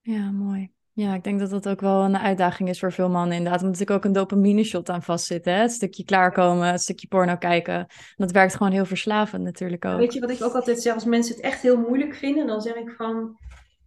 ja, 0.00 0.30
mooi. 0.30 0.72
Ja, 0.98 1.14
ik 1.14 1.24
denk 1.24 1.38
dat 1.38 1.50
dat 1.50 1.68
ook 1.68 1.80
wel 1.80 2.04
een 2.04 2.18
uitdaging 2.18 2.68
is 2.68 2.80
voor 2.80 2.92
veel 2.92 3.10
mannen 3.10 3.36
inderdaad. 3.36 3.62
Omdat 3.62 3.80
ik 3.80 3.90
ook 3.90 4.04
een 4.04 4.12
dopamine 4.12 4.64
shot 4.64 4.90
aan 4.90 5.02
vastzit. 5.02 5.44
Hè? 5.44 5.52
Het 5.52 5.72
stukje 5.72 6.04
klaarkomen, 6.04 6.70
het 6.70 6.80
stukje 6.80 7.06
porno 7.06 7.36
kijken. 7.36 7.86
Dat 8.16 8.30
werkt 8.30 8.56
gewoon 8.56 8.72
heel 8.72 8.84
verslavend 8.84 9.42
natuurlijk 9.42 9.84
ook. 9.84 9.98
Weet 9.98 10.12
je 10.12 10.20
wat 10.20 10.30
ik 10.30 10.42
ook 10.42 10.54
altijd 10.54 10.82
zeg? 10.82 10.94
Als 10.94 11.04
mensen 11.04 11.34
het 11.34 11.44
echt 11.44 11.62
heel 11.62 11.80
moeilijk 11.80 12.14
vinden, 12.14 12.46
dan 12.46 12.60
zeg 12.60 12.74
ik 12.74 12.90
van... 12.90 13.36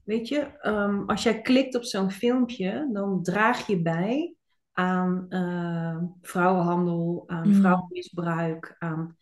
Weet 0.04 0.28
je, 0.28 0.48
um, 0.62 1.10
als 1.10 1.24
jij 1.24 1.42
klikt 1.42 1.76
op 1.76 1.84
zo'n 1.84 2.12
filmpje, 2.12 2.90
dan 2.94 3.24
draag 3.24 3.68
je 3.68 3.82
bij 3.82 4.36
aan 4.72 5.26
uh, 5.30 5.98
vrouwenhandel, 6.22 7.24
aan 7.28 7.48
mm. 7.48 7.54
vrouwenmisbruik, 7.54 8.76
aan 8.80 9.18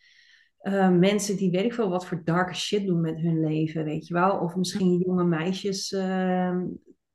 uh, 0.62 0.90
mensen 0.90 1.38
die 1.38 1.52
weet 1.52 1.66
ik 1.66 1.74
veel 1.74 1.90
wat 1.90 2.06
voor 2.06 2.22
dark 2.24 2.56
shit 2.56 2.86
doen 2.86 3.02
met 3.02 3.20
hun 3.20 3.40
leven, 3.40 3.84
weet 3.84 4.08
je 4.08 4.14
wel. 4.14 4.38
Of 4.38 4.56
misschien 4.56 4.98
jonge 4.98 5.24
meisjes 5.24 5.92
uh, 5.92 6.58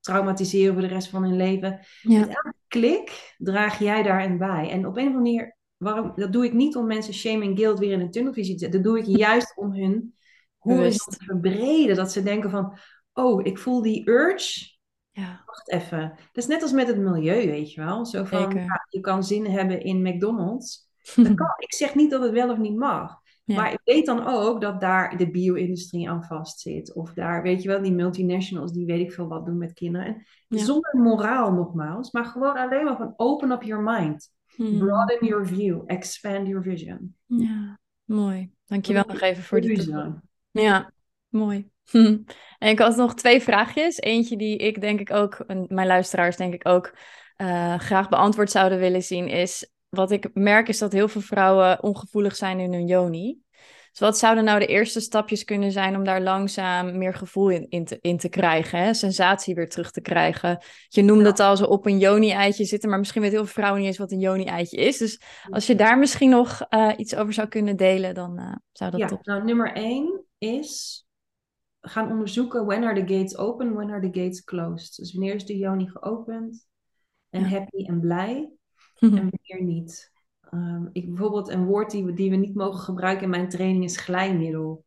traumatiseren 0.05 0.73
voor 0.73 0.83
de 0.83 0.89
rest 0.89 1.09
van 1.09 1.23
hun 1.23 1.37
leven. 1.37 1.81
Ja. 2.03 2.19
Met 2.19 2.29
elke 2.29 2.55
klik 2.69 3.35
draag 3.39 3.79
jij 3.79 4.03
daarin 4.03 4.39
bij. 4.39 4.71
En 4.71 4.87
op 4.87 4.97
een 4.97 5.03
of 5.03 5.15
andere 5.15 5.15
manier, 5.15 5.57
waarom, 5.77 6.13
dat 6.17 6.33
doe 6.33 6.45
ik 6.45 6.53
niet 6.53 6.77
om 6.77 6.87
mensen 6.87 7.15
shame 7.15 7.45
en 7.45 7.57
guilt 7.57 7.79
weer 7.79 7.93
in 7.93 8.01
een 8.01 8.11
tunnelvisie 8.11 8.55
te 8.55 8.61
zetten. 8.61 8.83
Dat 8.83 8.93
doe 8.93 9.01
ik 9.01 9.19
juist 9.19 9.57
om 9.57 9.75
hun 9.75 10.15
horizon 10.59 11.15
te 11.15 11.25
verbreden. 11.25 11.97
Dat 11.97 12.13
ze 12.13 12.23
denken 12.23 12.51
van, 12.51 12.79
oh, 13.13 13.47
ik 13.47 13.59
voel 13.59 13.83
die 13.83 14.09
urge. 14.09 14.73
Ja. 15.11 15.43
Wacht 15.47 15.71
even. 15.71 16.13
Dat 16.17 16.45
is 16.45 16.47
net 16.47 16.63
als 16.63 16.73
met 16.73 16.87
het 16.87 16.99
milieu, 16.99 17.47
weet 17.47 17.73
je 17.73 17.81
wel. 17.81 18.07
Zo 18.07 18.25
van, 18.25 18.55
ja, 18.55 18.87
je 18.89 19.01
kan 19.01 19.25
zin 19.25 19.47
hebben 19.47 19.81
in 19.81 20.03
McDonald's. 20.03 20.89
Dat 21.15 21.35
kan. 21.35 21.55
Ik 21.59 21.75
zeg 21.75 21.95
niet 21.95 22.11
dat 22.11 22.23
het 22.23 22.33
wel 22.33 22.51
of 22.51 22.59
niet 22.59 22.77
mag. 22.77 23.23
Maar 23.45 23.73
ik 23.73 23.81
weet 23.85 24.07
dan 24.07 24.27
ook 24.27 24.61
dat 24.61 24.81
daar 24.81 25.17
de 25.17 25.31
bio-industrie 25.31 26.11
aan 26.11 26.25
vastzit. 26.25 26.95
Of 26.95 27.13
daar, 27.13 27.43
weet 27.43 27.63
je 27.63 27.69
wel, 27.69 27.83
die 27.83 27.93
multinationals 27.93 28.73
die 28.73 28.87
weet 28.87 29.01
ik 29.01 29.13
veel 29.13 29.29
wat 29.29 29.47
doen 29.47 29.59
met 29.59 29.73
kinderen. 29.73 30.27
Zonder 30.49 30.97
moraal 30.97 31.53
nogmaals, 31.53 32.11
maar 32.11 32.25
gewoon 32.25 32.57
alleen 32.57 32.85
maar 32.85 32.97
van 32.97 33.15
open 33.17 33.51
up 33.51 33.63
your 33.63 33.83
mind. 33.83 34.33
Hmm. 34.47 34.79
Broaden 34.79 35.27
your 35.27 35.47
view, 35.47 35.83
expand 35.87 36.47
your 36.47 36.63
vision. 36.63 37.17
Ja, 37.27 37.79
mooi. 38.05 38.51
Dankjewel 38.67 39.05
nog 39.07 39.21
even 39.21 39.43
voor 39.43 39.61
die 39.61 39.93
Ja, 40.51 40.93
mooi. 41.29 41.69
en 42.59 42.69
ik 42.69 42.79
had 42.79 42.97
nog 42.97 43.15
twee 43.15 43.41
vraagjes. 43.41 44.01
Eentje 44.01 44.37
die 44.37 44.57
ik 44.57 44.81
denk 44.81 45.01
ik 45.01 45.13
ook, 45.13 45.35
en 45.35 45.67
mijn 45.69 45.87
luisteraars 45.87 46.37
denk 46.37 46.55
ik 46.55 46.69
ook, 46.69 46.95
uh, 47.37 47.79
graag 47.79 48.09
beantwoord 48.09 48.51
zouden 48.51 48.79
willen 48.79 49.03
zien 49.03 49.29
is 49.29 49.74
wat 49.95 50.11
ik 50.11 50.31
merk 50.35 50.69
is 50.69 50.79
dat 50.79 50.93
heel 50.93 51.09
veel 51.09 51.21
vrouwen 51.21 51.83
ongevoelig 51.83 52.37
zijn 52.37 52.59
in 52.61 52.73
hun 52.73 52.87
yoni. 52.87 53.43
Dus 53.95 54.03
wat 54.03 54.19
zouden 54.19 54.45
nou 54.45 54.59
de 54.59 54.67
eerste 54.67 55.01
stapjes 55.01 55.45
kunnen 55.45 55.73
zijn 55.73 55.97
om 55.97 56.05
daar 56.05 56.23
langzaam 56.23 56.99
meer 56.99 57.15
gevoel 57.15 57.49
in, 57.49 57.67
in, 57.69 57.85
te, 57.85 57.99
in 58.01 58.19
te 58.19 58.29
krijgen? 58.29 58.79
Hè? 58.79 58.95
Sensatie 58.95 59.55
weer 59.55 59.69
terug 59.69 59.91
te 59.91 60.01
krijgen. 60.01 60.59
Je 60.89 61.03
noemde 61.03 61.25
het 61.25 61.41
al 61.41 61.57
zo 61.57 61.65
op 61.65 61.87
een 61.87 61.99
joni-eitje 61.99 62.65
zitten, 62.65 62.89
maar 62.89 62.99
misschien 62.99 63.21
weten 63.21 63.37
heel 63.37 63.47
veel 63.47 63.55
vrouwen 63.55 63.81
niet 63.81 63.89
eens 63.89 63.99
wat 63.99 64.13
een 64.13 64.21
joni-eitje 64.21 64.77
is. 64.77 64.99
Dus 64.99 65.21
als 65.51 65.67
je 65.67 65.75
daar 65.75 65.99
misschien 65.99 66.31
nog 66.31 66.67
uh, 66.71 66.93
iets 66.97 67.15
over 67.15 67.33
zou 67.33 67.49
kunnen 67.49 67.77
delen, 67.77 68.15
dan 68.15 68.41
uh, 68.41 68.55
zou 68.73 68.91
dat 68.91 69.01
ja, 69.01 69.07
top 69.07 69.25
Nou, 69.27 69.45
nummer 69.45 69.73
één 69.73 70.25
is 70.39 71.05
gaan 71.81 72.11
onderzoeken 72.11 72.67
when 72.67 72.85
are 72.85 73.05
the 73.05 73.15
gates 73.15 73.37
open, 73.37 73.75
when 73.75 73.91
are 73.91 74.11
the 74.11 74.21
gates 74.21 74.45
closed. 74.45 74.97
Dus 74.97 75.13
wanneer 75.13 75.35
is 75.35 75.47
de 75.47 75.57
joni 75.57 75.89
geopend 75.89 76.67
en 77.31 77.45
happy 77.45 77.85
en 77.87 78.01
blij 78.01 78.53
en 79.13 79.31
wanneer 79.31 79.63
niet. 79.63 80.13
Um, 80.51 80.89
ik, 80.93 81.09
bijvoorbeeld 81.09 81.49
een 81.49 81.65
woord 81.65 81.91
die 81.91 82.05
we, 82.05 82.13
die 82.13 82.31
we 82.31 82.37
niet 82.37 82.55
mogen 82.55 82.81
gebruiken 82.81 83.25
in 83.25 83.31
mijn 83.31 83.49
training 83.49 83.85
is 83.85 83.97
glijmiddel. 83.97 84.85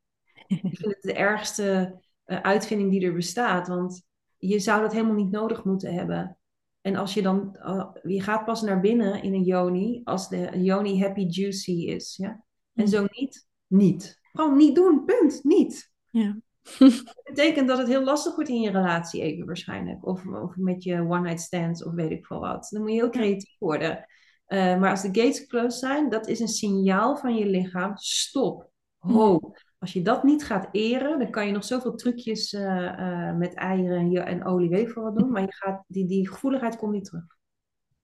ik 0.48 0.60
vind 0.62 0.94
het 0.94 1.02
de 1.02 1.14
ergste 1.14 2.00
uh, 2.26 2.42
uitvinding 2.42 2.92
die 2.92 3.06
er 3.06 3.14
bestaat, 3.14 3.68
want 3.68 4.06
je 4.38 4.60
zou 4.60 4.82
dat 4.82 4.94
helemaal 4.94 5.16
niet 5.16 5.32
nodig 5.32 5.64
moeten 5.64 5.94
hebben. 5.94 6.38
En 6.82 6.96
als 6.96 7.14
je 7.14 7.22
dan, 7.22 7.58
uh, 7.60 7.90
je 8.04 8.22
gaat 8.22 8.46
pas 8.46 8.62
naar 8.62 8.80
binnen 8.80 9.24
in 9.24 9.34
een 9.34 9.44
yoni 9.44 10.02
als 10.04 10.30
de 10.30 10.50
yoni 10.54 11.02
happy 11.02 11.26
juicy 11.26 11.72
is. 11.72 12.16
Ja? 12.16 12.44
En 12.74 12.84
mm. 12.84 12.88
zo 12.88 13.06
niet, 13.10 13.48
niet. 13.68 14.20
Gewoon 14.32 14.58
niet 14.58 14.76
doen, 14.76 15.06
punt, 15.06 15.40
niet. 15.44 15.92
Ja. 16.10 16.38
Dat 16.78 17.22
betekent 17.24 17.68
dat 17.68 17.78
het 17.78 17.88
heel 17.88 18.04
lastig 18.04 18.36
wordt 18.36 18.50
in 18.50 18.62
je 18.62 18.72
relatie 18.72 19.22
even 19.22 19.46
waarschijnlijk. 19.46 20.06
Of, 20.06 20.26
of 20.26 20.56
met 20.56 20.84
je 20.84 21.02
one-night 21.02 21.42
stands 21.42 21.84
of 21.84 21.94
weet 21.94 22.12
ik 22.12 22.26
veel 22.26 22.40
wat. 22.40 22.68
Dan 22.70 22.82
moet 22.82 22.92
je 22.92 22.98
heel 22.98 23.10
creatief 23.10 23.56
worden. 23.60 24.06
Uh, 24.48 24.80
maar 24.80 24.90
als 24.90 25.02
de 25.02 25.22
gates 25.22 25.48
closed 25.48 25.80
zijn, 25.80 26.10
dat 26.10 26.28
is 26.28 26.40
een 26.40 26.48
signaal 26.48 27.18
van 27.18 27.36
je 27.36 27.46
lichaam. 27.46 27.98
Stop. 27.98 28.72
Ho. 28.98 29.52
Als 29.80 29.94
je 29.94 30.02
dat 30.02 30.24
niet 30.24 30.46
gaat 30.46 30.68
eren, 30.72 31.20
dan 31.20 31.32
kan 31.32 31.46
je 31.46 31.52
nog 31.52 31.64
zoveel 31.64 31.96
trucjes 31.96 32.54
uh, 32.54 32.62
uh, 32.62 33.36
met 33.36 33.54
eieren 33.54 33.98
en, 33.98 34.26
en 34.26 34.46
olie 34.46 34.70
weet 34.70 34.94
wat 34.94 35.18
doen. 35.18 35.32
Maar 35.32 35.42
je 35.42 35.54
gaat, 35.54 35.84
die, 35.88 36.06
die 36.06 36.28
gevoeligheid 36.28 36.78
komt 36.78 36.92
niet 36.92 37.06
terug. 37.06 37.38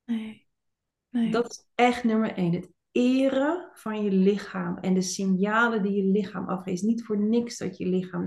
Nee. 0.06 0.48
nee. 1.10 1.32
Dat 1.32 1.50
is 1.50 1.66
echt 1.76 2.04
nummer 2.04 2.34
één. 2.34 2.54
Het 2.54 2.70
eren 2.94 3.70
van 3.74 4.04
je 4.04 4.12
lichaam 4.12 4.78
en 4.78 4.94
de 4.94 5.02
signalen 5.02 5.84
die 5.84 5.92
je 5.92 6.12
lichaam 6.12 6.48
afgeeft. 6.50 6.82
Niet 6.84 7.04
voor 7.04 7.20
niks 7.20 7.58
dat 7.58 7.78
je 7.78 7.86
lichaam, 7.86 8.24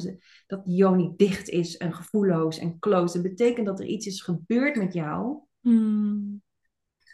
dat 0.47 0.61
joni 0.64 1.12
dicht 1.17 1.49
is 1.49 1.77
en 1.77 1.95
gevoelloos 1.95 2.59
en 2.59 2.79
close. 2.79 3.23
Dat 3.23 3.31
betekent 3.31 3.67
dat 3.67 3.81
er 3.81 3.87
iets 3.87 4.07
is 4.07 4.23
gebeurd 4.23 4.77
met 4.77 4.93
jou. 4.93 5.39
Hmm. 5.61 6.43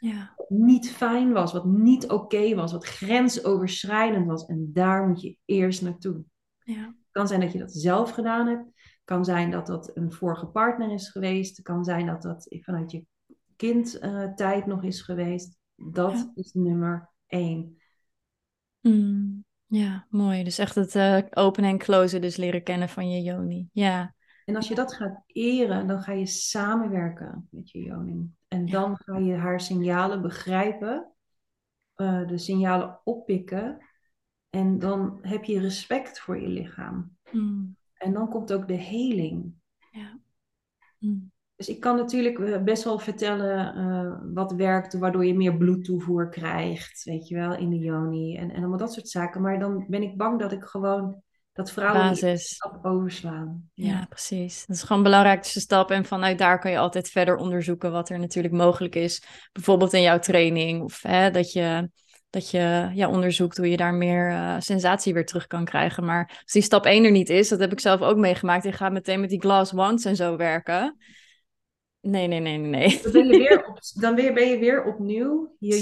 Ja. 0.01 0.33
Wat 0.37 0.51
niet 0.51 0.91
fijn 0.91 1.33
was, 1.33 1.53
wat 1.53 1.65
niet 1.65 2.09
oké 2.11 2.55
was, 2.55 2.73
wat 2.73 2.85
grensoverschrijdend 2.85 4.27
was. 4.27 4.47
En 4.47 4.71
daar 4.73 5.09
moet 5.09 5.21
je 5.21 5.37
eerst 5.45 5.83
naartoe. 5.83 6.25
Ja. 6.59 6.85
Het 6.85 7.11
kan 7.11 7.29
zijn 7.29 7.41
dat 7.41 7.53
je 7.53 7.59
dat 7.59 7.73
zelf 7.73 8.11
gedaan 8.11 8.47
hebt. 8.47 8.65
Het 8.65 9.03
kan 9.05 9.25
zijn 9.25 9.51
dat 9.51 9.67
dat 9.67 9.91
een 9.97 10.13
vorige 10.13 10.47
partner 10.47 10.93
is 10.93 11.09
geweest. 11.09 11.57
Het 11.57 11.67
kan 11.67 11.85
zijn 11.85 12.07
dat 12.07 12.23
dat 12.23 12.47
vanuit 12.61 12.91
je 12.91 13.05
kindtijd 13.57 14.67
nog 14.67 14.83
is 14.83 15.01
geweest. 15.01 15.59
Dat 15.77 16.13
Ja. 16.13 16.31
is 16.35 16.53
nummer 16.53 17.12
één. 17.33 17.77
Mm, 18.81 19.45
ja, 19.67 20.07
mooi. 20.11 20.45
Dus 20.45 20.59
echt 20.59 20.75
het 20.75 20.95
uh, 20.95 21.19
openen 21.31 21.71
en 21.71 21.79
closen 21.79 22.21
dus 22.21 22.37
leren 22.37 22.63
kennen 22.63 22.89
van 22.89 23.11
je 23.11 23.23
yoni. 23.23 23.69
Ja. 23.73 24.15
En 24.45 24.57
als 24.57 24.69
je 24.69 24.75
dat 24.75 24.95
gaat 24.95 25.23
eren, 25.27 25.87
dan 25.87 26.03
ga 26.03 26.13
je 26.13 26.27
samenwerken 26.27 27.49
met 27.51 27.71
je 27.71 27.83
yoni. 27.83 28.31
En 28.49 28.67
Ja. 28.67 28.73
dan 28.73 28.97
ga 28.97 29.19
je 29.19 29.35
haar 29.35 29.61
signalen 29.61 30.23
begrijpen, 30.23 31.13
uh, 31.97 32.27
de 32.27 32.39
signalen 32.39 33.01
oppikken. 33.05 33.79
En 34.51 34.79
dan 34.79 35.19
heb 35.23 35.45
je 35.45 35.61
respect 35.61 36.21
voor 36.21 36.41
je 36.41 36.49
lichaam. 36.49 37.17
Mm, 37.31 37.77
En 37.95 38.13
dan 38.13 38.29
komt 38.29 38.53
ook 38.53 38.69
de 38.69 38.75
heling. 38.75 39.55
ja. 39.91 40.19
Mm, 40.99 41.32
Dus 41.57 41.69
ik 41.69 41.81
kan 41.81 41.97
natuurlijk 41.97 42.39
eh, 42.39 42.63
best 42.63 42.85
wel 42.85 42.99
vertellen 42.99 43.79
uh, 43.79 44.35
wat 44.35 44.53
werkt, 44.53 44.99
waardoor 44.99 45.25
je 45.25 45.35
meer 45.35 45.57
bloedtoevoer 45.57 46.29
krijgt, 46.29 47.03
weet 47.05 47.29
je 47.29 47.35
wel, 47.35 47.57
in 47.57 47.71
de 47.71 47.79
yoni 47.79 48.37
en, 48.37 48.51
en 48.51 48.59
allemaal 48.59 48.79
dat 48.79 48.93
soort 48.93 49.09
zaken. 49.09 49.43
Maar 49.43 49.59
dan 49.59 49.85
ben 49.89 50.03
ik 50.03 50.17
bang 50.17 50.41
dat 50.41 50.53
ik 50.53 50.65
gewoon 50.65 51.23
dat 51.53 51.73
vrouwen 51.73 52.09
Basis. 52.09 52.49
stap 52.49 52.85
overslaan. 52.85 53.71
Ja, 53.75 54.07
precies. 54.09 54.67
Dat 54.67 54.77
is 54.77 54.83
gewoon 54.83 55.03
de 55.03 55.09
belangrijkste 55.09 55.61
stap. 55.61 55.91
En 55.91 56.05
vanuit 56.05 56.39
daar 56.39 56.59
kan 56.59 56.71
je 56.71 56.79
altijd 56.79 57.09
verder 57.09 57.37
onderzoeken 57.37 57.93
wat 57.93 58.09
er 58.09 58.19
natuurlijk 58.19 58.55
mogelijk 58.55 58.95
is. 58.95 59.23
Bijvoorbeeld 59.53 59.93
in 59.93 60.03
jouw 60.03 60.19
training. 60.19 60.83
Of 60.83 61.03
hè, 61.03 61.31
dat 61.31 61.53
je, 61.53 61.91
dat 62.31 62.51
je 62.51 62.91
ja, 62.95 63.09
onderzoekt 63.09 63.57
hoe 63.57 63.71
je 63.71 63.77
daar 63.77 63.95
meer 63.95 64.31
uh, 64.31 64.57
sensatie 64.59 65.15
weer 65.15 65.27
terug 65.27 65.47
kan 65.47 65.65
krijgen. 65.65 66.05
Maar 66.05 66.41
als 66.43 66.53
die 66.53 66.63
stap 66.63 66.87
1 66.87 67.05
er 67.05 67.11
niet 67.11 67.31
is, 67.31 67.49
dat 67.49 67.61
heb 67.61 67.73
ik 67.73 67.81
zelf 67.81 68.01
ook 68.01 68.17
meegemaakt. 68.17 68.65
Je 68.65 68.73
gaat 68.73 68.93
meteen 68.93 69.21
met 69.21 69.31
die 69.31 69.41
glass 69.41 69.73
wands 69.73 70.05
en 70.05 70.17
zo 70.17 70.37
werken. 70.37 70.97
Nee, 72.03 72.27
nee, 72.27 72.41
nee, 72.41 72.59
nee. 72.59 73.01
Dan 73.03 73.13
ben 73.13 73.27
je 73.27 73.39
weer, 73.39 73.65
op, 73.69 73.79
dan 74.01 74.15
weer, 74.15 74.35
ben 74.35 74.49
je 74.49 74.59
weer 74.59 74.85
opnieuw 74.85 75.57
je 75.59 75.81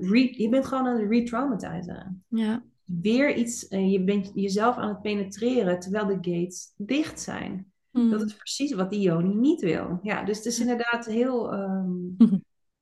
re, 0.00 0.42
Je 0.42 0.48
bent 0.48 0.66
gewoon 0.66 0.86
aan 0.86 1.00
het 1.00 1.10
re-traumatizen. 1.10 2.24
Ja, 2.28 2.64
Weer 2.84 3.34
iets, 3.34 3.70
uh, 3.70 3.92
je 3.92 4.04
bent 4.04 4.30
jezelf 4.34 4.76
aan 4.76 4.88
het 4.88 5.00
penetreren 5.00 5.80
terwijl 5.80 6.06
de 6.06 6.30
gates 6.30 6.72
dicht 6.76 7.20
zijn. 7.20 7.72
Mm. 7.90 8.10
Dat 8.10 8.22
is 8.22 8.34
precies 8.34 8.74
wat 8.74 8.90
die 8.90 9.00
yoni 9.00 9.34
niet 9.34 9.60
wil. 9.60 9.98
Ja, 10.02 10.24
dus 10.24 10.36
het 10.36 10.46
is 10.46 10.60
inderdaad 10.60 11.06
heel 11.06 11.54
um, 11.54 12.16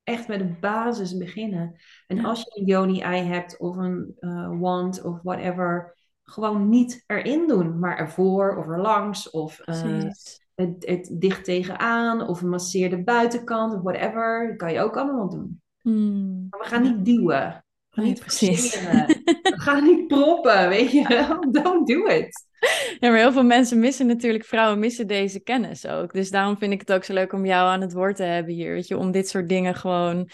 echt 0.03 0.27
bij 0.27 0.37
de 0.37 0.55
basis 0.59 1.17
beginnen. 1.17 1.75
En 2.07 2.25
als 2.25 2.39
je 2.41 2.59
een 2.59 2.65
yoni-ei 2.65 3.21
hebt 3.21 3.59
of 3.59 3.75
een 3.75 4.15
uh, 4.19 4.59
wand 4.59 5.03
of 5.03 5.21
whatever, 5.21 5.97
gewoon 6.23 6.69
niet 6.69 7.03
erin 7.07 7.47
doen, 7.47 7.79
maar 7.79 7.97
ervoor 7.97 8.57
of 8.57 8.67
erlangs 8.67 9.29
of 9.29 9.59
uh, 9.59 9.65
precies. 9.65 10.42
Het, 10.55 10.75
het 10.79 11.09
dicht 11.11 11.43
tegenaan 11.43 12.27
of 12.27 12.41
een 12.41 12.49
masseerde 12.49 13.03
buitenkant 13.03 13.73
of 13.73 13.81
whatever. 13.81 14.47
Dat 14.47 14.57
kan 14.57 14.73
je 14.73 14.79
ook 14.79 14.97
allemaal 14.97 15.29
doen. 15.29 15.61
Mm. 15.81 16.47
Maar 16.49 16.59
we 16.59 16.65
gaan 16.65 16.81
niet 16.81 17.05
duwen. 17.05 17.63
We 17.89 18.01
gaan 18.01 18.03
niet 18.03 18.19
precies. 18.19 18.81
We 19.53 19.59
gaan 19.59 19.83
niet 19.83 20.07
proppen, 20.07 20.69
weet 20.69 20.91
je 20.91 21.07
wel. 21.07 21.51
Don't 21.61 21.87
do 21.87 22.05
it. 22.05 22.45
Ja, 22.99 23.09
maar 23.09 23.17
heel 23.17 23.31
veel 23.31 23.43
mensen 23.43 23.79
missen 23.79 24.07
natuurlijk, 24.07 24.45
vrouwen 24.45 24.79
missen 24.79 25.07
deze 25.07 25.39
kennis 25.39 25.87
ook. 25.87 26.13
Dus 26.13 26.31
daarom 26.31 26.57
vind 26.57 26.73
ik 26.73 26.79
het 26.79 26.93
ook 26.93 27.03
zo 27.03 27.13
leuk 27.13 27.33
om 27.33 27.45
jou 27.45 27.69
aan 27.69 27.81
het 27.81 27.93
woord 27.93 28.15
te 28.15 28.23
hebben 28.23 28.53
hier. 28.53 28.73
Weet 28.73 28.87
je, 28.87 28.97
om 28.97 29.11
dit 29.11 29.29
soort 29.29 29.49
dingen 29.49 29.75
gewoon 29.75 30.29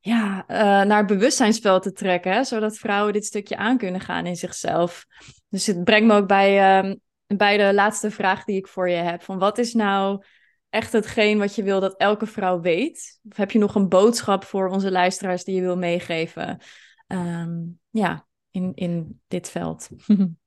ja, 0.00 0.44
uh, 0.48 0.56
naar 0.58 0.98
het 0.98 1.06
bewustzijnsveld 1.06 1.82
te 1.82 1.92
trekken. 1.92 2.32
Hè, 2.32 2.44
zodat 2.44 2.78
vrouwen 2.78 3.12
dit 3.12 3.24
stukje 3.24 3.56
aan 3.56 3.78
kunnen 3.78 4.00
gaan 4.00 4.26
in 4.26 4.36
zichzelf. 4.36 5.04
Dus 5.48 5.66
het 5.66 5.84
brengt 5.84 6.06
me 6.06 6.14
ook 6.14 6.26
bij, 6.26 6.82
uh, 6.84 6.92
bij 7.36 7.56
de 7.56 7.74
laatste 7.74 8.10
vraag 8.10 8.44
die 8.44 8.56
ik 8.56 8.66
voor 8.66 8.88
je 8.88 8.96
heb. 8.96 9.22
Van 9.22 9.38
wat 9.38 9.58
is 9.58 9.74
nou 9.74 10.24
echt 10.68 10.92
hetgeen 10.92 11.38
wat 11.38 11.54
je 11.54 11.62
wil 11.62 11.80
dat 11.80 11.96
elke 11.96 12.26
vrouw 12.26 12.60
weet? 12.60 13.20
Of 13.30 13.36
heb 13.36 13.50
je 13.50 13.58
nog 13.58 13.74
een 13.74 13.88
boodschap 13.88 14.44
voor 14.44 14.68
onze 14.68 14.90
luisteraars 14.90 15.44
die 15.44 15.54
je 15.54 15.60
wil 15.60 15.76
meegeven? 15.76 16.60
Um, 17.06 17.80
ja, 17.90 18.26
in, 18.50 18.72
in 18.74 19.20
dit 19.28 19.50
veld. 19.50 19.88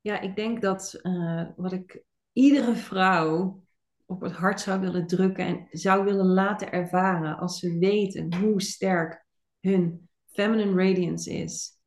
Ja, 0.00 0.20
ik 0.20 0.36
denk 0.36 0.62
dat 0.62 0.98
uh, 1.02 1.46
wat 1.56 1.72
ik 1.72 2.02
iedere 2.32 2.74
vrouw 2.74 3.62
op 4.06 4.20
het 4.20 4.32
hart 4.32 4.60
zou 4.60 4.80
willen 4.80 5.06
drukken 5.06 5.46
en 5.46 5.66
zou 5.70 6.04
willen 6.04 6.26
laten 6.26 6.72
ervaren 6.72 7.38
als 7.38 7.58
ze 7.58 7.78
weten 7.78 8.34
hoe 8.34 8.62
sterk 8.62 9.26
hun 9.60 10.08
feminine 10.32 10.84
radiance 10.84 11.32
is. 11.32 11.77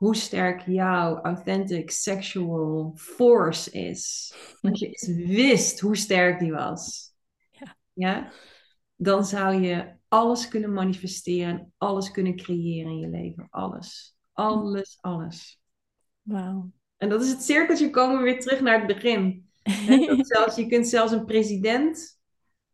Hoe 0.00 0.16
sterk 0.16 0.62
jouw 0.66 1.20
authentic 1.20 1.90
sexual 1.90 2.92
force 2.96 3.70
is. 3.70 4.34
Als 4.60 4.80
je 4.80 4.86
eens 4.86 5.06
wist 5.26 5.80
hoe 5.80 5.96
sterk 5.96 6.38
die 6.38 6.52
was. 6.52 7.12
Ja. 7.50 7.76
ja. 7.92 8.32
Dan 8.96 9.24
zou 9.24 9.54
je 9.54 9.92
alles 10.08 10.48
kunnen 10.48 10.72
manifesteren. 10.72 11.72
Alles 11.76 12.10
kunnen 12.10 12.36
creëren 12.36 12.90
in 12.90 12.98
je 12.98 13.08
leven. 13.08 13.46
Alles. 13.50 14.16
Alles, 14.32 14.98
alles. 15.00 15.60
Wauw. 16.22 16.72
En 16.96 17.08
dat 17.08 17.22
is 17.22 17.30
het 17.30 17.42
cirkeltje 17.42 17.90
komen 17.90 18.16
we 18.16 18.22
weer 18.22 18.40
terug 18.40 18.60
naar 18.60 18.78
het 18.78 18.86
begin. 18.86 19.50
dat 19.62 20.26
zelfs, 20.36 20.56
je 20.56 20.66
kunt 20.66 20.88
zelfs 20.88 21.12
een 21.12 21.24
president 21.24 22.18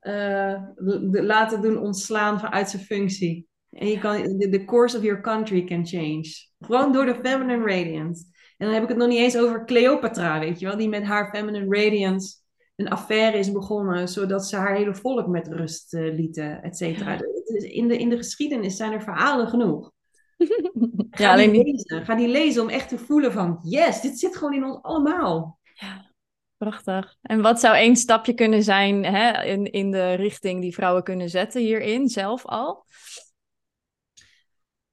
uh, 0.00 0.62
laten 1.10 1.60
doen 1.62 1.78
ontslaan 1.78 2.40
vanuit 2.40 2.70
zijn 2.70 2.82
functie. 2.82 3.48
En 3.76 3.86
je 3.86 3.98
kan, 3.98 4.38
the 4.38 4.64
course 4.66 4.96
of 4.96 5.02
your 5.02 5.20
country 5.20 5.64
can 5.64 5.86
change. 5.86 6.24
Gewoon 6.60 6.92
door 6.92 7.04
de 7.04 7.14
feminine 7.22 7.66
radiance. 7.66 8.24
En 8.56 8.66
dan 8.66 8.74
heb 8.74 8.82
ik 8.82 8.88
het 8.88 8.98
nog 8.98 9.08
niet 9.08 9.18
eens 9.18 9.36
over 9.36 9.64
Cleopatra, 9.64 10.38
weet 10.38 10.60
je 10.60 10.66
wel, 10.66 10.76
die 10.76 10.88
met 10.88 11.02
haar 11.02 11.30
feminine 11.34 11.82
radiance 11.82 12.34
een 12.76 12.88
affaire 12.88 13.38
is 13.38 13.52
begonnen, 13.52 14.08
zodat 14.08 14.46
ze 14.46 14.56
haar 14.56 14.76
hele 14.76 14.94
volk 14.94 15.26
met 15.26 15.48
rust 15.48 15.94
uh, 15.94 16.14
lieten, 16.14 16.62
et 16.62 16.76
cetera. 16.76 17.12
Ja. 17.12 17.20
In, 17.68 17.88
de, 17.88 17.98
in 17.98 18.08
de 18.08 18.16
geschiedenis 18.16 18.76
zijn 18.76 18.92
er 18.92 19.02
verhalen 19.02 19.48
genoeg. 19.48 19.92
Ga, 21.10 21.24
ja, 21.24 21.32
alleen 21.32 21.52
die 21.52 21.64
lezen. 21.64 22.04
Ga 22.04 22.14
die 22.14 22.28
lezen 22.28 22.62
om 22.62 22.68
echt 22.68 22.88
te 22.88 22.98
voelen 22.98 23.32
van, 23.32 23.58
yes, 23.62 24.00
dit 24.00 24.18
zit 24.18 24.36
gewoon 24.36 24.54
in 24.54 24.64
ons 24.64 24.82
allemaal. 24.82 25.58
Ja, 25.74 26.12
prachtig. 26.56 27.16
En 27.22 27.42
wat 27.42 27.60
zou 27.60 27.76
één 27.76 27.96
stapje 27.96 28.34
kunnen 28.34 28.62
zijn 28.62 29.04
hè, 29.04 29.44
in, 29.44 29.72
in 29.72 29.90
de 29.90 30.12
richting 30.12 30.60
die 30.60 30.74
vrouwen 30.74 31.02
kunnen 31.02 31.28
zetten 31.28 31.60
hierin, 31.60 32.08
zelf 32.08 32.46
al? 32.46 32.84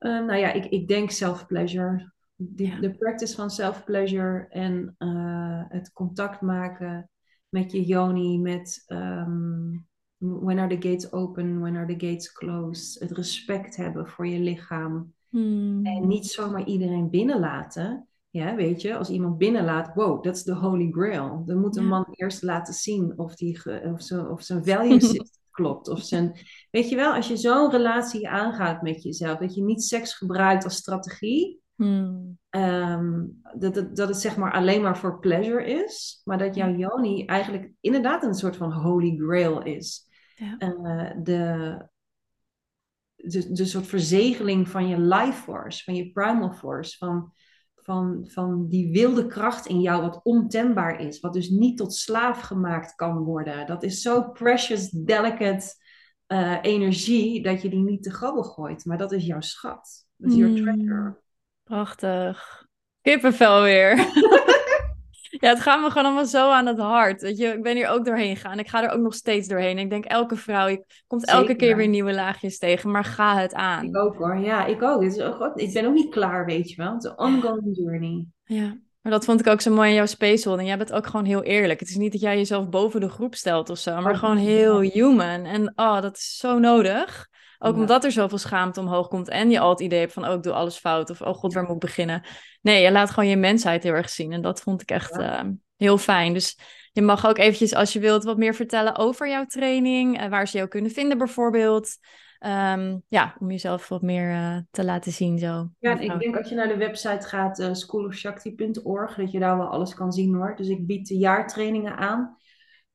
Uh, 0.04 0.26
nou 0.26 0.36
ja, 0.40 0.52
ik, 0.52 0.66
ik 0.66 0.88
denk 0.88 1.10
self-pleasure. 1.12 2.12
De, 2.36 2.66
Ja. 2.66 2.80
de 2.80 2.98
practice 2.98 3.36
van 3.36 3.50
self-pleasure 3.50 4.46
en 4.50 4.96
uh, 5.00 5.64
het 5.68 5.92
contact 5.94 6.42
maken 6.42 7.10
met 7.50 7.72
je 7.72 7.86
yoni, 7.86 8.40
met 8.40 8.84
um, 8.88 9.88
when 10.18 10.60
are 10.60 10.78
the 10.78 10.90
gates 10.90 11.12
open, 11.12 11.60
when 11.60 11.76
are 11.76 11.96
the 11.96 12.08
gates 12.08 12.32
closed. 12.32 13.00
Het 13.00 13.12
respect 13.12 13.76
hebben 13.76 14.08
voor 14.08 14.28
je 14.28 14.40
lichaam. 14.40 15.14
Hmm. 15.30 15.86
En 15.86 16.08
niet 16.08 16.26
zomaar 16.26 16.66
iedereen 16.66 17.10
binnenlaten. 17.10 18.08
Ja, 18.30 18.56
weet 18.56 18.82
je, 18.82 18.96
als 18.96 19.10
iemand 19.10 19.38
binnenlaat, 19.38 19.94
wow, 19.96 20.24
dat 20.24 20.36
is 20.36 20.44
de 20.44 20.54
holy 20.56 20.92
grail. 20.92 21.44
Dan 21.46 21.60
moet 21.60 21.76
een 21.76 21.84
Ja. 21.84 21.90
man 21.90 22.06
eerst 22.12 22.44
laten 22.44 22.74
zien 22.74 23.18
of, 23.18 23.36
die 23.36 23.60
of, 23.94 24.02
zo, 24.02 24.24
of 24.26 24.42
zijn 24.42 24.66
value 24.66 25.00
system 25.00 25.42
klopt. 25.54 25.88
Of 25.88 26.02
zijn, 26.02 26.40
weet 26.72 26.90
je 26.90 26.96
wel, 26.96 27.14
als 27.14 27.28
je 27.28 27.38
zo'n 27.38 27.72
relatie 27.72 28.30
aangaat 28.30 28.82
met 28.82 29.04
jezelf, 29.04 29.40
dat 29.40 29.56
je 29.56 29.64
niet 29.64 29.84
seks 29.84 30.14
gebruikt 30.14 30.64
als 30.64 30.76
strategie, 30.76 31.62
Hmm. 31.76 32.38
um, 32.50 33.42
dat, 33.58 33.76
het, 33.76 33.96
dat 33.96 34.08
het 34.08 34.18
zeg 34.18 34.38
maar 34.38 34.52
alleen 34.52 34.82
maar 34.82 34.98
voor 34.98 35.20
pleasure 35.20 35.66
is, 35.66 36.22
maar 36.24 36.38
dat 36.38 36.56
jouw 36.56 36.76
yoni 36.76 37.26
eigenlijk 37.26 37.72
inderdaad 37.80 38.24
een 38.24 38.34
soort 38.34 38.56
van 38.56 38.72
holy 38.74 39.18
grail 39.18 39.64
is. 39.64 40.08
Ja. 40.36 40.56
Uh, 40.60 41.12
de, 41.24 41.78
de, 43.16 43.52
de 43.52 43.66
soort 43.66 43.88
verzegeling 43.88 44.70
van 44.70 44.88
je 44.88 45.00
life 45.00 45.42
force, 45.42 45.84
van 45.84 45.96
je 45.96 46.12
primal 46.12 46.52
force, 46.52 46.98
van, 46.98 47.34
van, 47.84 48.28
van 48.28 48.68
die 48.68 48.92
wilde 48.92 49.28
kracht 49.28 49.66
in 49.66 49.82
jou 49.82 50.02
wat 50.02 50.20
ontembaar 50.24 51.00
is, 51.00 51.20
wat 51.20 51.34
dus 51.34 51.50
niet 51.50 51.78
tot 51.78 51.94
slaaf 51.94 52.42
gemaakt 52.42 52.96
kan 52.96 53.18
worden. 53.18 53.68
Dat 53.68 53.84
is 53.84 54.02
zo 54.02 54.22
precious, 54.22 54.90
delicate 54.90 55.76
uh, 56.28 56.58
energie 56.62 57.44
dat 57.44 57.62
je 57.62 57.70
die 57.70 57.84
niet 57.84 58.04
te 58.04 58.12
grabbel 58.12 58.44
gooit, 58.44 58.86
maar 58.86 58.98
dat 58.98 59.12
is 59.12 59.26
jouw 59.26 59.42
schat. 59.42 60.08
Dat 60.16 60.32
is 60.32 60.38
your 60.38 60.56
treasure. 60.56 61.18
Prachtig. 61.64 62.66
Kippenvel 63.02 63.62
weer. 63.62 63.96
ja, 65.40 65.50
het 65.50 65.60
gaat 65.60 65.82
me 65.82 65.88
gewoon 65.88 66.06
allemaal 66.06 66.26
zo 66.26 66.50
aan 66.50 66.66
het 66.66 66.80
hart. 66.80 67.22
Weet 67.22 67.38
je, 67.38 67.48
ik 67.48 67.64
ben 67.64 67.76
hier 67.76 67.88
ook 67.88 68.06
doorheen 68.06 68.36
gegaan. 68.36 68.60
Ik 68.60 68.68
ga 68.70 68.84
er 68.84 68.90
ook 68.90 69.02
nog 69.02 69.14
steeds 69.14 69.48
doorheen. 69.48 69.78
Ik 69.78 69.90
denk 69.90 70.06
elke 70.06 70.36
vrouw, 70.36 70.68
je 70.68 70.86
komt 71.08 71.26
elke 71.26 71.48
Zeker. 71.48 71.56
keer 71.56 71.76
weer 71.76 71.88
nieuwe 71.88 72.14
laagjes 72.14 72.58
tegen, 72.58 72.92
maar 72.92 73.04
ga 73.04 73.38
het 73.38 73.54
aan. 73.54 73.86
Ik 73.86 73.98
ook 73.98 74.16
hoor, 74.16 74.38
ja, 74.38 74.66
ik 74.66 74.82
ook. 74.82 75.04
Het 75.04 75.16
is 75.16 75.22
ook 75.22 75.52
ik 75.56 75.74
ben 75.74 75.86
ook 75.86 75.94
niet 75.94 76.10
klaar, 76.10 76.46
weet 76.46 76.70
je 76.70 76.76
wel. 76.76 76.94
Het 76.94 77.04
is 77.04 77.10
een 77.10 77.18
ongoing 77.18 77.78
journey. 77.78 78.26
Ja, 78.44 78.78
maar 79.02 79.12
dat 79.12 79.26
vond 79.26 79.40
ik 79.40 79.48
ook 79.48 79.62
zo 79.62 79.74
mooi 79.74 79.90
in 79.90 79.96
jouw 79.96 80.06
space 80.06 80.58
En 80.58 80.66
jij 80.66 80.78
bent 80.78 80.94
ook 80.94 81.08
gewoon 81.08 81.26
heel 81.26 81.44
eerlijk. 81.44 81.80
Het 81.80 81.90
is 81.90 81.96
niet 81.96 82.12
dat 82.12 82.22
jij 82.22 82.38
jezelf 82.38 82.70
boven 82.70 83.02
de 83.02 83.10
groep 83.10 83.36
stelt 83.36 83.70
of 83.70 83.78
zo, 83.78 84.02
maar 84.02 84.14
Oh, 84.14 84.20
gewoon 84.20 84.38
heel 84.38 84.80
human. 84.80 85.46
En 85.46 85.74
oh, 85.76 86.02
dat 86.02 86.18
is 86.18 86.38
zo 86.38 86.60
nodig. 86.60 87.32
Ook 87.66 87.76
omdat 87.76 88.04
er 88.04 88.12
zoveel 88.12 88.38
schaamte 88.38 88.80
omhoog 88.80 89.08
komt 89.08 89.30
en 89.30 89.50
je 89.50 89.60
al 89.60 89.70
het 89.70 89.80
idee 89.80 90.00
hebt 90.00 90.14
van, 90.14 90.28
oh, 90.28 90.34
ik 90.34 90.44
doe 90.44 90.54
alles 90.54 90.78
fout. 90.78 91.10
Of, 91.10 91.22
oh 91.22 91.34
god, 91.34 91.54
waar 91.54 91.64
moet 91.64 91.74
ik 91.74 91.80
beginnen? 91.80 92.24
Nee, 92.62 92.84
je 92.84 92.92
laat 92.92 93.10
gewoon 93.10 93.30
je 93.30 93.36
mensheid 93.36 93.84
heel 93.84 93.94
erg 93.94 94.10
zien. 94.10 94.32
En 94.32 94.42
dat 94.42 94.62
vond 94.62 94.82
ik 94.82 94.92
echt 94.92 95.18
ehm, 95.18 95.52
heel 95.78 95.98
fijn. 95.98 96.34
Dus 96.34 96.58
je 96.92 97.02
mag 97.02 97.28
ook 97.28 97.38
eventjes, 97.38 97.74
als 97.74 97.94
je 97.94 98.00
wilt, 98.00 98.24
wat 98.24 98.38
meer 98.38 98.56
vertellen 98.56 98.98
over 98.98 99.30
jouw 99.30 99.46
training. 99.46 100.22
Uh, 100.22 100.28
waar 100.28 100.48
ze 100.48 100.58
jou 100.58 100.70
kunnen 100.70 100.92
vinden 100.92 101.18
bijvoorbeeld. 101.18 101.98
Ehm, 102.40 102.98
ja, 103.08 103.36
om 103.40 103.52
jezelf 103.52 103.88
wat 103.88 104.02
meer 104.02 104.30
uh, 104.30 104.58
te 104.72 104.84
laten 104.84 105.12
zien 105.12 105.40
zo. 105.40 105.70
Ja, 105.80 106.00
ik 106.00 106.20
denk 106.20 106.38
als 106.38 106.50
je 106.50 106.56
naar 106.56 106.68
de 106.68 106.78
website 106.78 107.28
gaat, 107.28 107.60
uh, 107.60 107.74
schoolofshakti.org, 107.74 109.16
dat 109.16 109.32
je 109.32 109.40
daar 109.40 109.58
wel 109.58 109.68
alles 109.68 109.94
kan 109.94 110.12
zien 110.12 110.36
hoor. 110.36 110.56
Dus 110.56 110.68
ik 110.68 110.88
bied 110.88 111.08
de 111.08 111.18
jaartrainingen 111.18 111.98
aan. 111.98 112.38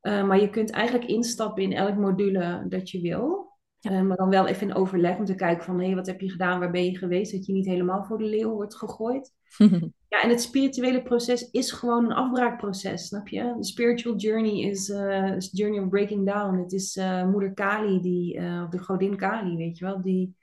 Uh, 0.02 0.24
maar 0.24 0.40
je 0.40 0.50
kunt 0.50 0.70
eigenlijk 0.70 1.10
instappen 1.10 1.62
in 1.62 1.72
elk 1.72 1.96
module 1.96 2.64
dat 2.68 2.90
je 2.90 3.00
wil. 3.00 3.48
Ja. 3.80 4.02
maar 4.02 4.16
dan 4.16 4.28
wel 4.28 4.46
even 4.46 4.68
in 4.68 4.74
overleg 4.74 5.16
om 5.16 5.24
te 5.24 5.34
kijken 5.34 5.64
van, 5.64 5.78
hé, 5.78 5.86
hey, 5.86 5.94
wat 5.94 6.06
heb 6.06 6.20
je 6.20 6.30
gedaan, 6.30 6.58
waar 6.58 6.70
ben 6.70 6.84
je 6.84 6.98
geweest? 6.98 7.32
Dat 7.32 7.46
je 7.46 7.52
niet 7.52 7.66
helemaal 7.66 8.04
voor 8.04 8.18
de 8.18 8.24
leeuw 8.24 8.50
wordt 8.50 8.76
gegooid. 8.76 9.32
ja, 10.08 10.22
en 10.22 10.30
het 10.30 10.42
spirituele 10.42 11.02
proces 11.02 11.50
is 11.50 11.72
gewoon 11.72 12.04
een 12.04 12.12
afbraakproces, 12.12 13.06
snap 13.06 13.28
je? 13.28 13.54
De 13.56 13.64
spiritual 13.64 14.16
journey 14.16 14.60
is 14.60 14.88
uh, 14.88 15.38
journey 15.38 15.80
of 15.80 15.88
breaking 15.88 16.26
down. 16.26 16.58
Het 16.58 16.72
is 16.72 16.96
uh, 16.96 17.30
moeder 17.30 17.54
Kali, 17.54 18.00
die, 18.00 18.38
of 18.38 18.68
de 18.68 18.78
godin 18.78 19.16
Kali, 19.16 19.56
weet 19.56 19.78
je 19.78 19.84
wel, 19.84 20.02
die 20.02 20.36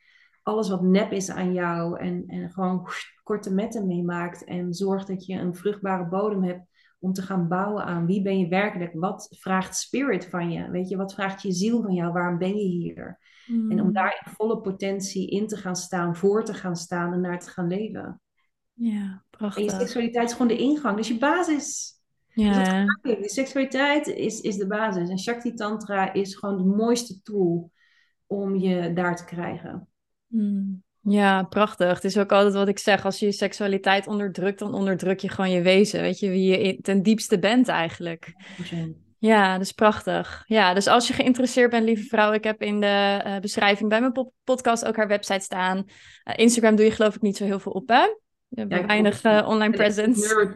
alles 0.46 0.70
wat 0.70 0.82
nep 0.82 1.12
is 1.12 1.32
aan 1.32 1.54
jou 1.54 2.00
en, 2.00 2.24
en 2.28 2.50
gewoon 2.50 2.78
whoosh, 2.78 3.04
korte 3.24 3.54
metten 3.54 3.88
meemaakt 3.88 4.44
en 4.44 4.74
zorgt 4.74 5.08
dat 5.08 5.26
je 5.26 5.34
een 5.34 5.56
vruchtbare 5.56 6.06
bodem 6.06 6.44
hebt 6.44 6.68
om 7.00 7.14
te 7.14 7.22
gaan 7.22 7.48
bouwen 7.48 7.86
aan 7.86 8.06
wie 8.06 8.22
ben 8.22 8.40
je 8.40 8.48
werkelijk, 8.48 8.94
wat 8.94 9.28
vraagt 9.40 9.78
spirit 9.78 10.26
van 10.26 10.52
je, 10.52 10.70
weet 10.70 10.90
je, 10.90 10.98
wat 10.98 11.14
vraagt 11.14 11.42
je 11.42 11.52
ziel 11.52 11.82
van 11.82 11.94
jou, 11.94 12.14
waarom 12.14 12.38
ben 12.38 12.56
je 12.58 12.68
hier? 12.68 13.20
En 13.48 13.72
om 13.72 13.80
hmm. 13.80 13.94
daar 13.94 14.22
in 14.26 14.32
volle 14.32 14.62
potentie 14.62 15.30
in 15.30 15.48
te 15.48 15.58
gaan 15.58 15.76
staan, 15.76 16.16
voor 16.16 16.44
te 16.44 16.54
gaan 16.54 16.76
staan 16.76 17.14
en 17.14 17.22
naar 17.22 17.40
te 17.40 17.50
gaan 17.50 17.68
leven. 17.68 18.22
Ja, 18.74 19.24
prachtig. 19.30 19.64
En 19.64 19.70
je 19.70 19.80
seksualiteit 19.80 20.30
is 20.30 20.32
gewoon 20.32 20.48
de 20.48 20.58
ingang, 20.58 20.98
dus 20.98 21.08
je 21.08 21.18
basis. 21.18 21.94
Ja. 22.28 22.86
Dus 23.02 23.18
de 23.18 23.30
seksualiteit 23.30 24.08
is, 24.08 24.42
is 24.42 24.58
de 24.58 24.68
basis. 24.68 25.10
En 25.10 25.20
Shakti 25.20 25.54
Tantra 25.54 26.14
is 26.14 26.36
gewoon 26.36 26.58
de 26.58 26.76
mooiste 26.76 27.22
tool 27.22 27.72
om 28.28 28.56
je 28.56 28.94
daar 28.94 29.16
te 29.16 29.26
krijgen. 29.26 29.88
Hmm. 30.28 30.84
Ja, 31.02 31.44
prachtig. 31.44 31.94
Het 31.94 32.04
is 32.04 32.18
ook 32.18 32.32
altijd 32.32 32.54
wat 32.54 32.68
ik 32.68 32.80
zeg. 32.80 33.06
Als 33.06 33.20
je 33.20 33.26
je 33.26 33.32
seksualiteit 33.32 34.08
onderdrukt, 34.08 34.60
dan 34.60 34.74
onderdruk 34.74 35.20
je 35.20 35.30
gewoon 35.30 35.52
je 35.52 35.62
wezen. 35.62 36.02
Weet 36.02 36.20
je, 36.20 36.30
wie 36.30 36.58
je 36.58 36.82
ten 36.82 37.02
diepste 37.02 37.40
bent 37.40 37.68
eigenlijk. 37.68 38.34
Ja, 39.26 39.52
dat 39.52 39.62
is 39.62 39.72
prachtig. 39.72 40.44
Ja, 40.48 40.74
dus 40.74 40.88
als 40.88 41.08
je 41.08 41.14
geïnteresseerd 41.14 41.70
bent, 41.70 41.86
lieve 41.86 42.04
vrouw, 42.04 42.34
ik 42.34 42.44
heb 42.44 42.62
in 42.62 42.82
de 42.82 43.22
uh, 43.26 43.38
beschrijving 43.38 43.90
bij 43.90 44.00
mijn 44.00 44.32
podcast 44.44 44.86
ook 44.86 44.96
haar 44.96 45.08
website 45.08 45.44
staan. 45.44 45.78
Uh, 45.78 46.34
Instagram 46.36 46.76
doe 46.76 46.86
je 46.86 46.92
geloof 46.92 47.16
ik 47.16 47.22
niet 47.22 47.38
zo 47.38 47.46
heel 47.46 47.60
veel 47.60 47.72
op, 47.72 47.88
hè? 47.88 48.02
Je 48.48 48.62
hebt 48.62 48.74
ja, 48.74 48.86
weinig 48.86 49.24
uh, 49.24 49.46
online 49.48 49.76
presence. 49.76 50.50
Nerd, 50.54 50.56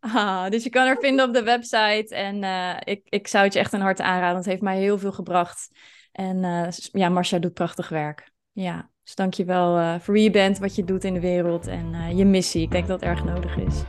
ah, 0.00 0.48
dus 0.48 0.64
je 0.64 0.70
kan 0.70 0.86
haar 0.86 0.98
vinden 1.00 1.26
op 1.26 1.34
de 1.34 1.42
website. 1.42 2.14
En 2.14 2.42
ik, 2.84 3.06
ik 3.08 3.28
zou 3.28 3.44
het 3.44 3.52
je 3.52 3.58
echt 3.58 3.72
een 3.72 3.80
harte 3.80 4.02
aanraden, 4.02 4.36
het 4.36 4.46
heeft 4.46 4.62
mij 4.62 4.78
heel 4.78 4.98
veel 4.98 5.12
gebracht. 5.12 5.68
En 6.12 6.70
ja, 6.92 7.08
Marcia 7.08 7.38
doet 7.38 7.54
prachtig 7.54 7.88
werk. 7.88 8.30
Ja, 8.52 8.90
dus 9.04 9.14
dank 9.14 9.34
je 9.34 9.44
wel 9.44 10.00
voor 10.00 10.14
wie 10.14 10.22
je 10.22 10.30
bent, 10.30 10.58
wat 10.58 10.74
je 10.74 10.84
doet 10.84 11.04
in 11.04 11.14
de 11.14 11.20
wereld 11.20 11.66
en 11.66 12.16
je 12.16 12.24
missie. 12.24 12.62
Ik 12.62 12.70
denk 12.70 12.86
dat 12.86 13.00
het 13.00 13.08
erg 13.08 13.24
nodig 13.24 13.56
is. 13.56 13.82